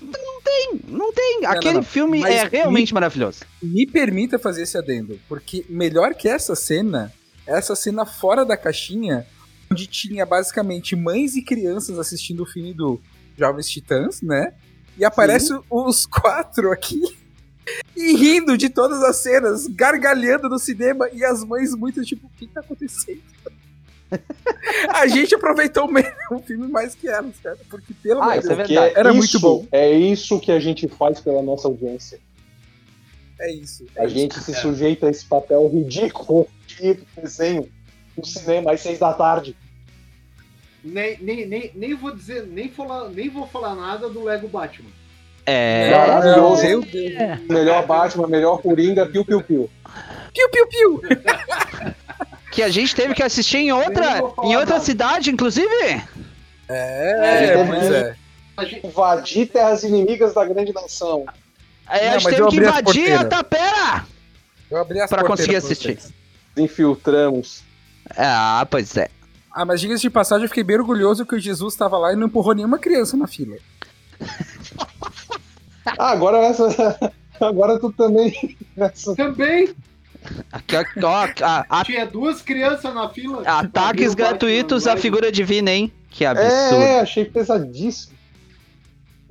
não 0.00 0.40
tem, 0.42 0.80
não 0.88 1.12
tem. 1.12 1.40
Não, 1.42 1.50
Aquele 1.50 1.74
não, 1.74 1.80
não. 1.80 1.82
filme 1.82 2.20
Mas 2.20 2.34
é 2.34 2.48
realmente 2.48 2.92
maravilhoso. 2.94 3.40
Me 3.62 3.86
permita 3.86 4.38
fazer 4.38 4.62
esse 4.62 4.76
adendo, 4.76 5.18
porque 5.28 5.64
melhor 5.68 6.14
que 6.14 6.28
essa 6.28 6.54
cena, 6.54 7.12
é 7.46 7.56
essa 7.56 7.74
cena 7.74 8.04
fora 8.04 8.44
da 8.44 8.56
caixinha, 8.56 9.26
onde 9.70 9.86
tinha 9.86 10.26
basicamente 10.26 10.96
mães 10.96 11.36
e 11.36 11.42
crianças 11.42 11.98
assistindo 11.98 12.42
o 12.42 12.46
filme 12.46 12.72
do 12.72 13.00
Jovens 13.36 13.68
Titãs, 13.68 14.20
né? 14.22 14.54
E 14.98 15.04
aparece 15.04 15.52
os 15.70 16.04
quatro 16.04 16.72
aqui 16.72 17.00
e 17.96 18.14
rindo 18.14 18.56
de 18.56 18.68
todas 18.68 19.02
as 19.02 19.16
cenas, 19.16 19.66
gargalhando 19.66 20.48
no 20.48 20.58
cinema 20.58 21.08
e 21.12 21.24
as 21.24 21.44
mães 21.44 21.74
muito 21.74 22.02
tipo, 22.04 22.26
o 22.26 22.30
que 22.38 22.46
tá 22.46 22.60
acontecendo? 22.60 23.22
A 24.94 25.06
gente 25.06 25.34
aproveitou 25.34 25.88
o 26.30 26.38
filme 26.40 26.68
mais 26.68 26.94
que 26.94 27.08
elas, 27.08 27.34
cara, 27.42 27.58
porque 27.68 27.92
pelo 27.94 28.22
Ah, 28.22 28.36
isso 28.36 28.50
é 28.50 28.54
verdade. 28.54 28.92
Era 28.96 29.10
isso- 29.10 29.18
muito 29.18 29.40
bom. 29.40 29.66
É 29.70 29.90
isso 29.92 30.40
que 30.40 30.50
a 30.52 30.58
gente 30.60 30.88
faz 30.88 31.20
pela 31.20 31.42
nossa 31.42 31.68
audiência. 31.68 32.18
é 33.38 33.52
isso. 33.52 33.86
A 33.96 34.02
é 34.02 34.06
isso. 34.06 34.14
gente 34.14 34.40
se 34.40 34.54
sujeita 34.54 35.06
a 35.06 35.10
esse 35.10 35.24
papel 35.24 35.68
ridículo 35.68 36.46
de 36.66 36.98
desenho 37.16 37.68
no 38.16 38.24
cinema 38.24 38.72
às 38.72 38.80
seis 38.80 38.98
da 38.98 39.12
tarde. 39.12 39.56
Nem, 40.82 41.18
nem, 41.20 41.46
nem, 41.46 41.70
nem 41.74 41.94
vou 41.94 42.14
dizer, 42.14 42.46
nem, 42.46 42.68
falar, 42.70 43.08
nem 43.10 43.28
vou 43.28 43.46
falar 43.46 43.74
nada 43.74 44.08
do 44.08 44.22
Lego 44.24 44.48
Batman. 44.48 44.90
É. 45.46 45.90
Maravilhoso. 45.90 46.62
Deus. 46.62 46.86
Melhor 47.48 47.86
Batman, 47.86 48.26
melhor 48.28 48.60
Coringa, 48.62 49.06
piu 49.06 49.24
piu 49.24 49.42
Que 52.50 52.62
a 52.62 52.68
gente 52.68 52.94
teve 52.94 53.14
que 53.14 53.22
assistir 53.22 53.58
em 53.58 53.72
outra, 53.72 54.20
em 54.42 54.56
outra 54.56 54.80
cidade, 54.80 55.30
inclusive. 55.30 56.02
É, 56.68 57.52
É, 57.52 57.64
pois 57.64 57.90
é. 57.90 58.16
A 58.56 58.64
gente, 58.64 58.86
Invadir 58.86 59.46
terras 59.46 59.82
inimigas 59.84 60.34
da 60.34 60.44
grande 60.44 60.72
nação. 60.72 61.24
É, 61.88 62.08
a 62.08 62.12
Não, 62.12 62.20
gente 62.20 62.24
mas 62.24 62.36
teve 62.36 62.48
que 62.48 62.56
invadir 62.56 63.12
a 63.12 63.24
tapera. 63.24 64.06
Eu 64.70 64.78
abri 64.78 65.00
as 65.00 65.10
Pra 65.10 65.24
conseguir 65.24 65.56
assistir. 65.56 65.98
Infiltramos. 66.56 67.62
Ah, 68.16 68.66
pois 68.70 68.96
é. 68.96 69.08
Ah, 69.52 69.64
mas 69.64 69.80
diga-se 69.80 70.02
de 70.02 70.10
passagem, 70.10 70.44
eu 70.44 70.48
fiquei 70.48 70.62
bem 70.62 70.78
orgulhoso 70.78 71.26
que 71.26 71.34
o 71.34 71.40
Jesus 71.40 71.74
estava 71.74 71.98
lá 71.98 72.12
e 72.12 72.16
não 72.16 72.26
empurrou 72.26 72.54
nenhuma 72.54 72.78
criança 72.78 73.16
na 73.16 73.26
fila. 73.26 73.56
Ah, 75.98 76.10
agora 76.10 76.38
essa. 76.38 77.12
Agora 77.40 77.78
tu 77.80 77.90
também. 77.92 78.58
Essa... 78.76 79.14
também 79.16 79.74
tinha 81.84 82.06
duas 82.06 82.42
crianças 82.42 82.94
na 82.94 83.08
fila. 83.08 83.42
ataques 83.46 84.14
gratuitos 84.14 84.86
à 84.86 84.96
figura 84.96 85.30
divina, 85.32 85.70
hein? 85.70 85.92
Que 86.10 86.24
absurdo. 86.24 86.82
É, 86.82 87.00
achei 87.00 87.24
pesadíssimo. 87.24 88.14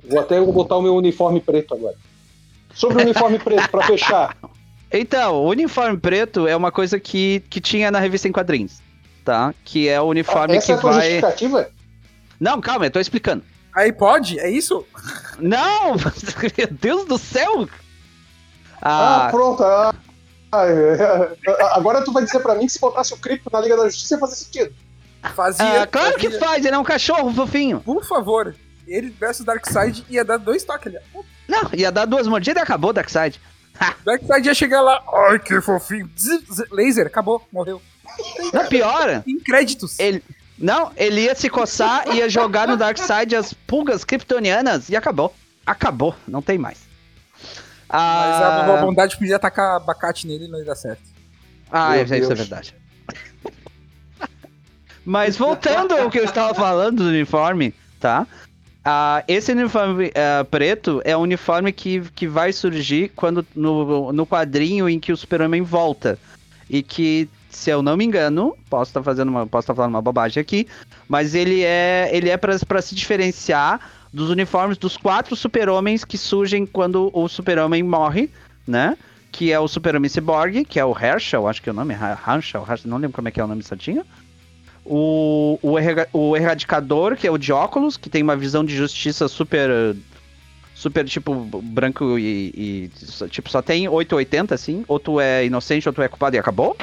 Vou 0.08 0.18
até 0.18 0.40
botar 0.40 0.76
o 0.76 0.82
meu 0.82 0.94
uniforme 0.96 1.40
preto 1.40 1.74
agora. 1.74 1.94
Sobre 2.74 2.98
o 2.98 3.00
uniforme 3.02 3.38
preto, 3.42 3.68
pra 3.70 3.86
fechar. 3.86 4.36
Então, 4.92 5.34
o 5.36 5.48
uniforme 5.48 5.96
preto 5.98 6.46
é 6.48 6.56
uma 6.56 6.72
coisa 6.72 6.98
que, 6.98 7.40
que 7.50 7.60
tinha 7.60 7.90
na 7.90 8.00
revista 8.00 8.26
em 8.26 8.32
quadrinhos, 8.32 8.80
tá? 9.24 9.54
Que 9.64 9.88
é 9.88 10.00
o 10.00 10.04
uniforme 10.06 10.56
Essa 10.56 10.66
que 10.66 10.72
é 10.72 10.74
a 10.74 10.78
vai. 10.78 10.94
justificativa? 10.94 11.70
Não, 12.40 12.60
calma, 12.60 12.86
eu 12.86 12.90
tô 12.90 12.98
explicando. 12.98 13.44
Aí 13.74 13.92
pode? 13.92 14.40
É 14.40 14.50
isso? 14.50 14.84
Não! 15.38 15.94
Meu 16.58 16.66
Deus 16.70 17.04
do 17.06 17.18
céu! 17.18 17.68
Ah, 18.82 19.26
Ah, 19.26 19.30
pronto. 19.30 19.62
ah, 19.62 19.94
ah, 20.52 20.66
é, 20.66 21.32
é, 21.48 21.62
agora 21.74 22.04
tu 22.04 22.12
vai 22.12 22.24
dizer 22.24 22.40
pra 22.40 22.54
mim 22.54 22.66
que 22.66 22.72
se 22.72 22.80
botasse 22.80 23.12
o 23.14 23.16
Cripto 23.16 23.50
na 23.52 23.60
Liga 23.60 23.76
da 23.76 23.84
Justiça 23.84 24.14
ia 24.14 24.18
fazer 24.20 24.34
sentido. 24.36 24.74
Fazia. 25.34 25.82
ah, 25.82 25.86
claro 25.86 26.16
que 26.16 26.30
fazia. 26.30 26.40
faz, 26.40 26.64
ele 26.64 26.74
é 26.74 26.78
um 26.78 26.84
cachorro 26.84 27.32
fofinho. 27.32 27.80
Por 27.80 28.04
favor. 28.04 28.54
Ele 28.86 29.10
versus 29.10 29.44
Darkseid 29.44 30.04
ia 30.08 30.24
dar 30.24 30.38
dois 30.38 30.64
toques 30.64 30.86
ali. 30.86 30.98
Não, 31.46 31.70
ia 31.72 31.92
dar 31.92 32.06
duas 32.06 32.26
mordidas 32.26 32.60
e 32.60 32.64
acabou, 32.64 32.92
Darkseid. 32.92 33.40
Darkseid 34.04 34.46
ia 34.46 34.54
chegar 34.54 34.80
lá. 34.80 35.02
Ai, 35.28 35.38
que 35.38 35.60
fofinho. 35.60 36.10
Zzz, 36.18 36.42
zzz, 36.50 36.70
laser, 36.70 37.06
acabou, 37.06 37.46
morreu. 37.52 37.80
Não, 38.52 38.66
pior, 38.66 39.22
Em 39.26 39.38
créditos. 39.38 39.98
ele. 39.98 40.22
Não, 40.58 40.92
ele 40.96 41.22
ia 41.22 41.34
se 41.34 41.48
coçar, 41.48 42.06
ia 42.14 42.28
jogar 42.28 42.68
no 42.68 42.76
Darkseid 42.76 43.34
as 43.34 43.52
pulgas 43.54 44.04
kryptonianas 44.04 44.88
e 44.90 44.96
acabou. 44.96 45.34
Acabou, 45.64 46.14
não 46.28 46.42
tem 46.42 46.58
mais. 46.58 46.89
Mas 47.92 48.40
a 48.40 48.74
Ah, 48.74 48.76
bondade 48.84 49.16
podia 49.16 49.38
tacar 49.38 49.76
abacate 49.76 50.26
nele 50.26 50.44
e 50.44 50.48
não 50.48 50.58
ia 50.58 50.64
dar 50.64 50.76
certo. 50.76 51.02
Ah, 51.70 51.90
Meu 51.90 52.04
isso, 52.04 52.14
isso 52.14 52.32
é 52.32 52.34
verdade. 52.36 52.74
Mas 55.04 55.36
voltando 55.36 55.96
ao 55.96 56.10
que 56.10 56.18
eu 56.18 56.24
estava 56.24 56.54
falando 56.54 56.98
do 56.98 57.08
uniforme, 57.08 57.74
tá? 57.98 58.26
Ah, 58.84 59.24
esse 59.26 59.50
uniforme 59.52 60.12
ah, 60.14 60.44
preto 60.44 61.02
é 61.04 61.16
o 61.16 61.20
uniforme 61.20 61.72
que, 61.72 62.00
que 62.14 62.28
vai 62.28 62.52
surgir 62.52 63.10
quando 63.16 63.44
no, 63.54 64.12
no 64.12 64.26
quadrinho 64.26 64.88
em 64.88 65.00
que 65.00 65.12
o 65.12 65.16
Super-Homem 65.16 65.62
volta. 65.62 66.18
E 66.68 66.82
que, 66.84 67.28
se 67.50 67.70
eu 67.70 67.82
não 67.82 67.96
me 67.96 68.04
engano, 68.04 68.56
posso 68.68 68.90
estar 68.90 69.02
fazendo 69.02 69.30
uma, 69.30 69.46
posso 69.46 69.64
estar 69.64 69.74
falando 69.74 69.94
uma 69.94 70.02
bobagem 70.02 70.40
aqui, 70.40 70.68
mas 71.08 71.34
ele 71.34 71.62
é 71.64 72.08
ele 72.12 72.30
é 72.30 72.36
para 72.36 72.80
se 72.80 72.94
diferenciar 72.94 73.80
dos 74.12 74.30
uniformes 74.30 74.76
dos 74.76 74.96
quatro 74.96 75.36
Super-Homens 75.36 76.04
que 76.04 76.18
surgem 76.18 76.66
quando 76.66 77.10
o 77.12 77.28
Super-Homem 77.28 77.82
morre, 77.82 78.30
né? 78.66 78.96
que 79.30 79.52
é 79.52 79.58
o 79.58 79.68
Super-Homem 79.68 80.08
Cyborg, 80.08 80.64
que 80.64 80.78
é 80.78 80.84
o 80.84 80.96
Herschel, 80.96 81.46
acho 81.46 81.62
que 81.62 81.68
é 81.68 81.72
o 81.72 81.74
nome, 81.74 81.94
Herschel, 81.94 82.66
não 82.84 82.98
lembro 82.98 83.14
como 83.14 83.28
é 83.28 83.30
que 83.30 83.40
é 83.40 83.44
o 83.44 83.46
nome 83.46 83.62
certinho. 83.62 84.04
O, 84.84 85.58
o, 85.62 85.76
o 86.12 86.36
Erradicador, 86.36 87.16
que 87.16 87.26
é 87.26 87.30
o 87.30 87.38
de 87.38 87.52
óculos, 87.52 87.96
que 87.96 88.10
tem 88.10 88.22
uma 88.22 88.36
visão 88.36 88.64
de 88.64 88.74
justiça 88.74 89.28
super, 89.28 89.70
super 90.74 91.04
tipo, 91.04 91.34
branco 91.34 92.18
e, 92.18 92.52
e 92.56 93.28
tipo, 93.28 93.48
só 93.50 93.62
tem 93.62 93.88
880, 93.88 94.54
assim, 94.54 94.84
ou 94.88 94.98
tu 94.98 95.20
é 95.20 95.44
inocente 95.44 95.88
ou 95.88 95.92
tu 95.92 96.02
é 96.02 96.08
culpado 96.08 96.34
e 96.34 96.38
acabou. 96.38 96.76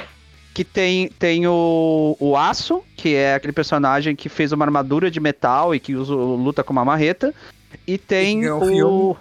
Que 0.57 0.63
tem, 0.63 1.07
tem 1.19 1.45
o, 1.45 2.17
o 2.19 2.35
Aço, 2.35 2.83
que 2.95 3.13
é 3.13 3.35
aquele 3.35 3.53
personagem 3.53 4.15
que 4.15 4.27
fez 4.27 4.51
uma 4.51 4.65
armadura 4.65 5.11
de 5.11 5.19
metal 5.19 5.75
e 5.75 5.79
que 5.79 5.93
usa, 5.93 6.15
luta 6.15 6.63
com 6.63 6.73
uma 6.73 6.83
marreta. 6.83 7.31
E 7.85 7.95
tem 7.95 8.51
um 8.51 8.57
o... 8.57 8.65
filme. 8.65 9.15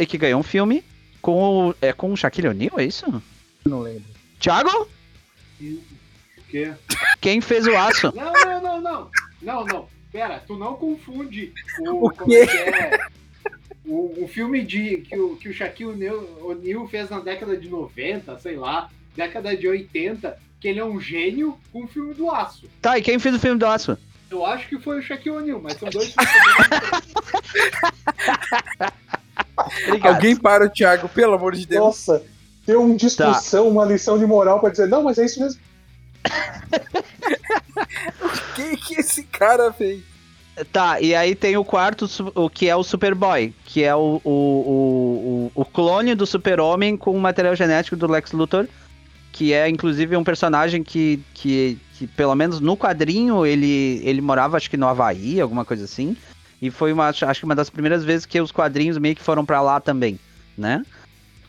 E 0.00 0.04
que 0.04 0.18
ganhou 0.18 0.40
um 0.40 0.42
filme 0.42 0.82
com 1.22 1.68
o... 1.68 1.74
É 1.80 1.92
com 1.92 2.12
o 2.12 2.16
Shaquille 2.16 2.48
O'Neal, 2.48 2.80
é 2.80 2.86
isso? 2.86 3.22
Não 3.64 3.82
lembro. 3.82 4.02
Thiago? 4.40 4.88
O 5.60 6.42
quê? 6.48 6.72
Quem 7.20 7.40
fez 7.40 7.68
o 7.68 7.76
aço? 7.76 8.12
Não, 8.12 8.32
não, 8.32 8.60
não, 8.60 8.80
não. 8.80 9.10
Não, 9.40 9.64
não. 9.64 9.88
Pera, 10.10 10.42
tu 10.44 10.56
não 10.56 10.74
confunde 10.74 11.52
o. 11.78 12.06
O 12.06 12.10
como 12.10 12.28
quê? 12.28 12.38
é 12.38 12.46
que 12.48 12.56
é? 12.56 13.06
O, 13.86 14.24
o 14.24 14.26
filme 14.26 14.60
de, 14.64 14.96
que, 14.96 15.16
o, 15.16 15.36
que 15.36 15.48
o 15.50 15.54
Shaquille 15.54 15.90
O'Neal 15.90 16.18
O'Neal 16.42 16.88
fez 16.88 17.10
na 17.10 17.20
década 17.20 17.56
de 17.56 17.68
90, 17.68 18.40
sei 18.40 18.56
lá, 18.56 18.90
década 19.14 19.56
de 19.56 19.68
80, 19.68 20.36
que 20.64 20.68
ele 20.68 20.80
é 20.80 20.84
um 20.84 20.98
gênio 20.98 21.58
com 21.70 21.84
o 21.84 21.86
filme 21.86 22.14
do 22.14 22.30
aço. 22.30 22.66
Tá, 22.80 22.98
e 22.98 23.02
quem 23.02 23.18
fez 23.18 23.34
o 23.34 23.38
filme 23.38 23.58
do 23.58 23.66
aço? 23.66 23.98
Eu 24.30 24.46
acho 24.46 24.66
que 24.66 24.78
foi 24.78 24.98
o 24.98 25.02
Shaquille 25.02 25.36
O'Neal, 25.36 25.60
mas 25.62 25.74
são 25.74 25.90
dois 25.90 26.14
filmes. 26.16 26.32
Alguém 30.02 30.34
para 30.34 30.64
o 30.64 30.70
Thiago, 30.70 31.06
pelo 31.10 31.34
amor 31.34 31.54
de 31.54 31.66
Deus. 31.66 31.84
Nossa, 31.84 32.24
ter 32.64 32.78
uma 32.78 32.96
discussão, 32.96 33.68
uma 33.68 33.84
lição 33.84 34.18
de 34.18 34.24
moral 34.24 34.58
pra 34.58 34.70
dizer, 34.70 34.88
não, 34.88 35.02
mas 35.02 35.18
é 35.18 35.26
isso 35.26 35.38
mesmo. 35.38 35.60
O 38.22 38.54
que 38.54 38.76
que 38.76 39.00
esse 39.00 39.24
cara 39.24 39.72
fez? 39.72 40.00
Tá, 40.72 41.00
e 41.00 41.14
aí 41.14 41.34
tem 41.34 41.56
o 41.56 41.64
quarto, 41.64 42.08
o 42.34 42.48
que 42.48 42.68
é 42.68 42.76
o 42.76 42.84
Superboy, 42.84 43.52
que 43.64 43.82
é 43.82 43.94
o, 43.94 44.20
o, 44.24 44.30
o, 44.30 45.50
o, 45.56 45.60
o 45.60 45.64
clone 45.64 46.14
do 46.14 46.24
Super-Homem 46.24 46.96
com 46.96 47.10
o 47.10 47.20
material 47.20 47.56
genético 47.56 47.96
do 47.96 48.06
Lex 48.06 48.30
Luthor, 48.30 48.68
que 49.34 49.52
é 49.52 49.68
inclusive 49.68 50.16
um 50.16 50.22
personagem 50.22 50.84
que, 50.84 51.18
que, 51.34 51.76
que 51.98 52.06
pelo 52.06 52.36
menos 52.36 52.60
no 52.60 52.76
quadrinho, 52.76 53.44
ele, 53.44 54.00
ele 54.04 54.20
morava 54.20 54.56
acho 54.56 54.70
que 54.70 54.76
no 54.76 54.86
Havaí, 54.86 55.40
alguma 55.40 55.64
coisa 55.64 55.84
assim, 55.86 56.16
e 56.62 56.70
foi 56.70 56.92
uma, 56.92 57.08
acho 57.08 57.40
que 57.40 57.44
uma 57.44 57.54
das 57.56 57.68
primeiras 57.68 58.04
vezes 58.04 58.24
que 58.26 58.40
os 58.40 58.52
quadrinhos 58.52 58.96
meio 58.96 59.16
que 59.16 59.22
foram 59.24 59.44
pra 59.44 59.60
lá 59.60 59.80
também, 59.80 60.20
né? 60.56 60.84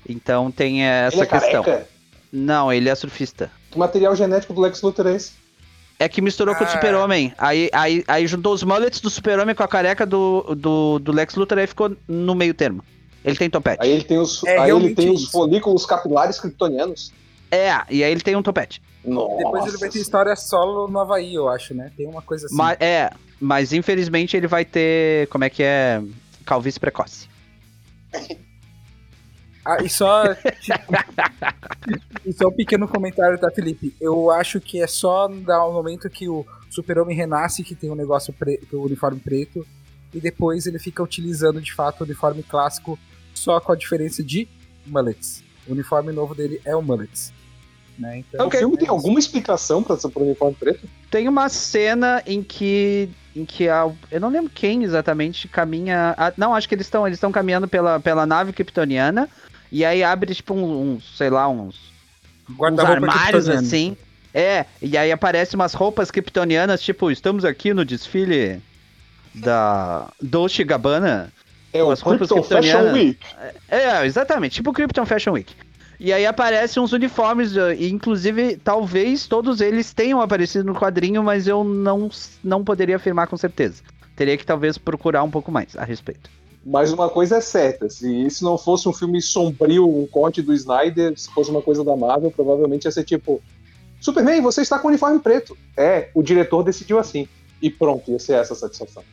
Então 0.10 0.50
tem 0.50 0.84
essa 0.84 1.16
Ele 1.18 1.24
é 1.24 1.26
questão. 1.28 1.64
careca. 1.64 1.88
Não, 2.34 2.74
ele 2.74 2.90
é 2.90 2.96
surfista. 2.96 3.52
Que 3.70 3.78
material 3.78 4.16
genético 4.16 4.52
do 4.52 4.62
Lex 4.62 4.82
Luthor 4.82 5.06
é 5.06 5.16
esse? 5.16 5.34
É 6.00 6.10
que 6.10 6.22
misturou 6.24 6.56
com 6.56 6.64
o 6.64 6.68
Ah. 6.68 6.72
Super-Homem. 6.72 7.34
Aí, 7.38 7.70
aí, 7.72 8.04
aí 8.08 8.26
juntou 8.26 8.52
os 8.54 8.64
mullets 8.64 9.00
do 9.00 9.12
Super-Homem 9.12 9.54
com 9.54 9.62
a 9.64 9.68
careca 9.68 10.08
do, 10.08 10.56
do, 10.58 10.98
do 11.00 11.12
Lex 11.12 11.36
Luthor 11.36 11.60
e 11.60 11.68
ficou 11.68 11.96
no 12.08 12.34
meio 12.34 12.54
termo. 12.56 12.84
Ele 13.24 13.36
tem 13.38 13.48
topete. 13.48 13.78
Aí 13.82 13.92
ele 13.92 14.04
tem 14.04 14.18
os, 14.18 14.44
É 14.44 14.58
aí 14.58 14.72
ele 14.72 14.96
tem 14.96 15.12
os 15.12 15.30
folículos 15.30 15.86
capilares 15.86 16.40
kryptonianos. 16.40 17.14
É, 17.56 17.86
e 17.90 18.04
aí 18.04 18.12
ele 18.12 18.22
tem 18.22 18.36
um 18.36 18.44
topete. 18.44 18.82
Nossa. 19.04 19.38
Depois 19.38 19.66
ele 19.68 19.78
vai 19.78 19.90
ter 19.90 20.00
história 20.00 20.36
solo 20.36 20.88
no 20.88 21.00
Havaí, 21.00 21.36
eu 21.36 21.48
acho, 21.48 21.74
né? 21.74 21.92
Tem 21.96 22.08
uma 22.08 22.22
coisa 22.22 22.48
assim. 22.48 22.56
Mas, 22.56 22.78
é, 22.80 23.10
mas 23.40 23.72
infelizmente 23.72 24.36
ele 24.36 24.48
vai 24.48 24.66
ter, 24.66 25.28
como 25.28 25.44
é 25.44 25.50
que 25.50 25.64
é, 25.64 26.02
calvície 26.46 26.80
precoce. 26.80 27.30
Ah, 29.68 29.84
e 29.84 29.90
só. 29.90 30.26
e 32.24 32.32
só 32.32 32.50
um 32.50 32.52
pequeno 32.52 32.88
comentário, 32.88 33.40
tá, 33.40 33.50
Felipe? 33.50 33.96
Eu 34.00 34.30
acho 34.30 34.62
que 34.62 34.80
é 34.80 34.86
só 34.86 35.28
dar 35.28 35.68
um 35.68 35.74
momento 35.74 36.08
que 36.08 36.30
o 36.30 36.46
Super-Homem 36.70 37.18
renasce, 37.18 37.64
que 37.64 37.74
tem 37.74 37.90
um 37.90 37.96
negócio 37.96 38.32
preto, 38.32 38.78
o 38.78 38.86
uniforme 38.86 39.20
preto, 39.20 39.66
e 40.14 40.20
depois 40.20 40.68
ele 40.68 40.78
fica 40.78 41.02
utilizando 41.02 41.60
de 41.60 41.74
fato 41.74 42.02
o 42.02 42.04
uniforme 42.04 42.44
clássico, 42.44 43.00
só 43.34 43.60
com 43.60 43.72
a 43.72 43.76
diferença 43.76 44.24
de 44.24 44.48
mullets. 44.86 45.44
O 45.68 45.72
uniforme 45.72 46.14
novo 46.14 46.36
dele 46.36 46.62
é 46.64 46.76
o 46.76 46.82
mullets. 46.84 47.34
Né? 47.98 48.20
Então, 48.20 48.48
O 48.48 48.52
filme 48.52 48.78
tem 48.78 48.90
alguma 48.90 49.20
explicação 49.20 49.82
pra 49.82 49.96
essa 49.96 50.10
pro 50.10 50.24
uniforme 50.24 50.56
preto? 50.60 50.88
Tem 51.10 51.28
uma 51.28 51.50
cena 51.50 52.22
em 52.26 52.44
que. 52.44 53.10
Em 53.36 53.46
que 53.46 53.68
a, 53.68 53.90
eu 54.12 54.20
não 54.20 54.30
lembro 54.30 54.50
quem 54.54 54.84
exatamente 54.84 55.48
caminha. 55.48 56.16
ah, 56.18 56.34
não, 56.38 56.56
acho 56.56 56.70
que 56.70 56.76
eles 56.76 56.88
estão 56.88 57.06
eles 57.06 57.18
estão 57.18 57.32
caminhando 57.32 57.68
pela, 57.68 58.00
pela 58.00 58.26
nave 58.26 58.54
kryptoniana. 58.54 59.30
E 59.72 59.84
aí 59.84 60.04
abre, 60.04 60.34
tipo, 60.34 60.54
uns, 60.54 60.72
uns, 60.72 61.18
sei 61.18 61.30
lá, 61.30 61.50
uns, 61.50 61.76
uns 62.50 62.80
armários 62.80 63.50
assim. 63.50 63.98
É, 64.34 64.66
e 64.82 64.98
aí 64.98 65.12
aparecem 65.12 65.56
umas 65.56 65.74
roupas 65.74 66.12
kryptonianas, 66.12 66.82
tipo, 66.82 67.10
estamos 67.10 67.46
aqui 67.46 67.74
no 67.74 67.86
desfile 67.86 68.62
da 69.34 70.10
Dolce 70.22 70.64
Gabbana. 70.64 71.32
É 71.74 71.84
o 71.84 71.96
Krypton 71.96 72.44
Fashion. 72.44 72.94
Week. 72.94 73.20
É, 73.70 74.06
exatamente, 74.06 74.56
tipo 74.56 74.72
Krypton 74.72 75.06
Fashion 75.06 75.34
Week. 75.34 75.54
E 76.00 76.12
aí 76.12 76.26
aparecem 76.26 76.82
uns 76.82 76.92
uniformes, 76.92 77.56
eh, 77.56 77.76
e 77.76 77.90
inclusive, 77.90 78.58
talvez 78.58 79.28
todos 79.28 79.62
eles 79.62 79.94
tenham 79.94 80.22
aparecido 80.22 80.66
no 80.66 80.76
quadrinho, 80.76 81.24
mas 81.24 81.48
eu 81.48 81.64
não, 81.64 82.10
não 82.44 82.64
poderia 82.64 82.98
afirmar 82.98 83.28
com 83.28 83.38
certeza. 83.38 83.82
Teria 84.16 84.38
que 84.38 84.46
talvez 84.46 84.78
procurar 84.78 85.24
um 85.24 85.32
pouco 85.32 85.52
mais 85.52 85.76
a 85.76 85.84
respeito. 85.84 86.30
Mas 86.66 86.92
uma 86.92 87.10
coisa 87.10 87.38
é 87.38 87.42
certa, 87.42 87.90
se 87.90 88.10
isso 88.26 88.44
não 88.44 88.58
fosse 88.58 88.90
um 88.90 88.94
filme 88.94 89.22
sombrio, 89.22 89.88
um 89.88 90.08
corte 90.08 90.42
do 90.42 90.52
Snyder, 90.52 91.18
se 91.18 91.30
fosse 91.32 91.52
uma 91.52 91.62
coisa 91.62 91.84
da 91.84 91.96
Marvel, 91.96 92.32
provavelmente 92.32 92.86
ia 92.86 92.92
ser 92.92 93.04
tipo: 93.04 93.40
Superman, 94.02 94.42
você 94.42 94.62
está 94.62 94.80
com 94.80 94.88
o 94.88 94.90
uniforme 94.90 95.20
preto. 95.20 95.56
É, 95.78 96.10
o 96.14 96.24
diretor 96.24 96.64
decidiu 96.64 96.98
assim. 96.98 97.28
E 97.62 97.70
pronto, 97.70 98.12
ia 98.12 98.20
ser 98.20 98.34
essa 98.34 98.54
a 98.54 98.56
satisfação. 98.56 99.04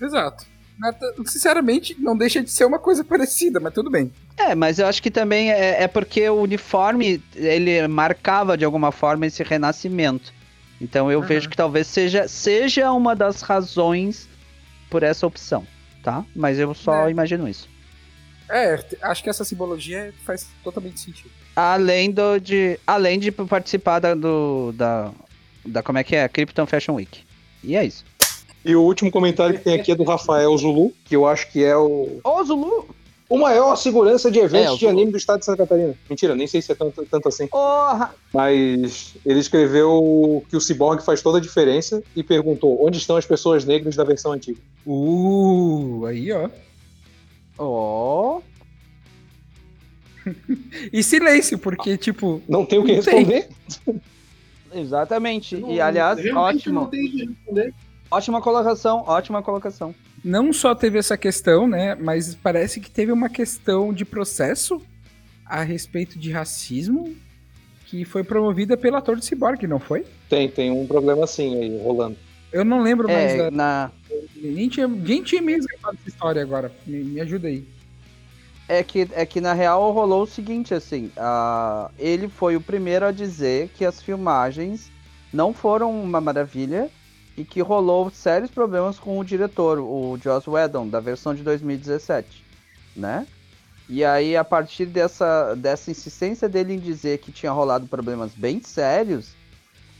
Exato. 0.00 0.44
Sinceramente, 1.26 1.96
não 1.98 2.16
deixa 2.16 2.42
de 2.42 2.50
ser 2.50 2.64
uma 2.64 2.78
coisa 2.78 3.04
parecida, 3.04 3.60
mas 3.60 3.72
tudo 3.74 3.90
bem. 3.90 4.12
É, 4.36 4.54
mas 4.54 4.78
eu 4.78 4.86
acho 4.86 5.02
que 5.02 5.10
também 5.10 5.50
é, 5.52 5.82
é 5.82 5.88
porque 5.88 6.28
o 6.28 6.40
uniforme, 6.42 7.22
ele 7.34 7.86
marcava 7.88 8.56
de 8.56 8.64
alguma 8.64 8.90
forma 8.92 9.26
esse 9.26 9.42
renascimento. 9.42 10.32
Então 10.80 11.10
eu 11.12 11.20
Uhum. 11.20 11.26
vejo 11.26 11.48
que 11.48 11.56
talvez 11.56 11.86
seja, 11.86 12.26
seja 12.26 12.90
uma 12.92 13.14
das 13.14 13.40
razões 13.42 14.28
por 14.90 15.02
essa 15.02 15.26
opção, 15.26 15.66
tá? 16.02 16.24
Mas 16.34 16.58
eu 16.58 16.74
só 16.74 17.06
É. 17.06 17.10
imagino 17.10 17.48
isso. 17.48 17.68
É, 18.50 18.84
acho 19.02 19.22
que 19.22 19.30
essa 19.30 19.44
simbologia 19.44 20.12
faz 20.26 20.46
totalmente 20.62 21.00
sentido. 21.00 21.30
Além 21.54 22.10
do, 22.10 22.38
de. 22.38 22.78
Além 22.86 23.18
de 23.18 23.30
participar 23.30 23.98
da, 24.00 24.14
do, 24.14 24.72
da, 24.72 25.10
da. 25.64 25.82
Como 25.82 25.98
é 25.98 26.04
que 26.04 26.16
é? 26.16 26.28
Krypton 26.28 26.66
Fashion 26.66 26.94
Week. 26.94 27.20
E 27.62 27.76
é 27.76 27.84
isso. 27.84 28.04
E 28.64 28.76
o 28.76 28.82
último 28.82 29.10
comentário 29.10 29.58
que 29.58 29.64
tem 29.64 29.74
aqui 29.74 29.90
é 29.92 29.94
do 29.94 30.04
Rafael 30.04 30.56
Zulu, 30.56 30.92
que 31.04 31.16
eu 31.16 31.26
acho 31.26 31.50
que 31.50 31.64
é 31.64 31.76
o, 31.76 32.20
Ô, 32.22 32.44
Zulu! 32.44 32.86
o 33.28 33.38
maior 33.38 33.74
segurança 33.76 34.30
de 34.30 34.38
É, 34.38 34.44
eventos 34.44 34.74
o 34.74 34.78
de 34.78 34.86
anime 34.86 35.10
do 35.10 35.16
estado 35.16 35.40
de 35.40 35.46
Santa 35.46 35.58
Catarina. 35.66 35.94
Mentira, 36.08 36.34
nem 36.36 36.46
sei 36.46 36.62
se 36.62 36.70
é 36.70 36.74
tanto, 36.74 37.04
tanto 37.06 37.28
assim. 37.28 37.46
Porra! 37.48 38.14
Mas 38.32 39.14
ele 39.26 39.40
escreveu 39.40 40.44
que 40.48 40.56
o 40.56 40.60
Cyborg 40.60 41.02
faz 41.02 41.20
toda 41.22 41.38
a 41.38 41.40
diferença 41.40 42.02
e 42.14 42.22
perguntou 42.22 42.84
onde 42.86 42.98
estão 42.98 43.16
as 43.16 43.26
pessoas 43.26 43.64
negras 43.64 43.96
da 43.96 44.04
versão 44.04 44.32
antiga. 44.32 44.60
Uh, 44.86 46.04
aí 46.06 46.30
ó. 46.32 46.48
Ó. 47.58 48.40
E 50.92 51.02
silêncio, 51.02 51.58
porque, 51.58 51.96
tipo, 51.96 52.40
Não 52.48 52.64
tem 52.64 52.78
o 52.78 52.84
que 52.84 52.92
responder? 52.92 53.48
Exatamente. 54.72 55.56
Não- 55.56 55.70
E 55.72 55.80
aliás, 55.80 56.18
realmente 56.18 56.70
Não 56.70 56.82
ótimo. 56.82 56.90
tem 56.90 57.10
que 57.10 57.26
responder. 57.26 57.74
Ótima 58.12 58.42
colocação, 58.42 59.04
ótima 59.06 59.42
colocação. 59.42 59.94
não 60.22 60.52
só 60.52 60.74
teve 60.74 60.98
essa 60.98 61.16
questão, 61.16 61.66
né? 61.66 61.94
Mas 61.94 62.34
parece 62.34 62.78
que 62.78 62.90
teve 62.90 63.10
uma 63.10 63.30
questão 63.30 63.90
de 63.92 64.04
processo 64.04 64.82
a 65.46 65.62
respeito 65.62 66.18
de 66.18 66.30
racismo 66.30 67.16
que 67.86 68.04
foi 68.04 68.22
promovida 68.22 68.76
pelo 68.76 68.96
ator 68.96 69.16
de 69.16 69.24
Cyborg, 69.24 69.66
não 69.66 69.78
foi? 69.80 70.04
Tem, 70.28 70.46
tem 70.48 70.70
um 70.70 70.86
problema 70.86 71.24
assim 71.24 71.56
aí, 71.58 71.78
rolando. 71.82 72.16
Eu 72.52 72.64
não 72.66 72.82
lembro 72.82 73.08
mais. 73.08 73.32
É, 73.32 73.38
da- 73.38 73.50
na, 73.50 73.90
Nem 74.36 74.68
tinha, 74.68 74.86
nem 74.86 75.22
tinha 75.22 75.40
me 75.40 75.54
resgatado 75.54 75.96
essa 75.98 76.08
história 76.08 76.42
agora. 76.42 76.70
Me, 76.86 77.02
me 77.02 77.20
ajuda 77.20 77.48
aí. 77.48 77.64
é, 78.68 78.82
que, 78.82 79.08
é 79.12 79.24
que 79.24 79.40
na 79.40 79.54
real 79.54 79.90
rolou 79.90 80.22
o 80.24 80.26
seguinte, 80.26 80.74
assim. 80.74 81.10
ah, 81.16 81.90
ele 81.98 82.28
foi 82.28 82.56
o 82.56 82.60
primeiro 82.60 83.06
a 83.06 83.10
dizer 83.10 83.68
que 83.74 83.86
as 83.86 84.02
filmagens 84.02 84.90
não 85.32 85.54
foram 85.54 85.90
uma 85.90 86.20
maravilha 86.20 86.90
e 87.36 87.44
que 87.44 87.60
rolou 87.60 88.10
sérios 88.10 88.50
problemas 88.50 88.98
com 88.98 89.18
o 89.18 89.24
diretor, 89.24 89.78
o 89.78 90.18
Joss 90.22 90.48
Whedon, 90.48 90.88
da 90.88 91.00
versão 91.00 91.34
de 91.34 91.42
2017, 91.42 92.44
né? 92.94 93.26
E 93.88 94.04
aí, 94.04 94.36
a 94.36 94.44
partir 94.44 94.86
dessa, 94.86 95.54
dessa 95.54 95.90
insistência 95.90 96.48
dele 96.48 96.74
em 96.74 96.78
dizer 96.78 97.18
que 97.18 97.32
tinha 97.32 97.52
rolado 97.52 97.86
problemas 97.86 98.32
bem 98.34 98.62
sérios, 98.62 99.34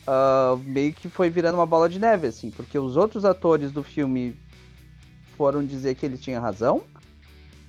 ah, 0.07 0.57
meio 0.65 0.93
que 0.93 1.09
foi 1.09 1.31
virando 1.31 1.57
uma 1.57 1.67
bola 1.67 1.89
de 1.89 1.99
neve, 1.99 2.27
assim, 2.27 2.51
porque 2.51 2.79
os 2.79 2.97
outros 2.97 3.25
atores 3.25 3.73
do 3.73 3.83
filme 3.83 4.37
foram 5.37 5.65
dizer 5.65 5.95
que 5.95 6.05
ele 6.05 6.19
tinha 6.19 6.41
razão, 6.41 6.83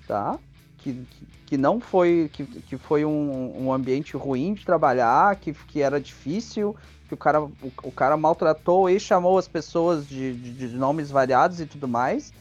tá? 0.07 0.38
Que, 0.77 0.94
que, 0.94 1.26
que 1.45 1.57
não 1.57 1.80
foi, 1.80 2.30
que, 2.34 2.45
que 2.45 2.77
foi 2.77 3.06
um, 3.06 3.65
um 3.65 3.73
ambiente 3.73 4.18
ruim 4.18 4.53
de 4.53 4.65
trabalhar, 4.65 5.35
que, 5.38 5.53
que 5.53 5.81
era 5.81 5.99
difícil, 5.99 6.76
que 7.07 7.13
o 7.13 7.17
cara, 7.17 7.41
o, 7.41 7.53
o 7.84 7.91
cara 7.91 8.17
maltratou 8.17 8.89
e 8.89 8.99
chamou 8.99 9.38
as 9.38 9.47
pessoas 9.47 10.07
de, 10.07 10.34
de, 10.34 10.69
de 10.69 10.75
nomes 10.75 11.11
variados 11.11 11.59
e 11.59 11.65
tudo 11.65 11.88
mais. 11.88 12.34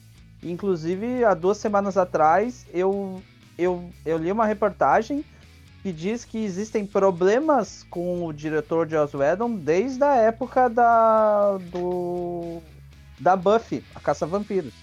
Inclusive, 0.43 1.25
há 1.25 1.35
duas 1.35 1.59
semanas 1.59 1.97
atrás, 1.97 2.67
eu, 2.73 3.23
eu, 3.57 3.91
eu 4.05 4.19
li 4.19 4.33
uma 4.33 4.47
reportagem 4.47 5.25
que 5.83 5.93
diz 5.93 6.25
que 6.25 6.39
existem 6.39 6.87
problemas 6.87 7.85
com 7.91 8.25
o 8.27 8.33
diretor 8.33 8.89
Joss 8.89 9.17
Whedon 9.17 9.57
desde 9.57 10.05
a 10.05 10.15
época 10.15 10.69
da 10.69 11.59
do 11.71 12.63
da 13.19 13.37
Buffy, 13.37 13.85
a 13.95 14.01
Caça 14.01 14.27
Vampiros. 14.27 14.75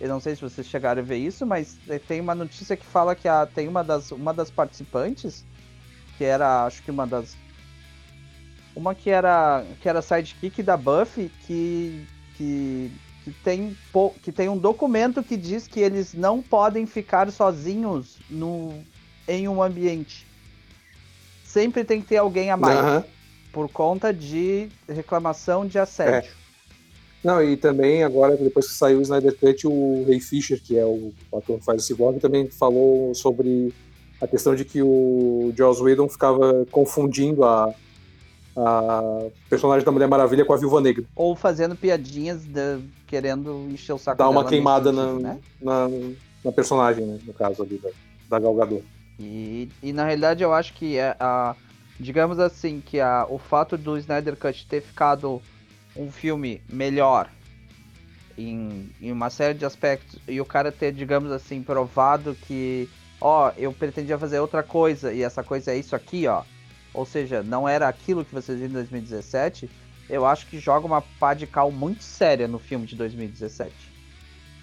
Eu 0.00 0.08
não 0.08 0.20
sei 0.20 0.36
se 0.36 0.42
vocês 0.42 0.66
chegaram 0.66 1.02
a 1.02 1.04
ver 1.04 1.16
isso, 1.16 1.44
mas 1.44 1.76
tem 2.06 2.20
uma 2.20 2.34
notícia 2.34 2.76
que 2.76 2.86
fala 2.86 3.16
que 3.16 3.26
a, 3.26 3.46
tem 3.46 3.66
uma 3.66 3.82
das, 3.82 4.12
uma 4.12 4.32
das 4.32 4.50
participantes, 4.50 5.44
que 6.16 6.24
era, 6.24 6.64
acho 6.64 6.82
que 6.82 6.90
uma 6.90 7.06
das. 7.06 7.36
Uma 8.78 8.94
que 8.94 9.10
era, 9.10 9.64
que 9.82 9.88
era 9.88 10.00
sidekick 10.00 10.62
da 10.62 10.76
Buffy, 10.76 11.32
que, 11.44 12.06
que, 12.36 12.92
que, 13.24 13.32
tem, 13.42 13.76
que 14.22 14.30
tem 14.30 14.48
um 14.48 14.56
documento 14.56 15.20
que 15.20 15.36
diz 15.36 15.66
que 15.66 15.80
eles 15.80 16.14
não 16.14 16.40
podem 16.40 16.86
ficar 16.86 17.28
sozinhos 17.32 18.18
no, 18.30 18.72
em 19.26 19.48
um 19.48 19.60
ambiente. 19.60 20.24
Sempre 21.44 21.82
tem 21.82 22.00
que 22.00 22.06
ter 22.06 22.18
alguém 22.18 22.52
a 22.52 22.56
mais, 22.56 22.78
Aham. 22.78 23.04
por 23.52 23.68
conta 23.68 24.14
de 24.14 24.68
reclamação 24.88 25.66
de 25.66 25.76
assédio. 25.76 26.30
Não, 27.24 27.42
e 27.42 27.56
também 27.56 28.04
agora, 28.04 28.36
depois 28.36 28.68
que 28.68 28.74
saiu 28.74 29.00
o 29.00 29.02
Snyder 29.02 29.36
Cut, 29.36 29.66
o 29.66 30.04
Ray 30.06 30.20
Fisher, 30.20 30.62
que 30.62 30.78
é 30.78 30.84
o 30.84 31.12
ator 31.36 31.58
que 31.58 31.64
faz 31.64 31.82
o 31.82 31.84
Cyborg, 31.84 32.20
também 32.20 32.48
falou 32.48 33.12
sobre 33.12 33.74
a 34.20 34.26
questão 34.28 34.54
de 34.54 34.64
que 34.64 34.80
o 34.80 35.52
Joss 35.56 35.82
Whedon 35.82 36.08
ficava 36.08 36.64
confundindo 36.70 37.42
a, 37.42 37.74
a 38.66 39.28
personagem 39.48 39.84
da 39.84 39.92
Mulher 39.92 40.08
Maravilha 40.08 40.44
com 40.44 40.52
a 40.52 40.56
Viúva 40.56 40.80
Negra. 40.80 41.04
Ou 41.14 41.34
fazendo 41.36 41.76
piadinhas 41.76 42.44
de- 42.44 42.80
querendo 43.06 43.68
encher 43.70 43.92
o 43.92 43.98
saco 43.98 44.18
Dar 44.18 44.28
uma 44.28 44.44
queimada 44.44 44.92
na, 44.92 45.12
né? 45.14 45.38
na, 45.60 45.88
na 46.44 46.52
personagem, 46.52 47.06
né, 47.06 47.18
no 47.24 47.32
caso 47.32 47.62
ali, 47.62 47.78
da, 47.78 47.90
da 48.28 48.38
Gal 48.38 48.54
Gadot. 48.54 48.84
E, 49.18 49.68
e 49.82 49.92
na 49.92 50.04
realidade 50.04 50.42
eu 50.42 50.52
acho 50.52 50.74
que 50.74 50.96
é 50.96 51.16
a, 51.18 51.54
digamos 51.98 52.38
assim, 52.38 52.82
que 52.84 53.00
a, 53.00 53.26
o 53.28 53.38
fato 53.38 53.76
do 53.76 53.96
Snyder 53.98 54.36
Cut 54.36 54.66
ter 54.66 54.80
ficado 54.80 55.42
um 55.96 56.10
filme 56.10 56.62
melhor 56.68 57.28
em, 58.36 58.90
em 59.00 59.10
uma 59.10 59.30
série 59.30 59.54
de 59.58 59.64
aspectos 59.64 60.20
e 60.28 60.40
o 60.40 60.44
cara 60.44 60.70
ter, 60.70 60.92
digamos 60.92 61.32
assim, 61.32 61.62
provado 61.62 62.36
que, 62.46 62.88
ó, 63.20 63.50
eu 63.56 63.72
pretendia 63.72 64.16
fazer 64.18 64.38
outra 64.38 64.62
coisa 64.62 65.12
e 65.12 65.22
essa 65.22 65.42
coisa 65.42 65.72
é 65.72 65.76
isso 65.78 65.96
aqui, 65.96 66.26
ó. 66.26 66.42
Ou 66.94 67.04
seja, 67.04 67.42
não 67.42 67.68
era 67.68 67.88
aquilo 67.88 68.24
que 68.24 68.34
vocês 68.34 68.58
viram 68.58 68.70
em 68.70 68.74
2017, 68.74 69.70
eu 70.08 70.24
acho 70.24 70.46
que 70.46 70.58
joga 70.58 70.86
uma 70.86 71.02
pá 71.02 71.34
de 71.34 71.46
cal 71.46 71.70
muito 71.70 72.02
séria 72.02 72.48
no 72.48 72.58
filme 72.58 72.86
de 72.86 72.96
2017. 72.96 73.72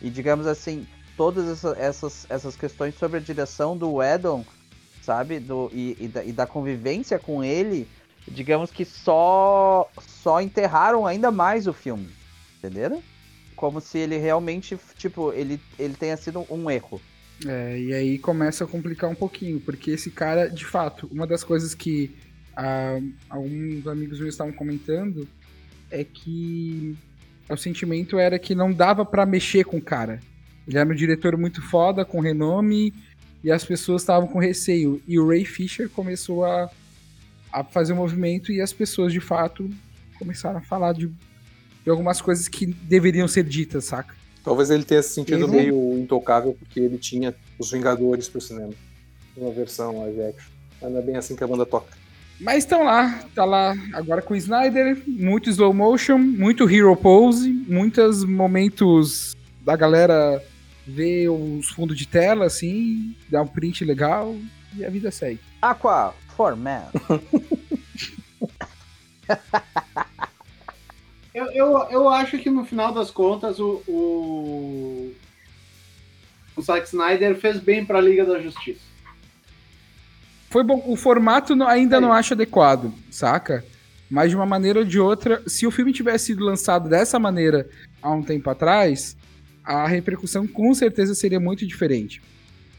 E 0.02 0.10
digamos 0.10 0.48
assim, 0.48 0.86
todas 1.16 1.48
essa- 1.48 1.76
essas, 1.80 2.26
essas 2.30 2.56
questões 2.56 2.96
sobre 2.96 3.18
a 3.20 3.22
direção 3.22 3.78
do 3.78 4.02
Edon, 4.02 4.44
sabe? 5.02 5.40
Do, 5.40 5.70
e, 5.72 5.96
e 6.00 6.08
da, 6.08 6.24
e 6.24 6.32
da 6.32 6.48
convivência 6.48 7.20
com 7.20 7.44
ele, 7.44 7.88
digamos 8.28 8.72
que 8.72 8.84
só, 8.84 9.90
só 10.00 10.42
enterraram 10.42 11.06
ainda 11.06 11.32
mais 11.32 11.68
o 11.68 11.74
filme. 11.74 12.10
Entenderam? 12.58 13.02
Como 13.56 13.80
se 13.80 13.98
ele 14.00 14.18
realmente, 14.18 14.78
tipo, 14.98 15.32
ele, 15.32 15.60
ele 15.80 15.94
tenha 15.94 16.18
sido 16.18 16.46
um 16.50 16.70
erro. 16.70 17.00
É, 17.44 17.80
e 17.80 17.94
aí 17.94 18.18
começa 18.18 18.64
a 18.64 18.68
complicar 18.68 19.10
um 19.10 19.16
pouquinho, 19.16 19.60
porque 19.60 19.92
esse 19.92 20.10
cara, 20.10 20.48
de 20.48 20.66
fato, 20.66 21.10
uma 21.12 21.28
das 21.28 21.44
coisas 21.44 21.74
que 21.74 22.16
ah, 22.56 23.00
alguns 23.30 23.86
amigos 23.88 24.20
meus 24.20 24.34
estavam 24.34 24.54
comentando 24.54 25.28
é 25.92 26.04
que 26.04 26.96
o 27.50 27.58
sentimento 27.58 28.18
era 28.18 28.40
que 28.40 28.56
não 28.56 28.72
dava 28.72 29.06
pra 29.06 29.26
mexer 29.26 29.66
com 29.66 29.78
o 29.78 29.82
cara. 29.82 30.20
Ele 30.68 30.78
era 30.78 30.90
um 30.90 30.96
diretor 30.96 31.38
muito 31.38 31.62
foda, 31.62 32.06
com 32.06 32.20
renome, 32.20 32.94
e 33.44 33.52
as 33.52 33.64
pessoas 33.64 34.02
estavam 34.02 34.28
com 34.28 34.40
receio. 34.40 35.02
E 35.08 35.20
o 35.20 35.28
Ray 35.28 35.46
Fisher 35.46 35.90
começou 35.90 36.46
a, 36.46 36.70
a 37.52 37.64
fazer 37.64 37.94
o 37.94 37.96
movimento 37.96 38.52
e 38.52 38.62
as 38.62 38.74
pessoas, 38.74 39.14
de 39.14 39.20
fato, 39.20 39.70
começaram 40.18 40.58
a 40.58 40.62
falar 40.62 40.94
de, 40.94 41.08
de 41.84 41.90
algumas 41.90 42.22
coisas 42.22 42.48
que 42.48 42.66
deveriam 42.66 43.28
ser 43.28 43.44
ditas, 43.44 43.86
saca? 43.86 44.16
Talvez 44.46 44.70
ele 44.70 44.84
tenha 44.84 45.02
se 45.02 45.10
sentido 45.10 45.46
Uhum. 45.46 45.52
meio 45.52 45.98
intocável 45.98 46.56
porque 46.58 46.80
ele 46.80 46.98
tinha 47.00 47.36
os 47.60 47.72
Vingadores 47.72 48.30
pro 48.30 48.40
cinema. 48.40 48.72
Uma 49.36 49.52
versão 49.52 49.98
live 50.00 50.22
action. 50.22 50.50
Mas 50.82 50.92
não 50.92 51.00
é 51.00 51.02
bem 51.02 51.18
assim 51.18 51.36
que 51.36 51.44
a 51.44 51.48
banda 51.48 51.66
toca. 51.66 51.98
Mas 52.40 52.60
estão 52.60 52.84
lá, 52.84 53.24
tá 53.34 53.44
lá 53.44 53.76
agora 53.94 54.22
com 54.22 54.34
o 54.34 54.38
Snyder, 54.38 55.02
muito 55.08 55.50
slow 55.50 55.74
motion, 55.74 56.18
muito 56.18 56.70
hero 56.70 56.96
pose, 56.96 57.50
muitos 57.50 58.24
momentos 58.24 59.36
da 59.62 59.76
galera 59.76 60.42
ver 60.86 61.30
os 61.30 61.68
fundos 61.70 61.98
de 61.98 62.08
tela, 62.08 62.46
assim, 62.46 63.16
dar 63.30 63.42
um 63.42 63.48
print 63.48 63.84
legal 63.84 64.36
e 64.78 64.86
a 64.86 64.90
vida 64.90 65.10
segue. 65.12 65.40
Aqua, 65.62 66.14
Forman. 66.36 66.84
Eu, 71.36 71.52
eu, 71.52 71.88
eu 71.92 72.08
acho 72.10 72.38
que 72.38 72.50
no 72.50 72.64
final 72.64 72.94
das 72.94 73.12
contas 73.12 73.60
o, 73.60 73.84
o, 73.90 75.12
o 76.56 76.62
Zack 76.62 76.88
Snyder 76.88 77.36
fez 77.36 77.60
bem 77.60 77.86
pra 77.86 78.00
Liga 78.00 78.24
da 78.24 78.40
Justiça. 78.40 78.80
Foi 80.50 80.64
bom, 80.64 80.82
o 80.88 80.96
formato 80.96 81.62
ainda 81.64 81.98
É 81.98 82.00
não 82.00 82.14
acho 82.14 82.34
adequado, 82.34 82.94
saca? 83.12 83.66
Mas 84.10 84.30
de 84.30 84.38
uma 84.38 84.46
maneira 84.46 84.80
ou 84.80 84.86
de 84.86 84.98
outra, 84.98 85.44
se 85.46 85.68
o 85.68 85.72
filme 85.72 85.92
tivesse 85.92 86.28
sido 86.28 86.46
lançado 86.46 86.88
dessa 86.88 87.20
maneira 87.20 87.68
há 88.02 88.10
um 88.12 88.24
tempo 88.24 88.50
atrás, 88.50 89.18
a 89.62 89.86
repercussão 89.86 90.48
com 90.48 90.74
certeza 90.74 91.14
seria 91.14 91.40
muito 91.40 91.68
diferente. 91.68 92.22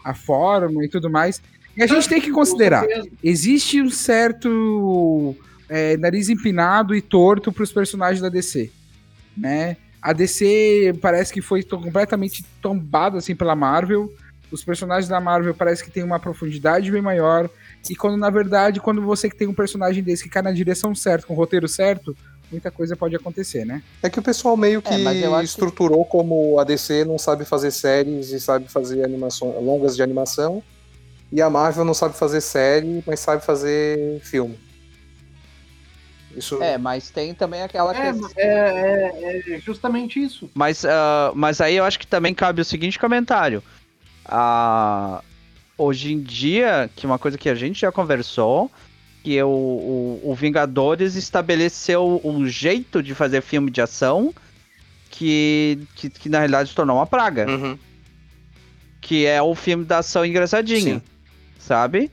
A 0.02 0.14
forma 0.14 0.82
e 0.82 0.88
tudo 0.88 1.10
mais. 1.10 1.42
E 1.76 1.82
a 1.82 1.86
gente 1.86 2.08
tem 2.08 2.22
que 2.22 2.30
considerar. 2.30 2.86
Existe 3.22 3.82
um 3.82 3.90
certo 3.90 5.36
é, 5.68 5.96
nariz 5.96 6.28
empinado 6.28 6.94
e 6.94 7.00
torto 7.02 7.52
para 7.52 7.62
os 7.64 7.72
personagens 7.72 8.20
da 8.20 8.28
DC, 8.28 8.70
né? 9.36 9.76
A 10.00 10.12
DC 10.12 10.94
parece 11.00 11.32
que 11.32 11.40
foi 11.40 11.62
completamente 11.62 12.44
tombada 12.62 13.18
assim 13.18 13.34
pela 13.34 13.56
Marvel. 13.56 14.12
Os 14.52 14.62
personagens 14.62 15.08
da 15.08 15.20
Marvel 15.20 15.52
parece 15.54 15.82
que 15.82 15.90
tem 15.90 16.04
uma 16.04 16.20
profundidade 16.20 16.90
bem 16.92 17.02
maior. 17.02 17.50
E 17.90 17.96
quando 17.96 18.16
na 18.16 18.30
verdade, 18.30 18.78
quando 18.80 19.02
você 19.02 19.28
que 19.28 19.36
tem 19.36 19.48
um 19.48 19.54
personagem 19.54 20.02
desse 20.04 20.22
que 20.22 20.30
cai 20.30 20.42
na 20.42 20.52
direção 20.52 20.94
certa, 20.94 21.26
com 21.26 21.34
o 21.34 21.36
roteiro 21.36 21.66
certo, 21.66 22.16
muita 22.52 22.70
coisa 22.70 22.94
pode 22.96 23.16
acontecer, 23.16 23.64
né? 23.64 23.82
É 24.00 24.08
que 24.08 24.20
o 24.20 24.22
pessoal 24.22 24.56
meio 24.56 24.80
que 24.80 24.94
É, 24.94 24.98
mas 24.98 25.20
eu 25.20 25.34
acho 25.34 25.40
que- 25.42 25.50
estruturou 25.50 26.04
como 26.04 26.60
a 26.60 26.64
DC 26.64 27.04
não 27.04 27.18
sabe 27.18 27.44
fazer 27.44 27.72
séries 27.72 28.30
e 28.30 28.38
sabe 28.38 28.68
fazer 28.70 29.02
animações 29.04 29.54
longas 29.60 29.96
de 29.96 30.02
animação. 30.04 30.62
E 31.32 31.42
a 31.42 31.50
Marvel 31.50 31.84
não 31.84 31.94
sabe 31.94 32.16
fazer 32.16 32.40
série, 32.40 33.02
mas 33.04 33.18
sabe 33.18 33.44
fazer 33.44 34.20
filme. 34.22 34.56
Isso 36.36 36.62
É, 36.62 36.76
mas 36.76 37.10
tem 37.10 37.34
também 37.34 37.62
aquela 37.62 37.96
É, 37.96 38.12
questão. 38.12 38.30
é, 38.36 39.42
é, 39.48 39.54
é 39.54 39.60
justamente 39.60 40.22
isso. 40.22 40.50
Mas, 40.54 40.84
ah, 40.84 41.32
mas 41.34 41.60
aí 41.60 41.76
eu 41.76 41.84
acho 41.84 41.98
que 41.98 42.06
também 42.06 42.34
cabe 42.34 42.60
o 42.60 42.64
seguinte 42.64 42.98
comentário. 42.98 43.62
Ah, 44.24 45.22
hoje 45.78 46.12
em 46.12 46.20
dia, 46.20 46.90
que 46.94 47.06
uma 47.06 47.18
coisa 47.18 47.38
que 47.38 47.48
a 47.48 47.54
gente 47.54 47.80
já 47.80 47.90
conversou, 47.90 48.70
que 49.22 49.42
o, 49.42 49.48
o, 49.48 50.20
o 50.30 50.34
Vingadores 50.34 51.14
estabeleceu 51.16 52.20
um 52.22 52.46
jeito 52.46 53.02
de 53.02 53.14
fazer 53.14 53.40
filme 53.40 53.70
de 53.70 53.80
ação 53.80 54.34
que, 55.10 55.78
que, 55.94 56.10
que 56.10 56.28
na 56.28 56.38
realidade 56.38 56.68
se 56.68 56.74
tornou 56.74 56.96
uma 56.96 57.06
praga. 57.06 57.48
Uhum. 57.48 57.78
Que 59.00 59.24
é 59.26 59.40
o 59.40 59.54
filme 59.54 59.84
da 59.84 59.98
ação 59.98 60.24
engraçadinho. 60.24 60.96
Sim. 60.96 61.02
sabe? 61.58 62.10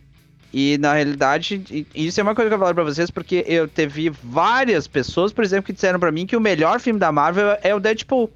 E 0.53 0.77
na 0.77 0.93
realidade, 0.93 1.87
isso 1.95 2.19
é 2.19 2.23
uma 2.23 2.35
coisa 2.35 2.47
que 2.49 2.53
eu 2.53 2.59
falo 2.59 2.75
pra 2.75 2.83
vocês, 2.83 3.09
porque 3.09 3.43
eu 3.47 3.67
teve 3.67 4.11
várias 4.23 4.87
pessoas, 4.87 5.33
por 5.33 5.43
exemplo, 5.43 5.65
que 5.65 5.73
disseram 5.73 5.99
pra 5.99 6.11
mim 6.11 6.27
que 6.27 6.37
o 6.37 6.41
melhor 6.41 6.79
filme 6.79 6.99
da 6.99 7.11
Marvel 7.11 7.57
é 7.63 7.73
o 7.73 7.79
Deadpool. 7.79 8.31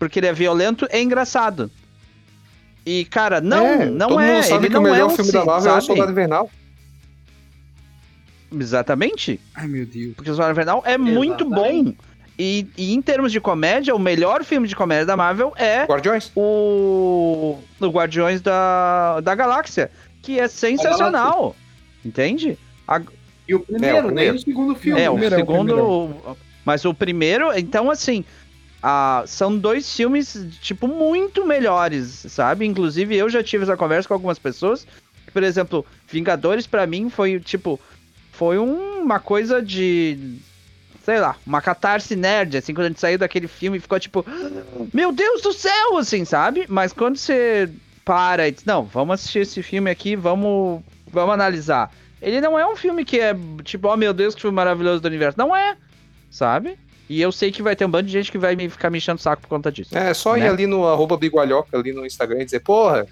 Porque 0.00 0.18
ele 0.18 0.26
é 0.26 0.32
violento 0.32 0.88
e 0.92 1.00
engraçado. 1.00 1.70
E, 2.84 3.04
cara, 3.04 3.40
não, 3.40 3.64
É, 3.66 3.86
não 3.86 4.08
todo 4.08 4.20
é. 4.20 4.32
mundo 4.34 4.42
sabe 4.44 4.60
ele 4.62 4.66
que 4.68 4.72
não 4.74 4.80
o 4.80 4.84
melhor 4.84 4.98
é 4.98 5.04
um 5.04 5.10
filme 5.10 5.30
da 5.30 5.40
sim, 5.40 5.46
Marvel 5.46 5.70
é 5.70 5.72
o 5.72 5.74
sabe? 5.74 5.86
Soldado 5.86 6.10
Invernal. 6.10 6.50
Exatamente. 8.52 9.40
Ai, 9.54 9.68
meu 9.68 9.84
Deus. 9.86 10.14
Porque 10.14 10.30
o 10.30 10.34
Soldado 10.34 10.52
Invernal 10.52 10.82
é 10.86 10.96
muito 10.96 11.44
bom. 11.48 11.64
Exatamente. 11.66 11.98
E, 12.40 12.66
e 12.76 12.94
em 12.94 13.02
termos 13.02 13.32
de 13.32 13.40
comédia, 13.40 13.94
o 13.94 13.98
melhor 13.98 14.44
filme 14.44 14.68
de 14.68 14.76
comédia 14.76 15.04
da 15.04 15.16
Marvel 15.16 15.52
é 15.56 15.84
Guardiões. 15.84 16.30
o, 16.36 17.58
o 17.80 17.86
Guardiões 17.88 18.40
da, 18.40 19.18
da 19.20 19.34
Galáxia, 19.34 19.90
que 20.22 20.38
é 20.38 20.48
sensacional. 20.48 21.54
Entende? 22.04 22.58
E 23.46 23.54
o 23.54 23.60
primeiro, 23.60 23.96
É, 23.96 24.00
o 24.00 24.04
primeiro. 24.06 24.32
nem 24.32 24.40
o 24.40 24.44
segundo 24.44 24.74
filme. 24.74 25.00
É, 25.00 25.08
o 25.10 25.12
primeiro 25.14 25.34
é 25.34 25.38
o 25.38 25.40
segundo. 25.40 26.36
Mas 26.64 26.84
o 26.84 26.92
primeiro, 26.94 27.56
então 27.56 27.90
assim. 27.90 28.24
ah, 28.82 29.24
são 29.26 29.56
dois 29.56 29.92
filmes, 29.94 30.38
tipo, 30.60 30.86
muito 30.86 31.44
melhores, 31.44 32.24
sabe? 32.28 32.64
Inclusive, 32.66 33.16
eu 33.16 33.28
já 33.28 33.42
tive 33.42 33.64
essa 33.64 33.76
conversa 33.76 34.06
com 34.06 34.14
algumas 34.14 34.38
pessoas. 34.38 34.86
Por 35.32 35.42
exemplo, 35.42 35.84
Vingadores, 36.10 36.66
pra 36.66 36.86
mim, 36.86 37.10
foi, 37.10 37.40
tipo, 37.40 37.78
foi 38.32 38.58
um- 38.58 39.00
uma 39.02 39.18
coisa 39.18 39.60
de. 39.62 40.38
Sei 41.04 41.18
lá, 41.18 41.36
uma 41.46 41.60
catarse 41.62 42.14
nerd, 42.14 42.56
assim, 42.58 42.74
quando 42.74 42.84
a 42.86 42.88
gente 42.90 43.00
saiu 43.00 43.18
daquele 43.18 43.48
filme 43.48 43.80
ficou 43.80 43.98
tipo. 43.98 44.24
Meu 44.92 45.10
Deus 45.10 45.40
do 45.42 45.52
céu, 45.54 45.96
assim, 45.96 46.24
sabe? 46.26 46.66
Mas 46.68 46.92
quando 46.92 47.16
você 47.16 47.68
para 48.08 48.48
e 48.48 48.52
diz, 48.52 48.64
não, 48.64 48.84
vamos 48.84 49.16
assistir 49.16 49.40
esse 49.40 49.62
filme 49.62 49.90
aqui, 49.90 50.16
vamos, 50.16 50.82
vamos 51.12 51.34
analisar. 51.34 51.92
Ele 52.22 52.40
não 52.40 52.58
é 52.58 52.66
um 52.66 52.74
filme 52.74 53.04
que 53.04 53.20
é 53.20 53.36
tipo, 53.62 53.86
oh 53.86 53.98
meu 53.98 54.14
Deus, 54.14 54.34
que 54.34 54.40
filme 54.40 54.54
maravilhoso 54.56 55.02
do 55.02 55.06
universo. 55.08 55.38
Não 55.38 55.54
é, 55.54 55.76
sabe? 56.30 56.78
E 57.06 57.20
eu 57.20 57.30
sei 57.30 57.52
que 57.52 57.62
vai 57.62 57.76
ter 57.76 57.84
um 57.84 57.90
bando 57.90 58.06
de 58.06 58.12
gente 58.12 58.32
que 58.32 58.38
vai 58.38 58.56
me 58.56 58.66
ficar 58.70 58.88
me 58.88 58.96
enchendo 58.96 59.18
o 59.18 59.22
saco 59.22 59.42
por 59.42 59.48
conta 59.48 59.70
disso. 59.70 59.96
É 59.96 60.14
só 60.14 60.38
ir 60.38 60.40
Né? 60.40 60.48
ali 60.48 60.66
no 60.66 60.88
arroba 60.88 61.18
bigualhoca 61.18 61.76
ali 61.78 61.92
no 61.92 62.06
Instagram 62.06 62.40
e 62.40 62.44
dizer, 62.46 62.60
porra, 62.60 63.06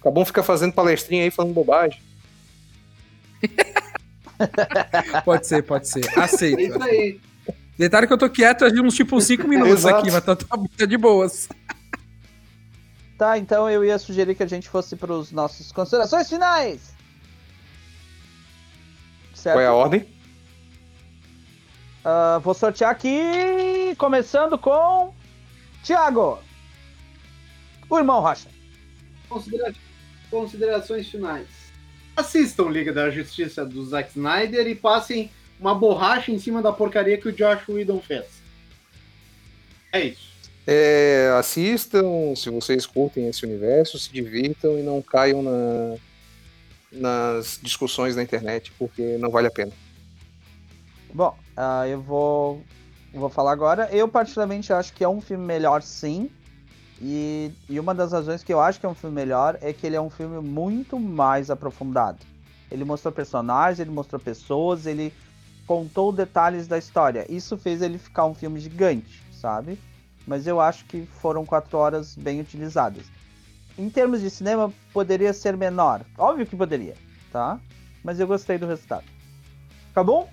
acabou 0.00 0.24
ficar 0.24 0.42
fazendo 0.42 0.72
palestrinha 0.72 1.24
aí 1.24 1.30
falando 1.30 1.52
bobagem. 1.52 2.00
Pode 5.22 5.46
ser, 5.46 5.62
pode 5.62 5.86
ser. 5.86 6.02
É 6.16 6.20
Aceito. 6.20 6.60
isso 6.60 6.82
aí. 6.82 7.20
Detalhe 7.76 8.06
que 8.06 8.12
eu 8.12 8.16
tô 8.18 8.28
quieto 8.30 8.64
há 8.64 8.68
uns 8.68 8.94
tipo 8.94 9.20
5 9.20 9.46
minutos 9.46 9.80
Exato. 9.80 9.96
aqui, 9.96 10.10
mas 10.10 10.24
tá, 10.24 10.34
tá, 10.34 10.46
tá 10.78 10.86
de 10.86 10.96
boas. 10.96 11.46
Tá, 13.20 13.36
então 13.36 13.68
eu 13.68 13.84
ia 13.84 13.98
sugerir 13.98 14.34
que 14.34 14.42
a 14.42 14.46
gente 14.46 14.66
fosse 14.66 14.96
pros 14.96 15.30
nossos 15.30 15.70
considerações 15.72 16.26
finais. 16.26 16.94
Certo? 19.34 19.56
Qual 19.56 19.60
é 19.62 19.66
a 19.66 19.74
ordem? 19.74 20.08
Ah, 22.02 22.38
vou 22.42 22.54
sortear 22.54 22.90
aqui, 22.90 23.94
começando 23.98 24.56
com 24.56 25.12
Thiago. 25.84 26.38
O 27.90 27.98
irmão 27.98 28.20
Rocha. 28.22 28.48
Considera- 29.28 29.74
Considerações 30.30 31.06
finais. 31.10 31.46
Assistam 32.16 32.70
Liga 32.70 32.90
da 32.90 33.10
Justiça 33.10 33.66
do 33.66 33.84
Zack 33.84 34.12
Snyder 34.16 34.66
e 34.66 34.74
passem 34.74 35.30
uma 35.60 35.74
borracha 35.74 36.32
em 36.32 36.38
cima 36.38 36.62
da 36.62 36.72
porcaria 36.72 37.18
que 37.18 37.28
o 37.28 37.32
Josh 37.32 37.68
Whedon 37.68 38.00
fez. 38.00 38.42
É 39.92 40.00
isso. 40.06 40.29
É, 40.66 41.34
assistam, 41.38 42.34
se 42.36 42.50
vocês 42.50 42.86
curtem 42.86 43.28
esse 43.28 43.44
universo, 43.44 43.98
se 43.98 44.12
divirtam 44.12 44.78
e 44.78 44.82
não 44.82 45.00
caiam 45.02 45.42
na- 45.42 45.96
nas 46.92 47.58
discussões 47.62 48.16
na 48.16 48.22
internet, 48.22 48.72
porque 48.78 49.16
não 49.18 49.30
vale 49.30 49.46
a 49.48 49.50
pena. 49.50 49.72
Bom, 51.12 51.36
ah, 51.56 51.88
eu 51.88 52.00
vou, 52.00 52.62
vou 53.12 53.28
falar 53.28 53.52
agora. 53.52 53.88
Eu, 53.90 54.06
particularmente, 54.08 54.72
acho 54.72 54.92
que 54.92 55.02
é 55.02 55.08
um 55.08 55.20
filme 55.20 55.44
melhor, 55.44 55.82
sim. 55.82 56.30
E, 57.02 57.50
e 57.68 57.80
uma 57.80 57.94
das 57.94 58.12
razões 58.12 58.44
que 58.44 58.52
eu 58.52 58.60
acho 58.60 58.78
que 58.78 58.86
é 58.86 58.88
um 58.88 58.94
filme 58.94 59.14
melhor 59.16 59.58
é 59.62 59.72
que 59.72 59.86
ele 59.86 59.96
é 59.96 60.00
um 60.00 60.10
filme 60.10 60.40
muito 60.46 60.98
mais 61.00 61.50
aprofundado. 61.50 62.18
Ele 62.70 62.84
mostrou 62.84 63.10
personagens, 63.10 63.80
ele 63.80 63.90
mostrou 63.90 64.20
pessoas, 64.20 64.86
ele 64.86 65.12
contou 65.66 66.12
detalhes 66.12 66.68
da 66.68 66.76
história. 66.76 67.24
Isso 67.28 67.56
fez 67.56 67.80
ele 67.80 67.98
ficar 67.98 68.26
um 68.26 68.34
filme 68.34 68.60
gigante, 68.60 69.22
sabe? 69.32 69.78
Mas 70.26 70.46
eu 70.46 70.60
acho 70.60 70.84
que 70.84 71.06
foram 71.20 71.44
quatro 71.44 71.78
horas 71.78 72.14
bem 72.14 72.40
utilizadas. 72.40 73.04
Em 73.78 73.88
termos 73.88 74.20
de 74.20 74.30
cinema, 74.30 74.72
poderia 74.92 75.32
ser 75.32 75.56
menor. 75.56 76.04
Óbvio 76.18 76.46
que 76.46 76.56
poderia, 76.56 76.94
tá? 77.32 77.58
Mas 78.04 78.20
eu 78.20 78.26
gostei 78.26 78.58
do 78.58 78.66
resultado. 78.66 79.04
Tá 79.94 80.04
bom? 80.04 80.30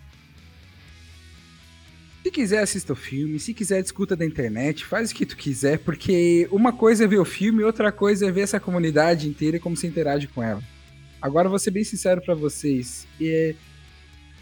Se 2.23 2.31
quiser, 2.31 2.59
assista 2.59 2.91
o 2.91 2.95
filme. 2.95 3.39
Se 3.39 3.53
quiser, 3.53 3.81
discuta 3.81 4.15
da 4.15 4.25
internet. 4.25 4.85
Faz 4.85 5.11
o 5.11 5.15
que 5.15 5.25
tu 5.25 5.37
quiser, 5.37 5.79
porque 5.79 6.47
uma 6.51 6.73
coisa 6.73 7.05
é 7.05 7.07
ver 7.07 7.19
o 7.19 7.25
filme, 7.25 7.63
outra 7.63 7.89
coisa 7.89 8.27
é 8.27 8.31
ver 8.31 8.41
essa 8.41 8.59
comunidade 8.59 9.29
inteira 9.29 9.57
e 9.57 9.59
como 9.59 9.77
você 9.77 9.87
interage 9.87 10.27
com 10.27 10.43
ela. 10.43 10.61
Agora, 11.21 11.47
vou 11.47 11.57
ser 11.57 11.71
bem 11.71 11.85
sincero 11.85 12.21
pra 12.21 12.35
vocês. 12.35 13.07
É... 13.21 13.55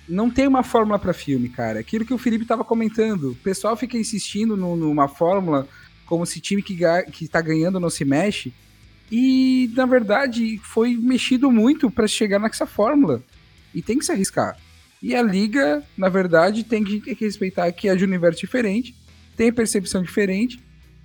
Não 0.07 0.29
tem 0.29 0.47
uma 0.47 0.61
fórmula 0.63 0.99
pra 0.99 1.13
filme, 1.13 1.49
cara. 1.49 1.79
Aquilo 1.79 2.05
que 2.05 2.13
o 2.13 2.17
Felipe 2.17 2.45
tava 2.45 2.63
comentando. 2.63 3.31
O 3.31 3.35
pessoal 3.35 3.75
fica 3.75 3.97
insistindo 3.97 4.55
no- 4.55 4.75
numa 4.75 5.07
fórmula 5.07 5.67
como 6.05 6.25
se 6.25 6.39
time 6.39 6.61
que, 6.61 6.77
que 7.11 7.27
tá 7.27 7.41
ganhando 7.41 7.79
não 7.79 7.89
se 7.89 8.05
mexe. 8.05 8.53
E, 9.11 9.71
na 9.75 9.85
verdade, 9.85 10.59
foi 10.63 10.95
mexido 10.95 11.51
muito 11.51 11.89
pra 11.89 12.07
chegar 12.07 12.39
nessa 12.39 12.65
fórmula. 12.65 13.21
E 13.73 13.81
tem 13.81 13.97
que 13.97 14.05
se 14.05 14.11
arriscar. 14.11 14.57
E 15.01 15.15
a 15.15 15.21
liga, 15.21 15.83
na 15.97 16.09
verdade, 16.09 16.63
tem 16.63 16.83
que, 16.83 17.13
respeitar 17.19 17.71
que 17.71 17.87
é 17.89 17.95
de 17.95 18.03
universo 18.03 18.39
diferente, 18.39 18.95
tem 19.35 19.51
percepção 19.51 20.01
diferente. 20.01 20.59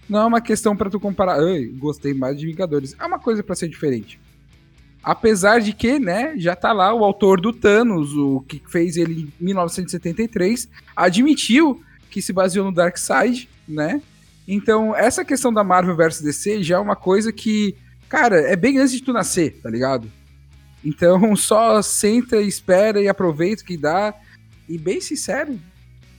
Não 0.09 0.21
é 0.21 0.25
uma 0.27 0.41
questão 0.41 0.77
pra 0.77 0.89
tu 0.91 0.99
comparar, 0.99 1.39
gostei 1.79 2.15
mais 2.15 2.39
de 2.39 2.47
Vingadores. 2.47 2.95
É 2.99 3.05
uma 3.05 3.19
coisa 3.19 3.43
pra 3.43 3.55
ser 3.55 3.69
diferente. 3.69 4.19
Apesar 5.03 5.61
de 5.61 5.73
que, 5.73 5.99
né, 5.99 6.35
já 6.37 6.55
tá 6.55 6.73
lá 6.73 6.93
o 6.93 7.05
autor 7.05 7.41
do 7.41 7.53
Thanos, 7.53 8.15
o 8.15 8.41
que 8.47 8.63
fez 8.69 8.97
ele 8.97 9.33
em 9.41 9.45
1973, 9.45 10.69
admitiu 10.95 11.83
que 12.11 12.21
se 12.21 12.33
baseou 12.33 12.67
no 12.67 12.73
Darkseid, 12.73 13.49
né? 13.67 14.03
Então, 14.47 14.95
essa 14.95 15.25
questão 15.25 15.53
da 15.53 15.65
Marvel 15.65 15.97
versus 15.97 16.23
DC 16.23 16.63
já 16.63 16.77
é 16.77 16.79
uma 16.79 16.97
coisa 16.97 17.33
que, 17.33 17.77
cara, 18.09 18.37
é 18.41 18.57
bem 18.57 18.79
antes 18.79 18.93
de 18.93 19.03
tu 19.03 19.13
nascer, 19.13 19.61
tá 19.63 19.71
ligado? 19.71 20.11
Então, 20.85 21.35
só 21.37 21.81
senta, 21.81 22.37
espera 22.43 23.01
e 23.01 23.09
aproveita 23.09 23.63
o 23.63 23.65
que 23.67 23.77
dá. 23.77 24.15
E 24.69 24.77
bem 24.77 25.01
sincero, 25.01 25.59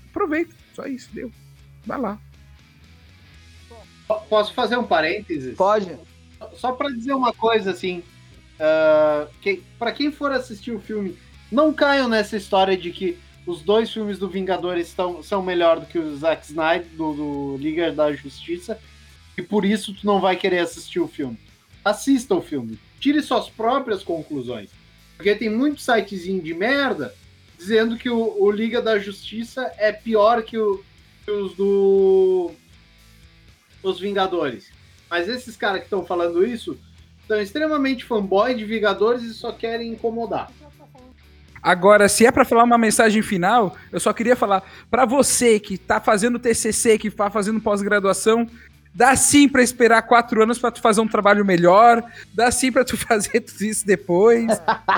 aproveita. 0.10 0.54
Só 0.74 0.86
isso, 0.86 1.10
deu. 1.14 1.32
Vai 1.86 2.00
lá. 2.00 2.20
Posso 4.30 4.54
fazer 4.54 4.78
um 4.78 4.84
parênteses? 4.84 5.56
Pode. 5.56 5.92
Só 6.56 6.72
pra 6.74 6.90
dizer 6.90 7.14
uma 7.14 7.32
coisa 7.32 7.72
assim, 7.72 8.04
ah, 8.62 9.28
que, 9.42 9.62
para 9.80 9.92
quem 9.92 10.12
for 10.12 10.32
assistir 10.32 10.72
o 10.72 10.80
filme, 10.80 11.18
não 11.52 11.74
caiam 11.74 12.08
nessa 12.08 12.38
história 12.38 12.78
de 12.78 12.92
que 12.92 13.18
os 13.46 13.62
dois 13.62 13.92
filmes 13.92 14.20
do 14.20 14.30
Vingadores 14.30 14.88
estão, 14.88 15.24
são 15.24 15.42
melhor 15.42 15.80
do 15.80 15.88
que 15.88 15.98
o 15.98 16.16
Zack 16.16 16.46
Snyder 16.46 16.88
do, 16.96 17.14
do 17.14 17.58
Liga 17.58 17.92
da 17.92 18.14
Justiça 18.14 18.80
e 19.38 19.42
por 19.42 19.66
isso 19.66 19.94
tu 19.94 20.06
não 20.06 20.22
vai 20.22 20.36
querer 20.36 20.60
assistir 20.60 21.00
o 21.00 21.08
filme. 21.08 21.38
Assista 21.84 22.36
o 22.36 22.42
filme, 22.42 22.78
tire 23.00 23.22
suas 23.24 23.50
próprias 23.50 24.04
conclusões, 24.04 24.70
porque 25.18 25.34
tem 25.36 25.50
muito 25.50 25.82
sitezinho 25.82 26.42
de 26.42 26.54
merda 26.54 27.14
dizendo 27.58 27.98
que 27.98 28.10
o, 28.10 28.38
o 28.40 28.52
Liga 28.52 28.80
da 28.82 29.00
Justiça 29.00 29.72
é 29.78 29.92
pior 29.92 30.44
que, 30.44 30.58
o- 30.58 30.84
que 31.26 31.32
os 31.32 31.56
do 31.56 32.52
os 33.84 34.00
Vingadores. 34.00 34.70
Mas 35.10 35.28
esses 35.28 35.58
caras 35.58 35.80
que 35.80 35.86
estão 35.86 36.06
falando 36.06 36.46
isso 36.46 36.78
são 37.32 37.40
extremamente 37.40 38.04
fanboy 38.04 38.54
de 38.54 38.66
Vingadores 38.66 39.24
e 39.24 39.34
só 39.34 39.54
querem 39.54 39.94
incomodar. 39.94 40.52
Agora, 41.64 42.10
se 42.10 42.26
é 42.26 42.32
pra 42.32 42.44
falar 42.44 42.66
uma 42.66 42.78
mensagem 42.78 43.22
final, 43.22 43.74
eu 43.90 44.02
só 44.02 44.12
queria 44.12 44.36
falar 44.36 44.62
pra 44.90 45.06
você 45.06 45.58
que 45.58 45.78
tá 45.78 46.02
fazendo 46.02 46.38
TCC, 46.38 46.98
que 46.98 47.10
tá 47.10 47.30
fazendo 47.30 47.62
pós-graduação, 47.62 48.46
dá 48.94 49.16
sim 49.16 49.48
pra 49.48 49.64
esperar 49.64 50.02
quatro 50.02 50.44
anos 50.44 50.60
pra 50.60 50.72
tu 50.72 50.82
fazer 50.82 51.00
um 51.00 51.08
trabalho 51.08 51.46
melhor, 51.46 52.04
dá 52.34 52.52
sim 52.52 52.70
pra 52.70 52.84
tu 52.84 52.98
fazer 53.00 53.40
tudo 53.40 53.64
isso 53.64 53.88
depois, 53.88 54.48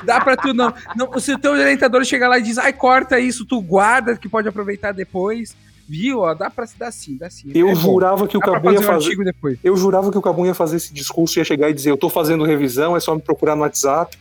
dá 0.03 0.19
pra 0.19 0.35
tu 0.35 0.55
não, 0.55 0.73
não 0.95 1.19
se 1.19 1.33
o 1.33 1.37
teu 1.37 1.51
orientador 1.51 2.03
chegar 2.03 2.29
lá 2.29 2.39
e 2.39 2.41
diz, 2.41 2.57
ai, 2.57 2.73
corta 2.73 3.19
isso, 3.19 3.45
tu 3.45 3.61
guarda, 3.61 4.17
que 4.17 4.27
pode 4.27 4.47
aproveitar 4.47 4.91
depois, 4.91 5.55
viu, 5.87 6.19
ó, 6.19 6.33
dá 6.33 6.49
pra 6.49 6.65
se 6.65 6.77
dar 6.77 6.91
sim, 6.91 7.17
dá 7.17 7.29
sim. 7.29 7.51
Eu 7.53 7.69
É 7.69 7.73
bom. 7.73 7.79
jurava 7.79 8.27
que 8.27 8.37
o 8.37 8.39
Cabum 8.39 8.71
ia 8.71 8.81
fazer 8.81 9.19
um 9.19 9.23
depois. 9.23 9.57
Eu 9.63 9.75
jurava 9.77 10.11
que 10.11 10.17
o 10.17 10.21
Cabum 10.21 10.45
ia 10.45 10.53
fazer 10.53 10.77
esse 10.77 10.93
discurso, 10.93 11.39
ia 11.39 11.45
chegar 11.45 11.69
e 11.69 11.73
dizer: 11.73 11.91
Eu 11.91 11.97
tô 11.97 12.09
fazendo 12.09 12.43
revisão, 12.43 12.95
é 12.95 12.99
só 12.99 13.13
me 13.15 13.21
procurar 13.21 13.55
no 13.55 13.61
WhatsApp. 13.61 14.17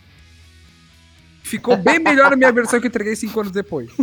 Ficou 1.42 1.76
bem 1.76 1.98
melhor 1.98 2.32
a 2.32 2.36
minha 2.36 2.52
versão 2.52 2.80
que 2.80 2.86
eu 2.86 2.88
entreguei 2.88 3.14
cinco 3.16 3.38
anos 3.40 3.52
depois. 3.52 3.90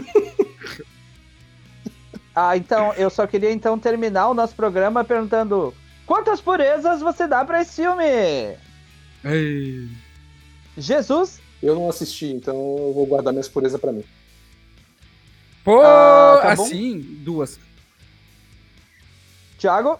Ah, 2.36 2.56
então, 2.56 2.94
eu 2.94 3.10
só 3.10 3.28
queria 3.28 3.52
então 3.52 3.78
terminar 3.78 4.30
o 4.30 4.34
nosso 4.34 4.56
programa 4.56 5.04
perguntando 5.04 5.74
quantas 6.06 6.40
purezas 6.40 7.02
você 7.02 7.28
dá 7.28 7.44
pra 7.44 7.62
esse 7.62 7.82
filme? 7.82 8.06
Ei. 9.26 9.90
Jesus? 10.78 11.42
Eu 11.62 11.76
não 11.76 11.90
assisti, 11.90 12.28
então 12.28 12.54
eu 12.56 12.94
vou 12.94 13.06
guardar 13.06 13.34
minhas 13.34 13.50
purezas 13.50 13.82
pra 13.82 13.92
mim. 13.92 14.06
Pô, 15.64 15.82
Ah, 15.82 16.40
tá 16.42 16.56
bom. 16.56 16.64
assim, 16.64 17.00
duas. 17.24 17.60
Thiago? 19.58 20.00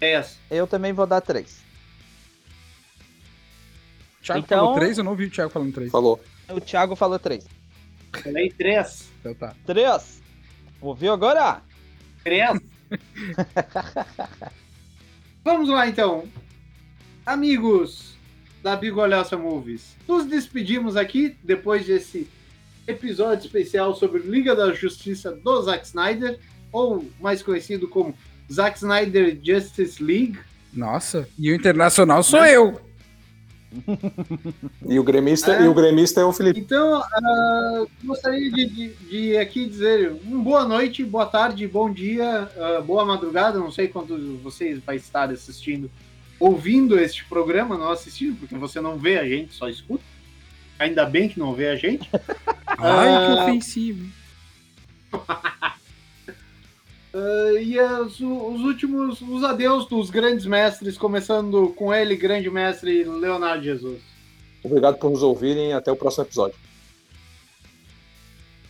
Essa. 0.00 0.36
Eu 0.50 0.66
também 0.66 0.92
vou 0.92 1.06
dar 1.06 1.20
três. 1.20 1.60
Thiago 4.22 4.40
Então- 4.40 4.58
falou 4.58 4.74
três, 4.76 4.98
eu 4.98 5.04
não 5.04 5.12
ouvi 5.12 5.26
o 5.26 5.30
Thiago 5.30 5.50
falando 5.50 5.72
três. 5.72 5.90
Falou. 5.90 6.22
O 6.48 6.60
Thiago 6.60 6.94
falou 6.94 7.18
três. 7.18 7.46
Falei 8.22 8.50
três. 8.50 9.10
Então 9.20 9.34
tá. 9.34 9.54
Três. 9.66 10.22
Ouviu 10.80 11.12
agora? 11.12 11.62
Três. 12.22 12.60
Vamos 15.44 15.68
lá 15.68 15.88
então. 15.88 16.28
Amigos 17.26 18.16
da 18.62 18.76
Bigolhaça 18.76 19.36
Movies. 19.36 19.96
Nos 20.06 20.26
despedimos 20.26 20.96
aqui 20.96 21.36
depois 21.42 21.84
desse 21.86 22.28
episódio 22.86 23.46
especial 23.46 23.94
sobre 23.94 24.20
Liga 24.22 24.54
da 24.56 24.72
Justiça 24.72 25.32
do 25.32 25.62
Zack 25.62 25.86
Snyder, 25.86 26.38
ou 26.72 27.04
mais 27.20 27.42
conhecido 27.42 27.86
como 27.88 28.14
Zack 28.52 28.78
Snyder 28.78 29.38
Justice 29.42 30.02
League. 30.02 30.38
Nossa, 30.72 31.28
e 31.38 31.50
o 31.50 31.54
internacional 31.54 32.22
sou 32.22 32.44
eu. 32.44 32.80
E 34.86 34.98
o 34.98 35.02
gremista, 35.02 35.52
É. 35.54 35.62
e 35.64 35.68
o 35.68 35.72
gremista 35.72 36.20
é 36.20 36.24
o 36.24 36.32
Felipe. 36.32 36.60
Então, 36.60 36.96
ah, 37.02 37.84
gostaria 38.04 38.50
de, 38.50 38.66
de- 38.66 38.94
de 39.08 39.36
aqui 39.38 39.64
dizer 39.66 40.12
um 40.26 40.42
boa 40.42 40.66
noite, 40.66 41.02
boa 41.04 41.24
tarde, 41.24 41.66
bom 41.66 41.90
dia, 41.90 42.50
ah, 42.58 42.82
boa 42.84 43.04
madrugada. 43.06 43.58
Não 43.58 43.70
sei 43.70 43.88
quando 43.88 44.38
vocês 44.42 44.78
vai 44.84 44.96
estar 44.96 45.30
assistindo, 45.30 45.90
ouvindo 46.38 46.98
este 46.98 47.24
programa, 47.24 47.78
não 47.78 47.90
assistindo, 47.90 48.36
porque 48.38 48.54
você 48.56 48.78
não 48.78 48.98
vê 48.98 49.18
a 49.18 49.26
gente, 49.26 49.54
só 49.54 49.68
escuta. 49.70 50.04
Ainda 50.82 51.04
bem 51.06 51.28
que 51.28 51.38
não 51.38 51.54
vê 51.54 51.68
a 51.68 51.76
gente. 51.76 52.08
Ai, 52.66 53.26
que 53.26 53.38
Ah. 53.38 53.42
ofensivo. 53.44 54.08
Ah, 57.14 57.60
e 57.60 57.78
as- 57.78 58.18
os 58.20 58.60
últimos, 58.62 59.20
os 59.20 59.44
adeus 59.44 59.86
dos 59.86 60.08
grandes 60.08 60.46
mestres, 60.46 60.96
começando 60.96 61.68
com 61.76 61.92
ele, 61.92 62.16
grande 62.16 62.48
mestre 62.48 63.04
Leonardo 63.04 63.62
Jesus. 63.62 64.00
Obrigado 64.64 64.96
por 64.96 65.10
nos 65.10 65.22
ouvirem 65.22 65.70
e 65.70 65.72
até 65.74 65.92
o 65.92 65.96
próximo 65.96 66.24
episódio. 66.24 66.56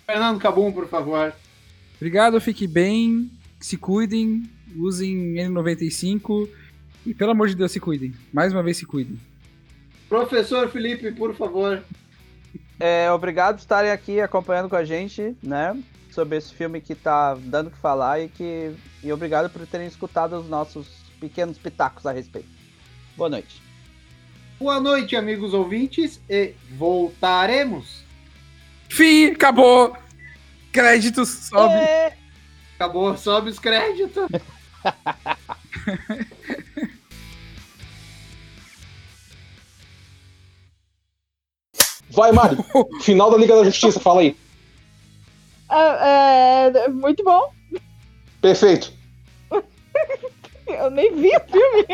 Fernando 0.05 0.40
Cabum, 0.40 0.72
por 0.72 0.89
favor. 0.89 1.32
Obrigado, 1.97 2.40
fique 2.40 2.66
bem, 2.66 3.30
se 3.60 3.76
cuidem, 3.76 4.43
usem 4.76 5.34
N95 5.36 6.48
e 7.06 7.14
pelo 7.14 7.30
amor 7.30 7.48
de 7.48 7.55
Deus 7.55 7.70
se 7.70 7.78
cuidem. 7.78 8.12
Mais 8.32 8.52
uma 8.52 8.62
vez 8.64 8.76
se 8.76 8.84
cuidem. 8.86 9.16
Professor 10.09 10.68
Felipe, 10.68 11.12
por 11.12 11.32
favor. 11.36 11.80
É, 12.84 13.12
obrigado 13.12 13.54
por 13.54 13.60
estarem 13.60 13.92
aqui 13.92 14.20
acompanhando 14.20 14.68
com 14.68 14.74
a 14.74 14.84
gente, 14.84 15.36
né? 15.40 15.80
Sobre 16.10 16.36
esse 16.36 16.52
filme 16.52 16.80
que 16.80 16.96
tá 16.96 17.34
dando 17.34 17.68
o 17.68 17.70
que 17.70 17.78
falar 17.78 18.18
e 18.18 18.28
que. 18.28 18.74
E 19.04 19.12
obrigado 19.12 19.48
por 19.48 19.64
terem 19.68 19.86
escutado 19.86 20.36
os 20.36 20.48
nossos 20.48 20.88
pequenos 21.20 21.56
pitacos 21.56 22.04
a 22.06 22.10
respeito. 22.10 22.48
Boa 23.16 23.30
noite. 23.30 23.62
Boa 24.59 24.80
noite, 24.80 25.14
amigos 25.14 25.54
ouvintes, 25.54 26.20
e 26.28 26.54
voltaremos. 26.72 28.02
Fim, 28.88 29.26
acabou. 29.26 29.96
Créditos, 30.72 31.28
sobe. 31.28 31.74
É. 31.74 32.16
Acabou, 32.74 33.16
sobe 33.16 33.50
os 33.50 33.60
créditos. 33.60 34.26
Vai, 42.12 42.32
Mari! 42.32 42.56
Final 43.02 43.30
da 43.30 43.36
Liga 43.36 43.56
da 43.56 43.64
Justiça, 43.64 43.98
fala 44.01 44.20
aí. 44.20 44.36
Ah, 45.68 46.70
é, 46.74 46.89
muito 46.89 47.24
bom. 47.24 47.51
Perfeito. 48.40 48.93
Eu 50.66 50.90
nem 50.90 51.14
vi 51.14 51.28
o 51.28 51.40
filme. 51.40 51.86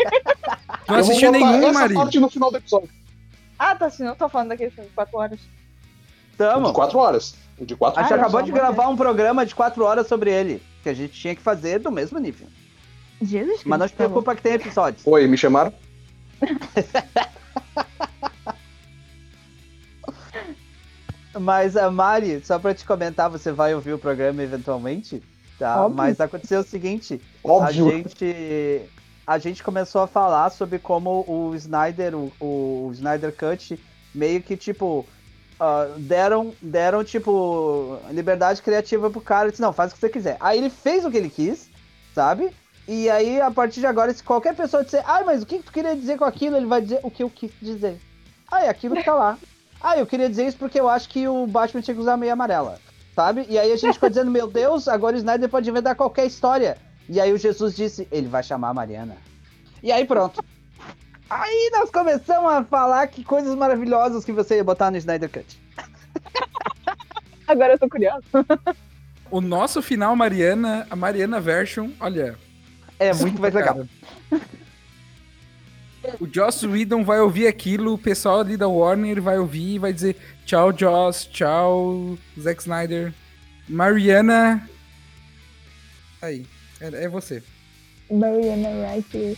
Não 0.89 0.97
Eu 0.97 1.01
assistiu 1.01 1.33
botar 1.33 1.47
nenhum, 1.47 1.69
essa 1.69 1.79
Mari. 1.81 1.95
parte 1.95 2.21
no 2.21 2.29
final 2.31 2.51
do 2.51 2.57
episódio. 2.57 2.89
Ah, 3.59 3.75
tá 3.75 3.87
assim, 3.87 4.05
não 4.05 4.15
tô 4.15 4.29
falando 4.29 4.49
daquele 4.49 4.71
filme, 4.71 4.91
4 4.95 5.19
horas. 5.19 5.41
O 5.41 6.37
Tamo. 6.39 6.67
de 6.69 6.73
quatro 6.73 6.99
horas. 6.99 7.35
O 7.59 7.67
de 7.67 7.75
quatro 7.75 7.99
A 7.99 8.03
gente 8.05 8.13
eu 8.13 8.19
acabou 8.19 8.43
de 8.43 8.53
gravar 8.53 8.89
um 8.89 8.97
programa 8.97 9.45
de 9.45 9.55
quatro 9.55 9.85
horas 9.85 10.07
sobre 10.07 10.31
ele. 10.31 10.63
Que 10.85 10.89
a 10.89 10.95
gente 10.95 11.13
tinha 11.13 11.35
que 11.35 11.43
fazer 11.43 11.81
do 11.81 11.91
mesmo 11.91 12.19
nível. 12.21 12.47
Jesus 13.21 13.63
Mas 13.65 13.79
não 13.81 13.87
bom. 13.89 13.95
preocupa 13.95 14.37
que 14.37 14.43
tem 14.43 14.53
episódios. 14.53 15.05
Oi, 15.05 15.27
me 15.27 15.37
chamaram? 15.37 15.73
Mas 21.35 21.77
a 21.77 21.91
Mari, 21.91 22.41
só 22.45 22.59
pra 22.59 22.75
te 22.75 22.85
comentar, 22.85 23.31
você 23.31 23.53
vai 23.53 23.75
ouvir 23.75 23.93
o 23.93 23.99
programa 23.99 24.43
eventualmente, 24.43 25.23
tá? 25.59 25.85
Óbvio. 25.85 25.97
Mas 25.97 26.21
aconteceu 26.21 26.61
o 26.61 26.65
seguinte, 26.65 27.21
a 27.45 27.49
Óbvio. 27.49 27.91
gente 27.91 28.89
a 29.27 29.37
gente 29.37 29.63
começou 29.63 30.01
a 30.01 30.07
falar 30.07 30.49
sobre 30.49 30.79
como 30.79 31.23
o 31.29 31.55
Snyder, 31.55 32.15
o, 32.17 32.33
o 32.41 32.91
Snyder 32.95 33.31
Cut, 33.37 33.79
meio 34.15 34.41
que 34.43 34.57
tipo 34.57 35.07
ah, 35.61 35.87
deram 35.99 36.55
deram 36.63 37.05
tipo 37.05 37.99
liberdade 38.11 38.63
criativa 38.63 39.11
pro 39.11 39.21
cara, 39.21 39.51
disse, 39.51 39.61
não, 39.61 39.73
faz 39.73 39.91
o 39.91 39.95
que 39.95 40.01
você 40.01 40.09
quiser. 40.09 40.39
Aí 40.41 40.57
ele 40.57 40.71
fez 40.71 41.05
o 41.05 41.11
que 41.11 41.19
ele 41.19 41.29
quis, 41.29 41.69
sabe? 42.15 42.51
E 42.87 43.11
aí 43.11 43.39
a 43.39 43.51
partir 43.51 43.81
de 43.81 43.87
agora, 43.87 44.15
se 44.15 44.23
qualquer 44.23 44.57
pessoa 44.57 44.83
disser, 44.83 45.03
ai, 45.07 45.23
mas 45.25 45.43
o 45.43 45.47
que 45.47 45.59
tu 45.59 45.73
queria 45.73 45.95
dizer 45.95 46.17
com 46.17 46.25
aquilo, 46.25 46.57
ele 46.57 46.65
vai 46.65 46.81
dizer 46.81 47.01
o 47.03 47.11
que 47.11 47.23
eu 47.23 47.29
quis 47.29 47.51
dizer. 47.61 48.01
Ah, 48.51 48.65
é 48.65 48.71
aquilo 48.71 49.03
tá 49.05 49.13
lá. 49.13 49.39
Ah, 49.81 49.97
eu 49.97 50.07
queria 50.07 50.29
dizer 50.29 50.47
isso 50.47 50.57
porque 50.57 50.79
eu 50.81 50.89
acho 50.89 51.09
que 51.09 51.29
o 51.29 51.47
Batman 51.47 51.81
tinha 51.81 51.95
que 51.95 52.01
usar 52.01 52.17
meia 52.17 52.33
amarela. 52.33 52.79
Sabe? 53.15 53.47
E 53.49 53.59
aí 53.59 53.73
a 53.73 53.77
gente 53.77 53.95
ficou 53.95 54.09
dizendo, 54.09 54.31
meu 54.31 54.47
Deus, 54.47 54.87
agora 54.87 55.17
o 55.17 55.19
Snyder 55.19 55.49
pode 55.49 55.69
inventar 55.69 55.95
qualquer 55.97 56.27
história. 56.27 56.79
E 57.09 57.21
aí 57.21 57.33
o 57.33 57.39
Jesus 57.39 57.75
disse, 57.75 58.07
ele 58.13 58.29
vai 58.29 58.43
chamar 58.43 58.69
a 58.69 58.75
Mariana. 58.75 59.17
E 59.83 59.91
aí 59.91 60.05
pronto. 60.05 60.45
Aí 61.29 61.71
nós 61.73 61.91
começamos 61.91 62.51
a 62.51 62.65
falar 62.65 63.07
que 63.09 63.25
coisas 63.25 63.55
maravilhosas 63.55 64.25
que 64.25 64.33
você 64.33 64.57
ia 64.57 64.65
botar 64.65 64.91
no 64.91 64.97
Snyder 64.97 65.29
Cut. 65.29 65.61
Agora 67.47 67.75
eu 67.75 67.79
tô 67.79 67.89
curiosa. 67.89 68.23
O 69.31 69.41
nosso 69.41 69.83
final, 69.83 70.17
Mariana, 70.17 70.87
a 70.91 70.97
Mariana 70.97 71.41
version, 71.41 71.91
olha. 72.01 72.37
É 72.99 73.13
muito 73.13 73.41
mais 73.41 73.53
legal. 73.53 73.87
O 76.21 76.29
Joss 76.33 76.67
Whedon 76.67 77.05
vai 77.05 77.21
ouvir 77.21 77.47
aquilo, 77.47 77.95
o 77.95 77.99
pessoal 77.99 78.41
ali 78.41 78.57
da 78.57 78.69
Warner 78.69 79.21
vai 79.21 79.39
ouvir 79.39 79.75
e 79.75 79.79
vai 79.79 79.93
dizer 79.93 80.17
tchau, 80.45 80.77
Joss, 80.77 81.27
tchau, 81.27 82.19
Zack 82.41 82.61
Snyder. 82.63 83.13
Mariana. 83.69 84.69
Aí, 86.23 86.47
é, 86.81 87.05
é 87.05 87.09
você. 87.09 87.43
Mariana 88.11 88.69
right 88.91 89.17
here. 89.17 89.37